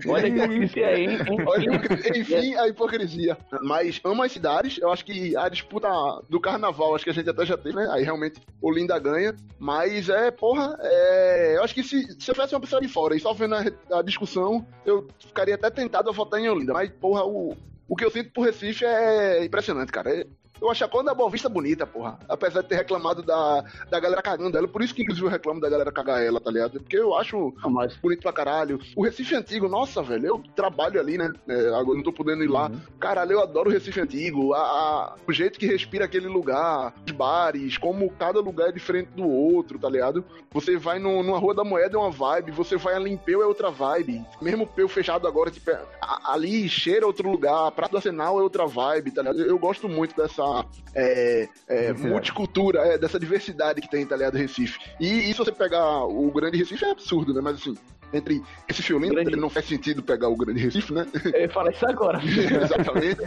Olha 0.08 0.32
que 0.32 0.38
hipocrisia 0.38 0.88
aí, 0.88 1.06
hein? 1.06 1.20
Olha, 1.48 2.20
enfim, 2.20 2.56
a 2.56 2.68
hipocrisia. 2.68 3.38
Mas 3.62 4.00
amo 4.04 4.24
as 4.24 4.32
cidades, 4.32 4.78
eu 4.78 4.92
acho 4.92 5.06
que 5.06 5.36
a 5.36 5.50
disputa 5.50 5.88
do 6.30 6.40
carnaval, 6.40 6.96
acho 6.96 7.04
que 7.04 7.10
a 7.10 7.14
gente 7.14 7.30
até 7.30 7.46
já 7.46 7.58
teve, 7.58 7.76
né? 7.76 7.88
Aí 7.92 8.04
realmente 8.04 8.42
Olinda 8.62 8.98
ganha. 9.00 9.36
Mas 9.60 10.10
é, 10.10 10.32
porra, 10.32 10.78
é, 10.82 11.58
eu 11.58 11.64
acho 11.64 11.74
que 11.74 11.84
se, 11.84 12.02
se 12.20 12.32
eu 12.32 12.36
tivesse 12.36 12.54
uma 12.54 12.62
pessoa 12.62 12.82
de 12.82 12.88
fora 12.88 13.16
e 13.16 13.20
só 13.20 13.34
vendo 13.34 13.56
a, 13.56 14.00
a 14.00 14.02
discussão, 14.02 14.66
eu 14.86 15.08
ficaria 15.20 15.56
até 15.56 15.70
tentado 15.70 16.10
a 16.10 16.14
votar 16.14 16.40
em 16.40 16.50
Olinda. 16.50 16.74
Mas, 16.74 16.90
porra, 16.90 17.26
o, 17.26 17.56
o 17.88 17.96
que 17.96 18.06
eu 18.06 18.12
sinto 18.12 18.32
por 18.32 18.46
Recife 18.46 18.86
é 18.86 19.44
impressionante, 19.44 19.92
cara. 19.92 20.10
É, 20.10 20.26
eu 20.62 20.70
acho 20.70 20.84
a 20.84 20.88
Conda 20.88 21.14
Boa 21.14 21.30
Vista 21.30 21.50
bonita, 21.50 21.86
porra. 21.86 22.18
Apesar 22.28 22.62
de 22.62 22.70
ter 22.70 22.76
reclamado 22.76 23.22
da, 23.22 23.64
da 23.90 24.00
galera 24.00 24.22
cagando 24.22 24.58
ela. 24.58 24.68
Por 24.68 24.82
isso 24.82 24.94
que, 24.94 25.02
inclusive, 25.02 25.26
eu 25.26 25.32
reclamo 25.32 25.60
da 25.60 25.70
galera 25.70 25.92
cagar 25.92 26.24
ela, 26.24 26.40
tá 26.40 26.52
ligado? 26.52 26.80
Porque 26.80 26.98
eu 26.98 27.16
acho 27.16 27.54
mas... 27.70 27.96
bonito 27.98 28.22
pra 28.22 28.34
caralho. 28.34 28.80
O 28.96 29.04
Recife 29.04 29.36
Antigo, 29.36 29.68
nossa, 29.68 30.02
velho, 30.02 30.26
eu 30.26 30.44
trabalho 30.56 31.00
ali, 31.00 31.18
né? 31.18 31.32
É, 31.48 31.68
agora 31.76 31.98
não 31.98 32.04
tô 32.04 32.14
podendo 32.14 32.44
ir 32.44 32.48
lá. 32.48 32.68
Uhum. 32.68 32.80
Caralho, 33.00 33.34
eu 33.34 33.42
adoro 33.42 33.70
o 33.70 33.74
Recife 33.74 34.00
Antigo. 34.00 34.54
A, 34.54 34.60
a, 34.60 35.16
o 35.28 35.34
jeito 35.34 35.60
que 35.60 35.68
respira 35.68 36.06
aquele 36.06 36.28
lugar, 36.28 36.94
os 37.06 37.12
bares, 37.12 37.78
como 37.78 38.10
cada 38.12 38.40
lugar 38.40 38.70
é 38.70 38.72
diferente 38.72 39.10
do 39.16 39.28
outro, 39.28 39.78
tá 39.78 39.90
ligado? 39.90 40.24
Você 40.52 40.78
vai 40.78 41.00
no, 41.00 41.22
numa 41.22 41.38
Rua 41.38 41.54
da 41.54 41.64
Moeda 41.64 41.98
é 41.98 42.00
uma 42.00 42.12
vibe, 42.12 42.52
você 42.52 42.78
vai 42.78 42.96
a 42.96 43.00
Limpeu 43.00 43.42
é 43.42 43.46
outra 43.46 43.70
vibe. 43.70 44.26
Mesmo 44.42 44.66
Peu 44.66 44.88
fechado 44.88 45.28
agora, 45.28 45.52
tipo, 45.52 45.70
é, 45.70 45.82
a, 46.02 46.34
ali 46.34 46.68
cheira 46.70 47.04
é 47.04 47.06
outro 47.06 47.30
lugar, 47.30 47.72
Prato 47.72 47.92
do 47.92 47.98
Arsenal 47.98 48.40
é 48.40 48.44
outra 48.44 48.66
vibe, 48.66 49.12
tá 49.12 49.22
ligado? 49.22 49.40
Eu, 49.40 49.48
eu 49.48 49.60
gosto 49.60 49.90
muito 49.90 50.16
dessa 50.16 50.45
é, 50.94 51.48
é, 51.68 51.94
multicultura, 51.94 52.80
é, 52.80 52.98
dessa 52.98 53.20
diversidade 53.20 53.82
que 53.82 53.90
tem, 53.90 54.06
tá 54.06 54.16
ligado, 54.16 54.38
Recife. 54.38 54.80
E, 55.00 55.30
e 55.30 55.34
se 55.34 55.38
você 55.38 55.52
pegar 55.52 56.06
o 56.06 56.32
Grande 56.32 56.58
Recife 56.58 56.86
é 56.86 56.92
absurdo, 56.92 57.34
né? 57.34 57.42
Mas 57.42 57.56
assim, 57.56 57.76
entre 58.14 58.42
Recife 58.68 58.92
e 58.92 58.96
Olinda, 58.96 59.16
grande... 59.16 59.36
não 59.36 59.50
faz 59.50 59.66
sentido 59.66 60.04
pegar 60.04 60.30
o 60.30 60.36
Grande 60.36 60.62
Recife, 60.62 60.94
né? 60.94 61.06
Eu 61.34 61.50
falar 61.50 61.72
isso 61.72 61.86
agora. 61.88 62.20
Exatamente. 62.24 63.22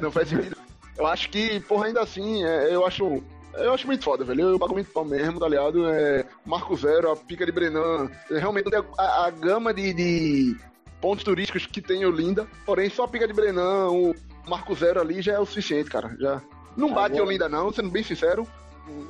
Não 0.00 0.10
faz 0.10 0.28
sentido. 0.28 0.56
Eu 0.96 1.06
acho 1.06 1.28
que, 1.28 1.60
porra, 1.60 1.86
ainda 1.86 2.02
assim, 2.02 2.44
é, 2.44 2.74
eu 2.74 2.86
acho 2.86 3.22
eu 3.56 3.72
acho 3.72 3.86
muito 3.86 4.04
foda, 4.04 4.24
velho. 4.24 4.50
Eu 4.50 4.58
pago 4.58 4.74
muito 4.74 4.90
pau 4.90 5.04
mesmo, 5.04 5.38
tá 5.38 5.48
ligado? 5.48 5.88
É, 5.88 6.24
Marco 6.44 6.76
Zero, 6.76 7.10
a 7.10 7.16
Pica 7.16 7.46
de 7.46 7.52
Brenan. 7.52 8.10
É, 8.30 8.38
realmente 8.38 8.68
a, 8.74 9.26
a 9.26 9.30
gama 9.30 9.72
de, 9.72 9.92
de, 9.92 10.56
pontos 11.00 11.24
turísticos 11.24 11.66
que 11.66 11.80
tem 11.80 12.04
Olinda. 12.04 12.46
Porém, 12.66 12.90
só 12.90 13.04
a 13.04 13.08
Pica 13.08 13.26
de 13.26 13.32
Brenan, 13.32 13.90
o 13.90 14.14
Marco 14.46 14.74
Zero 14.74 15.00
ali 15.00 15.22
já 15.22 15.34
é 15.34 15.38
o 15.38 15.46
suficiente, 15.46 15.90
cara. 15.90 16.16
Já, 16.18 16.42
não 16.76 16.92
bate 16.92 17.14
Agora... 17.14 17.28
Olinda, 17.28 17.48
não, 17.48 17.72
sendo 17.72 17.90
bem 17.90 18.02
sincero. 18.02 18.46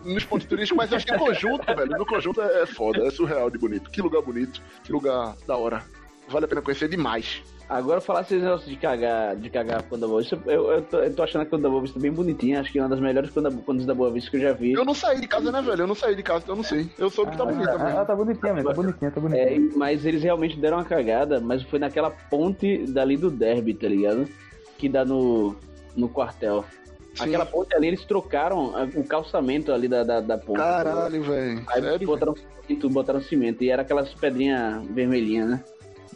Nos 0.05 0.25
pontos 0.25 0.47
turísticos, 0.47 0.77
mas 0.77 0.91
eu 0.91 0.97
acho 0.97 1.07
que 1.07 1.13
no 1.13 1.19
conjunto, 1.19 1.67
velho. 1.67 1.99
No 1.99 2.07
conjunto 2.07 2.41
é 2.41 2.65
foda, 2.65 3.05
é 3.07 3.11
surreal 3.11 3.51
de 3.51 3.59
bonito. 3.59 3.91
Que 3.91 4.01
lugar 4.01 4.23
bonito, 4.23 4.63
que 4.85 4.93
lugar 4.93 5.35
da 5.47 5.57
hora. 5.57 5.83
Vale 6.29 6.45
a 6.45 6.49
pena 6.49 6.63
conhecer 6.63 6.89
demais. 6.89 7.43
Agora 7.69 8.01
falar 8.01 8.21
esses 8.21 8.43
negócios 8.43 8.69
de 8.69 8.77
cagar, 8.77 9.35
de 9.37 9.49
cagar 9.49 9.83
com 9.85 9.99
da 9.99 10.07
Boa 10.07 10.21
Vista, 10.21 10.39
eu, 10.47 10.71
eu, 10.71 10.83
tô, 10.83 10.99
eu 10.99 11.15
tô 11.15 11.23
achando 11.23 11.47
que 11.47 11.55
a 11.55 11.59
da 11.59 11.69
Boa 11.69 11.81
Vista 11.81 11.99
é 11.99 12.03
bem 12.03 12.13
bonitinha, 12.13 12.61
acho 12.61 12.71
que 12.71 12.79
é 12.79 12.83
uma 12.83 12.91
das 12.91 13.01
melhores 13.01 13.31
quando 13.31 13.87
da 13.87 13.95
Boa 13.95 14.11
Vista 14.11 14.31
que 14.31 14.37
eu 14.37 14.41
já 14.41 14.53
vi. 14.53 14.73
Eu 14.73 14.85
não 14.85 14.93
saí 14.95 15.19
de 15.19 15.27
casa, 15.27 15.51
né, 15.51 15.63
velho? 15.63 15.83
Eu 15.83 15.87
não 15.87 15.95
saí 15.95 16.15
de 16.15 16.23
casa, 16.23 16.41
então 16.45 16.53
eu 16.53 16.57
não 16.59 16.65
sei. 16.65 16.91
Eu 16.99 17.09
soube 17.09 17.31
que 17.31 17.39
tá 17.39 17.45
bonita 17.47 17.73
ah, 17.73 17.79
mesmo. 17.79 17.99
Ah, 17.99 18.05
tá 18.05 18.15
bonitinha 18.15 18.53
mesmo, 18.53 18.69
tá 18.69 18.75
bonitinha, 18.75 19.11
tá 19.11 19.21
bonitinha. 19.21 19.47
É, 19.47 19.59
mas 19.77 20.05
eles 20.05 20.23
realmente 20.23 20.59
deram 20.59 20.77
uma 20.77 20.85
cagada, 20.85 21.41
mas 21.41 21.63
foi 21.63 21.79
naquela 21.79 22.11
ponte 22.11 22.85
dali 22.87 23.17
do 23.17 23.31
derby, 23.31 23.73
tá 23.73 23.89
ligado? 23.89 24.29
Que 24.77 24.87
dá 24.87 25.03
no, 25.05 25.57
no 25.97 26.09
quartel. 26.09 26.67
Sim. 27.15 27.25
Aquela 27.25 27.47
ponte 27.47 27.75
ali, 27.75 27.89
eles 27.89 28.05
trocaram 28.05 28.75
o 28.95 29.05
calçamento 29.05 29.73
ali 29.73 29.87
da, 29.87 30.03
da, 30.03 30.21
da 30.21 30.39
ponte. 30.39 30.59
Caralho, 30.59 31.23
velho. 31.23 31.63
Aí 31.69 31.83
Sério, 31.83 32.07
botaram 32.07 32.35
cimento, 32.35 32.91
botaram 32.91 33.23
cimento. 33.23 33.63
E 33.63 33.71
era 33.71 33.83
aquelas 33.83 34.13
pedrinhas 34.15 34.85
vermelhinhas, 34.87 35.49
né? 35.49 35.65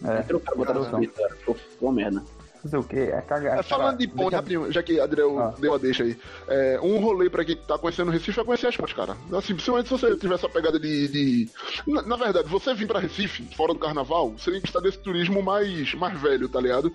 É. 0.04 0.10
Aí 0.18 0.22
trocaram, 0.24 0.58
botaram 0.58 0.84
cimento. 0.84 1.14
Ficou, 1.38 1.54
ficou 1.54 1.92
merda. 1.92 2.22
Fazer 2.62 2.76
o 2.76 2.82
quê? 2.82 3.10
É 3.12 3.20
cagar. 3.20 3.58
É, 3.58 3.62
falando 3.62 3.98
de 3.98 4.08
ponte, 4.08 4.34
rapidinho, 4.34 4.70
já 4.72 4.82
que 4.82 4.98
Adriel 4.98 5.38
ah. 5.38 5.54
deu 5.58 5.74
a 5.74 5.78
deixa 5.78 6.02
aí. 6.02 6.18
É, 6.48 6.80
um 6.82 6.98
rolê 6.98 7.30
pra 7.30 7.44
quem 7.44 7.56
tá 7.56 7.78
conhecendo 7.78 8.08
o 8.08 8.10
Recife 8.10 8.40
é 8.40 8.44
conhecer 8.44 8.66
as 8.66 8.76
pontes, 8.76 8.94
cara. 8.94 9.16
Assim, 9.32 9.54
principalmente 9.54 9.86
se 9.86 9.92
você 9.92 10.16
tiver 10.16 10.34
essa 10.34 10.48
pegada 10.48 10.78
de. 10.78 11.08
de... 11.08 11.50
Na, 11.86 12.02
na, 12.02 12.16
verdade, 12.16 12.48
você 12.48 12.74
vir 12.74 12.88
pra 12.88 12.98
Recife, 12.98 13.44
fora 13.54 13.72
do 13.72 13.78
carnaval, 13.78 14.30
você 14.30 14.50
tem 14.50 14.60
que 14.60 14.66
estar 14.66 14.80
desse 14.80 14.98
turismo 14.98 15.40
mais, 15.42 15.94
mais 15.94 16.20
velho, 16.20 16.48
tá 16.48 16.60
ligado? 16.60 16.92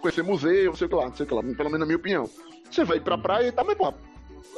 Conhecer 0.00 0.22
museu, 0.22 0.76
sei 0.76 0.88
lá, 0.88 1.06
não 1.06 1.14
sei 1.14 1.26
lá, 1.30 1.42
pelo 1.42 1.70
menos 1.70 1.80
na 1.80 1.86
minha 1.86 1.96
opinião. 1.96 2.28
Você 2.70 2.84
vai 2.84 3.00
pra 3.00 3.18
praia 3.18 3.48
e 3.48 3.52
tá, 3.52 3.64
mas 3.64 3.76
pô, 3.76 3.92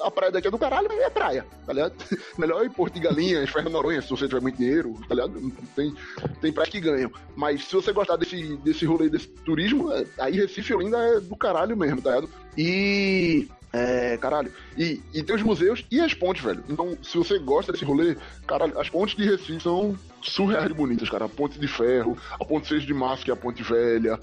a 0.03 0.11
praia 0.11 0.33
daqui 0.33 0.49
é 0.49 0.51
do 0.51 0.59
caralho, 0.59 0.89
mas 0.89 0.99
é 0.99 1.11
praia, 1.11 1.47
tá 1.67 1.73
ligado? 1.73 1.95
Melhor 2.39 2.65
ir 2.65 2.71
Porto 2.71 2.95
de 2.95 3.01
Galinhas, 3.01 3.51
Ferro 3.51 3.71
Noronha, 3.71 4.03
se 4.03 4.11
você 4.11 4.27
tiver 4.27 4.41
muito 4.41 4.57
dinheiro, 4.57 4.95
tá 5.09 5.15
ligado? 5.15 5.53
Tem, 5.75 5.95
tem 6.41 6.53
praias 6.53 6.71
que 6.71 6.81
ganham. 6.81 7.11
Mas 7.37 7.65
se 7.65 7.75
você 7.75 7.93
gostar 7.93 8.17
desse, 8.17 8.57
desse 8.59 8.85
rolê, 8.85 9.09
desse 9.09 9.29
turismo, 9.29 9.93
é, 9.93 10.05
aí 10.19 10.37
Recife 10.37 10.75
Olinda 10.75 10.99
é 10.99 11.21
do 11.21 11.37
caralho 11.37 11.77
mesmo, 11.77 12.01
tá 12.01 12.11
ligado? 12.11 12.31
E. 12.57 13.49
É, 13.73 14.17
caralho. 14.17 14.53
E, 14.77 15.01
e 15.15 15.23
tem 15.23 15.37
os 15.37 15.43
museus 15.43 15.87
e 15.93 16.01
as 16.01 16.13
pontes, 16.13 16.43
velho. 16.43 16.65
Então, 16.69 16.99
se 17.05 17.17
você 17.17 17.39
gosta 17.39 17.71
desse 17.71 17.85
rolê, 17.85 18.17
caralho, 18.45 18.77
as 18.77 18.91
pontes 18.91 19.15
de 19.15 19.25
Recife 19.25 19.61
são 19.61 19.97
surreais 20.21 20.67
de 20.67 20.75
bonitas, 20.75 21.09
cara. 21.09 21.27
A 21.27 21.29
ponte 21.29 21.59
de 21.59 21.69
ferro, 21.69 22.19
a 22.33 22.45
ponte 22.45 22.67
6 22.67 22.83
de 22.83 22.93
março, 22.93 23.25
que 23.25 23.31
é 23.31 23.35
a 23.35 23.37
ponte 23.37 23.63
velha, 23.63 24.19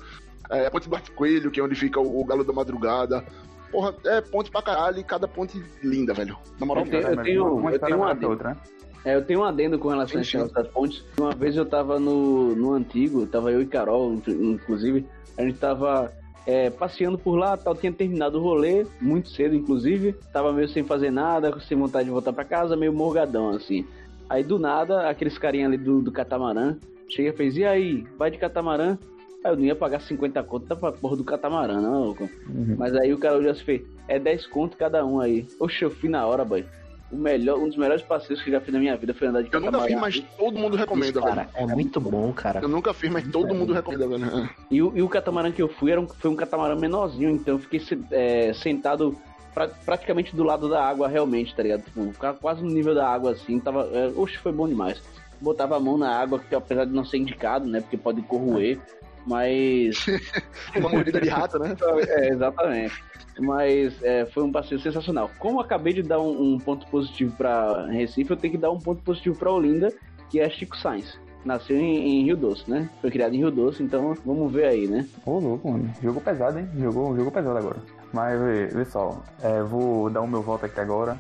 é, 0.50 0.66
a 0.66 0.72
ponte 0.72 0.90
do 0.90 1.12
Coelho, 1.14 1.52
que 1.52 1.60
é 1.60 1.64
onde 1.64 1.76
fica 1.76 2.00
o, 2.00 2.22
o 2.22 2.26
Galo 2.26 2.44
da 2.44 2.54
Madrugada. 2.54 3.24
Porra, 3.72 3.94
é 4.06 4.22
ponte 4.22 4.50
pra 4.50 4.62
caralho 4.62 5.00
e 5.00 5.04
cada 5.04 5.28
ponte 5.28 5.62
linda, 5.84 6.14
velho. 6.14 6.38
Na 6.60 6.66
moral, 6.66 6.86
eu 6.86 6.90
tenho, 6.90 7.08
eu 7.08 7.24
tenho, 7.24 7.70
eu 7.70 7.80
tenho 7.80 7.98
um 7.98 8.04
adendo. 8.04 8.30
Outra, 8.30 8.50
né? 8.52 8.58
É, 9.06 9.16
eu 9.16 9.24
tenho 9.24 9.40
um 9.40 9.44
adendo 9.44 9.80
com 9.80 9.88
relação 9.88 10.18
a 10.18 10.22
essas 10.22 10.68
pontes. 10.68 11.04
Uma 11.18 11.32
vez 11.32 11.56
eu 11.56 11.66
tava 11.66 12.00
no, 12.00 12.56
no 12.56 12.74
antigo, 12.74 13.26
tava 13.26 13.52
eu 13.52 13.62
e 13.62 13.66
Carol, 13.66 14.14
inclusive, 14.28 15.06
a 15.38 15.44
gente 15.44 15.58
tava 15.58 16.12
é, 16.46 16.70
passeando 16.70 17.18
por 17.18 17.36
lá, 17.36 17.56
tal, 17.56 17.76
tinha 17.76 17.92
terminado 17.92 18.38
o 18.38 18.42
rolê, 18.42 18.86
muito 19.00 19.30
cedo, 19.30 19.56
inclusive, 19.56 20.14
tava 20.34 20.52
meio 20.52 20.68
sem 20.70 20.84
fazer 20.84 21.12
nada, 21.12 21.58
sem 21.62 21.78
vontade 21.78 22.06
de 22.06 22.12
voltar 22.12 22.34
para 22.34 22.44
casa, 22.44 22.76
meio 22.76 22.94
morgadão, 22.94 23.50
assim. 23.50 23.86
Aí 24.30 24.44
do 24.44 24.60
nada, 24.60 25.10
aqueles 25.10 25.38
carinha 25.38 25.68
ali 25.68 25.78
do, 25.78 26.02
do 26.02 26.12
catamarã, 26.12 26.76
chega 27.10 27.30
e 27.30 27.34
fez, 27.34 27.56
e 27.58 27.66
aí, 27.66 28.06
vai 28.18 28.32
de 28.32 28.38
catamarã? 28.38 28.98
Aí 29.44 29.52
eu 29.52 29.58
não 29.58 29.64
ia 29.64 29.76
pagar 29.76 30.02
50 30.02 30.42
conto 30.44 30.76
pra 30.76 30.92
porra 30.92 31.16
do 31.16 31.24
catamarã, 31.24 31.80
não, 31.80 32.06
louco. 32.06 32.30
Uhum. 32.50 32.76
Mas 32.78 32.96
aí 32.96 33.14
o 33.14 33.18
cara 33.18 33.38
olhou 33.38 33.52
assim 33.52 33.64
fez, 33.64 33.82
é 34.08 34.20
10 34.20 34.48
conto 34.48 34.78
cada 34.78 35.06
um 35.06 35.20
aí. 35.20 35.48
Oxe, 35.60 35.84
eu 35.84 35.92
fui 35.92 36.10
na 36.10 36.26
hora, 36.26 36.44
boy. 36.44 36.66
O 37.10 37.16
melhor, 37.16 37.58
um 37.58 37.68
dos 37.68 37.78
melhores 37.78 38.02
passeios 38.02 38.42
que 38.42 38.50
eu 38.50 38.54
já 38.54 38.60
fiz 38.60 38.74
na 38.74 38.80
minha 38.80 38.98
vida 38.98 39.14
foi 39.14 39.28
andar 39.28 39.42
de 39.42 39.50
Eu 39.54 39.62
nunca 39.62 39.82
fiz, 39.82 39.98
mas 39.98 40.20
todo 40.38 40.60
mundo 40.60 40.76
recomenda, 40.76 41.22
cara, 41.22 41.44
velho. 41.44 41.50
É 41.56 41.66
muito 41.66 42.02
bom, 42.02 42.34
cara. 42.34 42.60
Eu 42.62 42.68
nunca 42.68 42.94
fiz, 42.94 43.10
mas 43.10 43.26
todo 43.30 43.56
mundo 43.56 43.72
recomenda, 43.72 44.08
velho. 44.08 44.50
E, 44.70 44.82
o, 44.82 44.92
e 44.94 45.02
o 45.02 45.08
catamarã 45.08 45.50
que 45.50 45.62
eu 45.62 45.70
fui 45.70 45.92
era 45.92 46.02
um, 46.02 46.08
foi 46.08 46.30
um 46.30 46.36
catamarã 46.36 46.76
menorzinho, 46.76 47.30
então 47.30 47.56
eu 47.56 47.60
fiquei 47.60 47.82
é, 48.12 48.52
sentado 48.54 49.16
pra, 49.54 49.70
praticamente 49.70 50.36
do 50.36 50.44
lado 50.44 50.68
da 50.70 50.84
água, 50.84 51.08
realmente, 51.08 51.56
tá 51.56 51.64
ligado? 51.64 51.84
Tipo, 51.84 52.12
ficava 52.12 52.38
quase 52.38 52.62
no 52.62 52.70
nível 52.70 52.94
da 52.94 53.08
água, 53.08 53.32
assim. 53.32 53.58
Tava, 53.60 53.90
é, 53.94 54.12
oxe, 54.16 54.38
foi 54.38 54.52
bom 54.52 54.68
demais. 54.68 55.02
Botava 55.40 55.78
a 55.78 55.80
mão 55.80 55.98
na 55.98 56.10
água, 56.10 56.40
que 56.40 56.54
apesar 56.54 56.86
de 56.86 56.92
não 56.92 57.06
ser 57.06 57.18
indicado, 57.18 57.66
né? 57.68 57.80
Porque 57.80 57.96
pode 57.96 58.22
corroer. 58.22 58.80
Mas. 59.28 60.06
Uma 60.76 60.90
mordida 60.90 61.20
de 61.20 61.30
rato, 61.30 61.60
né? 61.60 61.76
É, 62.08 62.30
exatamente. 62.30 63.04
Mas 63.40 64.02
é, 64.02 64.26
foi 64.26 64.44
um 64.44 64.52
passeio 64.52 64.82
sensacional. 64.82 65.30
Como 65.38 65.60
acabei 65.60 65.94
de 65.94 66.02
dar 66.02 66.20
um, 66.20 66.54
um 66.54 66.58
ponto 66.58 66.88
positivo 66.88 67.36
para 67.38 67.86
Recife, 67.88 68.32
eu 68.32 68.38
tenho 68.38 68.54
que 68.54 68.58
dar 68.58 68.72
um 68.72 68.80
ponto 68.80 69.04
positivo 69.04 69.38
para 69.38 69.52
Olinda, 69.52 69.94
que 70.30 70.40
é 70.40 70.50
Chico 70.50 70.78
Sainz. 70.78 71.20
Nasceu 71.46 71.78
em, 71.78 72.22
em, 72.22 72.24
Rio 72.24 72.36
Doce, 72.36 72.70
né? 72.70 72.90
Foi 73.00 73.12
criado 73.12 73.34
em 73.36 73.38
Rio 73.38 73.52
Doce, 73.52 73.84
então 73.84 74.16
vamos 74.26 74.52
ver 74.52 74.66
aí, 74.66 74.88
né? 74.88 75.08
Ô, 75.26 75.40
louco, 75.40 75.72
mano. 75.72 75.94
Jogou 76.02 76.22
pesado, 76.22 76.58
hein? 76.58 76.68
Jogou, 76.78 77.16
jogou 77.16 77.32
pesado 77.32 77.58
agora. 77.58 77.78
Mas, 78.12 78.40
vê, 78.42 78.66
vê 78.68 78.86
só, 78.86 79.22
é, 79.44 79.62
vou 79.62 80.10
dar 80.10 80.22
o 80.22 80.28
meu 80.28 80.42
voto 80.42 80.66
aqui 80.66 80.80
agora. 80.80 81.18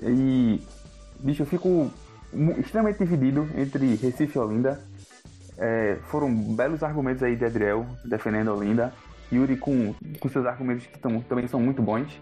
E, 0.00 0.60
bicho, 1.20 1.42
eu 1.42 1.46
fico 1.46 1.90
extremamente 2.58 2.98
dividido 2.98 3.46
entre 3.56 3.94
Recife 3.96 4.36
e 4.36 4.40
Olinda. 4.40 4.80
É, 5.64 5.96
foram 6.06 6.34
belos 6.34 6.82
argumentos 6.82 7.22
aí 7.22 7.36
de 7.36 7.44
Adriel 7.44 7.86
defendendo 8.04 8.50
a 8.50 8.54
Olinda. 8.54 8.92
Yuri 9.32 9.56
com, 9.56 9.94
com 10.18 10.28
seus 10.28 10.44
argumentos 10.44 10.86
que 10.86 10.98
tão, 10.98 11.20
também 11.20 11.46
são 11.46 11.60
muito 11.60 11.80
bons. 11.80 12.20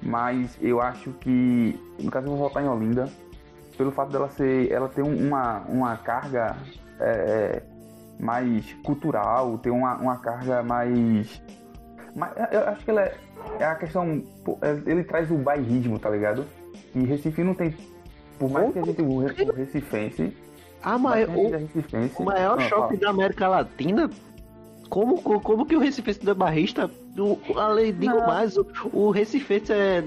Mas 0.00 0.56
eu 0.62 0.80
acho 0.80 1.10
que, 1.14 1.76
no 1.98 2.10
caso, 2.12 2.26
eu 2.26 2.30
vou 2.30 2.48
votar 2.48 2.62
em 2.62 2.68
Olinda 2.68 3.10
pelo 3.76 3.90
fato 3.90 4.12
dela 4.12 4.28
ser, 4.30 4.70
ela 4.70 4.88
ter 4.88 5.02
uma, 5.02 5.58
uma 5.62 5.96
carga 5.96 6.56
é, 7.00 7.08
é, 7.08 7.62
mais 8.22 8.72
cultural, 8.84 9.58
ter 9.58 9.70
uma, 9.70 9.96
uma 9.96 10.16
carga 10.18 10.62
mais, 10.62 11.42
mais. 12.14 12.32
Eu 12.52 12.68
acho 12.68 12.84
que 12.84 12.90
ela 12.90 13.02
é, 13.02 13.16
é 13.58 13.64
a 13.64 13.74
questão. 13.74 14.22
É, 14.62 14.90
ele 14.90 15.02
traz 15.02 15.28
o 15.30 15.36
bairrismo, 15.36 15.98
tá 15.98 16.08
ligado? 16.08 16.46
E 16.94 17.04
Recife 17.04 17.42
não 17.42 17.54
tem. 17.54 17.74
Por 18.38 18.48
mais 18.48 18.72
que 18.72 18.78
a 18.78 18.82
gente 18.84 19.02
o 19.02 19.18
recifense 19.52 20.36
Ah, 20.88 20.96
mas 20.96 21.28
o, 21.28 22.22
o 22.22 22.24
maior 22.24 22.60
choque 22.60 22.96
da 22.96 23.10
América 23.10 23.48
Latina 23.48 24.08
como, 24.88 25.20
como 25.20 25.66
que 25.66 25.74
o 25.74 25.80
Recife 25.80 26.16
é 26.28 26.32
barrista, 26.32 26.88
o, 27.18 27.58
além 27.58 27.92
digo 27.92 28.18
mais, 28.24 28.56
o, 28.56 28.64
o 28.92 29.10
Recife 29.10 29.62
é. 29.70 30.04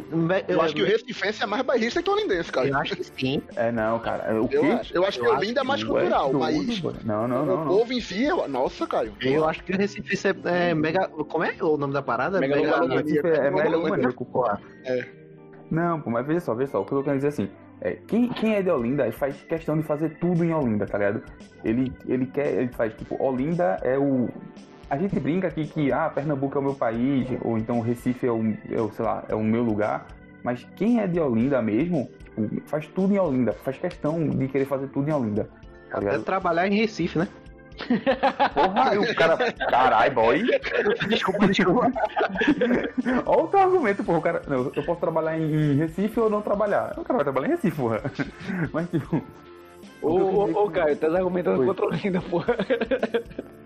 Eu 0.48 0.62
acho 0.62 0.74
que 0.74 0.82
o 0.82 0.86
Recife 0.86 1.44
é 1.44 1.46
mais 1.46 1.64
barrista 1.64 2.02
que 2.02 2.10
o 2.10 2.14
Olindense, 2.14 2.50
cara. 2.50 2.70
Eu 2.70 2.78
acho 2.78 2.96
que 2.96 3.04
sim. 3.04 3.42
É, 3.58 3.74
não, 3.74 4.00
cara. 4.00 4.42
O 4.42 4.48
eu, 4.50 4.74
acho, 4.74 4.94
eu 4.94 5.06
acho 5.06 5.20
que 5.20 5.28
o 5.28 5.32
Olinda 5.32 5.60
é 5.60 5.64
mais 5.64 5.84
cultural, 5.84 6.32
mas. 6.32 6.82
Não, 7.04 7.28
não, 7.28 7.46
não. 7.46 7.64
O 7.64 7.68
povo 7.80 7.92
em 7.92 8.00
si, 8.00 8.24
eu... 8.24 8.48
nossa, 8.48 8.88
Caio. 8.88 9.14
Eu 9.20 9.48
acho 9.48 9.64
que 9.64 9.74
o 9.74 9.78
Recife 9.78 10.18
é, 10.28 10.70
é 10.70 10.74
mega. 10.74 11.10
Como 11.10 11.44
é 11.44 11.54
o 11.62 11.78
nome 11.78 11.94
da 11.94 12.02
parada? 12.02 12.40
Mega. 12.40 12.56
É 12.56 13.52
megalomaníaco, 13.52 14.26
pô. 14.26 14.48
É. 14.86 15.06
Não, 15.70 16.02
pô, 16.02 16.10
mas 16.10 16.26
veja 16.26 16.40
só, 16.40 16.56
veja 16.56 16.72
só. 16.72 16.82
O 16.82 16.86
que 16.86 16.94
eu 16.94 17.04
quero 17.04 17.18
dizer 17.18 17.28
assim. 17.28 17.50
É, 17.82 17.98
quem, 18.08 18.30
quem 18.30 18.56
é 18.56 18.62
de 18.62 18.70
Olinda 18.70 19.10
faz 19.12 19.42
questão 19.44 19.78
de 19.78 19.84
fazer 19.84 20.18
tudo 20.20 20.44
em 20.44 20.54
Olinda, 20.54 20.86
tá 20.86 20.98
ligado? 20.98 21.24
Ele, 21.64 21.94
ele 22.08 22.26
quer, 22.26 22.48
ele 22.48 22.70
faz 22.70 22.94
tipo, 22.94 23.22
Olinda 23.24 23.78
é 23.84 23.98
o, 23.98 24.28
a 24.90 24.98
gente 24.98 25.20
brinca 25.20 25.48
aqui 25.48 25.68
que 25.68 25.92
ah, 25.92 26.10
Pernambuco 26.10 26.58
é 26.58 26.62
o 26.62 26.64
meu 26.64 26.74
país, 26.74 27.28
ou 27.44 27.58
então 27.58 27.78
o 27.78 27.82
Recife 27.82 28.26
é 28.26 28.32
o, 28.32 28.42
é 28.42 28.94
sei 28.94 29.06
lá, 29.06 29.24
é 29.30 29.36
o 29.36 29.44
meu 29.44 29.64
lugar. 29.64 30.08
Mas 30.44 30.66
quem 30.76 31.00
é 31.00 31.06
de 31.08 31.20
Olinda 31.20 31.62
mesmo, 31.62 32.10
tipo, 32.24 32.62
faz 32.66 32.88
tudo 32.88 33.14
em 33.14 33.20
Olinda, 33.20 33.54
faz 33.54 33.78
questão 33.78 34.28
de 34.28 34.48
querer 34.48 34.66
fazer 34.66 34.88
tudo 34.88 35.08
em 35.10 35.14
Olinda. 35.14 35.48
Tá 35.92 36.00
Até 36.00 36.18
trabalhar 36.20 36.68
em 36.68 36.76
Recife, 36.76 37.20
né? 37.20 37.28
Porra, 38.54 38.90
aí 38.90 38.98
o 38.98 39.16
cara. 39.16 39.38
Carai, 39.54 40.10
boy. 40.10 40.44
Desculpa, 41.08 41.48
desculpa. 41.48 41.92
Olha 43.26 43.44
o 43.44 43.48
teu 43.48 43.60
argumento, 43.60 44.04
porra. 44.04 44.18
O 44.18 44.22
cara. 44.22 44.42
Não, 44.48 44.72
eu 44.76 44.84
posso 44.84 45.00
trabalhar 45.00 45.38
em 45.38 45.76
Recife 45.76 46.20
ou 46.20 46.30
não 46.30 46.42
trabalhar. 46.42 46.94
O 46.98 47.04
cara 47.04 47.18
vai 47.18 47.24
trabalhar 47.24 47.48
em 47.48 47.52
Recife, 47.52 47.78
porra. 47.78 48.02
Mas 48.74 48.90
tipo. 48.90 49.22
Ô, 50.02 50.10
ô, 50.10 50.64
ô, 50.66 50.70
Caio, 50.70 50.96
tá 50.96 51.08
argumentando 51.08 51.66
contra 51.66 51.86
o 51.86 51.88
Olinda, 51.90 52.22
porra. 52.22 52.56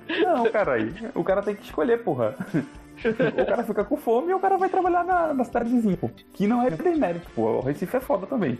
Não, 0.07 0.51
cara, 0.51 0.73
aí. 0.73 0.93
O 1.15 1.23
cara 1.23 1.41
tem 1.41 1.55
que 1.55 1.63
escolher, 1.63 2.03
porra. 2.03 2.35
o 3.03 3.45
cara 3.45 3.63
fica 3.63 3.83
com 3.83 3.97
fome 3.97 4.31
e 4.31 4.33
o 4.33 4.39
cara 4.39 4.57
vai 4.57 4.69
trabalhar 4.69 5.03
na, 5.03 5.33
na 5.33 5.43
cidade 5.43 5.69
vizinha, 5.69 5.97
pô. 5.97 6.09
Que 6.33 6.47
não 6.47 6.63
é 6.63 6.69
demérito, 6.69 7.29
pô. 7.35 7.57
O 7.57 7.61
Recife 7.61 7.97
é 7.97 7.99
foda 7.99 8.25
também. 8.25 8.57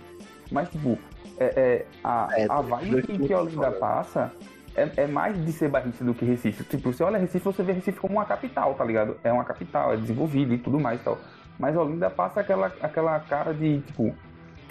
Mas, 0.52 0.70
tipo, 0.70 0.98
é, 1.40 1.46
é 1.46 1.86
a, 2.04 2.28
é, 2.34 2.46
a 2.50 2.62
vibe 2.62 3.26
que 3.26 3.34
Olinda 3.34 3.72
passa 3.72 4.32
é, 4.76 4.90
é, 4.98 5.08
mais 5.08 5.44
de 5.44 5.52
ser 5.52 5.70
barrista 5.70 6.04
do 6.04 6.14
que 6.14 6.26
Recife. 6.26 6.64
Tipo, 6.64 6.91
você 6.91 7.04
olha 7.04 7.18
Recife, 7.18 7.44
você 7.44 7.64
vê 7.64 7.74
Recife 7.74 8.00
como 8.00 8.16
uma 8.16 8.26
capital, 8.26 8.74
tá 8.74 8.84
ligado? 8.84 9.18
É 9.24 9.32
uma 9.32 9.44
capital, 9.44 9.94
é 9.94 9.98
desenvolvido 9.98 10.54
e 10.54 10.58
tudo 10.58 10.80
mais 10.80 11.00
e 11.00 11.04
tal. 11.04 11.18
Mas 11.60 11.76
Olinda 11.76 12.10
passa 12.10 12.41
aquela, 12.41 12.72
aquela 12.82 13.20
cara 13.20 13.54
de, 13.54 13.82
tipo, 13.82 14.16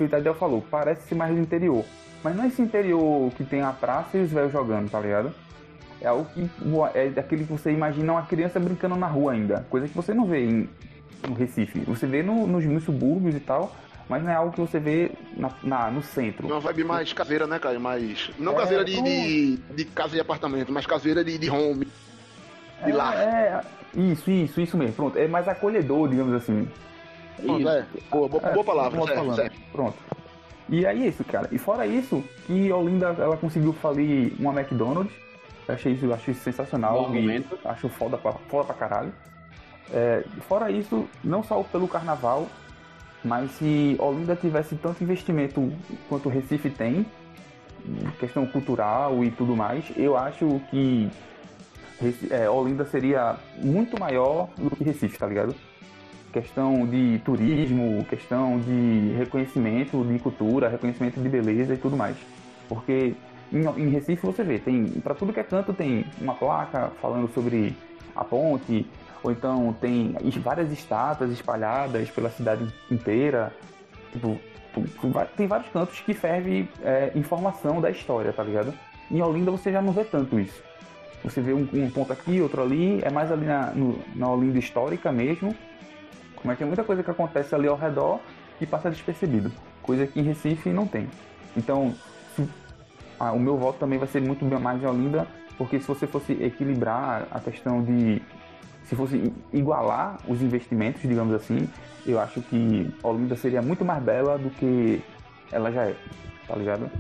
o 0.05 0.09
Tadeu 0.09 0.35
falou, 0.35 0.65
parece 0.71 1.15
mais 1.15 1.35
do 1.35 1.41
interior. 1.41 1.85
Mas 2.23 2.37
não 2.37 2.45
é 2.45 2.49
esse 2.49 2.63
interior 2.63 3.31
que 3.33 3.45
tem 3.45 3.63
a 3.63 3.73
praça 3.73 4.17
e 4.17 4.23
os 4.23 4.31
velhos 4.31 4.53
jogando, 4.53 4.91
tá 4.91 5.01
ligado? 5.01 5.33
É 6.01 6.09
algo 6.09 6.25
que 6.25 6.49
é 6.95 7.21
aquele 7.21 7.45
que 7.45 7.53
você 7.53 7.71
imagina 7.71 8.13
uma 8.13 8.23
criança 8.23 8.59
brincando 8.59 8.97
na 8.97 9.07
rua 9.07 9.33
ainda. 9.33 9.65
Coisa 9.71 9.87
que 9.87 9.95
você 9.95 10.13
não 10.13 10.27
vê 10.27 10.45
em, 10.45 10.69
no 11.27 11.35
Recife. 11.35 11.81
Você 11.81 12.07
vê 12.07 12.23
no, 12.23 12.47
nos, 12.47 12.65
nos, 12.65 12.85
subúrbios 12.85 13.35
e 13.37 13.41
tal, 13.41 13.75
mas 14.13 14.23
não 14.23 14.31
é 14.31 14.35
algo 14.35 14.53
que 14.53 14.61
você 14.61 14.79
vê 14.79 15.11
na, 15.37 15.51
na 15.63 15.91
no 15.91 16.03
centro. 16.03 16.47
Uma 16.47 16.61
vibe 16.61 16.85
mais 16.85 17.13
caseira, 17.13 17.47
né, 17.47 17.59
cara? 17.59 17.79
Mais. 17.81 18.31
Não 18.39 18.53
é, 18.53 18.57
caseira 18.57 18.85
de, 18.85 18.95
como... 18.95 19.07
de, 19.07 19.57
de, 19.57 19.85
casa 19.87 20.17
e 20.17 20.21
apartamento, 20.21 20.71
mas 20.71 20.85
caseira 20.87 21.25
de, 21.25 21.39
de 21.39 21.51
home. 21.51 21.87
De 22.85 22.91
é, 22.91 22.95
lar. 22.95 23.17
É, 23.17 23.61
isso, 23.95 24.31
isso, 24.31 24.61
isso 24.61 24.77
mesmo. 24.77 24.95
Pronto. 24.95 25.19
É 25.19 25.27
mais 25.27 25.49
acolhedor, 25.49 26.09
digamos 26.09 26.35
assim. 26.35 26.69
Pronto, 27.43 27.69
é. 27.69 27.87
Boa, 28.11 28.29
boa, 28.29 28.53
boa 28.53 28.65
palavra, 28.65 29.03
certo, 29.07 29.35
certo. 29.35 29.61
Pronto. 29.73 29.97
E 30.69 30.87
aí 30.87 31.05
é 31.05 31.09
isso, 31.09 31.25
cara. 31.25 31.49
E 31.51 31.59
fora 31.59 31.87
isso, 31.87 32.23
que 32.47 32.71
Olinda 32.71 33.17
ela 33.19 33.37
conseguiu 33.37 33.73
falir 33.73 34.35
uma 34.39 34.53
McDonald's 34.53 35.13
eu 35.69 35.75
achei 35.75 35.93
isso, 35.93 36.13
achei 36.13 36.33
isso 36.33 36.43
sensacional. 36.43 37.11
Acho 37.65 37.89
foda 37.89 38.19
pra, 38.19 38.33
foda 38.33 38.65
pra 38.65 38.75
caralho. 38.75 39.13
É, 39.93 40.25
fora 40.49 40.71
isso, 40.71 41.09
não 41.23 41.43
só 41.43 41.63
pelo 41.63 41.87
carnaval, 41.87 42.49
mas 43.25 43.51
se 43.53 43.97
Olinda 43.99 44.35
tivesse 44.37 44.75
tanto 44.77 45.03
investimento 45.03 45.73
quanto 46.09 46.29
Recife 46.29 46.71
tem, 46.71 47.07
questão 48.19 48.47
cultural 48.47 49.25
e 49.25 49.31
tudo 49.31 49.57
mais, 49.57 49.85
eu 49.97 50.17
acho 50.17 50.61
que 50.71 51.09
é, 52.31 52.49
Olinda 52.49 52.85
seria 52.85 53.37
muito 53.59 53.99
maior 53.99 54.49
do 54.57 54.75
que 54.75 54.85
Recife, 54.85 55.19
tá 55.19 55.27
ligado? 55.27 55.55
Questão 56.33 56.87
de 56.87 57.21
turismo, 57.25 58.05
questão 58.07 58.59
de 58.59 59.15
reconhecimento 59.19 60.03
de 60.05 60.19
cultura, 60.19 60.69
reconhecimento 60.69 61.21
de 61.21 61.29
beleza 61.29 61.75
e 61.75 61.77
tudo 61.77 61.97
mais. 61.97 62.17
Porque 62.69 63.15
em, 63.53 63.61
em 63.83 63.89
Recife 63.91 64.25
você 64.25 64.43
vê, 64.43 64.59
tem 64.59 64.87
para 65.01 65.15
tudo 65.15 65.33
que 65.33 65.41
é 65.41 65.45
canto 65.45 65.73
tem 65.73 66.07
uma 66.21 66.35
placa 66.35 66.91
falando 67.01 67.33
sobre 67.33 67.77
a 68.17 68.25
ponte, 68.25 68.87
ou 69.23 69.31
então 69.31 69.75
tem 69.81 70.15
várias 70.43 70.73
estátuas 70.73 71.31
espalhadas 71.31 72.11
pela 72.11 72.31
cidade 72.31 72.67
inteira. 72.91 73.53
Tipo, 74.13 74.39
tem 75.37 75.47
vários 75.47 75.69
cantos 75.71 76.01
que 76.01 76.15
ferve 76.15 76.69
é, 76.83 77.13
informação 77.15 77.81
da 77.81 77.91
história, 77.91 78.33
tá 78.33 78.43
ligado? 78.43 78.73
Em 79.11 79.21
Olinda 79.23 79.51
você 79.51 79.71
já 79.71 79.83
não 79.83 79.93
vê 79.93 80.05
tanto 80.05 80.39
isso. 80.41 80.63
Você 81.25 81.41
vê 81.41 81.53
um, 81.53 81.69
um 81.73 81.91
ponto 81.91 82.13
aqui, 82.13 82.41
outro 82.41 82.63
ali, 82.63 83.01
é 83.03 83.11
mais 83.11 83.31
ali 83.31 83.47
na, 83.47 83.71
no, 83.71 83.99
na 84.15 84.29
Olinda 84.29 84.59
histórica 84.59 85.13
mesmo. 85.13 85.55
Mas 86.45 86.59
tem 86.59 86.67
muita 86.67 86.83
coisa 86.83 87.03
que 87.03 87.11
acontece 87.11 87.55
ali 87.55 87.69
ao 87.69 87.77
redor 87.77 88.19
que 88.59 88.67
passa 88.67 88.91
despercebido. 88.91 89.53
Coisa 89.83 90.07
que 90.07 90.19
em 90.19 90.25
Recife 90.25 90.71
não 90.71 90.87
tem. 90.87 91.09
Então, 91.57 91.95
se 92.35 92.49
ah, 93.19 93.33
o 93.33 93.39
meu 93.39 93.57
voto 93.57 93.79
também 93.79 93.99
vai 93.99 94.09
ser 94.09 94.21
muito 94.21 94.45
mais 94.45 94.81
de 94.81 94.87
Olinda, 94.87 95.27
porque 95.57 95.79
se 95.79 95.87
você 95.87 96.07
fosse 96.07 96.33
equilibrar 96.33 97.29
a 97.31 97.39
questão 97.39 97.83
de. 97.83 98.21
Se 98.93 98.97
fosse 98.97 99.33
igualar 99.55 100.19
os 100.29 100.43
investimentos, 100.43 101.01
digamos 101.01 101.33
assim, 101.33 101.67
eu 102.07 102.21
acho 102.21 102.43
que 102.43 102.93
Olinda 103.03 103.35
seria 103.35 103.63
muito 103.63 103.87
mais 103.87 104.03
bela 104.03 104.37
do 104.37 104.51
que 104.51 105.03
ela 105.51 105.73
já 105.73 105.87
é, 105.87 105.97
tá 106.47 106.55
ligado? 106.55 106.91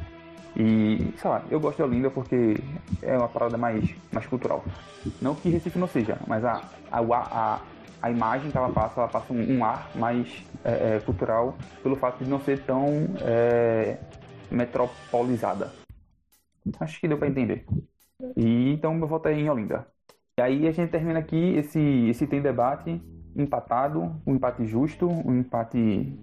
E, 0.56 1.12
sei 1.18 1.30
lá, 1.30 1.42
eu 1.50 1.60
gosto 1.60 1.76
de 1.76 1.82
Olinda 1.82 2.10
porque 2.10 2.56
é 3.02 3.14
uma 3.14 3.28
parada 3.28 3.58
mais, 3.58 3.94
mais 4.10 4.26
cultural. 4.26 4.64
Não 5.20 5.34
que 5.34 5.50
Recife 5.50 5.78
não 5.78 5.86
seja, 5.86 6.16
mas 6.26 6.42
a, 6.46 6.62
a, 6.90 7.00
a, 7.00 7.60
a 8.00 8.10
imagem 8.10 8.50
que 8.50 8.56
ela 8.56 8.70
passa, 8.70 9.02
ela 9.02 9.08
passa 9.10 9.30
um, 9.30 9.58
um 9.58 9.62
ar 9.62 9.90
mais 9.94 10.42
é, 10.64 10.96
é, 10.96 11.00
cultural 11.00 11.58
pelo 11.82 11.96
fato 11.96 12.24
de 12.24 12.30
não 12.30 12.40
ser 12.40 12.60
tão 12.60 12.86
é, 13.20 13.98
metropolizada, 14.50 15.70
Acho 16.80 16.98
que 16.98 17.06
deu 17.06 17.18
para 17.18 17.28
entender. 17.28 17.66
E 18.34 18.70
então 18.70 18.94
meu 18.94 19.06
voto 19.06 19.28
em 19.28 19.50
Olinda. 19.50 19.91
E 20.38 20.42
aí 20.42 20.66
a 20.66 20.72
gente 20.72 20.90
termina 20.90 21.18
aqui 21.18 21.56
esse, 21.56 21.78
esse 22.08 22.26
tem 22.26 22.40
debate 22.40 23.02
empatado, 23.36 24.18
um 24.26 24.34
empate 24.34 24.64
justo, 24.64 25.06
um 25.06 25.38
empate 25.38 26.18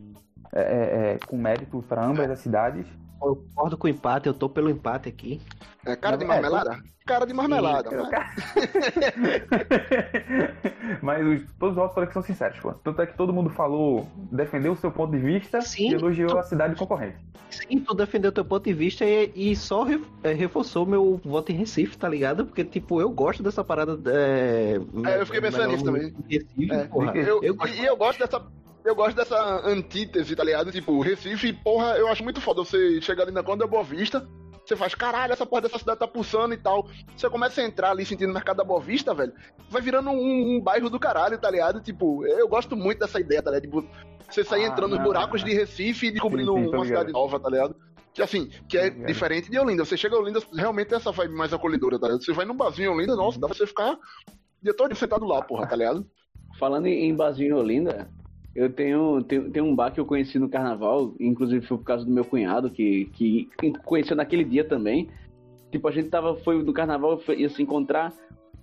é, 0.51 0.61
é, 0.61 1.13
é 1.13 1.19
com 1.27 1.37
mérito 1.37 1.83
para 1.87 2.03
ambas 2.03 2.29
as 2.29 2.39
cidades. 2.39 2.87
Eu 3.21 3.35
concordo 3.35 3.77
com 3.77 3.87
o 3.87 3.89
empate, 3.89 4.27
eu 4.27 4.33
tô 4.33 4.49
pelo 4.49 4.69
empate 4.69 5.09
aqui. 5.09 5.41
É 5.85 5.95
cara 5.95 6.17
de 6.17 6.25
marmelada? 6.25 6.73
É, 6.73 6.77
cara 7.05 7.25
de 7.25 7.33
marmelada. 7.33 7.89
Né? 7.89 8.09
Mas 11.01 11.25
os, 11.25 11.41
todos 11.57 11.75
os 11.75 11.75
votos 11.75 12.07
que 12.07 12.13
são 12.13 12.21
sinceros, 12.21 12.59
pô. 12.59 12.73
Tanto 12.73 13.01
é 13.01 13.07
que 13.07 13.15
todo 13.15 13.33
mundo 13.33 13.49
falou, 13.49 14.05
defendeu 14.31 14.73
o 14.73 14.75
seu 14.75 14.91
ponto 14.91 15.11
de 15.11 15.19
vista 15.19 15.61
Sim, 15.61 15.91
e 15.91 15.93
elogiou 15.93 16.29
tu... 16.29 16.37
a 16.37 16.43
cidade 16.43 16.75
concorrente. 16.75 17.17
Sim, 17.49 17.79
tu 17.79 17.95
defendeu 17.95 18.29
o 18.29 18.33
teu 18.33 18.45
ponto 18.45 18.63
de 18.63 18.73
vista 18.73 19.05
e, 19.05 19.31
e 19.35 19.55
só 19.55 19.83
re, 19.83 20.03
é, 20.23 20.33
reforçou 20.33 20.85
meu 20.85 21.19
voto 21.23 21.51
em 21.51 21.55
Recife, 21.55 21.97
tá 21.97 22.07
ligado? 22.07 22.45
Porque, 22.45 22.63
tipo, 22.63 23.01
eu 23.01 23.09
gosto 23.09 23.41
dessa 23.41 23.63
parada. 23.63 23.97
É, 24.05 24.79
é 25.05 25.21
eu 25.21 25.25
fiquei 25.25 25.41
pensando 25.41 25.71
nisso 25.71 25.83
também. 25.83 26.13
Recife, 26.29 26.71
é, 26.71 26.83
porra. 26.85 27.17
Eu, 27.17 27.43
eu, 27.43 27.57
e 27.67 27.85
eu 27.85 27.97
gosto 27.97 28.19
dessa 28.19 28.39
eu 28.89 28.95
gosto 28.95 29.15
dessa 29.15 29.67
antítese, 29.67 30.35
tá 30.35 30.43
ligado? 30.43 30.71
Tipo, 30.71 30.99
Recife, 31.01 31.53
porra, 31.53 31.97
eu 31.97 32.07
acho 32.07 32.23
muito 32.23 32.41
foda 32.41 32.63
você 32.63 32.99
chegar 33.01 33.23
ali 33.23 33.31
na 33.31 33.43
Conda 33.43 33.67
Boa 33.67 33.83
Vista, 33.83 34.27
você 34.69 34.75
faz, 34.75 34.93
caralho, 34.93 35.33
essa 35.33 35.47
porra 35.47 35.63
dessa 35.63 35.79
cidade 35.79 35.99
tá 35.99 36.07
pulsando 36.07 36.53
e 36.53 36.57
tal. 36.57 36.87
Você 37.17 37.27
começa 37.27 37.59
a 37.59 37.65
entrar 37.65 37.89
ali 37.89 38.05
sentindo 38.05 38.29
o 38.29 38.33
mercado 38.33 38.57
da 38.57 38.63
Boa 38.63 38.79
Vista, 38.79 39.15
velho. 39.15 39.33
Vai 39.67 39.81
virando 39.81 40.11
um, 40.11 40.55
um, 40.55 40.61
bairro 40.61 40.91
do 40.91 40.99
caralho, 40.99 41.39
tá 41.39 41.49
ligado? 41.49 41.81
Tipo, 41.81 42.23
eu 42.25 42.47
gosto 42.47 42.75
muito 42.75 42.99
dessa 42.99 43.19
ideia, 43.19 43.41
tá 43.41 43.49
ligado? 43.49 43.63
Tipo, 43.63 43.87
você 44.29 44.43
sair 44.43 44.65
ah, 44.65 44.67
entrando 44.67 44.95
nos 44.95 45.03
buracos 45.03 45.43
de 45.43 45.51
Recife 45.53 46.07
e 46.07 46.11
descobrindo 46.11 46.53
sim, 46.53 46.65
sim, 46.65 46.75
uma 46.75 46.85
cidade 46.85 47.11
nova, 47.11 47.39
tá 47.39 47.49
ligado? 47.49 47.75
Que 48.13 48.21
assim, 48.21 48.49
que 48.67 48.77
é 48.77 48.91
diferente 48.91 49.49
de 49.49 49.57
Olinda. 49.57 49.85
Você 49.85 49.97
chega 49.97 50.15
a 50.15 50.19
Olinda, 50.19 50.39
realmente 50.53 50.89
tem 50.89 50.97
essa 50.97 51.11
vibe 51.11 51.33
mais 51.33 51.51
acolhedora, 51.51 51.97
tá 51.97 52.07
ligado? 52.07 52.23
Você 52.23 52.33
vai 52.33 52.45
num 52.45 52.55
barzinho 52.55 52.91
em 52.91 52.95
Olinda, 52.95 53.15
nossa, 53.15 53.39
dá 53.39 53.47
pra 53.47 53.57
você 53.57 53.65
ficar 53.65 53.93
o 53.93 54.63
dia 54.63 54.73
todo 54.75 54.93
sentado 54.93 55.25
lá, 55.25 55.41
porra, 55.41 55.65
tá 55.65 55.75
ligado? 55.75 56.05
Falando 56.59 56.85
em 56.85 57.15
barzinho 57.15 57.55
em 57.55 57.59
Olinda, 57.59 58.07
eu 58.55 58.71
tenho, 58.71 59.23
tenho, 59.23 59.49
tenho 59.51 59.65
um 59.65 59.75
bar 59.75 59.91
que 59.91 59.99
eu 59.99 60.05
conheci 60.05 60.39
no 60.39 60.49
carnaval, 60.49 61.13
inclusive 61.19 61.65
foi 61.65 61.77
por 61.77 61.83
causa 61.83 62.05
do 62.05 62.11
meu 62.11 62.25
cunhado, 62.25 62.69
que, 62.69 63.05
que 63.13 63.49
conheceu 63.85 64.15
naquele 64.15 64.43
dia 64.43 64.63
também. 64.63 65.07
Tipo, 65.71 65.87
a 65.87 65.91
gente 65.91 66.09
tava, 66.09 66.35
foi 66.35 66.61
no 66.63 66.73
carnaval, 66.73 67.19
foi, 67.19 67.41
ia 67.41 67.49
se 67.49 67.61
encontrar, 67.61 68.11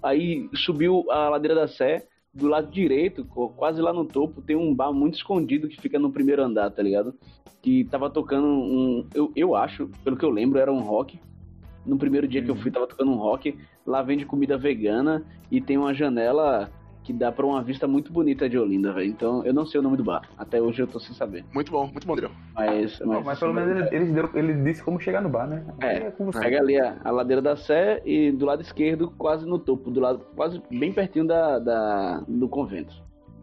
aí 0.02 0.48
subiu 0.54 1.10
a 1.10 1.28
ladeira 1.28 1.54
da 1.54 1.68
Sé, 1.68 2.06
do 2.34 2.48
lado 2.48 2.70
direito, 2.70 3.24
quase 3.24 3.80
lá 3.80 3.92
no 3.92 4.04
topo, 4.04 4.42
tem 4.42 4.56
um 4.56 4.74
bar 4.74 4.92
muito 4.92 5.14
escondido 5.14 5.68
que 5.68 5.80
fica 5.80 5.98
no 5.98 6.12
primeiro 6.12 6.42
andar, 6.42 6.70
tá 6.70 6.82
ligado? 6.82 7.14
Que 7.62 7.84
tava 7.84 8.10
tocando 8.10 8.46
um. 8.46 9.06
Eu, 9.14 9.32
eu 9.34 9.54
acho, 9.56 9.88
pelo 10.04 10.16
que 10.16 10.24
eu 10.24 10.30
lembro, 10.30 10.58
era 10.58 10.70
um 10.70 10.80
rock. 10.80 11.18
No 11.84 11.96
primeiro 11.96 12.28
dia 12.28 12.42
que 12.42 12.50
eu 12.50 12.54
Uhum. 12.54 12.60
fui, 12.60 12.70
tava 12.70 12.86
tocando 12.86 13.10
um 13.10 13.16
rock. 13.16 13.56
Lá 13.86 14.02
vende 14.02 14.26
comida 14.26 14.58
vegana 14.58 15.24
e 15.50 15.60
tem 15.60 15.78
uma 15.78 15.94
janela 15.94 16.68
que 17.06 17.12
dá 17.12 17.30
pra 17.30 17.46
uma 17.46 17.62
vista 17.62 17.86
muito 17.86 18.12
bonita 18.12 18.48
de 18.48 18.58
Olinda, 18.58 18.92
velho. 18.92 19.06
Então, 19.08 19.44
eu 19.46 19.54
não 19.54 19.64
sei 19.64 19.78
o 19.78 19.82
nome 19.82 19.96
do 19.96 20.02
bar. 20.02 20.22
Até 20.36 20.60
hoje 20.60 20.82
eu 20.82 20.88
tô 20.88 20.98
sem 20.98 21.14
saber. 21.14 21.44
Muito 21.54 21.70
bom, 21.70 21.86
muito 21.86 22.04
bom, 22.04 22.14
Adriel. 22.14 22.32
Mas, 22.52 22.98
Mas, 22.98 23.24
mas 23.24 23.38
pelo 23.38 23.54
menos 23.54 23.70
ele, 23.92 23.94
ele, 23.96 24.12
deu- 24.12 24.30
ele 24.34 24.54
disse 24.64 24.82
como 24.82 24.98
chegar 24.98 25.20
no 25.22 25.28
bar, 25.28 25.46
né? 25.46 25.64
É, 25.80 26.10
você. 26.18 26.40
Pega 26.40 26.58
ali 26.58 26.76
a, 26.80 26.96
a 27.04 27.10
ladeira 27.12 27.40
da 27.40 27.54
Sé 27.54 28.02
e 28.04 28.32
do 28.32 28.44
lado 28.44 28.60
esquerdo, 28.60 29.08
quase 29.16 29.46
no 29.46 29.56
topo, 29.56 29.88
do 29.88 30.00
lado, 30.00 30.18
quase 30.34 30.60
bem 30.68 30.92
pertinho 30.92 31.24
da, 31.26 31.60
da- 31.60 32.24
do 32.26 32.48
convento. 32.48 32.92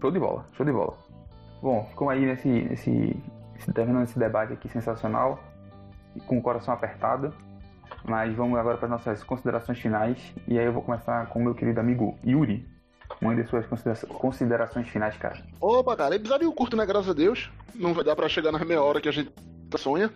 Show 0.01 0.11
de 0.11 0.19
bola, 0.19 0.45
show 0.51 0.65
de 0.65 0.73
bola. 0.73 0.97
Bom, 1.61 1.85
ficou 1.89 2.09
aí 2.09 2.25
nesse, 2.25 2.49
nesse, 2.49 2.91
nesse- 3.53 3.71
terminando 3.71 4.03
esse 4.03 4.19
debate 4.19 4.51
aqui 4.51 4.67
sensacional 4.67 5.39
com 6.27 6.37
o 6.37 6.41
coração 6.41 6.73
apertado. 6.73 7.33
Mas 8.05 8.35
vamos 8.35 8.59
agora 8.59 8.75
para 8.75 8.87
as 8.87 8.91
nossas 8.91 9.23
considerações 9.23 9.79
finais. 9.79 10.35
E 10.49 10.59
aí 10.59 10.65
eu 10.65 10.73
vou 10.73 10.81
começar 10.81 11.27
com 11.27 11.39
o 11.39 11.43
meu 11.43 11.53
querido 11.55 11.79
amigo 11.79 12.17
Yuri. 12.25 12.67
Mande 13.21 13.47
suas 13.49 13.65
considera- 13.67 14.07
considerações 14.07 14.87
finais, 14.89 15.15
cara. 15.17 15.43
Opa, 15.61 15.95
cara, 15.95 16.15
episódio 16.15 16.51
curto, 16.51 16.75
né? 16.75 16.85
Graças 16.85 17.09
a 17.09 17.13
Deus. 17.13 17.49
Não 17.75 17.93
vai 17.93 18.03
dar 18.03 18.15
pra 18.15 18.27
chegar 18.29 18.51
nas 18.51 18.65
meia 18.65 18.81
hora 18.81 18.99
que 19.01 19.09
a 19.09 19.11
gente 19.11 19.31
sonha. 19.77 20.11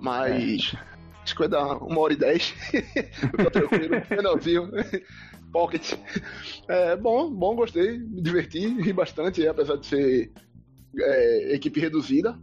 Mas. 0.00 0.74
Acho 1.22 1.34
que 1.34 1.40
vai 1.40 1.48
dar 1.48 1.76
uma 1.78 2.00
hora 2.00 2.12
e 2.12 2.16
dez. 2.16 2.54
tá 3.36 3.50
tranquilo. 3.50 4.70
Pocket. 5.52 5.94
É, 6.68 6.96
bom, 6.96 7.30
bom, 7.30 7.54
gostei. 7.56 7.98
Me 7.98 8.22
diverti, 8.22 8.66
ri 8.80 8.92
bastante, 8.92 9.46
apesar 9.46 9.76
de 9.76 9.86
ser 9.86 10.32
é, 10.98 11.54
equipe 11.54 11.80
reduzida. 11.80 12.38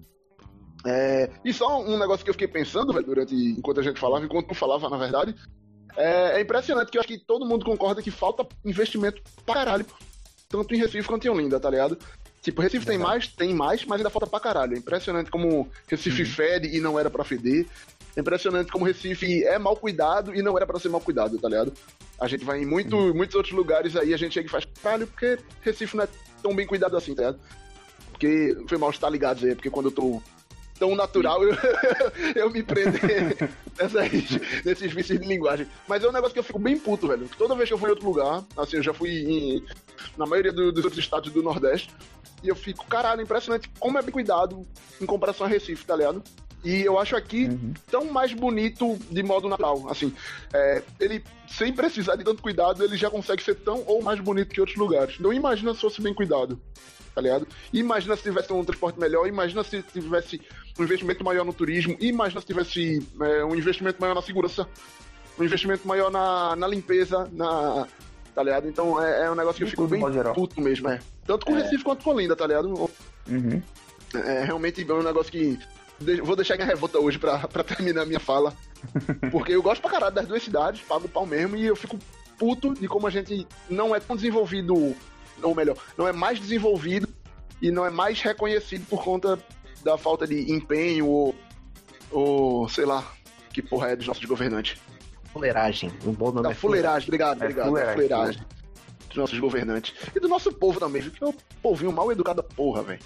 É, 0.85 1.29
e 1.43 1.51
só 1.51 1.81
um 1.83 1.97
negócio 1.97 2.23
que 2.23 2.29
eu 2.29 2.33
fiquei 2.33 2.47
pensando, 2.47 2.93
velho, 2.93 3.05
durante. 3.05 3.33
Enquanto 3.35 3.79
a 3.79 3.83
gente 3.83 3.99
falava, 3.99 4.23
enquanto 4.25 4.47
tu 4.49 4.55
falava, 4.55 4.89
na 4.89 4.97
verdade. 4.97 5.35
É, 5.95 6.37
é 6.37 6.41
impressionante 6.41 6.91
que 6.91 6.97
eu 6.97 7.01
acho 7.01 7.07
que 7.07 7.17
todo 7.17 7.45
mundo 7.45 7.65
concorda 7.65 8.01
que 8.01 8.11
falta 8.11 8.45
investimento 8.63 9.21
pra 9.45 9.55
caralho. 9.55 9.85
Tanto 10.49 10.73
em 10.73 10.77
Recife 10.77 11.07
quanto 11.07 11.25
em 11.25 11.29
Olinda, 11.29 11.59
tá 11.59 11.69
ligado? 11.69 11.97
Tipo, 12.41 12.61
Recife 12.61 12.85
tem 12.85 12.97
mais, 12.97 13.27
tem 13.27 13.53
mais, 13.53 13.83
mas 13.85 13.97
ainda 13.97 14.09
falta 14.09 14.27
pra 14.27 14.39
caralho. 14.39 14.75
É 14.75 14.77
impressionante 14.77 15.31
como 15.31 15.67
Recife 15.87 16.25
fede 16.25 16.75
e 16.75 16.79
não 16.79 16.99
era 16.99 17.09
pra 17.09 17.23
feder. 17.23 17.65
É 18.15 18.21
impressionante 18.21 18.71
como 18.71 18.85
Recife 18.85 19.43
é 19.43 19.57
mal 19.57 19.75
cuidado 19.75 20.33
e 20.33 20.41
não 20.41 20.55
era 20.55 20.65
pra 20.65 20.79
ser 20.79 20.89
mal 20.89 21.01
cuidado, 21.01 21.37
tá 21.39 21.49
ligado? 21.49 21.73
A 22.19 22.27
gente 22.27 22.45
vai 22.45 22.61
em 22.61 22.65
muito, 22.65 22.95
muitos 23.13 23.35
outros 23.35 23.53
lugares 23.53 23.95
aí, 23.95 24.13
a 24.13 24.17
gente 24.17 24.33
chega 24.33 24.47
e 24.47 24.51
faz 24.51 24.65
caralho, 24.81 25.07
porque 25.07 25.39
Recife 25.61 25.97
não 25.97 26.03
é 26.03 26.07
tão 26.41 26.55
bem 26.55 26.67
cuidado 26.67 26.95
assim, 26.95 27.15
tá 27.15 27.23
ligado? 27.23 27.39
Porque 28.11 28.57
foi 28.69 28.77
mal 28.77 28.89
estar 28.89 29.09
ligado 29.09 29.45
aí, 29.45 29.55
porque 29.55 29.69
quando 29.69 29.87
eu 29.87 29.91
tô 29.91 30.21
tão 30.77 30.95
natural, 30.95 31.41
eu, 31.43 31.55
eu 32.35 32.49
me 32.49 32.61
prender 32.63 33.49
nessas, 33.79 34.63
nesses 34.63 34.91
vícios 34.93 35.19
de 35.19 35.27
linguagem. 35.27 35.67
Mas 35.87 36.03
é 36.03 36.07
um 36.09 36.11
negócio 36.11 36.33
que 36.33 36.39
eu 36.39 36.43
fico 36.43 36.59
bem 36.59 36.77
puto, 36.77 37.07
velho. 37.07 37.29
Toda 37.37 37.55
vez 37.55 37.67
que 37.69 37.73
eu 37.73 37.77
vou 37.77 37.87
em 37.87 37.91
outro 37.91 38.07
lugar, 38.07 38.43
assim, 38.57 38.77
eu 38.77 38.83
já 38.83 38.93
fui 38.93 39.09
em- 39.09 39.63
na 40.17 40.25
maioria 40.25 40.51
do- 40.51 40.71
dos 40.71 40.83
outros 40.83 41.01
estados 41.03 41.31
do 41.31 41.41
Nordeste, 41.41 41.89
e 42.43 42.47
eu 42.49 42.55
fico, 42.55 42.85
caralho, 42.85 43.21
impressionante 43.21 43.69
como 43.79 43.97
é 43.97 44.01
bem 44.01 44.11
cuidado 44.11 44.61
em 45.01 45.05
comparação 45.05 45.45
a 45.45 45.49
Recife, 45.49 45.85
tá 45.85 45.95
ligado? 45.95 46.21
E 46.63 46.81
eu 46.81 46.97
acho 46.99 47.15
aqui 47.15 47.45
Uhum. 47.45 47.73
tão 47.91 48.05
mais 48.05 48.33
bonito 48.33 48.97
de 49.11 49.21
modo 49.21 49.47
natural. 49.47 49.87
Assim, 49.89 50.11
é, 50.51 50.81
ele, 50.99 51.23
sem 51.47 51.71
precisar 51.71 52.15
de 52.15 52.23
tanto 52.23 52.41
cuidado, 52.41 52.83
ele 52.83 52.97
já 52.97 53.09
consegue 53.09 53.43
ser 53.43 53.53
tão 53.55 53.83
ou 53.85 54.01
mais 54.01 54.19
bonito 54.19 54.49
que 54.49 54.59
outros 54.59 54.77
lugares. 54.77 55.15
Então 55.19 55.31
imagina 55.31 55.73
se 55.75 55.81
fosse 55.81 56.01
bem 56.01 56.13
cuidado, 56.13 56.59
tá 57.15 57.21
ligado? 57.21 57.47
Imagina 57.71 58.17
se 58.17 58.23
tivesse 58.23 58.51
um 58.51 58.63
transporte 58.63 58.99
melhor, 58.99 59.25
imagina 59.25 59.63
se 59.63 59.81
tivesse 59.81 60.41
um 60.77 60.83
investimento 60.83 61.23
maior 61.23 61.45
no 61.45 61.53
turismo, 61.53 61.95
imagina 62.01 62.41
se 62.41 62.47
tivesse 62.47 63.07
é, 63.21 63.45
um 63.45 63.55
investimento 63.55 63.99
maior 64.01 64.13
na 64.13 64.21
segurança, 64.21 64.67
um 65.39 65.43
investimento 65.43 65.87
maior 65.87 66.11
na, 66.11 66.55
na 66.57 66.67
limpeza, 66.67 67.29
na. 67.31 67.87
Tá 68.35 68.43
ligado? 68.43 68.67
Então 68.67 69.01
é, 69.01 69.27
é 69.27 69.31
um 69.31 69.35
negócio 69.35 69.59
que 69.59 69.63
eu 69.63 69.67
fico 69.69 69.87
bem 69.87 70.01
puto 70.33 70.59
mesmo, 70.59 70.89
é. 70.89 70.99
Tanto 71.25 71.45
com 71.45 71.53
Recife 71.53 71.85
quanto 71.85 72.03
com 72.03 72.09
Olinda, 72.09 72.35
tá 72.35 72.45
ligado? 72.45 72.67
Uhum. 73.29 73.61
É 74.13 74.43
realmente 74.43 74.85
é 74.87 74.93
um 74.93 75.01
negócio 75.01 75.31
que. 75.31 75.57
Vou 76.21 76.35
deixar 76.35 76.55
minha 76.55 76.67
revolta 76.67 76.99
hoje 76.99 77.17
pra, 77.17 77.47
pra 77.47 77.63
terminar 77.63 78.01
a 78.01 78.05
minha 78.05 78.19
fala. 78.19 78.53
Porque 79.31 79.53
eu 79.53 79.63
gosto 79.63 79.81
pra 79.81 79.89
caralho 79.89 80.13
das 80.13 80.27
duas 80.27 80.43
cidades, 80.43 80.81
pago 80.81 81.05
o 81.05 81.09
pau 81.09 81.25
mesmo, 81.25 81.55
e 81.55 81.65
eu 81.65 81.75
fico 81.77 81.97
puto 82.37 82.73
de 82.73 82.87
como 82.89 83.07
a 83.07 83.09
gente 83.09 83.47
não 83.69 83.95
é 83.95 83.99
tão 84.01 84.17
desenvolvido, 84.17 84.93
ou 85.41 85.55
melhor, 85.55 85.77
não 85.97 86.07
é 86.07 86.11
mais 86.11 86.39
desenvolvido 86.39 87.07
e 87.61 87.71
não 87.71 87.85
é 87.85 87.89
mais 87.89 88.21
reconhecido 88.21 88.85
por 88.87 89.03
conta 89.03 89.39
da 89.83 89.97
falta 89.97 90.25
de 90.27 90.51
empenho 90.51 91.07
ou, 91.07 91.35
ou 92.11 92.67
sei 92.69 92.85
lá, 92.85 93.11
que 93.53 93.61
porra 93.61 93.89
é 93.89 93.95
dos 93.95 94.07
nossos 94.07 94.25
governantes. 94.25 94.79
Fuleiragem. 95.31 95.91
Um 96.05 96.11
bom 96.13 96.31
nome 96.31 96.43
Da 96.43 96.51
é 96.51 96.55
fuleiragem, 96.55 97.07
obrigado, 97.07 97.41
É 97.41 97.45
obrigado. 97.45 97.67
fuleiragem. 97.67 98.07
Da 98.07 98.15
fuleiragem. 98.15 98.41
Dos 99.09 99.17
nossos 99.17 99.39
governantes. 99.39 99.93
E 100.15 100.19
do 100.19 100.27
nosso 100.27 100.51
povo 100.51 100.79
também, 100.79 101.01
viu? 101.01 101.11
que 101.11 101.23
é 101.23 101.27
o 101.27 101.35
povinho 101.61 101.91
mal 101.91 102.11
educado 102.11 102.41
porra, 102.43 102.83
velho. 102.83 102.99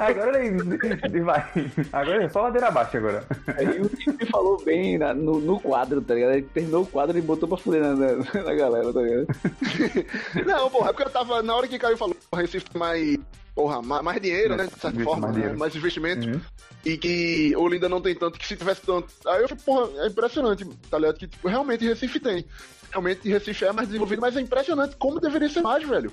Agora 0.00 0.44
ele 0.44 1.20
vai. 1.22 1.44
Agora 1.92 2.24
é 2.24 2.28
só 2.28 2.42
ladeira 2.42 2.68
abaixo 2.68 2.96
agora. 2.96 3.24
Aí 3.56 3.80
o 3.80 3.88
Felipe 3.88 4.26
falou 4.26 4.62
bem 4.64 4.98
na- 4.98 5.14
no, 5.14 5.40
no 5.40 5.60
quadro, 5.60 6.00
tá 6.02 6.14
ligado? 6.14 6.32
Ele 6.32 6.42
terminou 6.42 6.82
o 6.82 6.86
quadro 6.86 7.16
e 7.18 7.22
botou 7.22 7.48
pra 7.48 7.58
fuder 7.58 7.80
na, 7.82 7.94
na, 7.94 8.16
na 8.16 8.54
galera, 8.54 8.92
tá 8.92 9.00
ligado? 9.00 9.26
Não, 10.46 10.70
porra, 10.70 10.90
é 10.90 10.92
porque 10.92 11.08
eu 11.08 11.12
tava. 11.12 11.42
Na 11.42 11.54
hora 11.54 11.68
que 11.68 11.78
Caio 11.78 11.96
falou, 11.96 12.16
o 12.30 12.36
Recife 12.36 12.70
tem 12.70 12.78
mais. 12.78 13.18
Porra, 13.54 13.82
mais, 13.82 14.02
mais 14.04 14.20
dinheiro, 14.22 14.56
né? 14.56 14.66
De 14.66 14.80
certa 14.80 15.00
forma, 15.02 15.22
mais 15.22 15.34
né, 15.34 15.40
dinheiro. 15.40 15.58
mais 15.58 15.74
investimento. 15.74 16.28
Uhum. 16.28 16.40
E 16.84 16.96
que 16.96 17.56
Olinda 17.56 17.88
não 17.88 18.00
tem 18.00 18.14
tanto, 18.14 18.38
que 18.38 18.46
se 18.46 18.56
tivesse 18.56 18.82
tanto. 18.82 19.08
Aí 19.26 19.42
eu 19.42 19.48
falei, 19.48 19.64
porra, 19.64 20.04
é 20.04 20.06
impressionante, 20.06 20.64
tá 20.88 20.96
ligado? 20.98 21.18
Que 21.18 21.26
tipo, 21.26 21.48
realmente 21.48 21.84
Recife 21.84 22.20
tem. 22.20 22.44
Realmente 22.92 23.28
Recife 23.28 23.64
é 23.64 23.72
mais 23.72 23.88
desenvolvido, 23.88 24.22
mas 24.22 24.36
é 24.36 24.40
impressionante 24.40 24.96
como 24.96 25.18
deveria 25.20 25.48
ser 25.48 25.60
mais, 25.60 25.86
velho. 25.86 26.12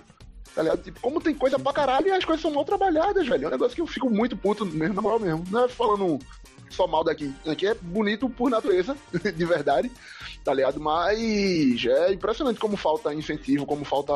Tá 0.53 0.61
ligado? 0.61 0.84
Tipo, 0.84 0.99
como 1.01 1.19
tem 1.19 1.35
coisa 1.35 1.59
pra 1.59 1.73
caralho 1.73 2.07
e 2.07 2.11
as 2.11 2.23
coisas 2.23 2.41
são 2.41 2.51
mal 2.51 2.63
trabalhadas, 2.63 3.27
velho. 3.27 3.45
É 3.45 3.47
um 3.47 3.51
negócio 3.51 3.76
que 3.76 3.81
eu 3.81 3.88
fico 3.88 4.09
muito 4.09 4.38
puto 4.38 4.65
mesmo, 4.65 4.95
na 4.95 5.01
moral 5.01 5.19
mesmo. 5.19 5.43
Não 5.49 5.65
é 5.65 5.67
falando 5.67 6.19
só 6.69 6.88
mal 6.88 7.03
daqui. 7.03 7.34
Aqui 7.47 7.67
é 7.67 7.73
bonito 7.73 8.30
por 8.30 8.49
natureza, 8.49 8.95
de 9.11 9.45
verdade, 9.45 9.91
tá 10.43 10.53
ligado? 10.53 10.80
Mas 10.80 11.85
é 11.85 12.13
impressionante 12.13 12.59
como 12.59 12.77
falta 12.77 13.13
incentivo, 13.13 13.65
como 13.65 13.84
falta, 13.84 14.13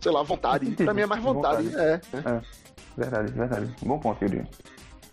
sei 0.00 0.12
lá, 0.12 0.22
vontade. 0.22 0.64
Incentivo, 0.64 0.84
Pra 0.84 0.94
mim 0.94 1.02
é 1.02 1.06
mais 1.06 1.22
vontade, 1.22 1.68
vontade. 1.68 2.02
é. 2.12 2.18
é. 2.18 2.40
Verdade, 2.96 3.32
verdade. 3.32 3.74
Bom 3.82 3.98
ponto, 3.98 4.22
Yuri. 4.22 4.46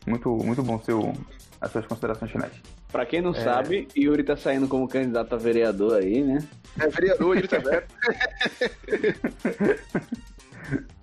Muito, 0.06 0.30
muito 0.30 0.64
bom 0.64 0.80
seu, 0.82 1.14
as 1.62 1.72
suas 1.72 1.86
considerações 1.86 2.32
finais. 2.32 2.52
Pra 2.92 3.06
quem 3.06 3.22
não 3.22 3.34
sabe, 3.34 3.88
Yuri 3.96 4.24
tá 4.24 4.36
saindo 4.36 4.68
como 4.68 4.88
candidato 4.88 5.34
a 5.34 5.38
vereador 5.38 6.02
aí, 6.02 6.24
né? 6.24 6.46
É 6.80 6.88
vereador, 6.88 7.48
tá 7.48 7.60
velho. 7.60 7.84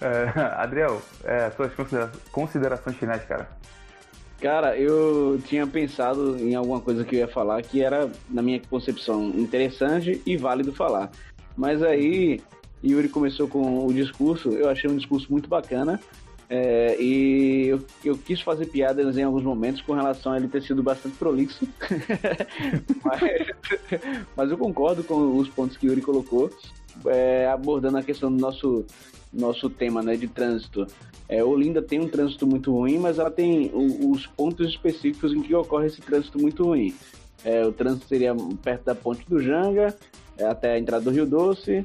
É, 0.00 0.40
Adriel, 0.62 1.02
é, 1.24 1.46
as 1.46 1.56
suas 1.56 1.74
considera- 1.74 2.12
considerações 2.30 2.96
finais, 2.96 3.24
cara. 3.24 3.48
Cara, 4.40 4.76
eu 4.78 5.40
tinha 5.44 5.66
pensado 5.66 6.38
em 6.38 6.54
alguma 6.54 6.80
coisa 6.80 7.04
que 7.04 7.16
eu 7.16 7.18
ia 7.18 7.26
falar 7.26 7.60
que 7.62 7.82
era, 7.82 8.08
na 8.30 8.40
minha 8.40 8.60
concepção, 8.70 9.30
interessante 9.30 10.22
e 10.24 10.36
válido 10.36 10.72
falar. 10.72 11.10
Mas 11.56 11.82
aí, 11.82 12.40
Yuri 12.84 13.08
começou 13.08 13.48
com 13.48 13.84
o 13.84 13.92
discurso, 13.92 14.50
eu 14.50 14.68
achei 14.70 14.88
um 14.88 14.96
discurso 14.96 15.26
muito 15.28 15.48
bacana. 15.48 15.98
é, 16.48 16.96
e 17.00 17.66
eu, 17.66 17.84
eu 18.04 18.16
quis 18.16 18.40
fazer 18.40 18.66
piadas 18.66 19.18
em 19.18 19.24
alguns 19.24 19.42
momentos 19.42 19.80
com 19.82 19.92
relação 19.92 20.32
a 20.32 20.36
ele 20.36 20.46
ter 20.46 20.62
sido 20.62 20.84
bastante 20.84 21.16
prolixo. 21.16 21.66
mas, 23.04 23.20
mas 24.36 24.50
eu 24.52 24.56
concordo 24.56 25.02
com 25.02 25.36
os 25.36 25.48
pontos 25.48 25.76
que 25.76 25.88
Yuri 25.88 26.00
colocou, 26.00 26.48
é, 27.06 27.46
abordando 27.48 27.98
a 27.98 28.02
questão 28.02 28.30
do 28.34 28.40
nosso, 28.40 28.84
nosso 29.32 29.68
tema 29.70 30.02
né, 30.02 30.16
de 30.16 30.26
trânsito. 30.28 30.86
É, 31.28 31.44
Olinda 31.44 31.82
tem 31.82 32.00
um 32.00 32.08
trânsito 32.08 32.46
muito 32.46 32.72
ruim, 32.72 32.98
mas 32.98 33.18
ela 33.18 33.30
tem 33.30 33.70
o- 33.74 34.10
os 34.10 34.26
pontos 34.26 34.66
específicos 34.68 35.32
em 35.32 35.42
que 35.42 35.54
ocorre 35.54 35.86
esse 35.86 36.00
trânsito 36.00 36.38
muito 36.40 36.64
ruim. 36.64 36.94
É, 37.44 37.64
o 37.66 37.72
trânsito 37.72 38.06
seria 38.06 38.34
perto 38.62 38.84
da 38.84 38.94
ponte 38.94 39.24
do 39.28 39.38
Janga, 39.40 39.94
é, 40.36 40.44
até 40.44 40.72
a 40.72 40.78
entrada 40.78 41.04
do 41.04 41.10
Rio 41.10 41.26
Doce, 41.26 41.84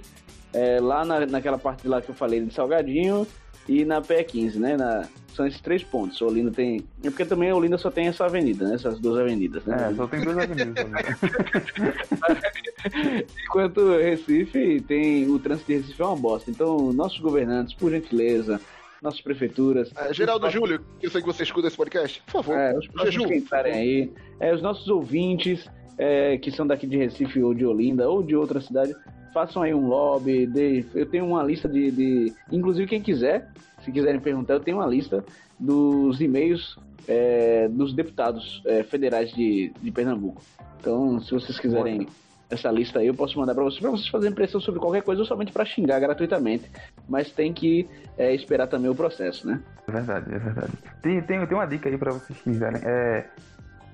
é, 0.54 0.80
lá 0.80 1.04
na, 1.04 1.26
naquela 1.26 1.58
parte 1.58 1.88
lá 1.88 2.02
que 2.02 2.10
eu 2.10 2.16
falei 2.16 2.40
de 2.42 2.54
Salgadinho 2.54 3.28
e 3.68 3.86
na 3.86 4.02
PE15, 4.02 4.56
né? 4.56 4.78
Na- 4.78 5.08
são 5.36 5.48
esses 5.48 5.62
três 5.62 5.84
pontos. 5.84 6.22
Olinda 6.22 6.52
tem. 6.52 6.84
É 7.04 7.10
porque 7.10 7.26
também 7.26 7.50
a 7.50 7.56
Olinda 7.56 7.78
só 7.78 7.90
tem 7.90 8.08
essa 8.08 8.26
avenida, 8.26 8.68
né? 8.68 8.76
Essas 8.76 9.00
duas 9.00 9.20
avenidas, 9.20 9.66
né? 9.66 9.90
É, 9.92 9.96
só 9.96 10.06
tem 10.06 10.22
duas 10.22 10.38
avenidas. 10.38 10.76
também. 10.76 11.04
Enquanto 13.46 13.98
Recife 13.98 14.82
tem. 14.82 15.30
O 15.30 15.40
trânsito 15.40 15.72
de 15.72 15.78
Recife 15.80 16.02
é 16.02 16.06
uma 16.06 16.16
bosta. 16.16 16.52
Então, 16.52 16.92
nossos 16.94 17.20
governantes, 17.20 17.74
por 17.74 17.92
gentileza, 17.92 18.60
nossas 19.02 19.22
prefeituras. 19.22 19.92
É, 19.96 20.14
Geraldo 20.14 20.50
Júlio, 20.50 20.80
que 21.00 21.08
eu 21.08 21.12
sei 21.12 21.22
que 21.22 21.28
você 21.28 21.44
escuta 21.44 21.68
esse 21.68 21.78
podcast, 21.78 22.22
por 22.28 22.44
favor. 22.44 22.58
É, 22.58 22.78
os 22.78 22.86
entrarem 23.32 23.74
aí, 23.74 24.12
é, 24.40 24.54
os 24.54 24.62
nossos 24.62 24.88
ouvintes 24.88 25.68
é, 25.98 26.38
que 26.38 26.52
são 26.52 26.66
daqui 26.66 26.88
de 26.88 26.98
Recife 26.98 27.42
ou 27.42 27.54
de 27.54 27.66
Olinda 27.66 28.10
ou 28.10 28.24
de 28.24 28.36
outra 28.36 28.62
cidade, 28.62 28.96
façam 29.34 29.62
aí 29.64 29.74
um 29.74 29.88
lobby. 29.88 30.46
dê- 30.48 30.86
eu 30.94 31.06
tenho 31.06 31.26
uma 31.26 31.44
lista 31.44 31.68
de, 31.68 31.92
de- 31.92 32.34
Inclusive, 32.52 32.88
quem 32.88 33.02
quiser, 33.02 33.50
se 33.84 33.92
quiserem 33.92 34.20
perguntar, 34.20 34.54
eu 34.54 34.60
tenho 34.60 34.78
uma 34.78 34.88
lista 34.88 35.24
dos 35.60 36.22
e-mails 36.22 36.78
é, 37.08 37.68
dos 37.68 37.94
deputados 37.94 38.62
é, 38.66 38.84
federais 38.84 39.32
de, 39.34 39.74
de 39.82 39.92
Pernambuco. 39.92 40.42
Então, 40.80 41.20
se 41.20 41.32
vocês 41.32 41.60
quiserem 41.60 42.08
essa 42.50 42.70
lista 42.70 43.00
aí, 43.00 43.08
eu 43.08 43.14
posso 43.16 43.38
mandar 43.40 43.56
para 43.56 43.64
vocês, 43.64 43.80
para 43.82 43.90
vocês 43.92 44.08
fazerem 44.10 44.36
pressão 44.36 44.62
sobre 44.62 44.80
qualquer 44.80 45.02
coisa, 45.02 45.22
ou 45.22 45.28
somente 45.28 45.52
para 45.52 45.66
xingar 45.66 46.00
gratuitamente. 46.00 46.70
Mas 47.10 47.32
tem 47.32 47.52
que 47.54 47.88
é, 48.18 48.34
esperar 48.36 48.68
também 48.68 48.90
o 48.92 48.96
processo, 48.96 49.48
né? 49.48 49.60
É 49.88 49.92
verdade, 49.92 50.34
é 50.34 50.38
verdade. 50.40 50.72
Tem, 51.02 51.22
tem, 51.22 51.46
tem 51.48 51.58
uma 51.58 51.66
dica 51.66 51.90
aí 51.90 51.98
para 51.98 52.12
vocês 52.12 52.40
quiserem. 52.42 52.80
É, 52.84 53.26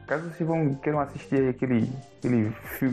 caso 0.05 0.25
vocês 0.29 0.47
vão, 0.47 0.73
queiram 0.75 0.99
assistir 0.99 1.47
aquele, 1.49 1.87
aquele, 2.17 2.51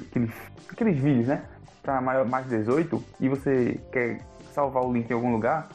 aquele, 0.09 0.31
aqueles 0.70 0.97
vídeos, 0.98 1.27
né? 1.27 1.43
Para 1.86 2.00
maior, 2.00 2.26
mais 2.26 2.46
18 2.48 3.02
e 3.20 3.28
você 3.28 3.80
quer 3.90 4.18
salvar 4.52 4.84
o 4.84 4.92
link 4.92 5.08
em 5.08 5.14
algum 5.14 5.32
lugar, 5.32 5.68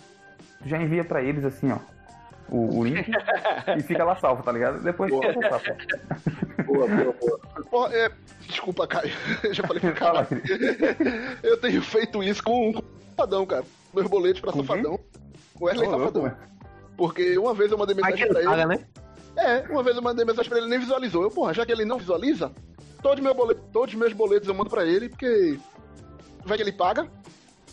já 0.65 0.77
envia 0.77 1.03
para 1.03 1.23
eles 1.23 1.43
assim, 1.43 1.71
ó 1.71 1.79
o, 2.51 2.79
o 2.79 2.83
link 2.83 3.09
e 3.77 3.81
fica 3.81 4.03
lá 4.03 4.15
salvo, 4.17 4.43
tá 4.43 4.51
ligado? 4.51 4.83
Depois 4.83 5.09
boa. 5.09 5.23
Boa, 6.65 6.88
boa, 6.88 7.15
boa. 7.19 7.39
Porra, 7.69 7.95
é... 7.95 8.11
Desculpa, 8.41 8.85
Caio. 8.85 9.11
Já 9.51 9.65
falei 9.65 9.79
pro 9.79 9.93
cara. 9.93 10.27
Eu 11.41 11.57
tenho 11.57 11.81
feito 11.81 12.21
isso 12.21 12.43
com, 12.43 12.71
o 12.71 12.83
Safadão, 13.11 13.45
cara. 13.45 13.63
Meus 13.93 14.07
boletos 14.07 14.41
pra 14.41 14.51
com 14.51 14.59
Safadão. 14.59 14.99
Com 15.57 15.65
o 15.65 15.69
Erlen 15.69 15.88
oh, 15.88 15.91
Safadão. 15.91 16.21
Louco, 16.23 16.38
Porque 16.97 17.38
uma 17.38 17.53
vez 17.53 17.71
eu 17.71 17.77
mandei 17.77 17.95
mensagem 17.95 18.27
pra 18.27 18.39
ele. 18.39 18.49
Paga, 18.49 18.65
né? 18.65 18.85
É, 19.38 19.59
uma 19.69 19.81
vez 19.81 19.95
eu 19.95 20.01
mandei 20.01 20.25
mensagem 20.25 20.49
pra 20.49 20.57
ele, 20.57 20.67
ele 20.67 20.71
nem 20.71 20.79
visualizou. 20.79 21.23
Eu, 21.23 21.31
porra, 21.31 21.53
já 21.53 21.65
que 21.65 21.71
ele 21.71 21.85
não 21.85 21.97
visualiza, 21.97 22.51
todos, 23.01 23.23
meu 23.23 23.33
boleto, 23.33 23.61
todos 23.71 23.93
os 23.93 23.99
meus 23.99 24.11
boletos 24.11 24.49
eu 24.49 24.53
mando 24.53 24.69
pra 24.69 24.85
ele, 24.85 25.07
porque 25.07 25.57
vai 26.45 26.57
que 26.57 26.63
ele 26.63 26.72
paga. 26.72 27.07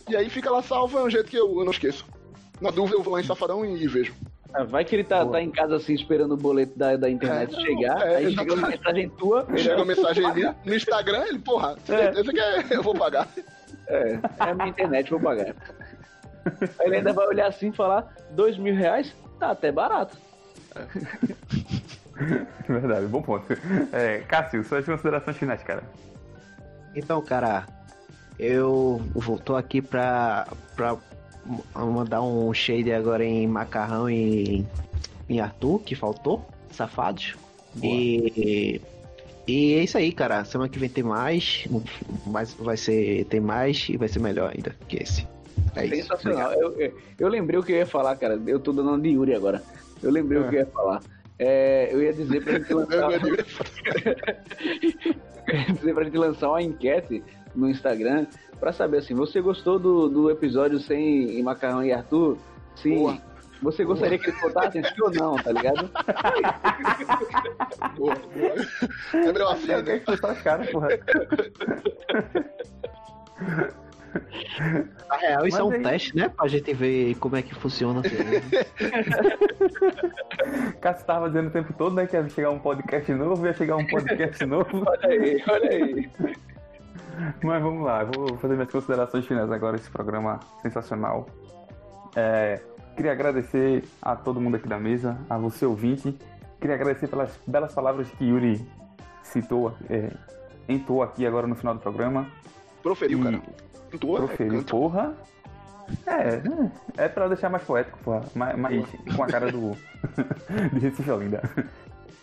E 0.08 0.16
aí 0.16 0.30
fica 0.30 0.50
lá 0.50 0.62
salvo, 0.62 0.98
é 0.98 1.04
um 1.04 1.10
jeito 1.10 1.28
que 1.28 1.36
eu, 1.36 1.58
eu 1.58 1.64
não 1.64 1.72
esqueço. 1.72 2.06
Na 2.60 2.70
dúvida, 2.70 2.96
eu 2.96 3.02
vou 3.02 3.14
lá 3.14 3.20
em 3.20 3.24
Safadão 3.24 3.64
e, 3.64 3.82
e 3.82 3.86
vejo. 3.86 4.14
Ah, 4.52 4.64
vai 4.64 4.84
que 4.84 4.96
ele 4.96 5.04
tá, 5.04 5.24
tá 5.26 5.42
em 5.42 5.50
casa 5.50 5.76
assim, 5.76 5.92
esperando 5.92 6.32
o 6.32 6.36
boleto 6.36 6.76
da, 6.78 6.96
da 6.96 7.10
internet 7.10 7.54
é, 7.54 7.60
chegar, 7.60 8.00
é, 8.00 8.16
aí 8.16 8.34
chega 8.34 8.54
uma 8.54 8.68
mensagem 8.68 9.08
tua. 9.10 9.46
Chega 9.56 9.76
uma 9.76 9.84
mensagem 9.84 10.24
ali 10.24 10.48
no 10.64 10.74
Instagram, 10.74 11.24
ele, 11.26 11.38
porra, 11.38 11.76
é. 11.86 11.96
certeza 11.96 12.32
que 12.32 12.40
é, 12.40 12.64
eu 12.70 12.82
vou 12.82 12.94
pagar. 12.94 13.28
É, 13.86 14.12
é 14.12 14.50
a 14.50 14.54
minha 14.54 14.68
internet, 14.68 15.10
vou 15.10 15.20
pagar. 15.20 15.54
Aí 16.78 16.86
ele 16.86 16.96
ainda 16.96 17.12
vai 17.12 17.26
olhar 17.26 17.48
assim 17.48 17.68
e 17.68 17.72
falar, 17.72 18.14
dois 18.30 18.56
mil 18.56 18.74
reais? 18.74 19.14
Tá 19.38 19.50
até 19.50 19.70
barato. 19.70 20.16
É. 20.74 20.86
Verdade, 22.66 23.06
bom 23.06 23.22
ponto. 23.22 23.46
É, 23.92 24.20
Cássio, 24.26 24.64
suas 24.64 24.84
considerações 24.84 25.36
finais, 25.36 25.62
cara. 25.62 25.82
Então, 26.94 27.22
cara, 27.22 27.66
eu 28.38 29.00
tô 29.44 29.56
aqui 29.56 29.82
pra, 29.82 30.46
pra 30.76 30.96
mandar 31.74 32.22
um 32.22 32.52
shade 32.54 32.92
agora 32.92 33.24
em 33.24 33.46
Macarrão 33.46 34.08
e 34.08 34.64
em 35.28 35.40
Arthur, 35.40 35.80
que 35.80 35.94
faltou. 35.94 36.46
Safados. 36.70 37.34
E. 37.82 38.80
E 39.46 39.74
é 39.74 39.82
isso 39.82 39.96
aí, 39.96 40.12
cara. 40.12 40.44
Semana 40.44 40.68
que 40.68 40.78
vem 40.78 40.90
tem 40.90 41.02
mais. 41.02 41.66
Mas 42.26 42.52
vai 42.54 42.76
ser. 42.76 43.24
Tem 43.24 43.40
mais 43.40 43.88
e 43.88 43.96
vai 43.96 44.06
ser 44.06 44.20
melhor 44.20 44.52
ainda 44.54 44.76
que 44.86 45.02
esse. 45.02 45.26
É 45.74 45.88
Sensacional. 45.88 46.52
Eu, 46.52 46.78
eu, 46.78 46.92
eu, 47.18 47.28
lembrei 47.28 47.58
o 47.58 47.62
que 47.62 47.72
eu 47.72 47.76
ia 47.76 47.86
falar, 47.86 48.14
cara. 48.16 48.40
Eu 48.46 48.60
tô 48.60 48.72
dando 48.72 49.00
de 49.00 49.08
Yuri 49.10 49.34
agora. 49.34 49.62
Eu 50.02 50.10
lembrei 50.10 50.38
é. 50.38 50.42
o 50.42 50.48
que 50.48 50.56
eu 50.56 50.60
ia 50.60 50.66
falar. 50.66 51.02
É, 51.38 51.88
eu 51.92 52.02
ia 52.02 52.12
dizer 52.12 52.44
pra 52.44 52.58
gente 52.58 52.72
lançar. 52.74 53.10
eu 55.46 55.54
ia 55.54 55.72
dizer 55.72 55.94
pra 55.94 56.04
gente 56.04 56.18
lançar 56.18 56.48
uma 56.50 56.62
enquete 56.62 57.22
no 57.58 57.68
Instagram 57.68 58.26
para 58.60 58.72
saber 58.72 58.98
assim, 58.98 59.14
você 59.14 59.40
gostou 59.40 59.78
do, 59.78 60.08
do 60.08 60.30
episódio 60.30 60.78
sem 60.78 61.42
Macarrão 61.42 61.84
e 61.84 61.92
Arthur? 61.92 62.38
Sim. 62.76 62.96
Boa. 62.96 63.18
Você 63.60 63.84
gostaria 63.84 64.16
Boa. 64.16 64.24
que 64.24 64.30
eles 64.30 64.40
contassem 64.40 64.84
sim 64.84 65.02
ou 65.02 65.10
não, 65.10 65.34
tá 65.36 65.50
ligado? 65.50 65.90
Boa, 67.96 68.14
boa. 68.14 68.54
Lembrei 69.12 69.44
uma 69.44 69.56
cena. 69.56 69.90
É 69.90 69.98
que 69.98 70.16
cara, 70.42 70.64
porra. 70.66 70.88
Na 75.08 75.16
real, 75.16 75.46
isso 75.46 75.56
Mas 75.56 75.58
é 75.58 75.62
um 75.64 75.70
aí... 75.72 75.82
teste, 75.82 76.16
né? 76.16 76.28
Pra 76.28 76.46
gente 76.46 76.72
ver 76.72 77.16
como 77.16 77.34
é 77.36 77.42
que 77.42 77.54
funciona. 77.54 78.02
Cássio 80.80 81.06
tava 81.06 81.28
dizendo 81.28 81.48
o 81.48 81.50
tempo 81.50 81.72
todo, 81.72 81.94
né? 81.96 82.06
Que 82.06 82.16
ia 82.16 82.28
chegar 82.28 82.50
um 82.50 82.58
podcast 82.58 83.12
novo, 83.12 83.46
ia 83.46 83.54
chegar 83.54 83.76
um 83.76 83.86
podcast 83.86 84.46
novo. 84.46 84.84
olha 84.86 85.08
aí, 85.08 85.42
olha 85.48 85.70
aí. 85.70 86.08
Mas 87.42 87.62
vamos 87.62 87.84
lá, 87.84 88.04
vou 88.04 88.36
fazer 88.38 88.54
minhas 88.54 88.70
considerações 88.70 89.26
finais 89.26 89.50
agora, 89.50 89.76
esse 89.76 89.90
programa 89.90 90.38
sensacional. 90.62 91.26
É, 92.14 92.60
queria 92.96 93.12
agradecer 93.12 93.84
a 94.00 94.16
todo 94.16 94.40
mundo 94.40 94.56
aqui 94.56 94.68
da 94.68 94.78
mesa, 94.78 95.18
a 95.28 95.36
você 95.36 95.66
ouvinte. 95.66 96.16
Queria 96.60 96.76
agradecer 96.76 97.08
pelas 97.08 97.38
belas 97.46 97.72
palavras 97.74 98.08
que 98.10 98.24
Yuri 98.24 98.66
citou, 99.22 99.74
é, 99.88 100.10
entoou 100.68 101.02
aqui 101.02 101.26
agora 101.26 101.46
no 101.46 101.54
final 101.54 101.74
do 101.74 101.80
programa. 101.80 102.26
Proferiu, 102.82 103.20
e... 103.20 103.22
cara. 103.22 103.42
Entoou, 103.92 104.16
é 104.16 104.18
Proferiu, 104.18 104.60
é 104.60 104.62
porra. 104.64 105.14
É, 106.06 107.04
é 107.04 107.08
pra 107.08 107.28
deixar 107.28 107.48
mais 107.48 107.62
poético, 107.62 107.98
porra. 108.00 108.22
Mais, 108.34 108.58
mais 108.58 108.86
com 109.16 109.22
a 109.22 109.26
cara 109.26 109.50
do. 109.50 109.76
de 110.72 110.78
Recife 110.80 111.10
Olinda. 111.10 111.42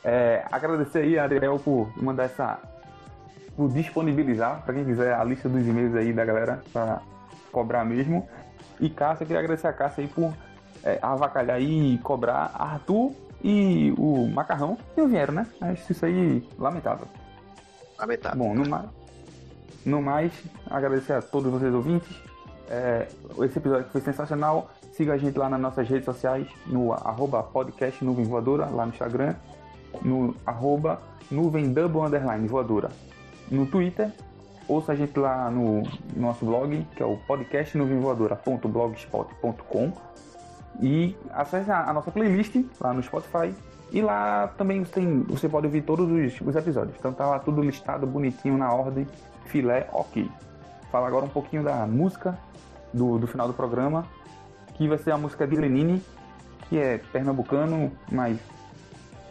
É, 0.03 0.45
agradecer 0.51 0.99
aí, 0.99 1.17
Adriel, 1.17 1.57
por 1.57 1.91
mandar 2.01 2.25
essa 2.25 2.59
por 3.55 3.69
disponibilizar, 3.69 4.61
para 4.63 4.73
quem 4.73 4.85
quiser, 4.85 5.13
a 5.13 5.23
lista 5.23 5.47
dos 5.47 5.65
e-mails 5.65 5.95
aí 5.95 6.11
da 6.11 6.25
galera 6.25 6.61
para 6.73 7.01
cobrar 7.51 7.85
mesmo. 7.85 8.27
E 8.79 8.89
Cássia, 8.89 9.25
queria 9.25 9.39
agradecer 9.39 9.67
a 9.67 9.73
Cássia 9.73 10.03
aí 10.03 10.09
por 10.09 10.33
é, 10.83 10.99
avacalhar 11.01 11.61
e 11.61 11.97
cobrar 11.99 12.51
Arthur 12.53 13.13
e 13.41 13.93
o 13.97 14.27
Macarrão 14.27 14.77
que 14.93 15.01
não 15.01 15.07
vieram, 15.07 15.33
né? 15.33 15.47
Acho 15.61 15.91
isso 15.91 16.05
aí 16.05 16.47
lamentável. 16.59 17.07
Lamentável. 17.97 18.37
Bom, 18.37 18.53
no 18.53 18.69
mais, 18.69 18.89
no 19.85 20.01
mais 20.01 20.33
agradecer 20.69 21.13
a 21.13 21.21
todos 21.21 21.51
vocês 21.51 21.73
ouvintes. 21.73 22.13
É, 22.69 23.07
esse 23.43 23.57
episódio 23.57 23.87
foi 23.89 24.01
sensacional. 24.01 24.69
Siga 24.91 25.13
a 25.13 25.17
gente 25.17 25.37
lá 25.37 25.47
nas 25.49 25.59
nossas 25.59 25.87
redes 25.87 26.05
sociais, 26.05 26.47
no 26.65 26.91
arroba 26.91 27.43
podcast 27.43 28.03
Nuvem 28.03 28.25
Voadora, 28.25 28.65
lá 28.65 28.85
no 28.85 28.91
Instagram, 28.91 29.35
no 30.01 30.35
arroba 30.45 31.01
nuvem 31.29 31.73
double 31.73 32.01
underline 32.01 32.47
voadora 32.47 32.89
no 33.49 33.65
Twitter. 33.65 34.11
Ouça 34.67 34.91
a 34.93 34.95
gente 34.95 35.19
lá 35.19 35.51
no 35.51 35.83
nosso 36.15 36.45
blog, 36.45 36.87
que 36.95 37.03
é 37.03 37.05
o 37.05 37.17
podcastnuvenvoadora.blogspot.com 37.27 39.93
e 40.81 41.15
acesse 41.31 41.71
a, 41.71 41.93
nossa 41.93 42.11
playlist 42.11 42.55
lá 42.79 42.93
no 42.93 43.03
Spotify. 43.03 43.53
E 43.91 44.01
lá 44.01 44.47
também 44.57 44.83
você, 44.83 44.93
tem, 44.93 45.21
você 45.23 45.47
pode 45.47 45.67
ouvir 45.67 45.83
todos 45.83 46.09
os, 46.09 46.41
os, 46.41 46.55
episódios. 46.55 46.95
Então 46.97 47.13
tá 47.13 47.27
lá 47.27 47.37
tudo 47.39 47.61
listado 47.61 48.07
bonitinho 48.07 48.57
na 48.57 48.73
ordem, 48.73 49.07
filé, 49.45 49.87
ok. 49.93 50.29
Fala 50.91 51.07
agora 51.07 51.25
um 51.25 51.29
pouquinho 51.29 51.63
da 51.63 51.85
música 51.85 52.37
do, 52.93 53.19
do 53.19 53.27
final 53.27 53.47
do 53.47 53.53
programa, 53.53 54.05
que 54.73 54.87
vai 54.87 54.97
ser 54.97 55.11
a 55.11 55.17
música 55.17 55.47
de 55.47 55.55
Lenine, 55.55 56.03
que 56.67 56.77
é 56.77 56.97
pernambucano, 56.97 57.91
mas 58.11 58.37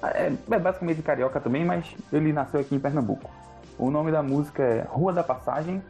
é, 0.03 0.33
é 0.51 0.59
basicamente 0.59 1.03
carioca 1.03 1.41
também, 1.41 1.65
mas 1.65 1.95
ele 2.13 2.33
nasceu 2.33 2.61
aqui 2.61 2.75
em 2.75 2.79
Pernambuco. 2.79 3.31
O 3.79 3.91
nome 3.91 4.13
da 4.13 4.23
música 4.23 4.63
é 4.63 4.83
Rua 4.83 5.13
da 5.13 5.23
Passagem, 5.23 5.83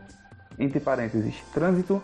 entre 0.59 0.81
parênteses, 0.81 1.40
Trânsito, 1.52 2.02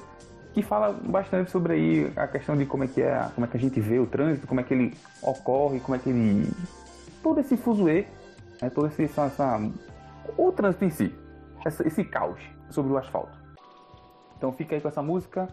que 0.53 0.63
fala 0.63 0.93
bastante 0.93 1.51
sobre 1.51 1.73
aí 1.73 2.13
a 2.17 2.27
questão 2.27 2.57
de 2.57 2.67
como 2.67 2.85
é 2.85 2.87
que 2.89 3.01
é, 3.01 3.29
como 3.35 3.47
é 3.47 3.49
que 3.49 3.57
a 3.57 3.61
gente 3.61 3.81
vê 3.81 3.99
o 3.99 4.07
trânsito, 4.07 4.47
como 4.47 4.61
é 4.61 4.65
que 4.65 4.75
ele 4.75 4.97
ocorre, 5.23 5.81
como 5.81 5.95
é 5.95 5.99
que 5.99 6.11
ele 6.11 6.51
todo 7.23 7.41
esse 7.41 7.57
fuzuê, 7.57 8.07
né, 8.61 8.69
todo 8.71 8.89
esse 8.89 9.05
essa, 9.05 9.27
essa, 9.27 9.61
o 10.37 10.53
trânsito 10.53 10.85
em 10.85 10.91
si, 10.91 11.15
essa, 11.65 11.87
esse 11.87 12.03
caos 12.05 12.41
sobre 12.69 12.93
o 12.93 12.99
asfalto. 12.99 13.39
Então 14.37 14.53
fica 14.53 14.75
aí 14.75 14.81
com 14.81 14.89
essa 14.89 15.03
música. 15.03 15.49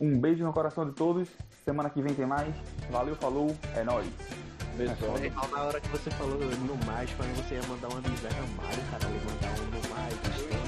Um 0.00 0.18
beijo 0.18 0.44
no 0.44 0.52
coração 0.52 0.84
de 0.84 0.92
todos. 0.92 1.28
Semana 1.64 1.88
que 1.88 2.02
vem 2.02 2.12
tem 2.14 2.26
mais. 2.26 2.52
Valeu, 2.90 3.14
falou, 3.14 3.54
é 3.76 3.84
nóis. 3.84 4.08
Pessoal. 4.76 5.48
Na 5.52 5.62
hora 5.62 5.80
que 5.80 5.88
você 5.88 6.10
falou 6.10 6.36
no 6.36 6.76
mais, 6.84 7.08
quando 7.12 7.32
você 7.36 7.54
ia 7.54 7.62
mandar 7.68 7.88
uma 7.88 8.00
miséria 8.08 8.42
Mario, 8.56 8.82
cara, 8.90 9.04
ele 9.08 9.24
mandar 9.24 9.60
um 9.60 9.66
no 9.70 9.88
mais, 9.94 10.63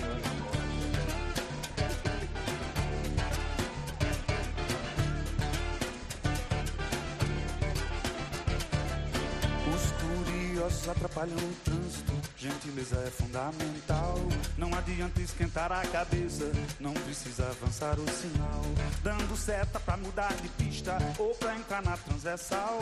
curiosos 10.66 10.88
atrapalham 10.88 11.36
o 11.36 11.54
trânsito 11.64 12.16
Gentileza 12.36 12.96
é 13.06 13.10
fundamental. 13.10 14.18
Não 14.58 14.74
adianta 14.74 15.20
esquentar 15.20 15.72
a 15.72 15.80
cabeça, 15.86 16.44
não 16.78 16.92
precisa 16.92 17.46
avançar 17.48 17.98
o 17.98 18.10
sinal. 18.10 18.62
Dando 19.02 19.36
seta 19.36 19.80
pra 19.80 19.96
mudar 19.96 20.34
de 20.34 20.48
pista 20.50 20.98
ou 21.18 21.34
pra 21.34 21.56
entrar 21.56 21.82
na 21.82 21.96
transversal. 21.96 22.78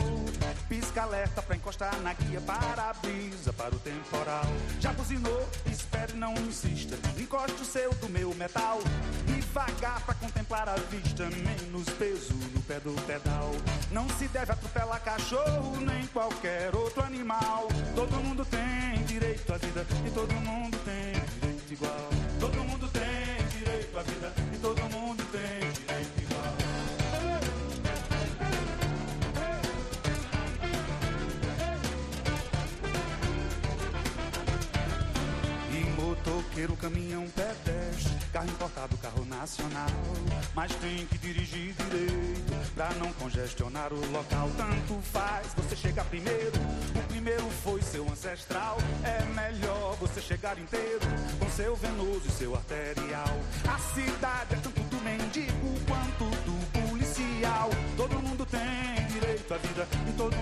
Pisca 0.67 1.03
alerta 1.03 1.41
pra 1.41 1.55
encostar 1.55 1.97
na 2.01 2.13
guia 2.13 2.41
para 2.41 2.89
a 2.89 2.93
brisa, 2.93 3.53
para 3.53 3.73
o 3.73 3.79
temporal. 3.79 4.45
Já 4.81 4.91
buzinou? 4.91 5.47
Espere, 5.71 6.13
não 6.13 6.33
insista. 6.33 6.97
Encoste 7.17 7.61
o 7.61 7.65
seu 7.65 7.93
do 7.95 8.09
meu 8.09 8.33
metal. 8.35 8.79
Devagar 9.55 10.01
pra 10.01 10.13
contemplar 10.15 10.67
a 10.67 10.75
vista, 10.75 11.23
menos 11.29 11.87
peso 11.97 12.33
no 12.53 12.61
pé 12.63 12.77
do 12.81 12.91
pedal. 13.03 13.51
Não 13.89 14.05
se 14.09 14.27
deve 14.27 14.51
atropelar 14.51 15.01
cachorro 15.01 15.77
nem 15.79 16.05
qualquer 16.07 16.75
outro 16.75 17.01
animal. 17.01 17.69
Todo 17.95 18.17
mundo 18.17 18.43
tem 18.43 19.01
direito 19.05 19.53
à 19.53 19.57
vida 19.57 19.87
e 20.05 20.11
todo 20.11 20.33
mundo 20.33 20.77
tem 20.83 21.13
direito 21.39 21.71
igual. 21.71 22.09
Todo 22.37 22.63
mundo 22.65 22.89
tem 22.89 23.47
direito 23.57 23.97
à 23.97 24.03
vida 24.03 24.33
e 24.53 24.57
todo 24.57 24.81
mundo 24.89 25.23
tem 25.31 25.71
direito 25.71 26.21
igual. 26.21 26.55
E 35.71 36.01
motoqueiro, 36.01 36.75
caminhão, 36.75 37.25
pedestre, 37.29 38.14
carro 38.35 38.49
importado, 38.49 38.97
carro 38.97 39.25
nacional. 39.25 39.87
Mas 40.53 40.75
tem 40.75 41.05
que 41.05 41.17
dirigir 41.19 41.73
direito 41.73 42.73
pra 42.73 42.89
não 42.95 43.13
congestionar 43.13 43.93
o 43.93 44.11
local. 44.11 44.51
Tanto 44.57 45.01
faz, 45.03 45.53
você 45.55 45.73
chega 45.73 46.03
primeiro. 46.03 46.51
O 46.93 47.07
primeiro 47.07 47.49
foi 47.63 47.81
seu 47.81 48.03
ancestral. 48.09 48.77
É 49.05 49.23
melhor 49.33 49.95
você 50.01 50.19
chegar 50.21 50.59
inteiro 50.59 50.99
com 51.39 51.49
seu 51.49 51.77
venoso 51.77 52.23
e 52.27 52.31
seu 52.31 52.53
arterial. 52.53 53.39
A 53.73 53.79
cidade 53.93 54.55
é 54.55 54.57
tanto 54.57 54.81
do 54.81 55.01
mendigo 55.01 55.79
quanto 55.87 56.25
do 56.43 56.89
policial. 56.89 57.69
Todo 57.95 58.19
mundo 58.19 58.45
tem 58.45 59.07
direito 59.13 59.53
à 59.53 59.57
vida 59.57 59.87
e 60.09 60.11
todo 60.11 60.34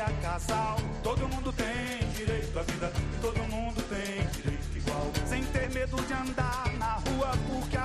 família, 0.00 0.06
casal. 0.22 0.76
Todo 1.02 1.28
mundo 1.28 1.52
tem 1.52 2.08
direito 2.16 2.58
à 2.58 2.62
vida, 2.62 2.92
todo 3.20 3.38
mundo 3.44 3.82
tem 3.88 4.26
direito 4.28 4.76
igual. 4.76 5.10
Sem 5.26 5.44
ter 5.44 5.70
medo 5.70 5.96
de 6.02 6.12
andar 6.12 6.72
na 6.78 6.94
rua, 6.94 7.32
porque 7.48 7.76
a 7.76 7.84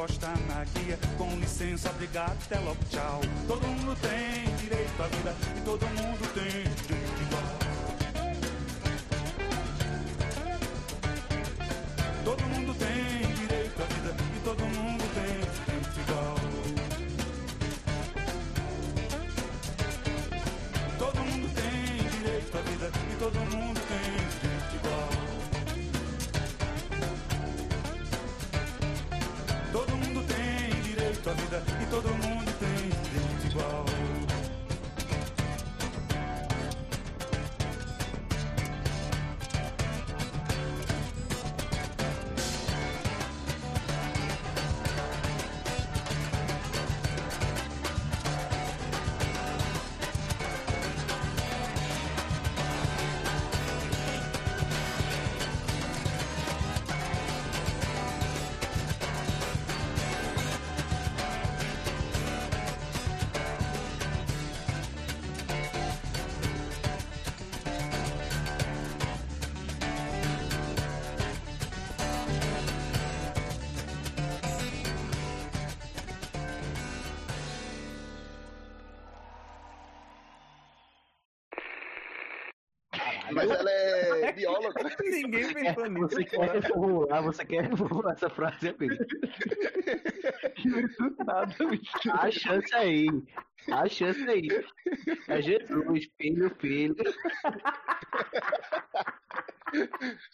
encostar 0.00 0.36
na 0.48 0.64
guia. 0.64 0.98
Com 1.18 1.28
licença, 1.38 1.90
obrigado, 1.90 2.36
até 2.46 2.58
logo, 2.60 2.78
tchau. 2.88 3.20
Todo 3.46 3.66
mundo 3.66 3.96
tem 4.00 4.56
direito 4.56 5.02
à 5.02 5.06
vida 5.06 5.36
e 5.56 5.60
todo 5.60 5.86
mundo 5.86 6.34
tem 6.34 6.62
direito 6.86 7.22
igual. 7.22 7.59
Mas 83.40 83.50
ela 83.50 83.70
é 83.70 84.32
bióloga. 84.32 84.82
Ninguém 85.00 85.52
pensou 85.54 85.86
nisso. 85.86 86.08
Você 86.10 86.24
quer 86.24 86.50
reformular, 86.50 87.22
você 87.22 87.44
quer 87.44 87.62
reformular 87.64 88.12
essa 88.12 88.28
frase, 88.30 88.68
amigo? 88.68 88.94
Nada, 91.26 91.66
bicho. 91.66 92.10
A 92.12 92.30
chance 92.30 92.74
aí. 92.74 93.06
A 93.70 93.88
chance 93.88 94.22
aí. 94.28 94.48
É 95.28 95.40
Jesus, 95.40 96.08
filho, 96.20 96.50
filho. 96.58 96.96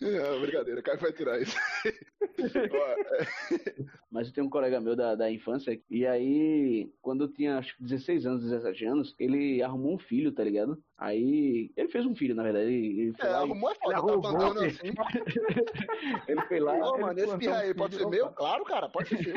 Não, 0.01 0.41
brincadeira, 0.41 0.83
Caio 0.83 0.99
vai 0.99 1.13
tirar 1.13 1.41
isso. 1.41 1.57
É, 2.39 3.85
Mas 4.11 4.29
eu 4.29 4.35
tenho 4.35 4.47
um 4.47 4.51
colega 4.51 4.79
meu 4.79 4.95
da, 4.95 5.15
da 5.15 5.31
infância, 5.31 5.81
e 5.89 6.07
aí, 6.07 6.93
quando 7.01 7.25
eu 7.25 7.33
tinha 7.33 7.57
acho 7.59 7.75
que 7.77 7.83
16 7.83 8.27
anos, 8.27 8.43
17 8.43 8.85
anos, 8.85 9.15
ele 9.19 9.63
arrumou 9.63 9.95
um 9.95 9.99
filho, 9.99 10.33
tá 10.33 10.45
ligado? 10.45 10.83
Aí, 10.99 11.71
ele 11.77 11.89
fez 11.89 12.07
um 12.07 12.15
filho, 12.15 12.35
na 12.35 12.43
verdade. 12.43 12.67
Ele, 12.67 13.01
ele 13.03 13.13
foi 13.15 13.29
é, 13.29 13.33
lá 13.33 13.39
e- 13.41 13.43
arrumou 13.45 13.71
é 13.71 13.75
foda, 13.75 13.91
tá 13.93 13.99
arrumou, 13.99 14.21
plantando 14.23 14.61
né? 14.63 14.67
assim. 14.69 14.95
ele 16.29 16.41
foi 16.43 16.61
lá. 16.61 16.73
Ô, 16.75 16.95
ele 16.95 17.03
mano, 17.05 17.19
esse 17.21 17.39
pirra 17.39 17.59
aí 17.59 17.75
pode 17.75 17.97
ser 17.97 18.07
meu? 18.07 18.29
Claro, 18.31 18.65
cara, 18.65 18.89
pode 18.89 19.09
ser 19.11 19.23
seu. 19.23 19.35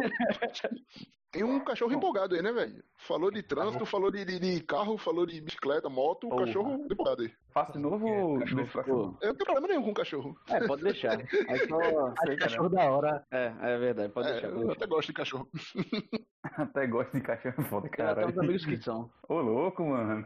Tem 1.31 1.43
um 1.43 1.59
cachorro 1.59 1.93
empolgado 1.93 2.33
aí, 2.33 2.41
né, 2.41 2.51
velho? 2.51 2.83
Falou 2.97 3.29
de 3.29 3.43
trânsito, 3.43 3.85
falou 3.85 4.09
de, 4.09 4.25
de, 4.25 4.39
de 4.39 4.63
carro, 4.63 4.97
falou 4.97 5.27
de 5.27 5.39
bicicleta, 5.39 5.87
moto, 5.87 6.25
o 6.25 6.29
Porra. 6.31 6.45
cachorro 6.47 6.85
empolgado 6.89 7.21
aí. 7.21 7.31
Faço 7.53 7.73
de 7.73 7.77
novo 7.79 8.07
ou 8.07 8.39
Cachorro? 8.39 9.17
Eu 9.21 9.27
não 9.27 9.35
tenho 9.35 9.45
problema 9.45 9.67
nenhum 9.67 9.83
com 9.83 9.93
cachorro. 9.93 10.35
É, 10.49 10.65
pode 10.65 10.81
deixar. 10.83 11.19
Aí 11.49 11.67
só. 11.67 12.07
Acho 12.23 12.37
cachorro 12.37 12.69
da 12.69 12.89
hora. 12.91 13.23
É, 13.31 13.53
é 13.61 13.77
verdade, 13.77 14.11
pode 14.13 14.27
É, 14.27 14.31
deixar. 14.33 14.47
Pode 14.49 14.61
eu 14.61 14.67
deixar. 14.67 14.77
até 14.83 14.87
gosto 14.87 15.07
de 15.07 15.13
cachorro. 15.13 15.49
Até 16.41 16.87
gosto 16.87 17.11
de 17.11 17.21
cachorro 17.21 17.63
foda, 17.65 17.89
Tem 17.89 17.97
caralho. 17.97 18.29
uns 18.29 18.37
amigos 18.37 18.65
que 18.65 18.77
são. 18.77 19.11
Ô, 19.27 19.41
louco, 19.41 19.83
mano. 19.85 20.25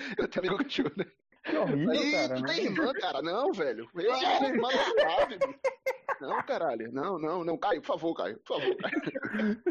Eu 0.18 0.28
tenho 0.28 0.46
amigo 0.46 0.64
cachorro, 0.64 0.92
né? 0.96 1.06
Que 1.42 1.56
horrível, 1.56 1.94
Ih, 1.94 2.12
cara. 2.12 2.34
tu 2.34 2.42
né? 2.42 2.54
tem 2.54 2.64
irmã, 2.66 2.92
cara? 2.92 3.22
Não, 3.22 3.52
velho. 3.52 3.88
Eu 3.94 4.14
sou 4.14 4.46
irmã 4.46 4.68
da 4.68 4.84
Flávia, 5.04 5.38
bicho. 5.38 5.60
Não, 6.20 6.42
caralho. 6.42 6.92
Não, 6.92 7.18
não, 7.18 7.44
não. 7.44 7.56
Caio, 7.56 7.80
por 7.80 7.86
favor, 7.86 8.14
Caio. 8.14 8.38
Por 8.40 8.60
favor, 8.60 8.76
Caio. 8.76 9.62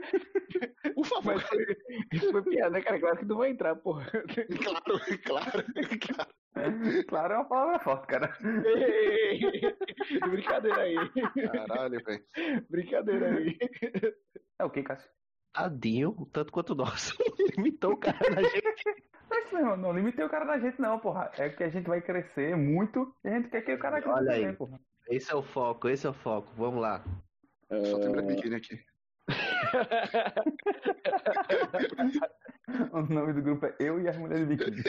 Por 0.96 1.06
favor. 1.06 1.36
Mas 1.36 1.44
foi, 1.44 1.78
isso 2.12 2.32
foi 2.32 2.42
piada, 2.42 2.72
né, 2.72 2.82
cara? 2.82 3.00
Claro 3.00 3.18
que 3.18 3.26
não 3.26 3.38
vai 3.38 3.52
entrar, 3.52 3.76
porra. 3.76 4.06
Claro, 4.64 5.00
claro, 5.24 5.64
claro. 6.02 6.30
Claro, 7.08 7.34
é 7.34 7.38
uma 7.38 7.46
palavra 7.48 7.80
forte, 7.80 8.08
cara. 8.08 8.36
Brincadeira 10.30 10.82
aí. 10.82 10.96
Caralho, 11.52 12.04
velho. 12.04 12.26
Brincadeira 12.70 13.38
aí. 13.38 13.58
É 14.58 14.66
o 14.66 14.70
que, 14.72 14.84
Cássio? 14.84 15.10
Tadinho, 15.60 16.26
tanto 16.32 16.54
quanto 16.54 16.74
nós. 16.74 17.14
Imitou 17.58 17.92
o 17.92 17.98
cara 17.98 18.18
da 18.18 18.44
gente. 18.44 19.04
Mas 19.30 19.52
não, 19.52 19.76
não 19.76 19.92
limitei 19.92 20.24
o 20.24 20.30
cara 20.30 20.46
da 20.46 20.58
gente, 20.58 20.80
não, 20.80 20.98
porra. 21.00 21.30
É 21.38 21.50
que 21.50 21.64
a 21.64 21.70
gente 21.70 21.86
vai 21.86 22.02
crescer 22.02 22.56
muito 22.56 23.14
e 23.26 23.28
a 23.28 23.32
gente 23.34 23.50
quer 23.50 23.62
que 23.62 23.74
o 23.74 23.80
cara 23.80 24.02
cresça 24.02 24.18
Olha 24.18 24.32
aí. 24.32 24.42
também, 24.42 24.56
porra. 24.56 24.80
Esse 25.10 25.34
é 25.34 25.36
o 25.36 25.44
foco, 25.44 25.90
esse 25.90 26.08
é 26.08 26.10
o 26.10 26.14
foco. 26.14 26.50
Vamos 26.56 26.82
lá. 26.82 27.04
Só 27.70 28.00
tem 28.00 28.14
de 28.14 28.22
biquíni 28.22 28.56
aqui. 28.56 28.80
O 32.92 33.02
nome 33.02 33.34
do 33.34 33.42
grupo 33.42 33.66
é 33.66 33.76
Eu 33.80 34.00
e 34.00 34.08
as 34.08 34.16
Mulheres 34.16 34.48
de 34.48 34.56
Biquíni. 34.56 34.84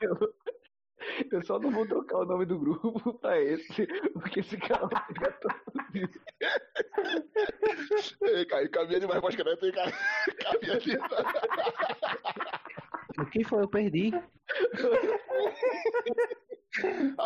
Eu 0.00 0.16
só 1.44 1.58
não 1.58 1.70
vou 1.70 1.86
trocar 1.86 2.18
o 2.18 2.24
nome 2.24 2.46
do 2.46 2.58
grupo 2.58 3.14
pra 3.20 3.40
esse, 3.40 3.86
porque 4.14 4.40
esse 4.40 4.56
cara 4.56 4.86
vai 4.86 5.06
pegar 5.06 5.32
todo 5.32 5.54
Ei, 8.22 8.44
cara, 8.46 8.68
caminha 8.68 9.00
demais 9.00 9.20
pra 9.20 9.30
escrever, 9.30 9.74
cara. 9.74 9.92
Caminha 10.42 10.80
demais. 10.80 11.12
O 13.18 13.26
que 13.26 13.44
foi? 13.44 13.62
Eu 13.62 13.68
perdi. 13.68 14.10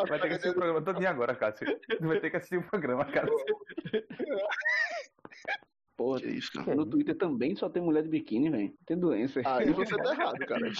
Vai 0.08 0.20
ter 0.20 0.28
que 0.28 0.34
assistir 0.34 0.50
o 0.50 0.54
programa 0.54 0.82
todinho 0.82 1.08
agora, 1.08 1.34
Cássio. 1.34 1.66
Vai 2.00 2.20
ter 2.20 2.30
que 2.30 2.36
assistir 2.36 2.58
o 2.58 2.68
programa, 2.68 3.04
Cássio. 3.06 3.36
Porra, 5.98 6.20
Que 6.20 6.28
isso, 6.28 6.52
cara. 6.52 6.76
no 6.76 6.86
Twitter 6.86 7.16
também 7.18 7.56
só 7.56 7.68
tem 7.68 7.82
mulher 7.82 8.04
de 8.04 8.08
biquíni, 8.08 8.48
velho. 8.48 8.72
Tem 8.86 8.96
doença. 8.96 9.40
Aí 9.44 9.68
você 9.72 9.96
tá 9.96 10.12
errado, 10.14 10.38
cara. 10.46 10.70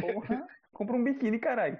Porra. 0.00 0.46
Compra 0.72 0.94
um 0.96 1.02
biquíni, 1.02 1.40
caralho. 1.40 1.76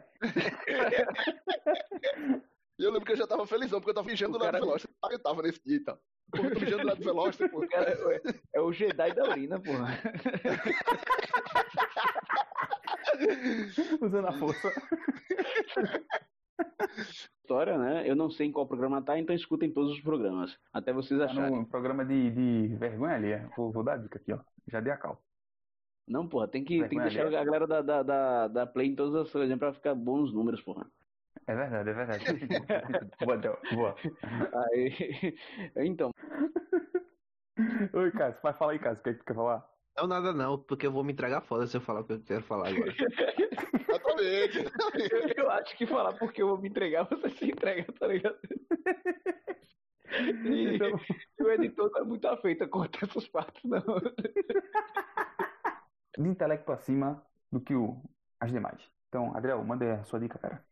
E 2.78 2.82
eu 2.84 2.90
lembro 2.90 3.06
que 3.06 3.12
eu 3.12 3.16
já 3.16 3.26
tava 3.28 3.46
felizão, 3.46 3.78
porque 3.80 3.90
eu 3.90 3.94
tava 3.94 4.08
fingindo 4.08 4.32
do 4.32 4.38
lado 4.38 4.46
cara- 4.52 4.58
do 4.60 4.66
Veloster. 4.66 4.90
Eu 5.10 5.18
tava 5.22 5.42
nesse 5.42 5.60
dia 5.64 5.76
e 5.76 5.80
tal. 5.84 5.98
Porra, 6.32 6.48
eu 6.48 6.54
tô 6.54 6.60
fingindo 6.60 6.78
do 6.80 6.86
lado 6.86 6.98
do 6.98 7.04
Veloster. 7.04 7.50
O 7.56 7.68
cara 7.68 7.90
é, 7.90 8.20
é 8.54 8.60
o 8.60 8.72
Jedi 8.72 9.14
da 9.14 9.28
urina, 9.30 9.60
porra. 9.60 9.96
Usando 14.02 14.26
a 14.26 14.32
força. 14.32 14.72
História, 17.46 17.78
né? 17.78 18.02
Eu 18.10 18.16
não 18.16 18.28
sei 18.28 18.48
em 18.48 18.52
qual 18.52 18.66
programa 18.66 19.00
tá, 19.00 19.16
então 19.16 19.32
escutem 19.34 19.70
todos 19.72 19.92
os 19.92 20.00
programas. 20.00 20.58
Até 20.72 20.92
vocês 20.92 21.16
Tá 21.20 21.26
acharem. 21.26 21.60
no 21.60 21.64
programa 21.64 22.04
de, 22.04 22.30
de 22.32 22.74
vergonha 22.74 23.14
ali. 23.14 23.30
é. 23.30 23.48
Vou, 23.56 23.70
vou 23.70 23.84
dar 23.84 23.92
a 23.92 23.96
dica 23.98 24.18
aqui, 24.18 24.32
ó. 24.32 24.40
Já 24.66 24.80
dei 24.80 24.92
a 24.92 24.96
cal. 24.96 25.22
Não, 26.08 26.28
porra, 26.28 26.48
tem 26.48 26.64
que, 26.64 26.80
tem 26.88 26.98
que 26.98 27.04
deixar 27.04 27.26
alheia. 27.26 27.40
a 27.40 27.44
galera 27.44 27.66
da, 27.68 27.82
da, 27.82 28.02
da, 28.02 28.48
da 28.48 28.66
Play 28.66 28.88
em 28.88 28.96
todas 28.96 29.14
as 29.14 29.30
coisas 29.30 29.56
pra 29.58 29.72
ficar 29.72 29.94
bom 29.94 30.16
nos 30.18 30.32
números, 30.34 30.60
porra. 30.60 30.90
É 31.46 31.54
verdade, 31.54 31.88
é 31.88 31.92
verdade. 31.92 32.24
boa, 33.24 33.58
boa. 33.72 33.96
Aí, 34.72 34.92
então, 35.86 36.10
Oi, 37.94 38.10
Cássio. 38.10 38.42
Vai 38.42 38.52
falar 38.54 38.72
aí, 38.72 38.78
Cássio. 38.80 39.00
O 39.00 39.02
que, 39.04 39.10
é 39.10 39.12
que 39.14 39.18
tu 39.20 39.24
quer 39.24 39.34
falar? 39.34 39.75
Não, 39.96 40.06
nada 40.06 40.32
não, 40.32 40.58
porque 40.58 40.86
eu 40.86 40.92
vou 40.92 41.02
me 41.02 41.12
entregar 41.12 41.40
foda 41.40 41.66
se 41.66 41.76
eu 41.76 41.80
falar 41.80 42.00
o 42.00 42.04
que 42.04 42.12
eu 42.14 42.20
quero 42.22 42.42
falar 42.44 42.68
agora. 42.68 42.92
Exatamente. 44.18 44.70
eu 45.36 45.50
acho 45.50 45.76
que 45.76 45.86
falar 45.86 46.14
porque 46.14 46.40
eu 46.42 46.48
vou 46.48 46.58
me 46.58 46.68
entregar, 46.68 47.04
você 47.04 47.28
se 47.30 47.46
entrega, 47.46 47.90
tá 47.92 48.06
ligado? 48.06 48.36
E 50.08 50.76
Então- 50.76 51.00
o 51.40 51.50
editor 51.50 51.90
tá 51.90 52.04
muito 52.04 52.26
afeito 52.28 52.62
a 52.62 52.68
cortar 52.68 53.06
essas 53.08 53.26
partes, 53.28 53.60
não. 53.64 53.82
De 56.16 56.28
intelecto 56.28 56.70
acima 56.72 57.20
do 57.50 57.60
que 57.60 57.74
o, 57.74 58.00
as 58.40 58.52
demais. 58.52 58.80
Então, 59.08 59.36
Adriel, 59.36 59.62
manda 59.64 59.84
aí 59.84 59.90
a 59.90 60.04
sua 60.04 60.20
dica, 60.20 60.38
cara. 60.38 60.64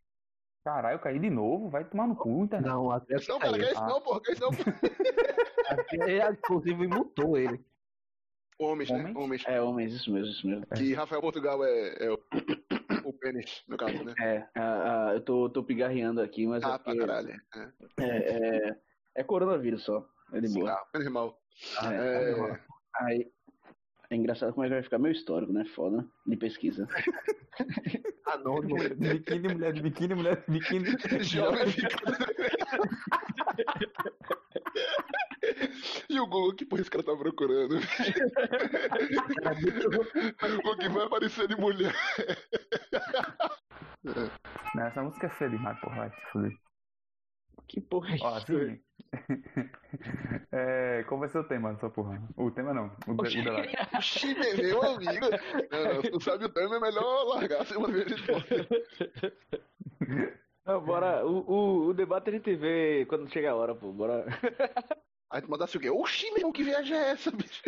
Caralho, 0.63 0.95
eu 0.95 0.99
caí 0.99 1.19
de 1.19 1.29
novo. 1.29 1.69
Vai 1.69 1.83
tomar 1.83 2.07
no 2.07 2.15
cu, 2.15 2.45
internet. 2.45 2.69
Não, 2.71 2.89
até 2.89 3.15
Não, 3.27 3.37
cara, 3.39 3.57
que 3.59 3.65
é 3.65 3.71
isso 3.71 3.83
Ah. 3.83 3.87
não, 3.87 4.01
porra, 4.01 4.21
que 4.21 4.31
é 4.31 4.33
isso 4.33 4.41
não. 4.41 4.51
Ele, 6.07 6.23
inclusive, 6.31 6.87
mutou 6.87 7.37
ele. 7.37 7.63
Homens, 8.57 8.89
né? 8.89 8.99
Homens? 8.99 9.15
Homens. 9.15 9.43
É, 9.47 9.61
homens, 9.61 9.93
isso 9.93 10.11
mesmo, 10.11 10.29
isso 10.31 10.47
mesmo. 10.47 10.65
Que 10.67 10.93
Rafael 10.93 11.21
Portugal 11.21 11.63
é, 11.65 12.05
é 12.05 12.09
o, 12.09 12.17
o 13.03 13.13
pênis, 13.13 13.63
no 13.67 13.75
caso, 13.77 14.01
né? 14.03 14.13
É, 14.19 14.47
ah, 14.55 15.09
ah, 15.09 15.13
eu 15.13 15.21
tô, 15.21 15.49
tô 15.49 15.61
pigarreando 15.63 16.21
aqui, 16.21 16.47
mas 16.47 16.63
é 16.63 16.65
Ah, 16.65 16.79
pra 16.79 16.79
porque 16.79 16.99
caralho. 16.99 17.33
É, 17.99 18.05
é, 18.05 18.67
é, 18.69 18.75
é 19.15 19.23
coronavírus 19.23 19.83
só. 19.83 20.07
É 20.31 20.39
de 20.39 20.47
boa. 20.53 20.71
ah, 20.71 20.83
menos 20.93 21.11
mal. 21.11 21.37
É, 21.83 22.31
É, 22.31 22.59
Aí, 23.01 23.29
é 24.09 24.15
engraçado 24.15 24.53
como 24.53 24.63
é 24.65 24.69
que 24.69 24.73
vai 24.75 24.83
ficar 24.83 24.99
meu 24.99 25.11
histórico, 25.11 25.51
né? 25.51 25.65
Foda, 25.75 26.07
de 26.25 26.37
pesquisa. 26.37 26.87
Anônimo. 28.25 28.77
Mulher 28.77 28.95
de 28.95 29.09
biquíni, 29.19 29.53
mulher 29.53 29.73
de 29.73 29.81
biquíni, 29.81 30.15
mulher 30.15 30.43
de 30.47 30.51
biquíni. 30.59 31.23
Jovem 31.23 31.67
fica. 31.71 31.89
E 36.09 36.19
o 36.19 36.25
Google, 36.27 36.55
que 36.55 36.65
porra 36.65 36.81
esse 36.81 36.89
cara 36.89 37.03
tá 37.03 37.15
procurando? 37.15 37.75
o 40.65 40.77
que 40.77 40.89
vai 40.89 41.05
aparecer 41.05 41.47
de 41.47 41.55
mulher? 41.55 41.93
Não, 44.75 44.83
essa 44.85 45.03
música 45.03 45.27
é 45.27 45.29
feia 45.29 45.49
demais, 45.51 45.79
porra. 45.79 45.95
Vai 45.97 46.09
se 46.11 46.21
fuder. 46.31 46.57
Que 47.67 47.81
porra 47.81 48.15
é 48.15 48.17
Ó, 48.21 48.35
assim. 48.35 48.79
é, 50.51 51.03
qual 51.07 51.19
vai 51.19 51.29
ser 51.29 51.39
o 51.39 51.43
tema 51.47 51.73
dessa 51.73 51.89
porra? 51.89 52.21
O 52.37 52.51
tema 52.51 52.73
não. 52.73 52.91
O, 53.07 53.13
de- 53.23 53.39
o 53.39 53.43
debate. 53.43 53.75
Oxi, 53.95 54.35
meu 54.35 54.83
amigo. 54.83 55.25
Não, 55.71 56.01
tu 56.11 56.19
sabe 56.21 56.45
o 56.45 56.49
tema, 56.49 56.75
é 56.75 56.79
melhor 56.79 57.23
largar 57.25 57.65
sem 57.65 57.77
uma 57.77 57.87
vez 57.91 58.05
de 58.05 58.15
volta. 58.21 58.67
Não, 60.65 60.81
bora. 60.83 61.25
O, 61.25 61.39
o, 61.49 61.85
o 61.87 61.93
debate 61.93 62.29
a 62.29 62.33
gente 62.33 62.55
vê 62.55 63.05
quando 63.07 63.31
chega 63.31 63.51
a 63.51 63.55
hora, 63.55 63.73
pô. 63.75 63.91
Bora. 63.91 64.25
Aí 65.31 65.41
tu 65.41 65.49
mandasse 65.49 65.75
o 65.77 65.79
quê? 65.79 65.89
Oxi, 65.89 66.31
meu 66.31 66.51
que 66.51 66.63
viagem 66.63 66.95
é 66.97 67.11
essa, 67.11 67.31
bicho? 67.31 67.63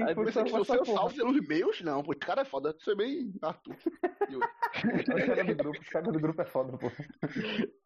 Aí 0.00 0.14
foi 0.14 0.24
pensei 0.24 0.42
que 0.44 0.50
fosse 0.50 0.72
eu 0.74 0.82
porra? 0.84 0.98
salvo 0.98 1.14
pelos 1.14 1.46
meus. 1.48 1.80
Não, 1.82 2.02
pô, 2.02 2.12
esse 2.12 2.20
cara 2.20 2.42
é 2.42 2.44
foda. 2.44 2.74
Você 2.78 2.92
é 2.92 2.94
bem 2.96 3.32
Arthur. 3.42 3.76
Eu- 4.30 4.40
caras 5.26 5.46
do 5.46 5.54
grupo, 5.54 5.80
caras 5.90 6.12
do 6.12 6.18
grupo 6.20 6.42
é 6.42 6.46
foda, 6.46 6.78
porra. 6.78 6.94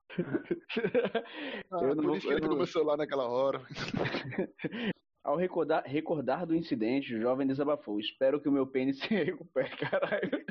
Ah, 1.70 1.78
Eu 1.82 1.94
não 1.94 2.04
por 2.04 2.16
isso 2.16 2.26
que 2.26 2.32
eu 2.32 2.38
ele 2.38 2.46
não- 2.48 2.66
celular 2.66 2.96
naquela 2.96 3.28
hora. 3.28 3.60
Ao 5.22 5.36
recordar, 5.36 5.84
recordar 5.86 6.46
do 6.46 6.54
incidente, 6.56 7.14
o 7.14 7.20
jovem 7.20 7.46
desabafou. 7.46 8.00
Espero 8.00 8.40
que 8.40 8.48
o 8.48 8.52
meu 8.52 8.66
pênis 8.66 8.98
se 8.98 9.08
recupere, 9.08 9.76
caralho. 9.76 10.44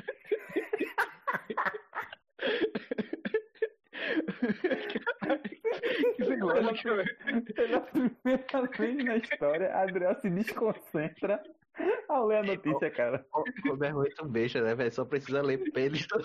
Que 6.16 6.24
você 6.24 6.36
gosta, 6.36 6.96
velho? 6.96 7.16
Pela 8.46 8.68
primeira 8.68 8.68
vez 8.78 9.04
na 9.04 9.16
história, 9.16 9.74
Adriel 9.76 10.14
se 10.20 10.30
desconcentra 10.30 11.42
ao 12.08 12.26
ler 12.26 12.38
a 12.38 12.42
notícia, 12.42 12.90
cara. 12.90 13.24
Como 13.30 13.84
é 13.84 13.92
muito 13.92 14.24
beijo, 14.26 14.60
né, 14.62 14.74
velho? 14.74 14.92
Só 14.92 15.04
precisa 15.04 15.42
ler 15.42 15.70
pênis. 15.72 16.06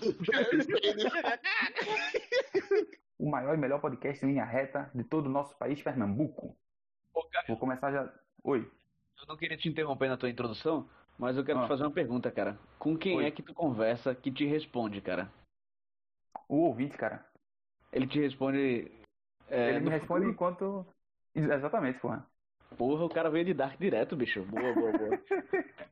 O 3.19 3.29
maior 3.29 3.53
e 3.53 3.57
melhor 3.57 3.79
podcast 3.79 4.25
em 4.25 4.29
linha 4.29 4.43
reta 4.43 4.91
de 4.93 5.01
todo 5.03 5.27
o 5.27 5.29
nosso 5.29 5.57
país, 5.57 5.81
Pernambuco. 5.81 6.57
Ô, 7.13 7.23
cara, 7.29 7.45
Vou 7.47 7.55
começar 7.57 7.89
já. 7.91 8.11
Oi. 8.43 8.59
eu 9.21 9.27
não 9.27 9.37
queria 9.37 9.55
te 9.55 9.69
interromper 9.69 10.09
na 10.09 10.17
tua 10.17 10.29
introdução, 10.29 10.89
mas 11.17 11.37
eu 11.37 11.43
quero 11.45 11.59
Ah. 11.59 11.61
te 11.63 11.67
fazer 11.69 11.83
uma 11.83 11.91
pergunta, 11.91 12.29
cara. 12.31 12.59
Com 12.77 12.97
quem 12.97 13.15
Oi. 13.17 13.25
é 13.25 13.31
que 13.31 13.41
tu 13.41 13.53
conversa 13.53 14.13
que 14.13 14.29
te 14.29 14.45
responde, 14.45 14.99
cara? 14.99 15.31
O 16.49 16.63
ouvinte, 16.65 16.97
cara. 16.97 17.23
Ele 17.93 18.07
te 18.07 18.19
responde. 18.19 18.91
é, 19.49 19.69
Ele 19.69 19.79
me 19.81 19.89
responde 19.89 20.25
futuro? 20.25 20.29
enquanto. 20.31 20.85
Exatamente, 21.35 21.99
porra. 21.99 22.27
Porra, 22.77 23.05
o 23.05 23.09
cara 23.09 23.29
veio 23.29 23.45
de 23.45 23.53
Dark 23.53 23.79
direto, 23.79 24.15
bicho. 24.15 24.43
Boa, 24.45 24.73
boa, 24.73 24.91
boa. 24.97 25.19